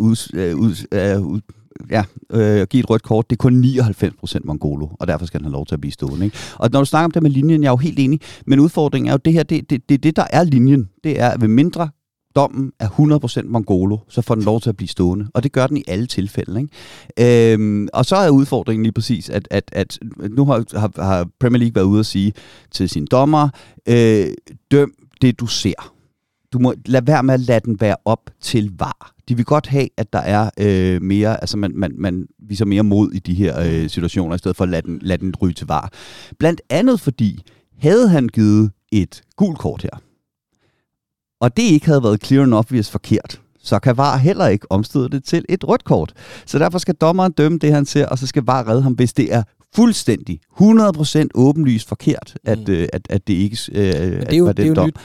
ud, 0.54 0.86
ud, 1.20 1.40
ja, 1.90 2.04
øh, 2.30 2.66
give 2.66 2.80
et 2.80 2.90
rødt 2.90 3.02
kort, 3.02 3.30
det 3.30 3.36
er 3.36 3.38
kun 3.38 3.64
99% 3.64 4.38
Mongolo, 4.44 4.88
og 5.00 5.06
derfor 5.06 5.26
skal 5.26 5.40
han 5.40 5.44
have 5.44 5.52
lov 5.52 5.66
til 5.66 5.74
at 5.74 5.80
blive 5.80 5.92
stående. 5.92 6.24
Ikke? 6.24 6.36
Og 6.58 6.70
når 6.72 6.80
du 6.80 6.84
snakker 6.84 7.04
om 7.04 7.10
det 7.10 7.22
med 7.22 7.30
linjen, 7.30 7.62
jeg 7.62 7.68
er 7.68 7.72
jo 7.72 7.76
helt 7.76 7.98
enig, 7.98 8.20
men 8.46 8.60
udfordringen 8.60 9.08
er 9.08 9.12
jo, 9.12 9.18
det 9.24 9.32
her, 9.32 9.42
det, 9.42 9.70
det, 9.70 9.88
det, 9.88 10.02
det 10.02 10.16
der 10.16 10.24
er 10.30 10.44
linjen, 10.44 10.88
det 11.04 11.20
er, 11.20 11.28
at 11.28 11.40
ved 11.40 11.48
mindre 11.48 11.88
dommen 12.36 12.72
er 12.78 12.88
100% 13.44 13.48
Mongolo, 13.48 13.98
så 14.08 14.22
får 14.22 14.34
den 14.34 14.44
lov 14.44 14.60
til 14.60 14.68
at 14.68 14.76
blive 14.76 14.88
stående. 14.88 15.28
Og 15.34 15.42
det 15.42 15.52
gør 15.52 15.66
den 15.66 15.76
i 15.76 15.84
alle 15.88 16.06
tilfælde. 16.06 16.60
Ikke? 16.60 17.52
Øhm, 17.52 17.88
og 17.92 18.04
så 18.04 18.16
er 18.16 18.30
udfordringen 18.30 18.82
lige 18.82 18.92
præcis, 18.92 19.30
at, 19.30 19.48
at, 19.50 19.64
at 19.72 19.98
nu 20.30 20.44
har, 20.44 20.78
har, 20.78 21.02
har 21.02 21.28
Premier 21.40 21.58
League 21.58 21.74
været 21.74 21.84
ude 21.84 22.00
at 22.00 22.06
sige 22.06 22.32
til 22.70 22.88
sine 22.88 23.06
dommer, 23.06 23.48
øh, 23.88 24.26
døm 24.70 24.92
det 25.22 25.40
du 25.40 25.46
ser. 25.46 25.92
Du 26.52 26.58
må 26.58 26.74
lade 26.86 27.06
være 27.06 27.22
med 27.22 27.34
at 27.34 27.40
lade 27.40 27.60
den 27.60 27.80
være 27.80 27.96
op 28.04 28.30
til 28.40 28.72
var. 28.78 29.11
De 29.28 29.36
vil 29.36 29.44
godt 29.44 29.66
have, 29.66 29.88
at 29.96 30.12
der 30.12 30.18
er 30.18 30.50
øh, 30.58 31.02
mere, 31.02 31.40
altså 31.40 31.56
man, 31.56 31.72
man, 31.74 31.92
man 31.98 32.26
viser 32.38 32.64
mere 32.64 32.82
mod 32.82 33.12
i 33.12 33.18
de 33.18 33.34
her 33.34 33.60
øh, 33.60 33.90
situationer, 33.90 34.34
i 34.34 34.38
stedet 34.38 34.56
for 34.56 34.64
at 34.64 34.70
lade 34.70 34.82
den, 34.82 34.98
lade 35.02 35.20
den 35.20 35.34
ryge 35.42 35.54
til 35.54 35.66
var. 35.66 35.92
Blandt 36.38 36.60
andet 36.70 37.00
fordi, 37.00 37.42
havde 37.78 38.08
han 38.08 38.28
givet 38.28 38.70
et 38.92 39.22
gult 39.36 39.58
kort 39.58 39.82
her, 39.82 40.02
og 41.40 41.56
det 41.56 41.62
ikke 41.62 41.86
havde 41.86 42.02
været 42.02 42.24
clear 42.24 42.42
and 42.42 42.54
obvious 42.54 42.90
forkert, 42.90 43.40
så 43.62 43.78
kan 43.78 43.96
VAR 43.96 44.16
heller 44.16 44.46
ikke 44.46 44.66
omstøde 44.70 45.08
det 45.08 45.24
til 45.24 45.44
et 45.48 45.68
rødt 45.68 45.84
kort. 45.84 46.12
Så 46.46 46.58
derfor 46.58 46.78
skal 46.78 46.94
dommeren 46.94 47.32
dømme 47.32 47.58
det, 47.58 47.72
han 47.72 47.86
ser, 47.86 48.06
og 48.06 48.18
så 48.18 48.26
skal 48.26 48.42
VAR 48.46 48.68
redde 48.68 48.82
ham, 48.82 48.92
hvis 48.92 49.12
det 49.12 49.34
er 49.34 49.42
fuldstændig 49.74 50.40
100% 50.60 51.26
åbenlyst 51.34 51.88
forkert, 51.88 52.36
at, 52.44 52.58
mm. 52.58 52.74
øh, 52.74 52.88
at, 52.92 53.06
at 53.10 53.26
det 53.26 53.34
ikke 53.34 53.58
øh, 53.72 53.84
det 53.84 54.32
er 54.32 54.36
jo, 54.36 54.48
det 54.48 54.58
er 54.58 54.66
jo 54.66 54.86
nyt 54.86 54.96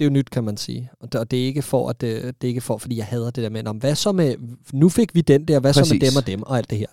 det 0.00 0.06
er 0.06 0.10
jo 0.10 0.12
nyt, 0.12 0.30
kan 0.30 0.44
man 0.44 0.56
sige. 0.56 0.90
Og 1.00 1.12
det, 1.12 1.20
og 1.20 1.30
det 1.30 1.42
er 1.42 1.44
ikke 1.44 1.62
for, 1.62 1.88
at 1.88 2.00
det, 2.00 2.06
øh, 2.06 2.24
det 2.24 2.44
er 2.44 2.48
ikke 2.48 2.60
for, 2.60 2.78
fordi 2.78 2.96
jeg 2.96 3.06
hader 3.06 3.30
det 3.30 3.44
der 3.44 3.50
med, 3.50 3.66
om 3.66 3.76
hvad 3.76 3.94
så 3.94 4.12
med, 4.12 4.36
nu 4.72 4.88
fik 4.88 5.14
vi 5.14 5.20
den 5.20 5.44
der, 5.44 5.60
hvad 5.60 5.72
Præcis. 5.72 5.88
så 5.88 5.94
med 5.94 6.00
dem 6.00 6.16
og 6.16 6.26
dem 6.26 6.42
og 6.42 6.56
alt 6.58 6.70
det 6.70 6.78
her. 6.78 6.86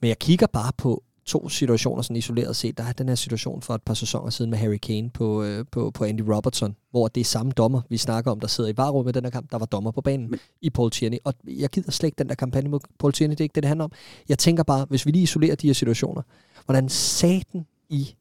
Men 0.00 0.08
jeg 0.08 0.18
kigger 0.18 0.46
bare 0.46 0.72
på 0.76 1.02
to 1.26 1.48
situationer 1.48 2.02
sådan 2.02 2.16
isoleret 2.16 2.56
set. 2.56 2.78
Der 2.78 2.84
er 2.84 2.92
den 2.92 3.08
her 3.08 3.14
situation 3.14 3.62
for 3.62 3.74
et 3.74 3.82
par 3.82 3.94
sæsoner 3.94 4.30
siden 4.30 4.50
med 4.50 4.58
Harry 4.58 4.76
Kane 4.76 5.10
på, 5.10 5.42
øh, 5.42 5.64
på, 5.72 5.90
på 5.90 6.04
Andy 6.04 6.20
Robertson, 6.20 6.76
hvor 6.90 7.08
det 7.08 7.20
er 7.20 7.24
samme 7.24 7.52
dommer, 7.52 7.80
vi 7.90 7.96
snakker 7.96 8.30
om, 8.30 8.40
der 8.40 8.46
sidder 8.46 8.70
i 8.70 8.76
varerummet 8.76 9.12
i 9.12 9.14
den 9.14 9.24
her 9.24 9.30
kamp, 9.30 9.50
der 9.50 9.58
var 9.58 9.66
dommer 9.66 9.90
på 9.90 10.00
banen 10.00 10.30
Men... 10.30 10.40
i 10.62 10.70
Paul 10.70 10.90
Tierney. 10.90 11.18
Og 11.24 11.34
jeg 11.46 11.70
gider 11.70 11.90
slet 11.90 12.06
ikke 12.06 12.18
den 12.18 12.28
der 12.28 12.34
kampagne 12.34 12.70
mod 12.70 12.80
Paul 12.98 13.12
Tierney, 13.12 13.32
det 13.32 13.40
er 13.40 13.44
ikke 13.44 13.54
det, 13.54 13.62
det 13.62 13.68
handler 13.68 13.84
om. 13.84 13.92
Jeg 14.28 14.38
tænker 14.38 14.62
bare, 14.62 14.86
hvis 14.88 15.06
vi 15.06 15.10
lige 15.10 15.22
isolerer 15.22 15.54
de 15.56 15.66
her 15.66 15.74
situationer, 15.74 16.22
hvordan 16.64 16.88
saten 16.88 17.66
i 17.88 18.14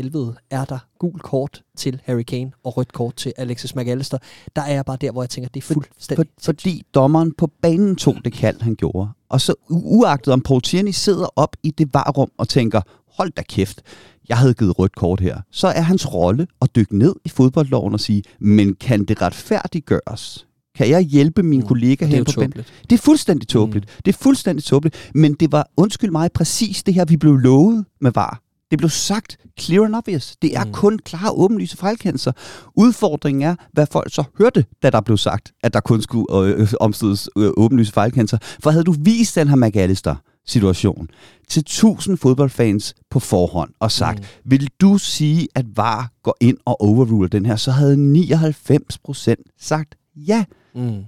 helvede 0.00 0.34
er 0.50 0.64
der 0.64 0.78
gul 0.98 1.18
kort 1.18 1.62
til 1.76 2.00
Harry 2.04 2.22
Kane 2.22 2.52
og 2.64 2.76
rødt 2.76 2.92
kort 2.92 3.16
til 3.16 3.32
Alexis 3.36 3.74
McAllister. 3.76 4.18
Der 4.56 4.62
er 4.62 4.74
jeg 4.74 4.84
bare 4.84 4.96
der, 5.00 5.12
hvor 5.12 5.22
jeg 5.22 5.30
tænker, 5.30 5.48
det 5.54 5.60
er 5.60 5.74
fuldstændig... 5.74 6.26
For, 6.38 6.44
fordi 6.44 6.82
dommeren 6.94 7.32
på 7.32 7.50
banen 7.62 7.96
tog 7.96 8.16
det 8.24 8.32
kald, 8.32 8.60
han 8.60 8.74
gjorde. 8.74 9.08
Og 9.28 9.40
så 9.40 9.54
uagtet 9.68 10.32
om 10.32 10.40
Paul 10.40 10.62
Tierney 10.62 10.92
sidder 10.92 11.26
op 11.36 11.56
i 11.62 11.70
det 11.70 11.94
varum 11.94 12.30
og 12.38 12.48
tænker, 12.48 12.80
hold 13.16 13.32
da 13.32 13.42
kæft, 13.42 13.82
jeg 14.28 14.38
havde 14.38 14.54
givet 14.54 14.78
rødt 14.78 14.96
kort 14.96 15.20
her. 15.20 15.40
Så 15.50 15.68
er 15.68 15.80
hans 15.80 16.14
rolle 16.14 16.46
at 16.62 16.76
dykke 16.76 16.98
ned 16.98 17.14
i 17.24 17.28
fodboldloven 17.28 17.94
og 17.94 18.00
sige, 18.00 18.22
men 18.38 18.74
kan 18.74 19.04
det 19.04 19.22
retfærdiggøres? 19.22 20.46
Kan 20.74 20.88
jeg 20.88 21.00
hjælpe 21.00 21.42
min 21.42 21.60
mm, 21.60 21.66
kollega 21.66 22.06
her 22.06 22.24
på 22.24 22.32
banen? 22.36 22.52
Det 22.90 22.92
er 22.92 22.98
fuldstændig 22.98 23.48
tåbeligt. 23.48 23.86
Mm. 23.86 24.02
Det 24.04 24.14
er 24.14 24.18
fuldstændig 24.18 24.64
tåbeligt. 24.64 25.10
Men 25.14 25.34
det 25.34 25.52
var, 25.52 25.70
undskyld 25.76 26.10
mig, 26.10 26.32
præcis 26.32 26.82
det 26.82 26.94
her, 26.94 27.04
vi 27.04 27.16
blev 27.16 27.36
lovet 27.36 27.84
med 28.00 28.12
VAR. 28.14 28.40
Det 28.70 28.78
blev 28.78 28.90
sagt 28.90 29.36
clear 29.60 29.84
and 29.84 29.94
obvious. 29.94 30.36
Det 30.42 30.56
er 30.56 30.64
mm. 30.64 30.72
kun 30.72 30.98
klare, 30.98 31.30
åbenlyse 31.30 31.76
fejlkendelser. 31.76 32.32
Udfordringen 32.76 33.42
er, 33.42 33.54
hvad 33.72 33.86
folk 33.92 34.14
så 34.14 34.24
hørte, 34.38 34.64
da 34.82 34.90
der 34.90 35.00
blev 35.00 35.16
sagt, 35.16 35.52
at 35.62 35.74
der 35.74 35.80
kun 35.80 36.02
skulle 36.02 36.26
øh, 36.38 36.60
øh 36.60 36.68
omstødes 36.80 37.28
øh, 37.38 37.50
åbenlyse 37.56 37.92
fejlkendelser. 37.92 38.38
For 38.60 38.70
havde 38.70 38.84
du 38.84 38.94
vist 38.98 39.36
den 39.36 39.48
her 39.48 39.56
McAllister 39.56 40.14
situation 40.46 41.08
til 41.48 41.64
tusind 41.64 42.16
fodboldfans 42.16 42.94
på 43.10 43.20
forhånd 43.20 43.70
og 43.80 43.92
sagt, 43.92 44.18
mm. 44.18 44.50
vil 44.50 44.68
du 44.80 44.98
sige, 44.98 45.48
at 45.54 45.66
VAR 45.76 46.12
går 46.22 46.36
ind 46.40 46.58
og 46.64 46.80
overruler 46.80 47.28
den 47.28 47.46
her, 47.46 47.56
så 47.56 47.70
havde 47.70 47.96
99 47.96 48.98
procent 48.98 49.40
sagt 49.60 49.94
ja. 50.16 50.44
Mm. 50.74 51.04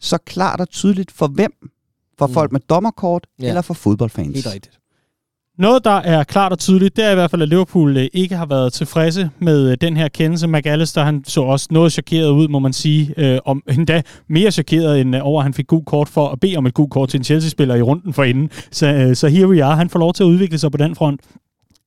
Så 0.00 0.18
klart 0.18 0.60
og 0.60 0.68
tydeligt 0.68 1.12
for 1.12 1.26
hvem? 1.26 1.52
For 2.18 2.26
mm. 2.26 2.32
folk 2.32 2.52
med 2.52 2.60
dommerkort 2.60 3.26
ja. 3.38 3.48
eller 3.48 3.62
for 3.62 3.74
fodboldfans? 3.74 4.34
Helt 4.34 4.46
rigtigt. 4.46 4.81
Noget, 5.62 5.84
der 5.84 5.90
er 5.90 6.24
klart 6.24 6.52
og 6.52 6.58
tydeligt, 6.58 6.96
det 6.96 7.04
er 7.04 7.10
i 7.10 7.14
hvert 7.14 7.30
fald, 7.30 7.42
at 7.42 7.48
Liverpool 7.48 7.96
øh, 7.96 8.08
ikke 8.12 8.36
har 8.36 8.46
været 8.46 8.72
tilfredse 8.72 9.30
med 9.38 9.70
øh, 9.70 9.76
den 9.80 9.96
her 9.96 10.08
kendelse. 10.08 10.46
McAllister, 10.46 11.02
han 11.02 11.24
så 11.26 11.42
også 11.42 11.68
noget 11.70 11.92
chokeret 11.92 12.30
ud, 12.30 12.48
må 12.48 12.58
man 12.58 12.72
sige. 12.72 13.14
Øh, 13.16 13.38
om 13.44 13.62
endda 13.78 14.02
mere 14.28 14.50
chokeret 14.50 15.00
end 15.00 15.16
øh, 15.16 15.26
over, 15.26 15.40
at 15.40 15.44
han 15.44 15.54
fik 15.54 15.66
god 15.66 15.84
kort 15.84 16.08
for 16.08 16.28
at 16.28 16.40
bede 16.40 16.56
om 16.56 16.66
et 16.66 16.74
god 16.74 16.88
kort 16.88 17.08
til 17.08 17.18
en 17.18 17.24
Chelsea-spiller 17.24 17.74
i 17.74 17.82
runden 17.82 18.12
for 18.12 18.24
inden. 18.24 18.50
Så, 18.70 19.10
så 19.14 19.28
here 19.28 19.48
we 19.48 19.64
are. 19.64 19.76
Han 19.76 19.90
får 19.90 19.98
lov 19.98 20.12
til 20.12 20.22
at 20.22 20.26
udvikle 20.26 20.58
sig 20.58 20.70
på 20.70 20.76
den 20.76 20.94
front. 20.94 21.20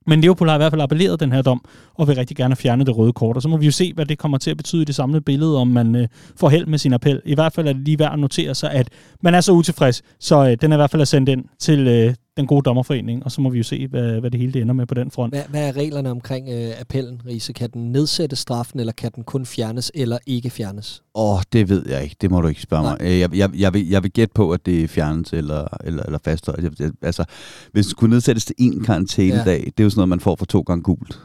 Men 0.07 0.21
Liverpool 0.21 0.49
har 0.49 0.55
i 0.55 0.59
hvert 0.59 0.71
fald 0.71 0.81
appelleret 0.81 1.19
den 1.19 1.31
her 1.31 1.41
dom, 1.41 1.65
og 1.95 2.07
vil 2.07 2.15
rigtig 2.15 2.37
gerne 2.37 2.55
fjerne 2.55 2.85
det 2.85 2.97
røde 2.97 3.13
kort. 3.13 3.35
Og 3.35 3.41
så 3.41 3.49
må 3.49 3.57
vi 3.57 3.65
jo 3.65 3.71
se, 3.71 3.93
hvad 3.93 4.05
det 4.05 4.17
kommer 4.17 4.37
til 4.37 4.51
at 4.51 4.57
betyde 4.57 4.81
i 4.81 4.85
det 4.85 4.95
samlede 4.95 5.21
billede, 5.21 5.57
om 5.57 5.67
man 5.67 5.95
øh, 5.95 6.07
får 6.39 6.49
held 6.49 6.65
med 6.65 6.77
sin 6.77 6.93
appel. 6.93 7.21
I 7.25 7.35
hvert 7.35 7.53
fald 7.53 7.67
er 7.67 7.73
det 7.73 7.81
lige 7.81 7.99
værd 7.99 8.13
at 8.13 8.19
notere 8.19 8.55
sig, 8.55 8.71
at 8.71 8.89
man 9.21 9.35
er 9.35 9.41
så 9.41 9.51
utilfreds, 9.51 10.01
så 10.19 10.49
øh, 10.49 10.57
den 10.61 10.71
er 10.71 10.75
i 10.75 10.79
hvert 10.79 10.91
fald 10.91 11.05
sendt 11.05 11.29
ind 11.29 11.43
til 11.59 11.87
øh, 11.87 12.13
den 12.37 12.47
gode 12.47 12.61
dommerforening, 12.61 13.23
og 13.25 13.31
så 13.31 13.41
må 13.41 13.49
vi 13.49 13.57
jo 13.57 13.63
se, 13.63 13.87
hvad, 13.87 14.19
hvad 14.19 14.31
det 14.31 14.39
hele 14.39 14.53
det 14.53 14.61
ender 14.61 14.73
med 14.73 14.85
på 14.85 14.93
den 14.93 15.11
front. 15.11 15.33
Hvad, 15.33 15.43
hvad 15.49 15.67
er 15.67 15.75
reglerne 15.75 16.11
omkring 16.11 16.49
øh, 16.49 16.81
appellen, 16.81 17.21
Riese? 17.25 17.53
Kan 17.53 17.69
den 17.69 17.91
nedsætte 17.91 18.35
straffen, 18.35 18.79
eller 18.79 18.93
kan 18.93 19.11
den 19.15 19.23
kun 19.23 19.45
fjernes, 19.45 19.91
eller 19.95 20.17
ikke 20.25 20.49
fjernes? 20.49 21.03
Åh, 21.15 21.33
oh, 21.33 21.41
det 21.53 21.69
ved 21.69 21.89
jeg 21.89 22.03
ikke. 22.03 22.15
Det 22.21 22.31
må 22.31 22.41
du 22.41 22.47
ikke 22.47 22.61
spørge 22.61 22.83
Nej. 22.83 22.97
mig. 23.01 23.19
Jeg, 23.19 23.35
jeg, 23.35 23.49
jeg, 23.55 23.73
vil, 23.73 23.89
jeg 23.89 24.03
vil 24.03 24.11
gætte 24.11 24.33
på, 24.33 24.51
at 24.51 24.65
det 24.65 24.89
fjernes 24.89 25.33
eller, 25.33 25.67
eller, 25.83 26.03
eller 26.03 26.19
fastholdes. 26.23 26.91
Altså, 27.01 27.25
hvis 27.71 27.85
den 27.85 27.91
skulle 27.91 28.09
nedsættes 28.09 28.45
til 28.45 28.55
en 28.57 28.83
karantænedag, 28.83 29.59
ja. 29.59 29.65
det 29.65 29.79
er 29.79 29.83
jo 29.83 29.89
sådan 29.89 29.99
noget, 29.99 30.09
man 30.09 30.19
får 30.19 30.35
for 30.35 30.45
to 30.45 30.61
gange 30.61 30.83
gult. 30.83 31.19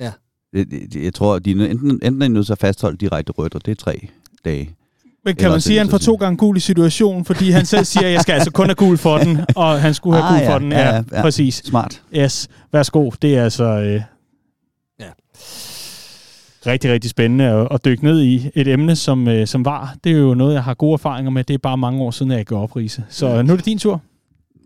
Ja. 0.00 0.12
Det, 0.52 0.70
det, 0.70 1.04
jeg 1.04 1.14
tror, 1.14 1.34
at 1.34 1.44
de 1.44 1.50
enten, 1.50 1.90
enten 1.90 2.22
er 2.22 2.28
nødt 2.28 2.46
til 2.46 2.52
at 2.52 2.58
fastholde 2.58 2.96
direkte 2.96 3.32
rødt, 3.32 3.54
og 3.54 3.66
det 3.66 3.72
er 3.72 3.76
tre 3.76 4.08
dage. 4.44 4.74
Men 5.24 5.36
kan 5.36 5.50
man 5.50 5.60
sige, 5.60 5.80
at 5.80 5.86
han 5.86 5.90
får 5.90 5.98
to 5.98 6.14
gange 6.14 6.36
gul 6.36 6.56
i 6.56 6.60
situationen, 6.60 7.24
fordi 7.24 7.50
han 7.50 7.66
selv 7.66 7.84
siger, 7.84 8.06
at 8.06 8.12
jeg 8.12 8.20
skal 8.20 8.32
altså 8.32 8.50
kun 8.50 8.66
have 8.66 8.74
gul 8.74 8.98
for 8.98 9.18
den, 9.18 9.40
og 9.56 9.80
han 9.80 9.94
skulle 9.94 10.22
have 10.22 10.28
ah, 10.28 10.32
gul 10.32 10.42
ja, 10.42 10.54
for 10.54 10.58
den. 10.58 10.72
Ja, 10.72 10.94
ja, 10.94 11.02
ja, 11.12 11.22
præcis. 11.22 11.54
Smart. 11.54 12.02
Yes, 12.16 12.48
værsgo. 12.72 13.10
Det 13.22 13.36
er 13.36 13.44
altså 13.44 13.64
øh, 13.64 14.00
ja. 15.00 15.04
rigtig, 16.66 16.92
rigtig 16.92 17.10
spændende 17.10 17.44
at, 17.44 17.68
at 17.70 17.84
dykke 17.84 18.04
ned 18.04 18.20
i 18.22 18.50
et 18.54 18.68
emne, 18.68 18.96
som, 18.96 19.28
øh, 19.28 19.46
som 19.46 19.64
var. 19.64 19.94
Det 20.04 20.12
er 20.12 20.16
jo 20.16 20.34
noget, 20.34 20.54
jeg 20.54 20.64
har 20.64 20.74
gode 20.74 20.92
erfaringer 20.92 21.30
med. 21.30 21.44
Det 21.44 21.54
er 21.54 21.58
bare 21.58 21.76
mange 21.76 22.02
år 22.02 22.10
siden, 22.10 22.32
at 22.32 22.38
jeg 22.38 22.46
gav 22.46 22.58
op, 22.58 22.76
Riese. 22.76 23.04
Så 23.08 23.28
ja. 23.28 23.42
nu 23.42 23.52
er 23.52 23.56
det 23.56 23.66
din 23.66 23.78
tur. 23.78 24.02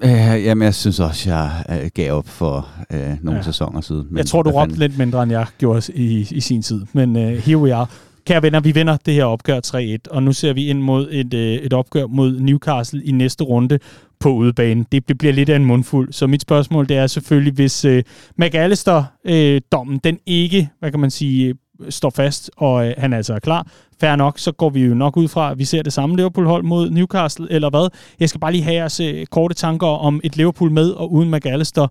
Uh, 0.05 0.11
jamen, 0.45 0.65
jeg 0.65 0.75
synes 0.75 1.01
også, 1.01 1.31
jeg 1.31 1.65
uh, 1.69 1.89
gav 1.95 2.13
op 2.13 2.29
for 2.29 2.69
uh, 2.95 3.25
nogle 3.25 3.39
ja. 3.39 3.43
sæsoner 3.43 3.81
siden. 3.81 4.07
Men 4.11 4.19
jeg 4.19 4.27
tror, 4.27 4.43
du 4.43 4.51
råbte 4.51 4.79
lidt 4.79 4.99
mindre, 4.99 5.23
end 5.23 5.33
jeg 5.33 5.47
gjorde 5.59 5.93
i, 5.95 6.27
i 6.31 6.41
sin 6.41 6.63
tid. 6.63 6.87
Men 6.93 7.17
uh, 7.17 7.23
here 7.23 7.59
we 7.59 7.75
are. 7.75 7.87
Kære 8.29 8.43
venner, 8.43 8.61
vi 8.61 8.73
vinder 8.73 8.97
det 8.97 9.15
her 9.15 9.25
opgør 9.25 9.61
3-1, 9.67 9.97
og 10.11 10.23
nu 10.23 10.33
ser 10.33 10.53
vi 10.53 10.67
ind 10.67 10.81
mod 10.81 11.09
et, 11.11 11.35
øh, 11.35 11.55
et 11.55 11.73
opgør 11.73 12.07
mod 12.07 12.41
Newcastle 12.41 13.05
i 13.05 13.11
næste 13.11 13.45
runde 13.45 13.79
på 14.21 14.33
udebane. 14.33 14.85
Det 14.93 15.09
det 15.09 15.19
bliver 15.19 15.33
lidt 15.33 15.49
af 15.49 15.57
en 15.57 15.65
mundfuld. 15.65 16.13
Så 16.13 16.27
mit 16.27 16.43
spørgsmål 16.43 16.89
det 16.89 16.97
er 16.97 17.07
selvfølgelig, 17.07 17.53
hvis 17.53 17.85
øh, 17.85 18.03
McAllister-dommen, 18.37 19.95
øh, 19.95 20.01
den 20.05 20.19
ikke, 20.27 20.69
hvad 20.79 20.91
kan 20.91 21.01
man 21.01 21.11
sige, 21.11 21.55
øh, 21.81 21.91
står 21.91 22.11
fast, 22.11 22.51
og 22.57 22.87
øh, 22.87 22.95
han 22.99 23.13
altså 23.13 23.35
er 23.35 23.39
klar, 23.39 23.67
fair 24.01 24.17
nok, 24.17 24.39
så 24.39 24.53
går 24.53 24.71
vi 24.71 24.85
jo 24.85 24.95
nok 24.95 25.17
ud 25.17 25.29
fra, 25.29 25.51
at 25.51 25.59
vi 25.59 25.65
ser 25.65 25.83
det 25.83 25.93
samme 25.93 26.17
Liverpool-hold 26.17 26.63
mod 26.65 26.91
Newcastle, 26.91 27.47
eller 27.51 27.71
hvad? 27.71 27.91
Jeg 28.21 28.29
skal 28.29 28.41
bare 28.41 28.53
lige 28.53 28.65
have 28.65 28.77
jeres 28.77 29.01
øh, 29.01 29.27
korte 29.27 29.55
tanker 29.55 29.87
om 29.87 30.21
et 30.25 30.37
Liverpool 30.37 30.71
med 30.71 30.91
og 30.91 31.13
uden 31.13 31.31
McAllister, 31.31 31.87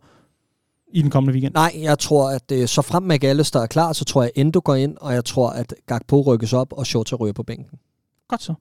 i 0.98 1.02
den 1.02 1.10
kommende 1.10 1.34
weekend? 1.34 1.54
Nej, 1.54 1.72
jeg 1.82 2.00
tror, 2.00 2.30
at 2.30 2.52
øh, 2.52 2.68
så 2.68 2.82
frem 2.82 3.04
McAllister 3.04 3.60
er 3.60 3.68
klar, 3.68 3.94
så 3.94 4.06
tror 4.06 4.24
jeg, 4.24 4.32
Endo 4.36 4.62
går 4.64 4.76
ind, 4.76 4.98
og 5.02 5.14
jeg 5.14 5.26
tror, 5.26 5.50
at 5.50 5.74
Gakpo 5.88 6.22
rykkes 6.22 6.54
op, 6.54 6.74
og 6.74 6.86
Shota 6.86 7.16
ryger 7.16 7.34
på 7.34 7.44
bænken. 7.44 7.80
Godt 8.30 8.44
så. 8.44 8.54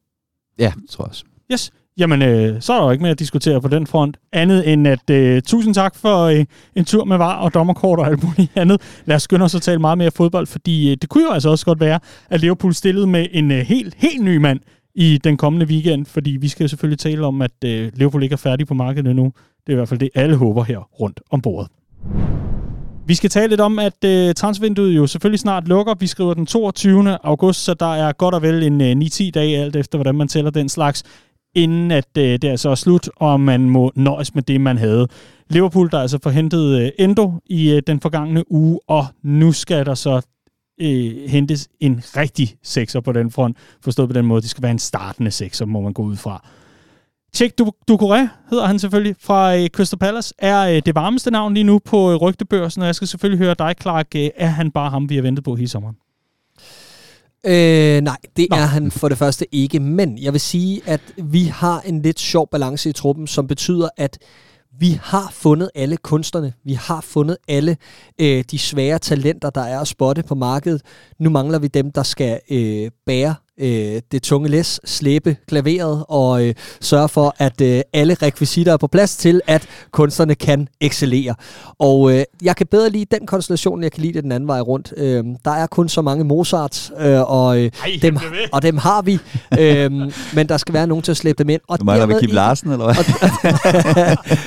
Ja, 0.58 0.72
det 0.82 0.90
tror 0.90 1.04
jeg 1.04 1.08
også. 1.08 1.24
Yes. 1.52 1.70
Jamen, 1.98 2.22
øh, 2.22 2.62
så 2.62 2.72
er 2.72 2.76
der 2.76 2.84
jo 2.84 2.90
ikke 2.90 3.02
mere 3.02 3.10
at 3.10 3.18
diskutere 3.18 3.60
på 3.60 3.68
den 3.68 3.86
front. 3.86 4.16
Andet 4.32 4.72
end 4.72 4.88
at 4.88 5.10
øh, 5.10 5.42
tusind 5.42 5.74
tak 5.74 5.96
for 5.96 6.22
øh, 6.24 6.44
en 6.74 6.84
tur 6.84 7.04
med 7.04 7.16
var 7.16 7.36
og 7.36 7.54
dommerkort 7.54 7.98
og 7.98 8.06
alt 8.06 8.24
muligt 8.24 8.52
andet. 8.56 8.80
Lad 9.04 9.16
os 9.16 9.22
skynde 9.22 9.44
os 9.44 9.54
at 9.54 9.62
tale 9.62 9.78
meget 9.78 9.98
mere 9.98 10.10
fodbold, 10.10 10.46
fordi 10.46 10.90
øh, 10.90 10.96
det 11.02 11.08
kunne 11.08 11.24
jo 11.24 11.30
altså 11.30 11.48
også 11.48 11.64
godt 11.64 11.80
være, 11.80 12.00
at 12.30 12.40
Liverpool 12.40 12.74
stillede 12.74 13.06
med 13.06 13.26
en 13.30 13.50
øh, 13.50 13.58
helt, 13.58 13.94
helt 13.94 14.24
ny 14.24 14.36
mand 14.36 14.60
i 14.94 15.18
den 15.24 15.36
kommende 15.36 15.66
weekend, 15.66 16.06
fordi 16.06 16.30
vi 16.30 16.48
skal 16.48 16.68
selvfølgelig 16.68 16.98
tale 16.98 17.26
om, 17.26 17.42
at 17.42 17.64
øh, 17.64 17.92
Liverpool 17.94 18.22
ikke 18.22 18.32
er 18.32 18.36
færdig 18.36 18.66
på 18.66 18.74
markedet 18.74 19.10
endnu. 19.10 19.32
Det 19.66 19.72
er 19.72 19.72
i 19.72 19.74
hvert 19.74 19.88
fald 19.88 20.00
det, 20.00 20.10
alle 20.14 20.36
håber 20.36 20.64
her 20.64 20.78
rundt 20.78 21.20
om 21.30 21.40
bordet. 21.40 21.68
Vi 23.06 23.14
skal 23.14 23.30
tale 23.30 23.48
lidt 23.48 23.60
om, 23.60 23.78
at 23.78 24.04
øh, 24.04 24.34
transvinduet 24.34 24.96
jo 24.96 25.06
selvfølgelig 25.06 25.40
snart 25.40 25.68
lukker. 25.68 25.94
Vi 25.94 26.06
skriver 26.06 26.34
den 26.34 26.46
22. 26.46 27.18
august, 27.26 27.64
så 27.64 27.74
der 27.74 27.94
er 27.94 28.12
godt 28.12 28.34
og 28.34 28.42
vel 28.42 28.62
en 28.62 28.80
øh, 28.80 29.06
9-10 29.06 29.30
dage, 29.30 29.58
alt 29.58 29.76
efter 29.76 29.98
hvordan 29.98 30.14
man 30.14 30.28
tæller 30.28 30.50
den 30.50 30.68
slags, 30.68 31.02
inden 31.54 31.90
at 31.90 32.08
øh, 32.18 32.24
det 32.24 32.44
er 32.44 32.56
så 32.56 32.70
er 32.70 32.74
slut, 32.74 33.08
og 33.16 33.40
man 33.40 33.60
må 33.70 33.92
nøjes 33.94 34.34
med 34.34 34.42
det, 34.42 34.60
man 34.60 34.78
havde. 34.78 35.08
Liverpool, 35.50 35.90
der 35.90 36.00
altså 36.00 36.18
forhentede 36.22 36.84
øh, 36.84 36.92
Endo 36.98 37.32
i 37.46 37.70
øh, 37.70 37.82
den 37.86 38.00
forgangne 38.00 38.52
uge, 38.52 38.80
og 38.88 39.06
nu 39.22 39.52
skal 39.52 39.86
der 39.86 39.94
så 39.94 40.20
øh, 40.80 41.28
hentes 41.28 41.68
en 41.80 42.02
rigtig 42.16 42.56
sekser 42.62 43.00
på 43.00 43.12
den 43.12 43.30
front. 43.30 43.56
Forstået 43.82 44.08
på 44.08 44.12
den 44.12 44.26
måde, 44.26 44.42
det 44.42 44.50
skal 44.50 44.62
være 44.62 44.72
en 44.72 44.78
startende 44.78 45.30
sekser, 45.30 45.64
må 45.64 45.80
man 45.80 45.92
gå 45.92 46.02
ud 46.02 46.16
fra. 46.16 46.48
Tjek 47.36 47.52
Ducouré 47.90 48.28
hedder 48.50 48.66
han 48.66 48.78
selvfølgelig 48.78 49.16
fra 49.20 49.56
øh, 49.56 49.68
Crystal 49.68 49.98
Palace, 49.98 50.34
er 50.38 50.60
øh, 50.60 50.82
det 50.86 50.94
varmeste 50.94 51.30
navn 51.30 51.54
lige 51.54 51.64
nu 51.64 51.78
på 51.78 52.10
øh, 52.10 52.16
rygtebørsen, 52.16 52.82
og 52.82 52.86
jeg 52.86 52.94
skal 52.94 53.08
selvfølgelig 53.08 53.46
høre 53.46 53.54
dig, 53.58 53.74
Clark. 53.82 54.06
Øh, 54.16 54.30
er 54.36 54.46
han 54.46 54.70
bare 54.70 54.90
ham, 54.90 55.10
vi 55.10 55.14
har 55.14 55.22
ventet 55.22 55.44
på 55.44 55.54
hele 55.54 55.68
sommeren? 55.68 55.96
Øh, 57.46 58.00
nej, 58.00 58.16
det 58.36 58.46
Nå. 58.50 58.56
er 58.56 58.66
han 58.66 58.90
for 58.90 59.08
det 59.08 59.18
første 59.18 59.54
ikke, 59.54 59.80
men 59.80 60.18
jeg 60.18 60.32
vil 60.32 60.40
sige, 60.40 60.82
at 60.86 61.00
vi 61.16 61.44
har 61.44 61.80
en 61.80 62.02
lidt 62.02 62.20
sjov 62.20 62.48
balance 62.50 62.88
i 62.88 62.92
truppen, 62.92 63.26
som 63.26 63.46
betyder, 63.46 63.88
at 63.96 64.18
vi 64.78 65.00
har 65.02 65.28
fundet 65.32 65.70
alle 65.74 65.96
kunstnerne, 65.96 66.52
vi 66.64 66.72
har 66.72 67.00
fundet 67.00 67.36
alle 67.48 67.76
øh, 68.20 68.44
de 68.50 68.58
svære 68.58 68.98
talenter, 68.98 69.50
der 69.50 69.62
er 69.62 69.80
at 69.80 69.88
spotte 69.88 70.22
på 70.22 70.34
markedet. 70.34 70.82
Nu 71.18 71.30
mangler 71.30 71.58
vi 71.58 71.68
dem, 71.68 71.90
der 71.90 72.02
skal 72.02 72.40
øh, 72.50 72.90
bære 73.06 73.34
øh, 73.60 74.00
det 74.12 74.22
tunge 74.22 74.48
læs, 74.48 74.80
slæbe 74.84 75.36
klaveret 75.48 76.04
og 76.08 76.46
øh, 76.46 76.54
sørge 76.80 77.08
for, 77.08 77.34
at 77.38 77.60
øh, 77.60 77.80
alle 77.92 78.14
rekvisitter 78.14 78.72
er 78.72 78.76
på 78.76 78.86
plads 78.86 79.16
til, 79.16 79.40
at 79.46 79.68
kunstnerne 79.90 80.34
kan 80.34 80.68
excellere. 80.80 81.34
Og 81.78 82.12
øh, 82.12 82.24
jeg 82.42 82.56
kan 82.56 82.66
bedre 82.66 82.90
lide 82.90 83.16
den 83.18 83.26
konstellation, 83.26 83.82
jeg 83.82 83.92
kan 83.92 84.02
lide 84.02 84.12
det 84.12 84.22
den 84.22 84.32
anden 84.32 84.48
vej 84.48 84.60
rundt. 84.60 84.92
Øh, 84.96 85.24
der 85.44 85.50
er 85.50 85.66
kun 85.66 85.88
så 85.88 86.02
mange 86.02 86.24
Mozart, 86.24 86.90
øh, 87.00 87.30
og, 87.30 87.58
øh, 87.58 87.70
Ej, 87.82 87.98
dem, 88.02 88.18
og 88.52 88.62
dem 88.62 88.78
har 88.78 89.02
vi. 89.02 89.18
øh, 89.60 89.92
men 90.34 90.48
der 90.48 90.56
skal 90.56 90.74
være 90.74 90.86
nogen 90.86 91.02
til 91.02 91.10
at 91.10 91.16
slæbe 91.16 91.38
dem 91.38 91.48
ind. 91.48 91.60
Og 91.68 91.80
du 91.80 91.84
mangler 91.84 92.06
med 92.06 92.20
Kim 92.20 92.30
Larsen, 92.30 92.70
eller 92.70 92.84
hvad? 92.84 92.96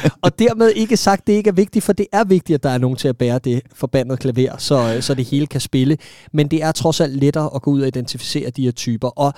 Og, 0.06 0.12
og 0.24 0.40
dermed 0.40 0.72
ikke 0.76 0.98
sagt, 0.98 1.28
det 1.28 1.34
ikke 1.34 1.48
er 1.48 1.54
vigtigt, 1.54 1.86
for 1.86 1.94
det 1.94 2.08
er 2.12 2.24
vigtigt, 2.24 2.56
at 2.56 2.64
der 2.64 2.70
er 2.70 2.78
nogen 2.78 2.98
til 2.98 3.08
at 3.08 3.18
bære 3.18 3.40
det 3.40 3.62
forbandede 3.76 4.18
klaver, 4.18 4.58
så, 4.58 4.94
øh, 4.96 5.02
så 5.02 5.14
det 5.14 5.26
hele 5.26 5.48
kan 5.48 5.62
spille. 5.62 5.98
Men 6.34 6.48
det 6.48 6.64
er 6.64 6.72
trods 6.72 7.02
alt 7.02 7.16
lettere 7.16 7.50
at 7.56 7.62
gå 7.62 7.72
ud 7.72 7.82
og 7.82 7.88
identificere 7.88 8.50
de 8.50 8.64
her 8.64 8.72
typer 8.72 8.99
typer. 9.00 9.08
Og 9.08 9.34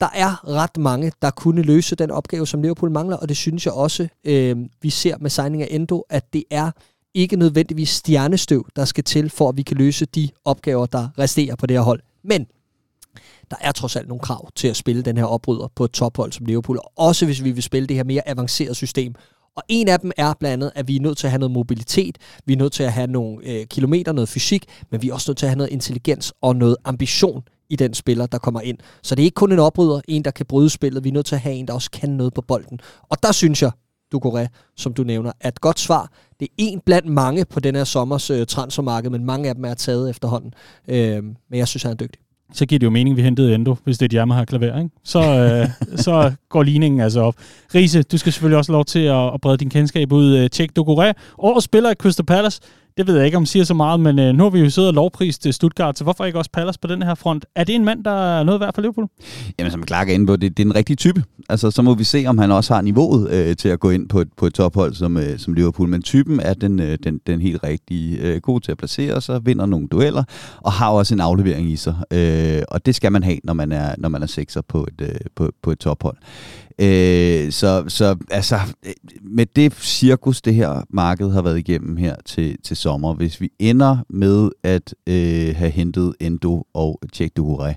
der 0.00 0.08
er 0.14 0.48
ret 0.48 0.76
mange, 0.76 1.12
der 1.22 1.30
kunne 1.30 1.62
løse 1.62 1.96
den 1.96 2.10
opgave, 2.10 2.46
som 2.46 2.62
Liverpool 2.62 2.90
mangler, 2.90 3.16
og 3.16 3.28
det 3.28 3.36
synes 3.36 3.66
jeg 3.66 3.74
også, 3.74 4.08
øh, 4.24 4.56
vi 4.82 4.90
ser 4.90 5.16
med 5.20 5.30
signing 5.30 5.62
af 5.62 5.68
Endo, 5.70 6.04
at 6.10 6.32
det 6.32 6.44
er 6.50 6.70
ikke 7.14 7.36
nødvendigvis 7.36 7.88
stjernestøv, 7.88 8.66
der 8.76 8.84
skal 8.84 9.04
til, 9.04 9.30
for 9.30 9.48
at 9.48 9.56
vi 9.56 9.62
kan 9.62 9.76
løse 9.76 10.04
de 10.04 10.28
opgaver, 10.44 10.86
der 10.86 11.08
resterer 11.18 11.56
på 11.56 11.66
det 11.66 11.76
her 11.76 11.82
hold. 11.82 12.00
Men 12.24 12.46
der 13.50 13.56
er 13.60 13.72
trods 13.72 13.96
alt 13.96 14.08
nogle 14.08 14.20
krav 14.20 14.48
til 14.54 14.68
at 14.68 14.76
spille 14.76 15.02
den 15.02 15.16
her 15.16 15.24
oprydder 15.24 15.68
på 15.74 15.84
et 15.84 15.90
tophold 15.90 16.32
som 16.32 16.46
Liverpool, 16.46 16.78
også 16.96 17.26
hvis 17.26 17.44
vi 17.44 17.50
vil 17.50 17.62
spille 17.62 17.86
det 17.86 17.96
her 17.96 18.04
mere 18.04 18.28
avancerede 18.28 18.74
system. 18.74 19.14
Og 19.56 19.62
en 19.68 19.88
af 19.88 20.00
dem 20.00 20.12
er 20.16 20.34
blandt 20.40 20.52
andet, 20.52 20.72
at 20.74 20.88
vi 20.88 20.96
er 20.96 21.00
nødt 21.00 21.18
til 21.18 21.26
at 21.26 21.30
have 21.30 21.38
noget 21.38 21.52
mobilitet, 21.52 22.18
vi 22.46 22.52
er 22.52 22.56
nødt 22.56 22.72
til 22.72 22.82
at 22.82 22.92
have 22.92 23.06
nogle 23.06 23.46
øh, 23.46 23.66
kilometer, 23.66 24.12
noget 24.12 24.28
fysik, 24.28 24.64
men 24.90 25.02
vi 25.02 25.08
er 25.08 25.14
også 25.14 25.30
nødt 25.30 25.38
til 25.38 25.46
at 25.46 25.50
have 25.50 25.58
noget 25.58 25.72
intelligens 25.72 26.32
og 26.42 26.56
noget 26.56 26.76
ambition 26.84 27.42
i 27.70 27.76
den 27.76 27.94
spiller, 27.94 28.26
der 28.26 28.38
kommer 28.38 28.60
ind. 28.60 28.78
Så 29.02 29.14
det 29.14 29.22
er 29.22 29.24
ikke 29.24 29.34
kun 29.34 29.52
en 29.52 29.58
opryder, 29.58 30.00
en 30.08 30.24
der 30.24 30.30
kan 30.30 30.46
bryde 30.46 30.70
spillet. 30.70 31.04
Vi 31.04 31.08
er 31.08 31.12
nødt 31.12 31.26
til 31.26 31.34
at 31.34 31.40
have 31.40 31.54
en, 31.54 31.68
der 31.68 31.74
også 31.74 31.90
kan 31.90 32.10
noget 32.10 32.34
på 32.34 32.42
bolden. 32.42 32.80
Og 33.02 33.22
der 33.22 33.32
synes 33.32 33.62
jeg, 33.62 33.70
Ducoré, 34.14 34.46
som 34.76 34.94
du 34.94 35.02
nævner, 35.02 35.32
er 35.40 35.48
et 35.48 35.60
godt 35.60 35.80
svar. 35.80 36.12
Det 36.40 36.44
er 36.44 36.52
en 36.58 36.80
blandt 36.86 37.08
mange 37.08 37.44
på 37.44 37.60
den 37.60 37.74
her 37.74 37.84
sommers 37.84 38.30
øh, 38.30 38.46
transfermarked, 38.46 39.10
men 39.10 39.24
mange 39.24 39.48
af 39.48 39.54
dem 39.54 39.64
er 39.64 39.74
taget 39.74 40.10
efterhånden. 40.10 40.54
Øh, 40.88 41.24
men 41.24 41.58
jeg 41.58 41.68
synes, 41.68 41.82
han 41.82 41.92
er 41.92 41.96
dygtig. 41.96 42.20
Så 42.52 42.66
giver 42.66 42.78
det 42.78 42.84
jo 42.86 42.90
mening, 42.90 43.12
at 43.12 43.16
vi 43.16 43.22
hentede 43.22 43.54
Endo, 43.54 43.76
hvis 43.84 43.98
det 43.98 44.04
er 44.04 44.18
et 44.18 44.22
Yamaha 44.22 44.44
klaver, 44.44 44.78
ikke? 44.78 44.90
Så, 45.04 45.18
øh, 45.18 45.98
så 46.04 46.32
går 46.48 46.62
ligningen 46.62 47.00
altså 47.00 47.20
op. 47.20 47.34
Riese, 47.74 48.02
du 48.02 48.18
skal 48.18 48.32
selvfølgelig 48.32 48.58
også 48.58 48.72
lov 48.72 48.84
til 48.84 48.98
at, 48.98 49.34
at 49.34 49.40
brede 49.40 49.56
din 49.56 49.70
kendskab 49.70 50.12
ud. 50.12 50.48
Tjek 50.48 50.70
Ducoré, 50.78 51.12
årets 51.38 51.64
spiller 51.64 51.90
i 51.90 51.94
Crystal 51.94 52.26
Palace, 52.26 52.60
det 52.98 53.06
ved 53.06 53.16
jeg 53.16 53.26
ikke, 53.26 53.36
om 53.36 53.46
siger 53.46 53.64
så 53.64 53.74
meget, 53.74 54.00
men 54.00 54.18
øh, 54.18 54.34
nu 54.34 54.42
har 54.42 54.50
vi 54.50 54.58
jo 54.58 54.70
siddet 54.70 54.88
og 54.88 54.94
lovprist 54.94 55.42
til 55.42 55.54
Stuttgart, 55.54 55.98
så 55.98 56.04
hvorfor 56.04 56.24
ikke 56.24 56.38
også 56.38 56.50
Pallas 56.50 56.78
på 56.78 56.86
den 56.88 57.02
her 57.02 57.14
front? 57.14 57.46
Er 57.56 57.64
det 57.64 57.74
en 57.74 57.84
mand, 57.84 58.04
der 58.04 58.10
er 58.10 58.44
noget 58.44 58.60
værd 58.60 58.74
for 58.74 58.82
Liverpool? 58.82 59.08
Jamen, 59.58 59.70
som 59.70 59.86
Clark 59.86 60.08
er 60.08 60.14
inde 60.14 60.26
på, 60.26 60.36
det, 60.36 60.56
det 60.56 60.62
er 60.62 60.66
en 60.66 60.74
rigtig 60.74 60.98
type. 60.98 61.22
Altså, 61.48 61.70
så 61.70 61.82
må 61.82 61.94
vi 61.94 62.04
se, 62.04 62.24
om 62.26 62.38
han 62.38 62.52
også 62.52 62.74
har 62.74 62.82
niveauet 62.82 63.30
øh, 63.30 63.56
til 63.56 63.68
at 63.68 63.80
gå 63.80 63.90
ind 63.90 64.08
på 64.08 64.20
et, 64.20 64.28
på 64.36 64.46
et 64.46 64.54
tophold 64.54 64.94
som, 64.94 65.16
øh, 65.16 65.38
som 65.38 65.54
Liverpool. 65.54 65.88
Men 65.88 66.02
typen 66.02 66.40
er 66.40 66.54
den, 66.54 66.80
øh, 66.80 66.98
den, 67.04 67.20
den 67.26 67.40
helt 67.40 67.62
rigtige. 67.62 68.18
Øh, 68.18 68.40
god 68.40 68.60
til 68.60 68.72
at 68.72 68.78
placere 68.78 69.20
sig, 69.20 69.46
vinder 69.46 69.66
nogle 69.66 69.88
dueller, 69.88 70.24
og 70.60 70.72
har 70.72 70.88
også 70.88 71.14
en 71.14 71.20
aflevering 71.20 71.70
i 71.70 71.76
sig. 71.76 71.94
Øh, 72.12 72.62
og 72.68 72.86
det 72.86 72.94
skal 72.94 73.12
man 73.12 73.22
have, 73.22 73.38
når 73.44 73.52
man 73.52 73.72
er, 73.72 73.94
når 73.98 74.08
man 74.08 74.22
er 74.22 74.26
sekser 74.26 74.60
på 74.68 74.86
et, 74.88 75.00
øh, 75.00 75.14
på, 75.36 75.50
på 75.62 75.70
et 75.70 75.78
tophold. 75.78 76.16
Øh, 76.80 77.52
så, 77.52 77.84
så 77.88 78.16
altså, 78.30 78.58
med 79.22 79.46
det 79.46 79.74
cirkus, 79.74 80.42
det 80.42 80.54
her 80.54 80.82
marked 80.90 81.30
har 81.30 81.42
været 81.42 81.58
igennem 81.58 81.96
her 81.96 82.16
til, 82.24 82.56
til 82.62 82.76
sommer, 82.76 83.14
hvis 83.14 83.40
vi 83.40 83.50
ender 83.58 83.96
med 84.08 84.50
at 84.62 84.94
øh, 85.06 85.56
have 85.56 85.70
hentet 85.70 86.14
Endo 86.20 86.66
og 86.74 87.00
Tjek 87.12 87.32
Duhuré, 87.38 87.74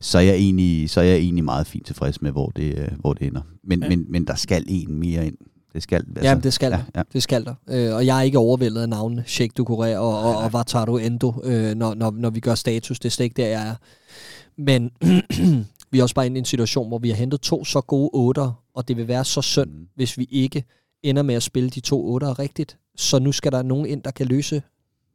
så 0.00 0.18
er 0.18 0.22
jeg 0.22 0.34
egentlig, 0.34 0.90
så 0.90 1.00
er 1.00 1.04
jeg 1.04 1.16
egentlig 1.16 1.44
meget 1.44 1.66
fint 1.66 1.86
tilfreds 1.86 2.22
med, 2.22 2.30
hvor 2.30 2.52
det, 2.56 2.78
øh, 2.78 2.88
hvor 2.98 3.12
det 3.12 3.26
ender. 3.26 3.42
Men, 3.64 3.82
ja. 3.82 3.88
men, 3.88 4.06
men 4.08 4.26
der 4.26 4.34
skal 4.34 4.64
en 4.68 5.00
mere 5.00 5.26
ind. 5.26 5.36
Det 5.72 5.82
skal, 5.82 6.04
altså, 6.16 6.30
ja, 6.30 6.34
det 6.34 6.52
skal 6.52 6.70
ja. 6.70 6.80
Ja. 6.96 7.02
Det 7.12 7.22
skal 7.22 7.44
der. 7.44 7.54
Øh, 7.70 7.94
og 7.94 8.06
jeg 8.06 8.18
er 8.18 8.22
ikke 8.22 8.38
overvældet 8.38 8.82
af 8.82 8.88
navnene 8.88 9.24
Sheikh 9.26 9.52
Ducouré 9.60 9.96
og, 9.96 10.20
og, 10.20 10.36
og 10.36 10.50
Wataru 10.54 10.96
Endo, 10.96 11.32
øh, 11.44 11.74
når, 11.74 11.94
når, 11.94 12.10
når 12.10 12.30
vi 12.30 12.40
gør 12.40 12.54
status. 12.54 12.98
Det 12.98 13.08
er 13.08 13.10
slet 13.10 13.24
ikke 13.24 13.42
der, 13.42 13.48
jeg 13.48 13.68
er. 13.68 13.74
Men 14.56 14.90
vi 15.94 15.98
er 15.98 16.02
også 16.02 16.14
bare 16.14 16.26
inde 16.26 16.36
i 16.36 16.38
en 16.38 16.44
situation, 16.44 16.88
hvor 16.88 16.98
vi 16.98 17.08
har 17.10 17.16
hentet 17.16 17.40
to 17.40 17.64
så 17.64 17.80
gode 17.80 18.10
otter, 18.12 18.52
og 18.74 18.88
det 18.88 18.96
vil 18.96 19.08
være 19.08 19.24
så 19.24 19.42
synd, 19.42 19.70
mm. 19.70 19.88
hvis 19.94 20.18
vi 20.18 20.28
ikke 20.30 20.64
ender 21.02 21.22
med 21.22 21.34
at 21.34 21.42
spille 21.42 21.70
de 21.70 21.80
to 21.80 22.12
otter 22.12 22.38
rigtigt. 22.38 22.78
Så 22.96 23.18
nu 23.18 23.32
skal 23.32 23.52
der 23.52 23.62
nogen 23.62 23.86
ind, 23.86 24.02
der 24.02 24.10
kan 24.10 24.26
løse 24.26 24.62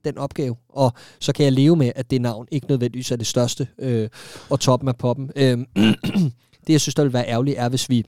den 0.05 0.17
opgave. 0.17 0.55
Og 0.69 0.93
så 1.19 1.33
kan 1.33 1.45
jeg 1.45 1.53
leve 1.53 1.75
med, 1.75 1.91
at 1.95 2.11
det 2.11 2.21
navn 2.21 2.47
ikke 2.51 2.67
nødvendigvis 2.67 3.11
er 3.11 3.15
det 3.15 3.27
største 3.27 3.67
øh, 3.79 4.09
og 4.49 4.59
toppen 4.59 4.89
af 4.89 4.97
poppen. 4.97 5.31
Øh, 5.35 5.57
det, 6.67 6.73
jeg 6.73 6.81
synes, 6.81 6.95
der 6.95 7.03
vil 7.03 7.13
være 7.13 7.27
ærgerligt, 7.27 7.57
er, 7.57 7.69
hvis 7.69 7.89
vi 7.89 8.05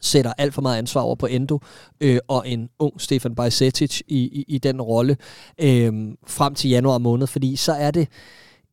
sætter 0.00 0.32
alt 0.38 0.54
for 0.54 0.62
meget 0.62 0.78
ansvar 0.78 1.00
over 1.00 1.14
på 1.14 1.26
Endo, 1.26 1.58
øh, 2.00 2.18
og 2.28 2.48
en 2.48 2.68
ung 2.78 3.00
Stefan 3.00 3.34
Bajsetic 3.34 4.00
i, 4.08 4.18
i, 4.18 4.44
i 4.48 4.58
den 4.58 4.82
rolle 4.82 5.16
øh, 5.58 5.92
frem 6.26 6.54
til 6.54 6.70
januar 6.70 6.98
måned, 6.98 7.26
fordi 7.26 7.56
så 7.56 7.72
er 7.72 7.90
det 7.90 8.08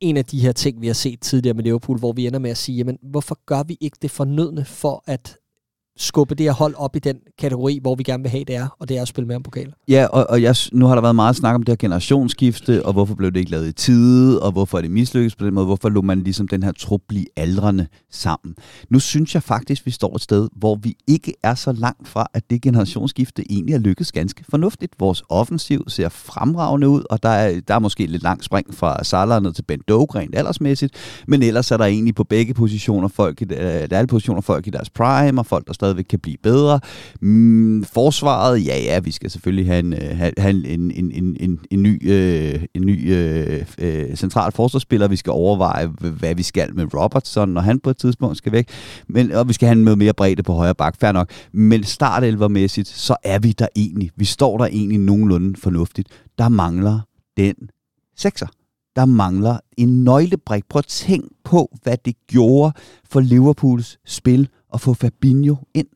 en 0.01 0.17
af 0.17 0.25
de 0.25 0.39
her 0.39 0.51
ting, 0.51 0.81
vi 0.81 0.87
har 0.87 0.93
set 0.93 1.21
tidligere 1.21 1.53
med 1.53 1.63
Liverpool, 1.63 1.99
hvor 1.99 2.13
vi 2.13 2.27
ender 2.27 2.39
med 2.39 2.51
at 2.51 2.57
sige, 2.57 2.77
jamen, 2.77 2.97
hvorfor 3.01 3.39
gør 3.45 3.63
vi 3.63 3.77
ikke 3.81 3.97
det 4.01 4.11
fornødne 4.11 4.65
for 4.65 5.03
at 5.07 5.37
skubbe 5.97 6.35
det 6.35 6.43
her 6.43 6.53
hold 6.53 6.73
op 6.77 6.95
i 6.95 6.99
den 6.99 7.17
kategori, 7.39 7.79
hvor 7.81 7.95
vi 7.95 8.03
gerne 8.03 8.23
vil 8.23 8.29
have 8.29 8.43
det 8.43 8.55
er, 8.55 8.67
og 8.79 8.89
det 8.89 8.97
er 8.97 9.01
at 9.01 9.07
spille 9.07 9.27
med 9.27 9.35
om 9.35 9.43
pokaler. 9.43 9.71
Ja, 9.87 10.05
og, 10.05 10.25
og 10.29 10.41
jeg, 10.41 10.55
nu 10.71 10.85
har 10.85 10.95
der 10.95 11.01
været 11.01 11.15
meget 11.15 11.35
snak 11.35 11.55
om 11.55 11.63
det 11.63 11.71
her 11.71 11.75
generationsskifte, 11.75 12.85
og 12.85 12.93
hvorfor 12.93 13.15
blev 13.15 13.31
det 13.31 13.39
ikke 13.39 13.51
lavet 13.51 13.67
i 13.67 13.71
tide, 13.71 14.41
og 14.41 14.51
hvorfor 14.51 14.77
er 14.77 14.81
det 14.81 14.91
mislykkes 14.91 15.35
på 15.35 15.45
den 15.45 15.53
måde, 15.53 15.65
hvorfor 15.65 15.89
lå 15.89 16.01
man 16.01 16.23
ligesom 16.23 16.47
den 16.47 16.63
her 16.63 16.71
trup 16.71 17.01
blive 17.07 17.25
aldrende 17.37 17.87
sammen. 18.11 18.55
Nu 18.89 18.99
synes 18.99 19.35
jeg 19.35 19.43
faktisk, 19.43 19.85
vi 19.85 19.91
står 19.91 20.15
et 20.15 20.21
sted, 20.21 20.49
hvor 20.55 20.75
vi 20.75 20.95
ikke 21.07 21.33
er 21.43 21.55
så 21.55 21.71
langt 21.71 22.07
fra, 22.07 22.27
at 22.33 22.49
det 22.49 22.61
generationsskifte 22.61 23.51
egentlig 23.51 23.73
er 23.73 23.79
lykkedes 23.79 24.11
ganske 24.11 24.43
fornuftigt. 24.49 24.93
Vores 24.99 25.23
offensiv 25.29 25.83
ser 25.87 26.09
fremragende 26.09 26.89
ud, 26.89 27.03
og 27.09 27.23
der 27.23 27.29
er, 27.29 27.59
der 27.67 27.75
er 27.75 27.79
måske 27.79 28.05
lidt 28.05 28.23
langt 28.23 28.45
spring 28.45 28.73
fra 28.73 29.03
Salah 29.03 29.43
ned 29.43 29.53
til 29.53 29.63
Ben 29.63 29.81
Dogren 29.87 30.33
aldersmæssigt, 30.33 30.93
men 31.27 31.43
ellers 31.43 31.71
er 31.71 31.77
der 31.77 31.85
egentlig 31.85 32.15
på 32.15 32.23
begge 32.23 32.53
positioner 32.53 33.07
folk, 33.07 33.41
øh, 33.41 33.49
der 33.49 33.87
er 33.91 33.97
alle 33.97 34.07
positioner 34.07 34.41
folk 34.41 34.67
i 34.67 34.69
deres 34.69 34.89
prime, 34.89 35.41
og 35.41 35.45
folk, 35.45 35.67
der 35.67 35.73
stadigvæk 35.87 36.05
kan 36.09 36.19
blive 36.19 36.37
bedre. 36.43 36.79
Mm, 37.21 37.83
forsvaret, 37.83 38.65
ja 38.65 38.79
ja, 38.79 38.99
vi 38.99 39.11
skal 39.11 39.31
selvfølgelig 39.31 39.65
have 39.65 39.79
en, 39.79 39.93
øh, 39.93 40.17
have, 40.17 40.31
have 40.37 40.67
en, 40.67 40.91
en, 40.91 41.11
en, 41.11 41.37
en, 41.39 41.59
en 41.71 41.83
ny, 41.83 42.11
øh, 42.11 42.65
en 42.73 42.85
ny 42.85 43.13
øh, 43.13 43.65
øh, 43.77 44.15
central 44.15 44.51
forsvarsspiller. 44.51 45.07
Vi 45.07 45.15
skal 45.15 45.31
overveje, 45.31 45.87
hvad 45.87 46.35
vi 46.35 46.43
skal 46.43 46.75
med 46.75 46.93
Robertson, 46.93 47.49
når 47.49 47.61
han 47.61 47.79
på 47.79 47.89
et 47.89 47.97
tidspunkt 47.97 48.37
skal 48.37 48.51
væk. 48.51 48.69
Men, 49.07 49.31
og 49.31 49.47
vi 49.47 49.53
skal 49.53 49.67
have 49.67 49.89
en 49.89 49.97
mere 49.97 50.13
bredde 50.13 50.43
på 50.43 50.53
højre 50.53 50.75
bak, 50.75 50.95
fair 50.99 51.11
nok. 51.11 51.29
Men 51.53 51.83
startelvermæssigt, 51.83 52.87
så 52.87 53.15
er 53.23 53.39
vi 53.39 53.51
der 53.51 53.67
egentlig. 53.75 54.11
Vi 54.15 54.25
står 54.25 54.57
der 54.57 54.65
egentlig 54.65 54.99
nogenlunde 54.99 55.59
fornuftigt. 55.59 56.09
Der 56.37 56.49
mangler 56.49 56.99
den 57.37 57.55
sekser 58.17 58.47
der 58.97 59.05
mangler 59.05 59.59
en 59.77 60.03
nøglebrik. 60.03 60.63
Prøv 60.69 60.79
at 60.79 60.85
tænk 60.85 61.25
på, 61.43 61.77
hvad 61.83 61.97
det 62.05 62.15
gjorde 62.27 62.73
for 63.09 63.19
Liverpools 63.19 63.97
spil 64.05 64.49
at 64.73 64.81
få 64.81 64.93
Fabinho 64.93 65.55
ind. 65.73 65.87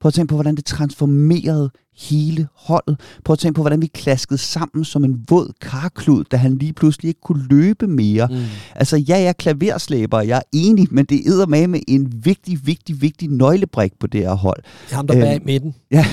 Prøv 0.00 0.08
at 0.08 0.14
tænke 0.14 0.30
på, 0.30 0.34
hvordan 0.34 0.54
det 0.54 0.64
transformerede 0.64 1.70
hele 1.96 2.48
holdet. 2.54 3.00
Prøv 3.24 3.32
at 3.32 3.38
tænke 3.38 3.56
på, 3.56 3.62
hvordan 3.62 3.82
vi 3.82 3.86
klaskede 3.86 4.38
sammen 4.38 4.84
som 4.84 5.04
en 5.04 5.24
våd 5.28 5.52
karklud, 5.60 6.24
da 6.24 6.36
han 6.36 6.58
lige 6.58 6.72
pludselig 6.72 7.08
ikke 7.08 7.20
kunne 7.20 7.46
løbe 7.50 7.86
mere. 7.86 8.28
Mm. 8.30 8.36
Altså, 8.74 8.96
ja, 8.96 9.16
jeg 9.16 9.24
er 9.24 9.32
klaverslæber, 9.32 10.20
jeg 10.20 10.36
er 10.36 10.42
enig, 10.52 10.88
men 10.90 11.04
det 11.04 11.22
æder 11.26 11.46
med 11.46 11.66
med 11.66 11.80
en 11.88 12.12
vigtig, 12.24 12.66
vigtig, 12.66 13.02
vigtig 13.02 13.28
nøglebrik 13.28 13.92
på 14.00 14.06
det 14.06 14.20
her 14.20 14.34
hold. 14.34 14.62
Det 14.62 14.92
er 14.92 14.96
ham, 14.96 15.06
der 15.06 15.16
øhm, 15.16 15.22
bag 15.22 15.40
midten. 15.44 15.74
Ja, 15.90 16.06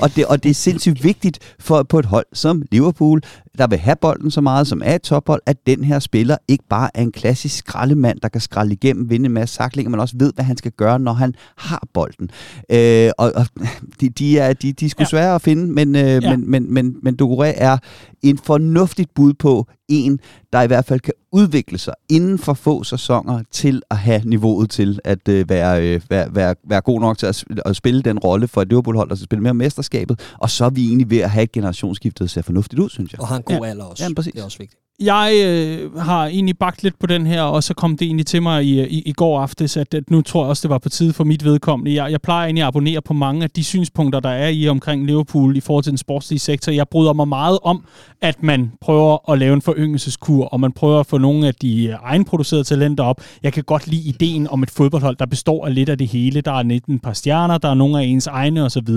og, 0.00 0.16
det, 0.16 0.26
og 0.26 0.42
det 0.42 0.50
er 0.50 0.54
sindssygt 0.54 1.04
vigtigt 1.04 1.38
for, 1.58 1.82
på 1.82 1.98
et 1.98 2.04
hold 2.06 2.26
som 2.32 2.62
Liverpool, 2.72 3.22
der 3.58 3.66
vil 3.66 3.78
have 3.78 3.96
bolden 3.96 4.30
så 4.30 4.40
meget, 4.40 4.66
som 4.66 4.82
er 4.84 4.94
et 4.94 5.02
tophold, 5.02 5.42
at 5.46 5.66
den 5.66 5.84
her 5.84 5.98
spiller 5.98 6.36
ikke 6.48 6.64
bare 6.68 6.90
er 6.94 7.02
en 7.02 7.12
klassisk 7.12 7.56
skraldemand, 7.56 8.20
der 8.20 8.28
kan 8.28 8.40
skralde 8.40 8.72
igennem, 8.72 9.10
vinde 9.10 9.26
en 9.26 9.32
masse 9.32 9.54
saklinger, 9.54 9.90
men 9.90 10.00
også 10.00 10.14
ved, 10.18 10.32
hvad 10.34 10.44
han 10.44 10.56
skal 10.56 10.72
gøre, 10.72 10.98
når 10.98 11.12
han 11.12 11.34
har 11.56 11.82
bolden. 11.92 12.30
Øh, 12.70 13.10
og 13.18 13.32
og 13.34 13.46
de, 14.00 14.08
de, 14.08 14.38
er, 14.38 14.52
de, 14.52 14.72
de 14.72 14.84
er 14.84 14.88
sgu 14.88 15.02
ja. 15.02 15.08
svære 15.08 15.34
at 15.34 15.42
finde, 15.42 15.72
men, 15.72 15.96
øh, 15.96 16.02
ja. 16.02 16.36
men, 16.36 16.50
men, 16.50 16.74
men, 16.74 16.96
men 17.02 17.18
Doucouré 17.22 17.52
er 17.56 17.78
en 18.22 18.38
fornuftigt 18.38 19.14
bud 19.14 19.34
på 19.34 19.66
en, 19.88 20.20
der 20.52 20.62
i 20.62 20.66
hvert 20.66 20.84
fald 20.84 21.00
kan 21.00 21.11
udvikle 21.32 21.78
sig 21.78 21.94
inden 22.08 22.38
for 22.38 22.54
få 22.54 22.84
sæsoner 22.84 23.42
til 23.50 23.82
at 23.90 23.96
have 23.96 24.22
niveauet 24.24 24.70
til 24.70 24.98
at 25.04 25.28
øh, 25.28 25.48
være, 25.48 25.94
øh, 25.94 26.00
være, 26.10 26.34
være, 26.34 26.54
være 26.64 26.80
god 26.80 27.00
nok 27.00 27.18
til 27.18 27.26
at, 27.26 27.44
at 27.64 27.76
spille 27.76 28.02
den 28.02 28.18
rolle 28.18 28.48
for 28.48 28.62
et 28.62 28.68
Liverpool-hold, 28.68 29.08
der 29.08 29.14
skal 29.14 29.24
spille 29.24 29.42
mere 29.42 29.54
mesterskabet. 29.54 30.20
Og 30.38 30.50
så 30.50 30.64
er 30.64 30.70
vi 30.70 30.86
egentlig 30.86 31.10
ved 31.10 31.18
at 31.18 31.30
have 31.30 31.42
et 31.42 31.52
generationsskiftet, 31.52 32.20
der 32.20 32.26
ser 32.26 32.42
fornuftigt 32.42 32.80
ud, 32.80 32.88
synes 32.90 33.12
jeg. 33.12 33.20
Og 33.20 33.28
har 33.28 33.36
en 33.36 33.42
god 33.42 33.56
ja. 33.56 33.64
alder 33.64 33.84
også. 33.84 34.04
Ja, 34.04 34.14
præcis. 34.14 34.32
Det 34.32 34.40
er 34.40 34.44
også 34.44 34.58
vigtigt. 34.58 34.80
Jeg 35.02 35.32
øh, 35.46 35.96
har 35.96 36.26
egentlig 36.26 36.58
bagt 36.58 36.82
lidt 36.82 36.98
på 36.98 37.06
den 37.06 37.26
her, 37.26 37.42
og 37.42 37.62
så 37.62 37.74
kom 37.74 37.96
det 37.96 38.06
egentlig 38.06 38.26
til 38.26 38.42
mig 38.42 38.64
i, 38.64 38.80
øh, 38.80 38.86
i, 38.86 39.02
i 39.06 39.12
går 39.12 39.40
aftes, 39.40 39.76
at, 39.76 39.94
at 39.94 40.10
nu 40.10 40.22
tror 40.22 40.42
jeg 40.44 40.48
også, 40.48 40.62
det 40.62 40.70
var 40.70 40.78
på 40.78 40.88
tide 40.88 41.12
for 41.12 41.24
mit 41.24 41.44
vedkommende. 41.44 41.94
Jeg, 41.94 42.10
jeg 42.10 42.22
plejer 42.22 42.44
egentlig 42.44 42.62
at 42.62 42.68
abonnere 42.68 43.02
på 43.02 43.12
mange 43.12 43.42
af 43.42 43.50
de 43.50 43.64
synspunkter, 43.64 44.20
der 44.20 44.28
er 44.28 44.48
i 44.48 44.68
omkring 44.68 45.06
Liverpool 45.06 45.56
i 45.56 45.60
forhold 45.60 45.84
til 45.84 45.90
den 45.90 45.98
sportslige 45.98 46.38
sektor. 46.38 46.72
Jeg 46.72 46.88
bryder 46.88 47.12
mig 47.12 47.28
meget 47.28 47.58
om, 47.62 47.84
at 48.20 48.42
man 48.42 48.72
prøver 48.80 49.30
at 49.32 49.38
lave 49.38 49.54
en 49.54 49.62
foryngelseskur, 49.62 50.44
og 50.44 50.60
man 50.60 50.72
prøver 50.72 51.00
at 51.00 51.06
få 51.06 51.18
nogle 51.18 51.46
af 51.46 51.54
de 51.54 51.84
øh, 51.84 51.94
egenproducerede 52.02 52.64
talenter 52.64 53.04
op. 53.04 53.20
Jeg 53.42 53.52
kan 53.52 53.64
godt 53.64 53.86
lide 53.86 54.08
ideen 54.08 54.48
om 54.48 54.62
et 54.62 54.70
fodboldhold, 54.70 55.16
der 55.16 55.26
består 55.26 55.66
af 55.66 55.74
lidt 55.74 55.88
af 55.88 55.98
det 55.98 56.08
hele. 56.08 56.40
Der 56.40 56.52
er 56.52 56.62
net 56.62 56.84
et 56.88 57.02
par 57.02 57.12
stjerner, 57.12 57.58
der 57.58 57.68
er 57.68 57.74
nogle 57.74 58.00
af 58.00 58.04
ens 58.04 58.26
egne 58.26 58.64
osv. 58.64 58.88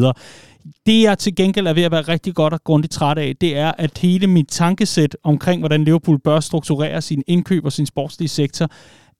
Det, 0.85 1.01
jeg 1.01 1.17
til 1.17 1.35
gengæld 1.35 1.67
er 1.67 1.73
ved 1.73 1.83
at 1.83 1.91
være 1.91 2.01
rigtig 2.01 2.35
godt 2.35 2.53
og 2.53 2.63
grundigt 2.63 2.93
træt 2.93 3.17
af, 3.17 3.35
det 3.41 3.57
er, 3.57 3.71
at 3.77 3.97
hele 3.97 4.27
mit 4.27 4.47
tankesæt 4.47 5.17
omkring, 5.23 5.61
hvordan 5.61 5.83
Liverpool 5.83 6.19
bør 6.19 6.39
strukturere 6.39 7.01
sin 7.01 7.23
indkøb 7.27 7.65
og 7.65 7.71
sin 7.71 7.85
sportslige 7.85 8.29
sektor, 8.29 8.69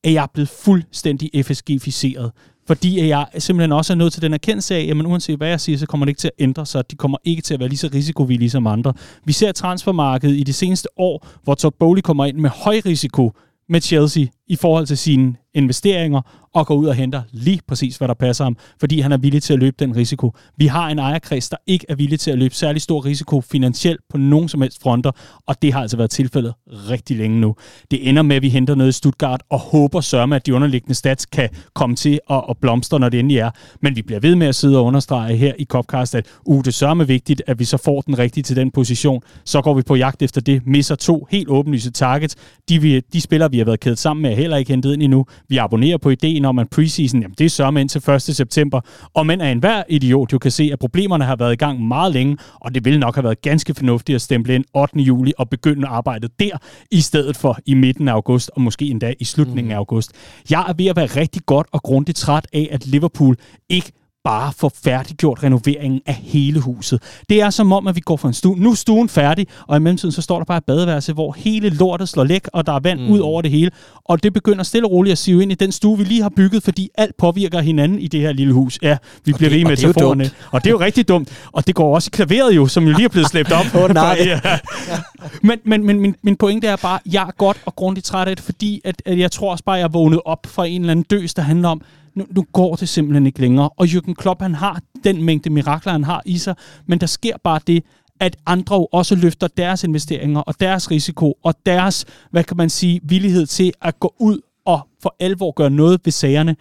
er 0.04 0.10
jeg 0.12 0.28
blevet 0.34 0.50
fuldstændig 0.50 1.46
FSG-ficeret. 1.46 2.32
Fordi 2.68 3.08
jeg 3.08 3.26
simpelthen 3.38 3.72
også 3.72 3.94
er 3.94 3.98
nået 3.98 4.14
til 4.14 4.22
den 4.22 4.34
erkendelse 4.34 4.76
af, 4.76 4.88
at 4.92 5.06
uanset 5.06 5.38
hvad 5.38 5.48
jeg 5.48 5.62
siger, 5.62 5.78
så 5.78 5.86
kommer 5.86 6.06
det 6.06 6.10
ikke 6.10 6.20
til 6.20 6.28
at 6.28 6.44
ændre 6.44 6.66
sig. 6.66 6.92
De 6.92 6.96
kommer 6.96 7.18
ikke 7.24 7.42
til 7.42 7.54
at 7.54 7.60
være 7.60 7.70
lige 7.70 7.80
så 7.80 7.90
risikovillige 7.94 8.50
som 8.50 8.68
andre. 8.68 8.94
Vi 9.26 9.34
ser 9.34 9.52
transfermarkedet 9.52 10.36
i 10.36 10.44
de 10.44 10.54
seneste 10.54 10.90
år, 10.98 11.28
hvor 11.44 11.56
Todd 11.56 11.76
Bowley 11.80 12.02
kommer 12.02 12.26
ind 12.26 12.38
med 12.38 12.50
høj 12.50 12.82
risiko 12.86 13.32
med 13.70 13.82
Chelsea 13.82 14.26
i 14.48 14.56
forhold 14.56 14.88
til 14.88 14.98
sine 14.98 15.36
investeringer 15.54 16.45
og 16.56 16.68
går 16.68 16.76
ud 16.76 16.86
og 16.86 16.96
henter 16.96 17.22
lige 17.32 17.60
præcis, 17.68 17.98
hvad 17.98 18.08
der 18.08 18.14
passer 18.14 18.44
ham, 18.44 18.58
fordi 18.80 19.00
han 19.00 19.12
er 19.12 19.18
villig 19.18 19.44
til 19.44 19.54
at 19.54 19.60
løbe 19.60 19.76
den 19.80 19.96
risiko. 19.96 20.34
Vi 20.58 20.68
har 20.68 20.90
en 20.90 21.00
ejerkreds, 21.00 21.50
der 21.50 21.58
ikke 21.68 21.86
er 21.90 21.96
villig 21.96 22.20
til 22.20 22.32
at 22.32 22.38
løbe 22.38 22.56
særlig 22.56 22.82
stor 22.82 23.06
risiko 23.06 23.42
finansielt 23.42 24.02
på 24.10 24.18
nogen 24.18 24.50
som 24.50 24.62
helst 24.62 24.82
fronter, 24.82 25.12
og 25.48 25.62
det 25.62 25.74
har 25.74 25.82
altså 25.82 25.98
været 25.98 26.10
tilfældet 26.10 26.54
rigtig 26.90 27.18
længe 27.18 27.40
nu. 27.40 27.56
Det 27.92 28.10
ender 28.10 28.22
med, 28.22 28.36
at 28.36 28.42
vi 28.42 28.50
henter 28.50 28.76
noget 28.76 28.90
i 28.90 28.92
Stuttgart 28.92 29.44
og 29.50 29.60
håber 29.60 30.02
sørme, 30.02 30.36
at 30.36 30.46
de 30.46 30.54
underliggende 30.54 30.94
stats 30.94 31.26
kan 31.26 31.50
komme 31.74 31.96
til 31.96 32.20
at, 32.30 32.44
at 32.50 32.58
blomstre, 32.58 33.00
når 33.00 33.10
det 33.10 33.20
endelig 33.20 33.38
er. 33.38 33.52
Men 33.82 33.96
vi 33.96 34.02
bliver 34.02 34.20
ved 34.20 34.36
med 34.36 34.48
at 34.48 34.56
sidde 34.56 34.78
og 34.78 34.86
understrege 34.86 35.36
her 35.36 35.54
i 35.60 35.66
Copcast, 35.66 36.16
at 36.16 36.26
uh, 36.46 36.64
det 36.66 36.74
sørme 36.74 37.08
vigtigt, 37.08 37.42
at 37.48 37.60
vi 37.60 37.64
så 37.64 37.78
får 37.78 38.02
den 38.02 38.20
rigtige 38.20 38.44
til 38.44 38.56
den 38.56 38.72
position. 38.72 39.22
Så 39.46 39.62
går 39.62 39.74
vi 39.74 39.82
på 39.82 39.96
jagt 39.96 40.22
efter 40.22 40.42
det, 40.42 40.68
misser 40.68 40.96
to 40.96 41.28
helt 41.32 41.50
åbenlyse 41.50 41.92
targets. 41.92 42.36
De, 42.70 42.82
vi, 42.82 43.00
de 43.00 43.22
spillere, 43.22 43.52
vi 43.52 43.58
har 43.58 43.66
været 43.66 43.80
kædet 43.80 44.00
sammen 44.00 44.22
med, 44.22 44.32
er 44.32 44.36
heller 44.36 44.58
ikke 44.58 44.72
hentet 44.72 44.94
ind 44.94 45.04
endnu. 45.04 45.26
Vi 45.50 45.58
abonnerer 45.58 45.98
på 45.98 46.10
ideen 46.10 46.45
om, 46.48 46.60
at 46.60 46.70
preseason, 46.70 47.22
jamen 47.22 47.36
det 47.38 47.46
er 47.46 47.50
sørme 47.50 47.82
indtil 47.82 48.10
1. 48.10 48.22
september. 48.22 48.82
Og 49.14 49.26
men 49.26 49.42
er 49.42 49.52
enhver 49.52 49.84
idiot 49.90 50.34
jo 50.34 50.38
kan 50.38 50.52
se, 50.52 50.70
at 50.74 50.80
problemerne 50.80 51.26
har 51.26 51.36
været 51.36 51.54
i 51.54 51.56
gang 51.56 51.88
meget 51.88 52.14
længe, 52.14 52.38
og 52.56 52.76
det 52.76 52.86
ville 52.86 53.00
nok 53.00 53.16
have 53.16 53.24
været 53.24 53.42
ganske 53.42 53.74
fornuftigt 53.74 54.16
at 54.16 54.22
stemple 54.22 54.56
ind 54.56 54.66
8. 54.74 55.00
juli 55.00 55.34
og 55.38 55.50
begynde 55.50 55.88
arbejdet 55.88 56.40
der, 56.40 56.58
i 56.92 57.02
stedet 57.02 57.38
for 57.38 57.58
i 57.66 57.74
midten 57.74 58.08
af 58.08 58.14
august, 58.14 58.52
og 58.56 58.62
måske 58.62 58.86
endda 58.86 59.14
i 59.20 59.24
slutningen 59.24 59.72
af 59.72 59.76
mm. 59.76 59.80
august. 59.80 60.12
Jeg 60.50 60.66
er 60.68 60.74
ved 60.74 60.86
at 60.86 60.96
være 60.96 61.06
rigtig 61.06 61.42
godt 61.46 61.68
og 61.72 61.84
grundigt 61.84 62.18
træt 62.18 62.48
af, 62.54 62.68
at 62.72 62.88
Liverpool 62.88 63.36
ikke 63.70 63.92
bare 64.26 64.54
få 64.58 64.72
færdiggjort 64.84 65.44
renoveringen 65.44 66.02
af 66.06 66.14
hele 66.14 66.60
huset. 66.60 67.02
Det 67.30 67.42
er 67.42 67.50
som 67.50 67.72
om, 67.72 67.88
at 67.88 67.96
vi 67.96 68.00
går 68.00 68.18
fra 68.18 68.28
en 68.28 68.34
stue. 68.34 68.58
Nu 68.58 68.72
er 68.72 68.76
stuen 68.76 69.10
færdig, 69.10 69.48
og 69.68 69.78
i 69.78 69.80
mellemtiden 69.80 70.12
så 70.12 70.22
står 70.22 70.38
der 70.38 70.46
bare 70.46 70.58
et 70.58 70.64
badeværelse, 70.64 71.14
hvor 71.14 71.36
hele 71.38 71.70
lortet 71.70 72.10
slår 72.10 72.24
læk, 72.24 72.48
og 72.54 72.66
der 72.66 72.74
er 72.74 72.80
vand 72.80 73.00
mm. 73.00 73.10
ud 73.10 73.20
over 73.20 73.42
det 73.42 73.52
hele. 73.52 73.72
Og 74.06 74.24
det 74.24 74.34
begynder 74.34 74.64
stille 74.64 74.88
og 74.88 74.92
roligt 74.92 75.12
at 75.12 75.18
sive 75.18 75.42
ind 75.42 75.52
i 75.52 75.56
den 75.56 75.72
stue, 75.72 75.98
vi 75.98 76.04
lige 76.04 76.22
har 76.22 76.32
bygget, 76.36 76.64
fordi 76.64 76.90
alt 76.98 77.18
påvirker 77.18 77.60
hinanden 77.60 78.00
i 78.00 78.08
det 78.08 78.22
her 78.22 78.32
lille 78.32 78.54
hus. 78.54 78.80
Ja, 78.82 78.98
vi 79.26 79.34
og 79.34 79.38
bliver 79.38 79.50
ved 79.50 79.60
med 79.60 79.70
metaforerne. 79.70 80.30
Og 80.52 80.64
det 80.64 80.70
er 80.70 80.72
jo 80.72 80.80
rigtig 80.80 81.08
dumt. 81.08 81.30
Og 81.52 81.68
det 81.68 81.76
går 81.76 81.96
også 81.96 82.10
i 82.10 82.14
klaveret 82.16 82.56
jo, 82.56 82.68
som 82.68 82.88
jo 82.88 82.94
lige 82.94 83.06
er 83.06 83.10
blevet 83.10 83.28
slæbt 83.28 83.52
op. 83.52 83.66
oh, 83.76 83.90
nej. 83.94 84.18
Ja. 84.26 84.40
Men, 85.42 85.60
men, 85.66 85.86
men 85.86 86.00
min, 86.00 86.16
min 86.22 86.36
pointe 86.36 86.68
er 86.68 86.76
bare, 86.76 87.00
at 87.06 87.14
jeg 87.14 87.24
er 87.24 87.32
godt 87.38 87.58
og 87.66 87.76
grundigt 87.76 88.06
træt 88.06 88.28
af 88.28 88.36
det, 88.36 88.46
fordi 88.46 88.82
at, 88.86 89.02
at 89.06 89.20
jeg 89.20 89.32
tror 89.32 89.52
også 89.52 89.64
bare, 89.64 89.78
at 89.78 89.82
jeg 89.82 89.94
vågnet 89.94 90.20
op 90.26 90.46
fra 90.46 90.66
en 90.66 90.82
eller 90.82 90.92
anden 90.92 91.06
døs, 91.10 91.34
der 91.34 91.42
handler 91.42 91.70
om, 91.70 91.82
nu, 92.16 92.26
nu 92.36 92.46
går 92.54 92.76
det 92.76 92.90
simpelthen 92.90 93.26
ikke 93.26 93.42
længere. 93.42 93.70
Og 93.70 93.86
Jürgen 93.86 94.14
Klopp, 94.14 94.42
han 94.42 94.56
har 94.56 94.82
den 95.04 95.24
mængde 95.24 95.50
mirakler, 95.50 95.92
han 95.92 96.04
har 96.04 96.22
i 96.26 96.38
sig, 96.38 96.56
men 96.88 97.00
der 97.00 97.08
sker 97.08 97.38
bare 97.44 97.60
det, 97.68 97.84
at 98.20 98.36
andre 98.46 98.88
også 98.88 99.16
løfter 99.16 99.48
deres 99.48 99.84
investeringer 99.84 100.40
og 100.40 100.60
deres 100.60 100.92
risiko 100.92 101.34
og 101.44 101.54
deres, 101.66 102.06
hvad 102.32 102.44
kan 102.44 102.58
man 102.58 102.70
sige, 102.70 103.00
villighed 103.04 103.46
til 103.46 103.74
at 103.82 104.00
gå 104.00 104.14
ud 104.20 104.40
og 104.66 104.88
for 105.02 105.16
alvor 105.20 105.52
gøre 105.52 105.70
noget 105.70 106.02
ved 106.06 106.12
sagerne. 106.12 106.56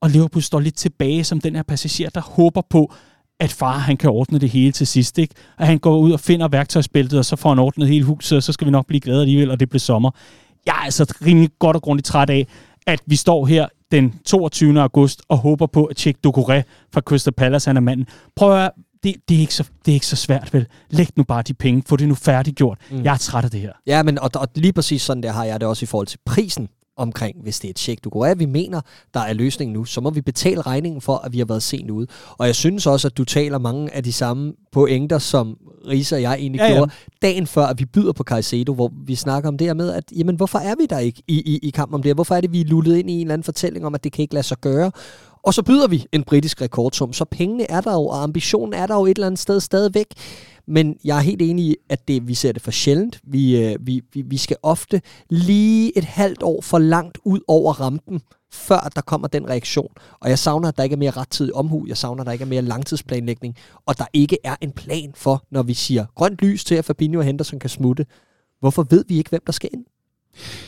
Og 0.00 0.10
Liverpool 0.10 0.42
står 0.42 0.60
lidt 0.60 0.76
tilbage 0.76 1.24
som 1.24 1.40
den 1.40 1.56
her 1.56 1.62
passager, 1.62 2.10
der 2.10 2.20
håber 2.20 2.62
på, 2.70 2.92
at 3.40 3.52
far 3.52 3.78
han 3.78 3.96
kan 3.96 4.10
ordne 4.10 4.38
det 4.38 4.50
hele 4.50 4.72
til 4.72 4.86
sidst. 4.86 5.18
Ikke? 5.18 5.34
At 5.58 5.66
han 5.66 5.78
går 5.78 5.98
ud 5.98 6.12
og 6.12 6.20
finder 6.20 6.48
værktøjsbæltet, 6.48 7.18
og 7.18 7.24
så 7.24 7.36
får 7.36 7.48
han 7.48 7.58
ordnet 7.58 7.88
hele 7.88 8.04
huset, 8.04 8.36
og 8.36 8.42
så 8.42 8.52
skal 8.52 8.66
vi 8.66 8.70
nok 8.70 8.86
blive 8.86 9.00
glade 9.00 9.20
alligevel, 9.20 9.50
og 9.50 9.60
det 9.60 9.68
bliver 9.68 9.80
sommer. 9.80 10.10
Jeg 10.66 10.72
er 10.72 10.84
altså 10.84 11.14
rimelig 11.26 11.50
godt 11.58 11.76
og 11.76 11.82
grundigt 11.82 12.06
træt 12.06 12.30
af, 12.30 12.46
at 12.88 13.00
vi 13.06 13.16
står 13.16 13.46
her 13.46 13.66
den 13.92 14.14
22. 14.24 14.80
august 14.80 15.22
og 15.28 15.38
håber 15.38 15.66
på, 15.66 15.84
at 15.84 15.96
Tjek 15.96 16.16
Ducouré 16.26 16.62
fra 16.92 17.00
Crystal 17.00 17.32
Palace 17.32 17.68
han 17.68 17.76
er 17.76 17.80
manden. 17.80 18.06
Prøv 18.36 18.64
at 18.64 18.70
det, 19.02 19.16
det, 19.28 19.36
er 19.36 19.40
ikke 19.40 19.54
så, 19.54 19.64
det 19.84 19.92
er 19.92 19.94
ikke 19.94 20.06
så 20.06 20.16
svært, 20.16 20.54
vel? 20.54 20.66
Læg 20.90 21.08
nu 21.16 21.22
bare 21.22 21.42
de 21.42 21.54
penge. 21.54 21.82
Få 21.86 21.96
det 21.96 22.08
nu 22.08 22.14
færdiggjort. 22.14 22.78
Mm. 22.90 23.02
Jeg 23.04 23.12
er 23.12 23.18
træt 23.18 23.44
af 23.44 23.50
det 23.50 23.60
her. 23.60 23.72
Ja, 23.86 24.02
men 24.02 24.18
og, 24.18 24.30
og 24.34 24.48
lige 24.54 24.72
præcis 24.72 25.02
sådan 25.02 25.22
der 25.22 25.32
har 25.32 25.44
jeg 25.44 25.60
det 25.60 25.68
også 25.68 25.84
i 25.84 25.86
forhold 25.86 26.06
til 26.06 26.18
prisen 26.26 26.68
omkring, 26.98 27.36
hvis 27.42 27.60
det 27.60 27.68
er 27.68 27.70
et 27.70 27.78
check. 27.78 28.04
Du 28.04 28.10
går 28.10 28.26
af, 28.26 28.38
vi 28.38 28.46
mener, 28.46 28.80
der 29.14 29.20
er 29.20 29.32
løsningen 29.32 29.72
nu, 29.72 29.84
så 29.84 30.00
må 30.00 30.10
vi 30.10 30.20
betale 30.20 30.60
regningen 30.60 31.00
for, 31.00 31.16
at 31.16 31.32
vi 31.32 31.38
har 31.38 31.44
været 31.44 31.62
sent 31.62 31.90
ude. 31.90 32.06
Og 32.38 32.46
jeg 32.46 32.54
synes 32.54 32.86
også, 32.86 33.08
at 33.08 33.16
du 33.16 33.24
taler 33.24 33.58
mange 33.58 33.94
af 33.94 34.02
de 34.02 34.12
samme 34.12 34.52
pointer, 34.72 35.18
som 35.18 35.56
Risa 35.88 36.16
og 36.16 36.22
jeg 36.22 36.34
egentlig 36.34 36.58
ja, 36.58 36.66
gjorde, 36.66 36.90
ja. 37.22 37.26
dagen 37.28 37.46
før, 37.46 37.66
at 37.66 37.78
vi 37.78 37.84
byder 37.84 38.12
på 38.12 38.22
Caicedo, 38.22 38.74
hvor 38.74 38.92
vi 39.06 39.14
snakker 39.14 39.48
om 39.48 39.58
det 39.58 39.66
her 39.66 39.74
med, 39.74 39.92
at 39.92 40.04
jamen, 40.16 40.36
hvorfor 40.36 40.58
er 40.58 40.74
vi 40.78 40.86
der 40.86 40.98
ikke 40.98 41.22
i, 41.28 41.40
i, 41.40 41.58
i 41.62 41.70
kampen 41.70 41.94
om 41.94 42.02
det 42.02 42.08
her? 42.08 42.14
Hvorfor 42.14 42.34
er 42.34 42.40
det, 42.40 42.52
vi 42.52 42.60
er 42.60 42.64
lullet 42.64 42.96
ind 42.96 43.10
i 43.10 43.12
en 43.12 43.20
eller 43.20 43.32
anden 43.32 43.44
fortælling 43.44 43.86
om, 43.86 43.94
at 43.94 44.04
det 44.04 44.12
kan 44.12 44.22
ikke 44.22 44.34
lade 44.34 44.46
sig 44.46 44.58
gøre? 44.60 44.90
Og 45.42 45.54
så 45.54 45.62
byder 45.62 45.88
vi 45.88 46.06
en 46.12 46.24
britisk 46.24 46.62
rekordsum, 46.62 47.12
så 47.12 47.24
pengene 47.24 47.70
er 47.70 47.80
der 47.80 47.92
jo, 47.92 48.06
og 48.06 48.22
ambitionen 48.22 48.74
er 48.74 48.86
der 48.86 48.94
jo 48.94 49.06
et 49.06 49.10
eller 49.10 49.26
andet 49.26 49.40
sted 49.40 49.60
stadigvæk. 49.60 50.06
Men 50.68 50.96
jeg 51.04 51.16
er 51.16 51.20
helt 51.20 51.42
enig 51.42 51.64
i, 51.64 51.76
at 51.88 52.08
det, 52.08 52.28
vi 52.28 52.34
ser 52.34 52.52
det 52.52 52.62
for 52.62 52.70
sjældent. 52.70 53.20
Vi, 53.24 53.64
øh, 53.64 53.76
vi, 53.80 54.02
vi, 54.12 54.22
vi 54.22 54.36
skal 54.36 54.56
ofte 54.62 55.00
lige 55.30 55.98
et 55.98 56.04
halvt 56.04 56.42
år 56.42 56.60
for 56.62 56.78
langt 56.78 57.18
ud 57.24 57.40
over 57.48 57.72
rampen, 57.72 58.20
før 58.52 58.92
der 58.94 59.00
kommer 59.00 59.28
den 59.28 59.48
reaktion. 59.48 59.92
Og 60.20 60.30
jeg 60.30 60.38
savner, 60.38 60.68
at 60.68 60.76
der 60.76 60.82
ikke 60.82 60.94
er 60.94 60.98
mere 60.98 61.10
rettidig 61.10 61.54
omhu. 61.54 61.86
Jeg 61.88 61.96
savner, 61.96 62.20
at 62.20 62.26
der 62.26 62.32
ikke 62.32 62.42
er 62.42 62.48
mere 62.48 62.62
langtidsplanlægning. 62.62 63.56
Og 63.86 63.98
der 63.98 64.04
ikke 64.12 64.38
er 64.44 64.56
en 64.60 64.72
plan 64.72 65.12
for, 65.14 65.44
når 65.50 65.62
vi 65.62 65.74
siger 65.74 66.06
grønt 66.14 66.42
lys 66.42 66.64
til, 66.64 66.74
at 66.74 66.84
Fabinho 66.84 67.18
og 67.18 67.24
Henderson 67.24 67.58
kan 67.58 67.70
smutte. 67.70 68.06
Hvorfor 68.60 68.86
ved 68.90 69.04
vi 69.08 69.18
ikke, 69.18 69.30
hvem 69.30 69.42
der 69.46 69.52
skal 69.52 69.70
ind? 69.72 69.84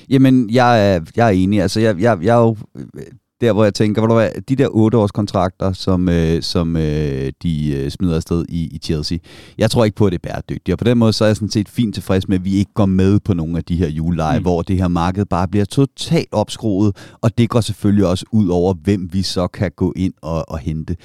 Jamen, 0.09 0.51
jeg 0.51 0.95
er, 0.95 1.01
jeg 1.17 1.27
er 1.27 1.31
enig. 1.31 1.63
Altså, 1.63 1.81
jeg, 1.81 2.01
jeg, 2.01 2.19
jeg 2.23 2.37
er 2.37 2.41
jo 2.41 2.57
øh, 2.77 3.03
der, 3.41 3.53
hvor 3.53 3.65
jeg 3.65 3.75
tænker, 3.75 4.07
hvor 4.07 4.19
der 4.19 4.31
de 4.49 4.57
der 4.57 4.69
otte 4.71 4.99
års 4.99 5.11
kontrakter, 5.11 5.73
som, 5.73 6.09
øh, 6.09 6.43
som 6.43 6.77
øh, 6.77 7.33
de 7.43 7.73
øh, 7.73 7.91
smider 7.91 8.17
afsted 8.17 8.45
i, 8.49 8.69
i 8.73 8.79
Chelsea, 8.79 9.19
jeg 9.59 9.71
tror 9.71 9.85
ikke 9.85 9.97
på, 9.97 10.07
at 10.07 10.13
det 10.13 10.19
er 10.25 10.29
bæredygtigt. 10.29 10.73
Og 10.73 10.79
på 10.79 10.85
den 10.85 10.99
måde, 10.99 11.13
så 11.13 11.25
er 11.25 11.29
jeg 11.29 11.37
sådan 11.37 11.51
set 11.51 11.69
fint 11.69 11.95
tilfreds 11.95 12.29
med, 12.29 12.39
at 12.39 12.45
vi 12.45 12.55
ikke 12.55 12.73
går 12.75 12.87
med 12.87 13.21
på 13.21 13.35
nogle 13.35 13.57
af 13.57 13.65
de 13.65 13.77
her 13.77 13.89
juleleje, 13.89 14.39
mm. 14.39 14.45
hvor 14.45 14.63
det 14.63 14.77
her 14.77 14.89
marked 14.89 15.25
bare 15.25 15.49
bliver 15.49 15.65
totalt 15.65 16.29
opskruet, 16.33 16.97
og 17.21 17.39
det 17.39 17.51
går 17.51 17.61
selvfølgelig 17.61 18.07
også 18.07 18.25
ud 18.33 18.49
over, 18.49 18.75
hvem 18.75 19.09
vi 19.13 19.23
så 19.23 19.47
kan 19.47 19.71
gå 19.77 19.93
ind 19.97 20.13
og, 20.23 20.49
og 20.49 20.59
hente. 20.59 20.97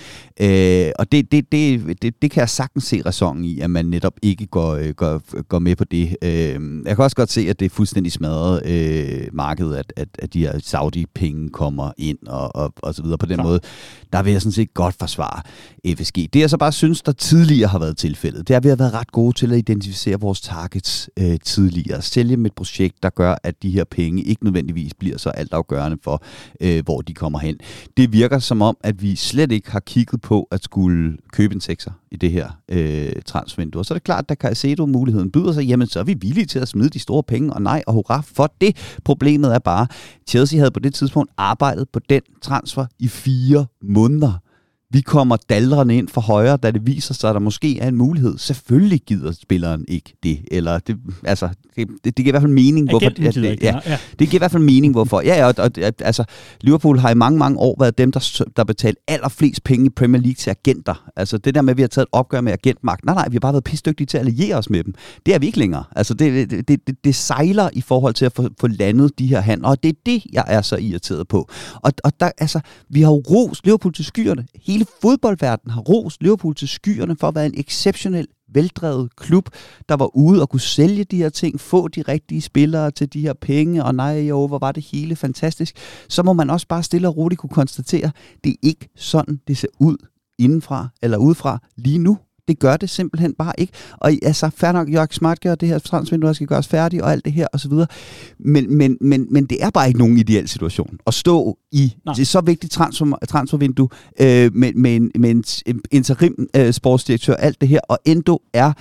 Øh, 0.42 0.92
og 1.00 1.12
det, 1.12 1.32
det, 1.32 1.52
det, 1.52 2.02
det, 2.02 2.22
det 2.22 2.32
kan 2.32 2.40
jeg 2.40 2.50
sagtens 2.50 2.84
se 2.84 3.02
ræsonen 3.06 3.46
i, 3.46 3.60
at 3.60 3.70
man 3.70 3.86
netop 3.86 4.14
ikke 4.22 4.46
går, 4.46 4.74
øh, 4.74 4.90
går, 4.90 5.42
går 5.42 5.60
med 5.60 5.76
på 5.76 5.84
det. 5.84 6.18
Øh, 6.22 6.60
jeg 6.86 6.96
kan 6.96 7.04
også 7.04 7.16
godt 7.16 7.32
se, 7.32 7.42
at 7.50 7.60
det 7.60 7.66
er 7.66 7.70
fuldstændig 7.70 8.12
smadret 8.12 8.66
øh, 8.66 9.28
markedet, 9.34 9.76
at, 9.76 9.94
at, 9.96 10.08
at 10.20 10.34
de 10.34 10.40
her 10.40 10.60
Saudi-penge 10.60 11.50
kommer 11.50 11.92
ind 11.98 12.18
og, 12.28 12.56
og, 12.56 12.74
og 12.84 12.96
så 12.96 13.02
videre 13.02 13.18
på 13.18 13.26
den 13.26 13.36
Klar. 13.36 13.44
måde, 13.44 13.60
der 14.14 14.24
vil 14.24 14.32
jeg 14.32 14.42
sådan 14.42 14.52
set 14.52 14.74
godt 14.74 14.96
forsvare 15.00 15.42
FSG. 15.98 16.16
Det 16.34 16.40
jeg 16.40 16.50
så 16.50 16.58
bare 16.58 16.72
synes, 16.72 17.02
der 17.02 17.12
tidligere 17.12 17.70
har 17.70 17.80
været 17.80 17.98
tilfældet, 17.98 18.48
det 18.48 18.54
er, 18.54 18.58
at 18.58 18.64
vi 18.64 18.70
har 18.70 18.76
været 18.76 18.94
ret 18.94 19.12
gode 19.12 19.34
til 19.34 19.52
at 19.52 19.58
identificere 19.58 20.20
vores 20.20 20.42
targets 20.42 21.10
øh, 21.18 21.38
tidligere. 21.44 22.02
Sælge 22.02 22.38
med 22.38 22.46
et 22.46 22.56
projekt, 22.56 23.04
der 23.04 23.10
gør, 23.10 23.36
at 23.44 23.64
de 23.64 23.70
her 23.70 23.84
penge 23.84 24.24
ikke 24.24 24.44
nødvendigvis 24.44 24.94
bliver 24.94 25.18
så 25.18 25.30
altafgørende 25.30 25.98
for, 26.04 26.24
øh, 26.62 26.84
hvor 26.86 27.02
de 27.02 27.14
kommer 27.14 27.40
hen. 27.40 27.58
Det 27.98 28.14
virker 28.14 28.40
som 28.40 28.62
om, 28.62 28.78
at 28.82 29.02
vi 29.02 29.16
slet 29.16 29.52
ikke 29.52 29.72
har 29.72 29.80
kigget 29.80 30.22
på 30.22 30.48
at 30.52 30.64
skulle 30.64 31.18
købe 31.32 31.56
en 31.56 31.62
sekser 31.62 31.92
i 32.12 32.18
det 32.18 32.32
her 32.32 32.50
øh, 32.70 33.12
transvindue. 33.26 33.82
Og 33.82 33.86
så 33.86 33.94
er 33.94 33.96
det 33.96 34.04
klart, 34.04 34.20
at 34.24 34.30
da 34.30 34.36
Caicedo-muligheden 34.36 35.32
byder 35.32 35.54
sig, 35.54 35.64
jamen 35.64 35.88
så 35.88 36.00
er 36.00 36.04
vi 36.04 36.14
villige 36.14 36.46
til 36.46 36.60
at 36.60 36.68
smide 36.68 36.90
de 36.90 37.00
store 37.00 37.24
penge, 37.24 37.54
og 37.54 37.62
nej 37.62 37.84
og 37.88 37.94
hurra 37.94 38.22
for 38.22 38.54
det. 38.62 38.98
Problemet 39.04 39.56
er 39.56 39.60
bare, 39.60 39.88
Chelsea 40.28 40.60
havde 40.60 40.72
på 40.72 40.80
det 40.80 40.94
tidspunkt 40.94 41.32
arbejdet 41.38 41.90
på 41.90 42.00
den 42.10 42.15
den 42.22 42.36
transfer 42.42 42.86
i 43.00 43.08
fire 43.08 43.66
måneder 43.82 44.40
vi 44.92 45.02
kommer 45.02 45.38
dalrende 45.50 45.98
ind 45.98 46.08
for 46.08 46.22
højre, 46.22 46.58
da 46.58 46.72
det 46.72 46.88
viser 46.88 47.14
sig, 47.14 47.30
at 47.30 47.34
der 47.34 47.40
måske 47.40 47.80
er 47.80 47.88
en 47.88 47.96
mulighed. 47.96 48.38
Selvfølgelig 48.38 49.02
gider 49.08 49.32
spilleren 49.32 49.86
ikke 49.88 50.14
det. 50.24 50.40
Eller 50.52 50.80
det, 50.80 50.98
altså, 51.24 51.50
det, 51.76 51.88
det, 52.04 52.04
det 52.04 52.16
giver 52.16 52.28
i 52.28 52.32
hvert 52.32 52.42
fald 52.42 52.52
mening, 52.52 52.90
hvorfor... 52.90 53.06
Agenten 53.06 53.24
det, 53.24 53.34
gider 53.34 53.52
ikke, 53.52 53.66
ja, 53.66 53.80
ja. 53.86 53.98
det 54.20 54.30
giver 54.30 54.38
i 54.38 54.42
hvert 54.42 54.52
fald 54.52 54.64
mening, 54.64 54.94
hvorfor. 54.94 55.22
Ja, 55.22 55.36
ja, 55.36 55.48
og, 55.48 55.54
og, 55.58 55.72
altså, 56.00 56.24
Liverpool 56.62 57.00
har 57.00 57.10
i 57.10 57.14
mange, 57.14 57.40
mange 57.40 57.60
år 57.60 57.76
været 57.80 57.98
dem, 57.98 58.12
der, 58.12 58.44
der 58.58 58.64
betalt 58.64 58.98
allerflest 59.08 59.64
penge 59.64 59.86
i 59.86 59.90
Premier 59.90 60.22
League 60.22 60.36
til 60.36 60.50
agenter. 60.50 61.10
Altså 61.16 61.38
det 61.38 61.56
der 61.56 61.62
med, 61.62 61.72
at 61.74 61.78
vi 61.78 61.82
har 61.82 61.88
taget 61.88 62.06
et 62.06 62.10
opgør 62.12 62.42
med 62.42 62.52
agentmagt. 62.52 63.06
Nej, 63.06 63.16
nej, 63.16 63.30
vi 63.30 63.36
har 63.36 63.40
bare 63.40 63.54
været 63.54 63.64
pisdygtige 63.64 64.08
til 64.08 64.18
at 64.18 64.28
alliere 64.28 64.58
os 64.58 64.70
med 64.70 64.84
dem. 64.84 64.94
Det 65.26 65.36
er 65.36 65.40
vi 65.40 65.46
ikke 65.46 65.60
længere. 65.60 65.84
Altså 65.96 66.14
det, 66.14 66.52
det, 66.52 66.68
det, 66.68 66.88
det, 66.88 66.96
det 67.04 67.16
sejler 67.16 67.70
i 67.74 67.82
forhold 67.82 68.14
til 68.14 68.26
at 68.26 68.32
få, 68.32 68.50
få 68.60 68.68
landet 68.68 69.20
de 69.20 69.28
her 69.28 69.42
handler, 69.42 69.68
og 69.68 69.84
det 69.84 69.90
er 69.90 70.00
det, 70.06 70.24
jeg 70.34 70.44
er 70.48 70.62
så 70.62 70.76
irriteret 70.76 71.28
på. 71.28 71.50
Og, 71.76 71.92
og 72.04 72.12
der, 72.20 72.32
altså, 72.38 72.60
vi 72.90 73.02
har 73.02 73.12
jo 73.12 73.24
rost 73.30 73.66
Liverpool 73.66 73.94
til 73.94 74.06
skyerne. 74.06 74.46
Hele 74.64 74.85
fodboldverdenen 75.02 75.72
har 75.72 75.82
rost 75.82 76.22
Liverpool 76.24 76.56
til 76.56 76.68
skyerne 76.68 77.16
for 77.16 77.28
at 77.28 77.36
være 77.36 77.46
en 77.46 77.60
exceptionel 77.60 78.28
veldrevet 78.54 79.16
klub, 79.16 79.50
der 79.90 79.96
var 79.96 80.16
ude 80.16 80.42
og 80.42 80.50
kunne 80.50 80.60
sælge 80.60 81.04
de 81.04 81.18
her 81.18 81.30
ting, 81.30 81.60
få 81.60 81.88
de 81.88 82.02
rigtige 82.02 82.42
spillere 82.42 82.92
til 82.92 83.14
de 83.14 83.22
her 83.22 83.34
penge, 83.34 83.84
og 83.84 83.96
nej, 83.96 84.20
jo, 84.20 84.48
hvor 84.48 84.60
var 84.60 84.72
det 84.72 84.84
hele 84.84 85.16
fantastisk, 85.16 85.76
så 86.10 86.24
må 86.24 86.34
man 86.34 86.50
også 86.50 86.68
bare 86.68 86.84
stille 86.84 87.08
og 87.08 87.18
roligt 87.18 87.40
kunne 87.40 87.50
konstatere, 87.50 88.12
det 88.44 88.50
er 88.52 88.56
ikke 88.62 88.90
sådan, 88.96 89.40
det 89.48 89.58
ser 89.58 89.68
ud 89.80 89.98
indenfra 90.40 90.88
eller 91.02 91.18
udefra 91.18 91.60
lige 91.76 91.98
nu. 91.98 92.18
Det 92.48 92.60
gør 92.60 92.78
det 92.78 92.90
simpelthen 92.90 93.34
bare 93.34 93.54
ikke. 93.58 93.74
Og 93.98 94.12
altså, 94.22 94.50
fair 94.58 94.72
nok, 94.72 94.94
Jørg 94.94 95.08
Smart 95.12 95.42
gør 95.42 95.56
det 95.56 95.70
her 95.70 95.80
transvindue, 95.80 96.28
der 96.28 96.34
skal 96.34 96.48
gøres 96.48 96.68
færdigt, 96.68 97.02
og 97.02 97.12
alt 97.12 97.26
det 97.26 97.34
her, 97.34 97.48
og 97.54 97.60
så 97.60 97.70
videre. 97.70 97.88
Men, 98.40 98.78
men, 98.78 98.98
men, 99.02 99.28
men 99.32 99.46
det 99.46 99.64
er 99.64 99.70
bare 99.70 99.88
ikke 99.88 100.00
nogen 100.00 100.18
ideel 100.18 100.48
situation 100.48 100.98
at 101.08 101.14
stå 101.14 101.58
i 101.72 101.94
Nej. 102.06 102.16
det 102.16 102.28
så 102.28 102.42
vigtigt 102.42 102.74
transfer, 102.74 103.18
transfervindue 103.28 103.90
øh, 104.22 104.56
med, 104.56 104.74
med, 104.74 104.96
en, 104.96 105.12
med 105.20 105.32
en 105.32 105.44
interim 105.92 106.48
øh, 106.56 106.74
sportsdirektør, 106.74 107.34
alt 107.34 107.62
det 107.62 107.70
her, 107.70 107.80
og 107.90 108.00
Endo 108.06 108.42
er 108.54 108.74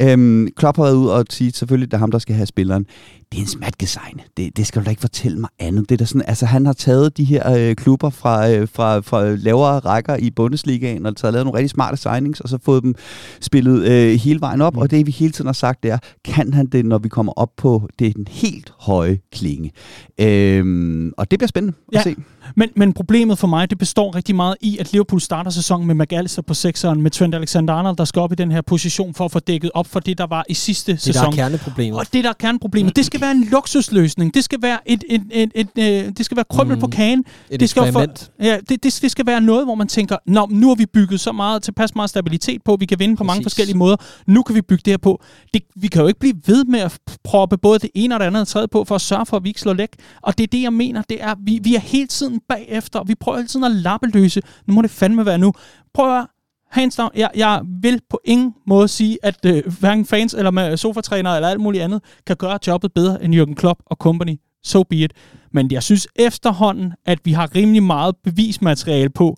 Øhm, 0.00 0.48
Klopp 0.56 0.76
har 0.76 0.84
været 0.84 0.94
ud 0.94 1.06
og 1.06 1.24
sige, 1.30 1.52
selvfølgelig 1.52 1.90
det 1.90 1.94
er 1.94 1.98
ham, 1.98 2.10
der 2.10 2.18
skal 2.18 2.34
have 2.34 2.46
spilleren. 2.46 2.86
Det 3.32 3.38
er 3.38 3.42
en 3.42 3.48
smatgesign. 3.48 4.20
Det, 4.36 4.56
det 4.56 4.66
skal 4.66 4.82
du 4.82 4.84
da 4.84 4.90
ikke 4.90 5.00
fortælle 5.00 5.38
mig 5.38 5.50
andet. 5.58 5.88
Det 5.88 6.00
er 6.00 6.04
sådan, 6.04 6.22
altså, 6.26 6.46
han 6.46 6.66
har 6.66 6.72
taget 6.72 7.16
de 7.16 7.24
her 7.24 7.56
øh, 7.56 7.74
klubber 7.74 8.10
fra, 8.10 8.50
øh, 8.50 8.68
fra, 8.68 9.00
fra 9.00 9.34
lavere 9.34 9.78
rækker 9.78 10.16
i 10.16 10.30
Bundesligaen, 10.30 11.06
og 11.06 11.16
taget 11.16 11.32
lavet 11.32 11.46
nogle 11.46 11.58
rigtig 11.58 11.70
smarte 11.70 11.96
signings, 11.96 12.40
og 12.40 12.48
så 12.48 12.58
fået 12.64 12.82
dem 12.82 12.94
spillet 13.40 13.84
øh, 13.84 14.20
hele 14.20 14.40
vejen 14.40 14.60
op. 14.60 14.74
Mm. 14.74 14.78
Og 14.78 14.90
det 14.90 15.06
vi 15.06 15.10
hele 15.10 15.32
tiden 15.32 15.46
har 15.48 15.52
sagt, 15.52 15.82
det 15.82 15.90
er, 15.90 15.98
kan 16.24 16.52
han 16.52 16.66
det, 16.66 16.84
når 16.84 16.98
vi 16.98 17.08
kommer 17.08 17.32
op 17.36 17.50
på 17.56 17.88
det 17.98 18.16
den 18.16 18.26
helt 18.30 18.72
høje 18.78 19.18
klinge? 19.32 19.72
Øhm, 20.20 21.12
og 21.16 21.30
det 21.30 21.38
bliver 21.38 21.48
spændende 21.48 21.78
at 21.92 21.94
ja. 21.94 22.02
se. 22.02 22.16
Men, 22.56 22.68
men 22.76 22.92
problemet 22.92 23.38
for 23.38 23.46
mig, 23.46 23.70
det 23.70 23.78
består 23.78 24.14
rigtig 24.14 24.36
meget 24.36 24.56
i, 24.60 24.78
at 24.78 24.92
Liverpool 24.92 25.20
starter 25.20 25.50
sæsonen 25.50 25.86
med 25.86 25.94
McAllister 25.94 26.42
på 26.42 26.54
sekseren, 26.54 27.02
med 27.02 27.10
Trent 27.10 27.34
Alexander-Arnold, 27.34 27.96
der 27.96 28.04
skal 28.04 28.20
op 28.20 28.32
i 28.32 28.34
den 28.34 28.52
her 28.52 28.60
position 28.60 29.14
for 29.14 29.24
at 29.24 29.32
få 29.32 29.38
dækket 29.38 29.70
op 29.74 29.86
for 29.86 30.00
det, 30.00 30.18
der 30.18 30.26
var 30.26 30.44
i 30.48 30.54
sidste 30.54 30.92
det, 30.92 31.00
sæson. 31.00 31.30
Det 31.30 31.36
der 31.36 31.44
er 31.44 31.48
kerneproblemet. 31.48 32.00
Og 32.00 32.06
det, 32.12 32.24
der 32.24 32.30
er 32.30 32.34
kerneproblemet, 32.34 32.96
det 32.96 33.06
skal 33.06 33.20
være 33.20 33.30
en 33.30 33.44
luksusløsning. 33.44 34.34
Det 34.34 34.44
skal 34.44 34.58
være 34.62 34.78
et, 34.86 35.04
et, 35.08 35.22
et, 35.32 35.50
et, 35.54 35.68
et 35.76 36.06
øh, 36.06 36.12
det 36.16 36.24
skal 36.24 36.36
være 36.36 36.44
krømmel 36.50 36.76
mm. 36.76 36.80
på 36.80 36.86
kagen. 36.86 37.24
Et 37.50 37.60
det 37.60 37.70
skal, 37.70 37.92
for, 37.92 38.06
ja, 38.42 38.58
det, 38.68 38.82
det, 38.82 38.98
det, 39.02 39.10
skal 39.10 39.26
være 39.26 39.40
noget, 39.40 39.66
hvor 39.66 39.74
man 39.74 39.88
tænker, 39.88 40.16
Nå, 40.26 40.46
nu 40.50 40.68
har 40.68 40.74
vi 40.74 40.86
bygget 40.86 41.20
så 41.20 41.32
meget, 41.32 41.62
tilpas 41.62 41.94
meget 41.94 42.10
stabilitet 42.10 42.62
på, 42.64 42.76
vi 42.76 42.86
kan 42.86 42.98
vinde 42.98 43.16
på 43.16 43.24
Præcis. 43.24 43.28
mange 43.28 43.44
forskellige 43.44 43.76
måder. 43.76 43.96
Nu 44.26 44.42
kan 44.42 44.54
vi 44.54 44.62
bygge 44.62 44.82
det 44.84 44.92
her 44.92 44.98
på. 44.98 45.22
Det, 45.54 45.62
vi 45.76 45.86
kan 45.86 46.02
jo 46.02 46.08
ikke 46.08 46.20
blive 46.20 46.34
ved 46.46 46.64
med 46.64 46.80
at 46.80 46.98
proppe 47.24 47.58
både 47.58 47.78
det 47.78 47.90
ene 47.94 48.14
og 48.14 48.20
det 48.20 48.26
andet 48.26 48.40
og 48.40 48.48
tredje 48.48 48.68
på, 48.68 48.84
for 48.84 48.94
at 48.94 49.00
sørge 49.00 49.26
for, 49.26 49.36
at 49.36 49.44
vi 49.44 49.48
ikke 49.48 49.60
slår 49.60 49.72
læk. 49.72 49.88
Og 50.22 50.38
det 50.38 50.44
er 50.44 50.48
det, 50.48 50.62
jeg 50.62 50.72
mener, 50.72 51.02
det 51.08 51.22
er, 51.22 51.34
vi, 51.44 51.60
vi 51.62 51.74
er 51.74 51.80
hele 51.80 52.06
tiden 52.06 52.40
bagefter. 52.48 53.04
Vi 53.04 53.14
prøver 53.14 53.38
hele 53.38 53.48
tiden 53.48 53.64
at 53.64 53.72
lappeløse. 53.72 54.42
Nu 54.66 54.74
må 54.74 54.82
det 54.82 54.90
fandme 54.90 55.26
være 55.26 55.38
nu. 55.38 55.52
Prøv 55.94 56.18
at 56.18 56.26
hands 56.70 56.96
down, 56.96 57.10
jeg, 57.16 57.30
jeg 57.34 57.60
vil 57.82 58.00
på 58.10 58.20
ingen 58.24 58.54
måde 58.66 58.88
sige, 58.88 59.18
at 59.22 59.44
øh, 59.46 59.62
hverken 59.80 60.06
fans 60.06 60.34
eller 60.34 60.50
med 60.50 60.76
sofatrænere 60.76 61.36
eller 61.36 61.48
alt 61.48 61.60
muligt 61.60 61.84
andet 61.84 62.02
kan 62.26 62.36
gøre 62.36 62.58
jobbet 62.66 62.92
bedre 62.92 63.24
end 63.24 63.34
Jürgen 63.34 63.54
Klopp 63.54 63.80
og 63.86 63.96
company. 63.96 64.40
So 64.64 64.82
be 64.82 64.96
it. 64.96 65.12
Men 65.52 65.72
jeg 65.72 65.82
synes 65.82 66.08
efterhånden, 66.16 66.92
at 67.06 67.18
vi 67.24 67.32
har 67.32 67.54
rimelig 67.54 67.82
meget 67.82 68.16
bevismateriale 68.24 69.10
på, 69.10 69.36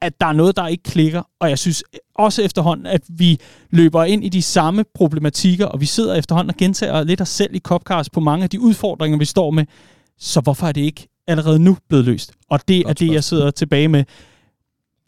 at 0.00 0.20
der 0.20 0.26
er 0.26 0.32
noget, 0.32 0.56
der 0.56 0.66
ikke 0.66 0.82
klikker. 0.82 1.22
Og 1.40 1.50
jeg 1.50 1.58
synes 1.58 1.84
også 2.14 2.42
efterhånden, 2.42 2.86
at 2.86 3.02
vi 3.08 3.40
løber 3.70 4.04
ind 4.04 4.24
i 4.24 4.28
de 4.28 4.42
samme 4.42 4.84
problematikker, 4.94 5.66
og 5.66 5.80
vi 5.80 5.86
sidder 5.86 6.14
efterhånden 6.14 6.50
og 6.50 6.56
gentager 6.56 7.04
lidt 7.04 7.20
os 7.20 7.28
selv 7.28 7.54
i 7.54 7.58
Copcast 7.58 8.12
på 8.12 8.20
mange 8.20 8.44
af 8.44 8.50
de 8.50 8.60
udfordringer, 8.60 9.18
vi 9.18 9.24
står 9.24 9.50
med. 9.50 9.64
Så 10.18 10.40
hvorfor 10.40 10.66
er 10.66 10.72
det 10.72 10.80
ikke 10.80 11.08
allerede 11.28 11.58
nu 11.58 11.76
blevet 11.88 12.04
løst? 12.04 12.32
Og 12.50 12.60
det 12.68 12.84
Godt 12.84 13.00
er 13.00 13.06
det, 13.06 13.14
jeg 13.14 13.24
sidder 13.24 13.50
tilbage 13.50 13.88
med. 13.88 14.04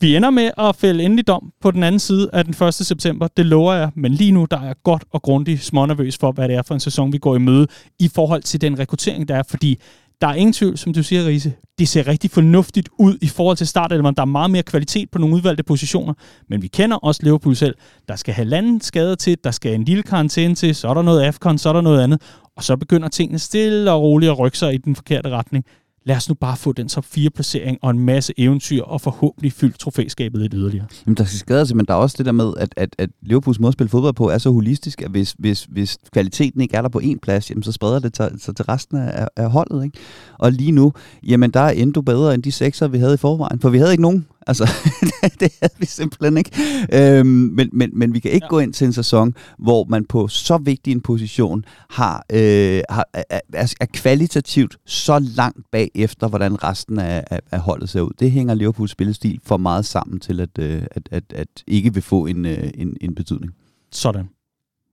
Vi 0.01 0.17
ender 0.17 0.31
med 0.31 0.51
at 0.59 0.77
fælde 0.77 1.05
endelig 1.05 1.27
dom 1.27 1.53
på 1.61 1.71
den 1.71 1.83
anden 1.83 1.99
side 1.99 2.31
af 2.33 2.45
den 2.45 2.67
1. 2.67 2.75
september. 2.75 3.29
Det 3.37 3.47
lover 3.47 3.75
jeg, 3.75 3.91
men 3.97 4.13
lige 4.13 4.33
nu 4.33 4.47
der 4.51 4.59
er 4.59 4.67
jeg 4.67 4.75
godt 4.83 5.05
og 5.11 5.23
grundigt 5.23 5.63
smånervøs 5.63 6.19
for, 6.19 6.33
hvad 6.33 6.49
det 6.49 6.57
er 6.57 6.63
for 6.63 6.75
en 6.75 6.81
sæson, 6.81 7.13
vi 7.13 7.19
går 7.19 7.37
i 7.37 7.39
møde 7.39 7.67
i 7.99 8.09
forhold 8.15 8.43
til 8.43 8.61
den 8.61 8.79
rekruttering, 8.79 9.29
der 9.29 9.37
er, 9.37 9.43
fordi 9.43 9.79
der 10.21 10.27
er 10.27 10.35
ingen 10.35 10.53
tvivl, 10.53 10.79
som 10.79 10.93
du 10.93 11.03
siger, 11.03 11.27
Riese. 11.27 11.53
Det 11.79 11.89
ser 11.89 12.09
rigtig 12.09 12.31
fornuftigt 12.31 12.89
ud 12.99 13.19
i 13.23 13.27
forhold 13.27 13.57
til 13.57 13.67
startelveren. 13.67 14.15
Der 14.15 14.23
er 14.23 14.27
meget 14.27 14.51
mere 14.51 14.63
kvalitet 14.63 15.11
på 15.11 15.19
nogle 15.19 15.35
udvalgte 15.35 15.63
positioner, 15.63 16.15
men 16.49 16.63
vi 16.63 16.69
kender 16.69 16.97
også 16.97 17.21
Liverpool 17.23 17.57
selv. 17.57 17.75
Der 18.09 18.17
skal 18.17 18.35
halvanden 18.35 18.81
skader 18.81 19.15
til, 19.15 19.37
der 19.45 19.51
skal 19.51 19.75
en 19.75 19.85
lille 19.85 20.03
karantæne 20.03 20.55
til, 20.55 20.75
så 20.75 20.89
er 20.89 20.95
der 20.95 21.03
noget 21.03 21.23
AFCON, 21.23 21.59
så 21.59 21.69
er 21.69 21.73
der 21.73 21.81
noget 21.81 22.03
andet, 22.03 22.23
og 22.57 22.65
så 22.65 22.77
begynder 22.77 23.09
tingene 23.09 23.39
stille 23.39 23.93
og 23.93 24.03
roligt 24.03 24.31
at 24.31 24.39
rykke 24.39 24.59
sig 24.59 24.75
i 24.75 24.77
den 24.77 24.97
forkerte 24.97 25.29
retning 25.29 25.65
lad 26.05 26.17
os 26.17 26.29
nu 26.29 26.35
bare 26.35 26.57
få 26.57 26.73
den 26.73 26.89
top 26.89 27.05
4 27.05 27.31
placering 27.31 27.79
og 27.83 27.91
en 27.91 27.99
masse 27.99 28.33
eventyr 28.37 28.83
og 28.83 29.01
forhåbentlig 29.01 29.53
fyldt 29.53 29.79
trofæskabet 29.79 30.41
lidt 30.41 30.53
yderligere. 30.57 30.87
Jamen, 31.07 31.17
der 31.17 31.25
skal 31.25 31.39
skade 31.39 31.67
sig, 31.67 31.77
men 31.77 31.87
der 31.87 31.95
er 31.95 31.99
også 31.99 32.15
det 32.19 32.27
der 32.27 32.33
med, 32.33 32.53
at, 32.57 32.75
at, 32.77 32.95
at 32.99 33.11
Liverpools 33.23 33.61
måde 33.61 33.69
at 33.69 33.73
spille 33.73 33.89
fodbold 33.89 34.15
på 34.15 34.29
er 34.29 34.39
så 34.39 34.51
holistisk, 34.51 35.03
at 35.03 35.11
hvis, 35.11 35.35
hvis, 35.39 35.65
hvis 35.65 35.99
kvaliteten 36.13 36.61
ikke 36.61 36.77
er 36.77 36.83
der 36.83 36.89
på 36.89 37.01
én 37.05 37.19
plads, 37.23 37.51
jamen, 37.51 37.63
så 37.63 37.73
spreder 37.73 37.99
det 37.99 38.17
sig 38.17 38.31
til, 38.41 38.55
til 38.55 38.65
resten 38.65 38.97
af, 38.99 39.29
af 39.37 39.51
holdet. 39.51 39.85
Ikke? 39.85 39.99
Og 40.39 40.53
lige 40.53 40.73
nu, 40.73 40.93
jamen 41.23 41.51
der 41.51 41.61
er 41.61 41.71
endnu 41.71 42.03
bedre 42.03 42.35
end 42.35 42.43
de 42.43 42.53
sekser, 42.53 42.89
vi 42.89 42.99
havde 42.99 43.15
i 43.15 43.17
forvejen, 43.17 43.61
for 43.61 43.71
vi 43.71 43.79
havde 43.79 43.93
ikke 43.93 44.03
nogen. 44.03 44.27
Altså, 44.47 44.65
det 45.41 45.53
havde 45.63 45.75
vi 45.79 45.87
simpelthen 45.87 46.37
ikke. 46.37 46.51
Øhm, 46.93 47.27
men, 47.27 47.69
men, 47.73 47.91
men 47.93 48.15
vi 48.15 48.19
kan 48.21 48.31
ikke 48.31 48.45
ja. 48.45 48.49
gå 48.49 48.59
ind 48.59 48.73
til 48.73 48.85
en 48.85 48.93
sæson, 48.93 49.35
hvor 49.59 49.85
man 49.85 50.05
på 50.05 50.29
så 50.29 50.59
vigtig 50.59 50.93
en 50.93 51.01
position 51.01 51.65
har, 51.91 52.25
øh, 52.33 52.83
har 52.91 53.05
er, 53.13 53.75
er 53.81 53.87
kvalitativt 53.93 54.77
så 54.87 55.19
langt 55.19 55.71
bag 55.73 55.91
efter, 55.95 56.29
hvordan 56.29 56.65
resten 56.65 56.99
af, 56.99 57.25
af, 57.31 57.41
af 57.51 57.61
holdet 57.61 57.89
ser 57.89 58.01
ud. 58.01 58.11
Det 58.21 58.31
hænger 58.31 58.55
Liverpools 58.55 58.91
spillestil 58.91 59.41
for 59.45 59.57
meget 59.57 59.85
sammen 59.85 60.21
til, 60.21 60.41
at, 60.41 60.59
øh, 60.59 60.83
at, 60.91 61.09
at, 61.11 61.25
at 61.35 61.49
ikke 61.67 61.95
vil 61.95 62.03
få 62.03 62.27
en, 62.27 62.47
øh, 62.47 62.71
en, 62.75 62.97
en 63.01 63.15
betydning. 63.15 63.55
Sådan. 63.93 64.29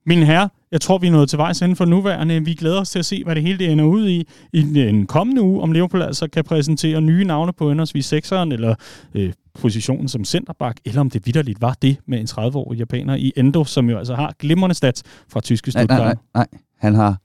Mine 0.06 0.26
herrer, 0.26 0.48
jeg 0.72 0.80
tror, 0.80 0.98
vi 0.98 1.06
er 1.06 1.10
nået 1.10 1.28
til 1.28 1.38
vejs 1.38 1.60
inden 1.60 1.76
for 1.76 1.84
nuværende. 1.84 2.44
Vi 2.44 2.54
glæder 2.54 2.80
os 2.80 2.90
til 2.90 2.98
at 2.98 3.04
se, 3.04 3.24
hvad 3.24 3.34
det 3.34 3.42
hele 3.42 3.58
det 3.58 3.72
ender 3.72 3.84
ud 3.84 4.08
i 4.08 4.28
i 4.52 4.80
en 4.80 5.06
kommende 5.06 5.42
uge, 5.42 5.62
om 5.62 5.72
Liverpool 5.72 6.02
altså 6.02 6.28
kan 6.28 6.44
præsentere 6.44 7.00
nye 7.00 7.24
navne 7.24 7.52
på 7.52 7.68
henholdsvis 7.68 8.06
sekseren 8.06 8.52
eller 8.52 8.74
øh, 9.14 9.32
positionen 9.54 10.08
som 10.08 10.24
centerback, 10.24 10.80
eller 10.84 11.00
om 11.00 11.10
det 11.10 11.26
vidderligt 11.26 11.60
var 11.60 11.76
det 11.82 11.96
med 12.06 12.20
en 12.20 12.26
30-årig 12.26 12.78
japaner 12.78 13.14
i 13.14 13.32
Endo, 13.36 13.64
som 13.64 13.90
jo 13.90 13.98
altså 13.98 14.14
har 14.14 14.34
glimrende 14.38 14.74
stats 14.74 15.02
fra 15.28 15.40
tyske 15.40 15.70
Stuttgart. 15.70 16.00
Nej, 16.00 16.06
nej, 16.06 16.16
nej. 16.34 16.46
Han 16.78 16.94
har 16.94 17.16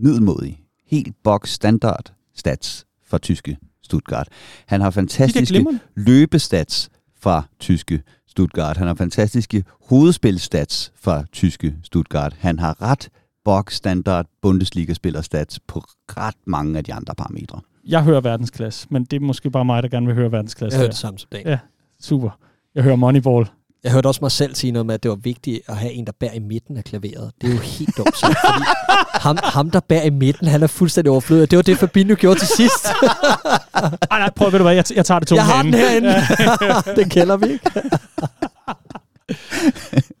middelmodig, 0.00 0.60
helt 0.86 1.16
box 1.24 1.48
standard 1.48 2.12
stats 2.34 2.86
fra 3.06 3.18
tyske 3.18 3.56
Stuttgart. 3.82 4.28
Han 4.66 4.80
har 4.80 4.90
fantastiske 4.90 5.66
løbestats 5.96 6.90
fra 7.20 7.42
tyske 7.60 8.02
Stuttgart. 8.30 8.76
Han 8.76 8.86
har 8.86 8.94
fantastiske 8.94 9.64
hovedspilstats 9.88 10.92
fra 10.96 11.24
tyske 11.32 11.74
Stuttgart. 11.82 12.36
Han 12.38 12.58
har 12.58 12.82
ret 12.82 13.08
box 13.44 13.74
standard 13.74 14.26
Bundesliga-spillerstats 14.42 15.58
på 15.66 15.84
ret 16.08 16.36
mange 16.46 16.78
af 16.78 16.84
de 16.84 16.94
andre 16.94 17.14
parametre. 17.14 17.60
Jeg 17.86 18.04
hører 18.04 18.20
verdensklasse, 18.20 18.86
men 18.90 19.04
det 19.04 19.16
er 19.16 19.20
måske 19.20 19.50
bare 19.50 19.64
mig, 19.64 19.82
der 19.82 19.88
gerne 19.88 20.06
vil 20.06 20.14
høre 20.14 20.32
verdensklasse. 20.32 20.76
Jeg 20.76 20.80
hører 20.80 20.90
det 20.90 20.98
samme 20.98 21.18
som 21.18 21.28
dag. 21.32 21.42
Ja, 21.46 21.58
super. 22.00 22.30
Jeg 22.74 22.82
hører 22.82 22.96
Moneyball. 22.96 23.46
Jeg 23.84 23.92
hørte 23.92 24.06
også 24.06 24.18
mig 24.22 24.30
selv 24.30 24.54
sige 24.54 24.70
noget 24.70 24.86
med, 24.86 24.94
at 24.94 25.02
det 25.02 25.08
var 25.08 25.16
vigtigt 25.16 25.60
at 25.68 25.76
have 25.76 25.92
en, 25.92 26.06
der 26.06 26.12
bærer 26.20 26.32
i 26.32 26.38
midten 26.38 26.76
af 26.76 26.84
klaveret. 26.84 27.32
Det 27.40 27.50
er 27.50 27.54
jo 27.54 27.60
helt 27.60 27.96
dumt. 27.96 28.16
Så, 28.16 28.26
fordi 28.26 28.64
ham, 29.12 29.38
ham, 29.42 29.70
der 29.70 29.80
bærer 29.80 30.04
i 30.04 30.10
midten, 30.10 30.46
han 30.46 30.62
er 30.62 30.66
fuldstændig 30.66 31.10
overflødet. 31.10 31.50
Det 31.50 31.56
var 31.56 31.62
det, 31.62 31.78
Fabinho 31.78 32.16
gjorde 32.18 32.38
til 32.38 32.48
sidst. 32.48 32.86
Ej, 34.10 34.18
nej, 34.18 34.30
prøv, 34.36 34.52
ved 34.52 34.58
du 34.58 34.64
hvad, 34.64 34.74
jeg, 34.74 34.84
jeg 34.94 35.04
tager 35.04 35.18
det 35.18 35.28
to 35.28 35.34
Jeg 35.34 35.44
har 35.44 35.62
den 35.62 35.74
herinde. 35.74 36.14
den 37.00 37.08
kælder 37.08 37.36
vi 37.36 37.46
ikke. 37.46 37.70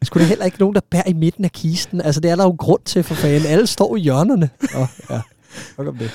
Skulle 0.02 0.22
der 0.22 0.28
heller 0.28 0.44
ikke 0.44 0.58
nogen, 0.58 0.74
der 0.74 0.80
bærer 0.90 1.08
i 1.08 1.12
midten 1.12 1.44
af 1.44 1.52
kisten? 1.52 2.00
Altså, 2.00 2.20
det 2.20 2.30
er 2.30 2.36
der 2.36 2.44
jo 2.44 2.56
grund 2.58 2.80
til 2.84 3.02
for 3.02 3.14
fanden. 3.14 3.46
Alle 3.46 3.66
står 3.66 3.96
i 3.96 4.00
hjørnerne. 4.00 4.50
Oh, 4.74 4.86
ja. 5.10 5.20
om 5.78 5.96
det. 5.96 6.10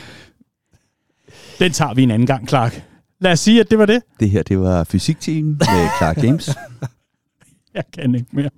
Den 1.60 1.72
tager 1.72 1.94
vi 1.94 2.04
en 2.04 2.12
anden 2.12 2.28
gang, 2.28 2.50
Clark. 2.50 2.84
Lad 3.20 3.32
os 3.32 3.40
sige, 3.40 3.60
at 3.60 3.72
det 3.72 3.80
var 3.80 3.86
det. 3.86 4.02
Det 4.20 4.30
her, 4.30 4.44
det 4.44 4.60
var 4.60 4.84
fysikteam 4.84 5.46
med 5.46 5.90
Clark 6.00 6.24
James. 6.24 6.50
Jeg 7.80 7.84
kan 7.94 8.16
ikke 8.16 8.28
mere. 8.32 8.50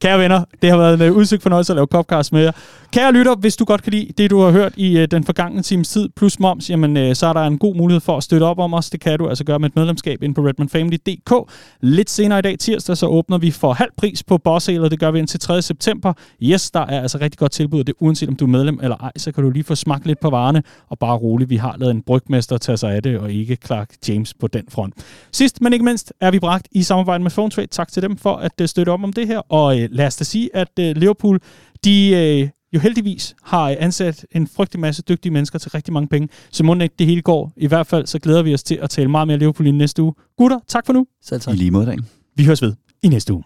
Kære 0.00 0.18
venner, 0.18 0.44
det 0.62 0.70
har 0.70 0.76
været 0.76 0.94
en 0.94 1.02
øh, 1.02 1.12
udsigt 1.12 1.42
fornøjelse 1.42 1.72
at 1.72 1.76
lave 1.76 1.86
Copcast 1.86 2.32
med 2.32 2.42
jer. 2.42 2.52
Kære 2.96 3.12
lytter, 3.12 3.36
hvis 3.36 3.56
du 3.56 3.64
godt 3.64 3.82
kan 3.82 3.92
lide 3.92 4.12
det, 4.18 4.30
du 4.30 4.40
har 4.40 4.50
hørt 4.50 4.72
i 4.76 4.98
øh, 4.98 5.08
den 5.10 5.24
forgangne 5.24 5.62
times 5.62 5.88
tid, 5.88 6.08
plus 6.16 6.38
moms, 6.38 6.70
jamen, 6.70 6.96
øh, 6.96 7.14
så 7.14 7.26
er 7.26 7.32
der 7.32 7.40
en 7.40 7.58
god 7.58 7.74
mulighed 7.74 8.00
for 8.00 8.16
at 8.16 8.22
støtte 8.22 8.44
op 8.44 8.58
om 8.58 8.74
os. 8.74 8.90
Det 8.90 9.00
kan 9.00 9.18
du 9.18 9.28
altså 9.28 9.44
gøre 9.44 9.58
med 9.58 9.68
et 9.68 9.76
medlemskab 9.76 10.22
ind 10.22 10.34
på 10.34 10.40
redmanfamily.dk. 10.40 11.52
Lidt 11.80 12.10
senere 12.10 12.38
i 12.38 12.42
dag, 12.42 12.58
tirsdag, 12.58 12.96
så 12.96 13.06
åbner 13.06 13.38
vi 13.38 13.50
for 13.50 13.72
halv 13.72 13.90
pris 13.96 14.22
på 14.22 14.38
Bossalet. 14.38 14.90
Det 14.90 15.00
gør 15.00 15.10
vi 15.10 15.18
indtil 15.18 15.40
3. 15.40 15.62
september. 15.62 16.12
Yes, 16.42 16.70
der 16.70 16.80
er 16.80 17.02
altså 17.02 17.18
rigtig 17.18 17.38
godt 17.38 17.52
tilbud, 17.52 17.84
det 17.84 17.94
uanset 18.00 18.28
om 18.28 18.36
du 18.36 18.44
er 18.44 18.48
medlem 18.48 18.80
eller 18.82 18.96
ej, 18.96 19.12
så 19.16 19.32
kan 19.32 19.44
du 19.44 19.50
lige 19.50 19.64
få 19.64 19.74
smagt 19.74 20.06
lidt 20.06 20.20
på 20.20 20.30
varerne, 20.30 20.62
og 20.88 20.98
bare 20.98 21.16
roligt, 21.16 21.50
vi 21.50 21.56
har 21.56 21.76
lavet 21.78 21.90
en 21.94 22.02
brygmester 22.02 22.58
tage 22.58 22.76
sig 22.76 22.94
af 22.94 23.02
det, 23.02 23.18
og 23.18 23.32
ikke 23.32 23.56
Clark 23.66 23.90
James 24.08 24.34
på 24.34 24.46
den 24.46 24.64
front. 24.68 24.94
Sidst, 25.32 25.60
men 25.60 25.72
ikke 25.72 25.84
mindst, 25.84 26.12
er 26.20 26.30
vi 26.30 26.38
bragt 26.38 26.68
i 26.72 26.82
samarbejde 26.82 27.22
med 27.22 27.30
PhoneTrade. 27.30 27.66
Tak 27.66 27.92
til 27.92 28.02
dem 28.02 28.16
for 28.16 28.36
at 28.36 28.52
øh, 28.60 28.68
støtte 28.68 28.90
op 28.90 29.02
om 29.02 29.12
det 29.12 29.26
her, 29.26 29.38
og 29.38 29.80
øh, 29.80 29.88
lad 29.92 30.06
os 30.06 30.16
da 30.16 30.24
sige, 30.24 30.50
at 30.54 30.70
øh, 30.78 30.96
Liverpool, 30.96 31.40
de 31.84 32.50
jo 32.76 32.80
heldigvis 32.80 33.36
har 33.42 33.76
ansat 33.78 34.26
en 34.32 34.46
frygtelig 34.46 34.80
masse 34.80 35.02
dygtige 35.02 35.32
mennesker 35.32 35.58
til 35.58 35.70
rigtig 35.70 35.92
mange 35.94 36.08
penge. 36.08 36.28
Så 36.50 36.64
må 36.64 36.74
ikke 36.74 36.94
det 36.98 37.06
hele 37.06 37.22
går. 37.22 37.52
I 37.56 37.66
hvert 37.66 37.86
fald 37.86 38.06
så 38.06 38.18
glæder 38.18 38.42
vi 38.42 38.54
os 38.54 38.62
til 38.62 38.78
at 38.82 38.90
tale 38.90 39.08
meget 39.10 39.28
mere 39.28 39.38
Liverpool 39.38 39.66
i 39.66 39.70
næste 39.70 40.02
uge. 40.02 40.14
Gutter, 40.36 40.58
tak 40.68 40.86
for 40.86 40.92
nu. 40.92 41.06
Selv 41.22 41.40
tak. 41.40 41.54
I 41.54 41.56
lige 41.56 41.70
måde, 41.70 41.96
Vi 42.36 42.44
høres 42.44 42.62
ved 42.62 42.74
i 43.02 43.08
næste 43.08 43.32
uge. 43.34 43.42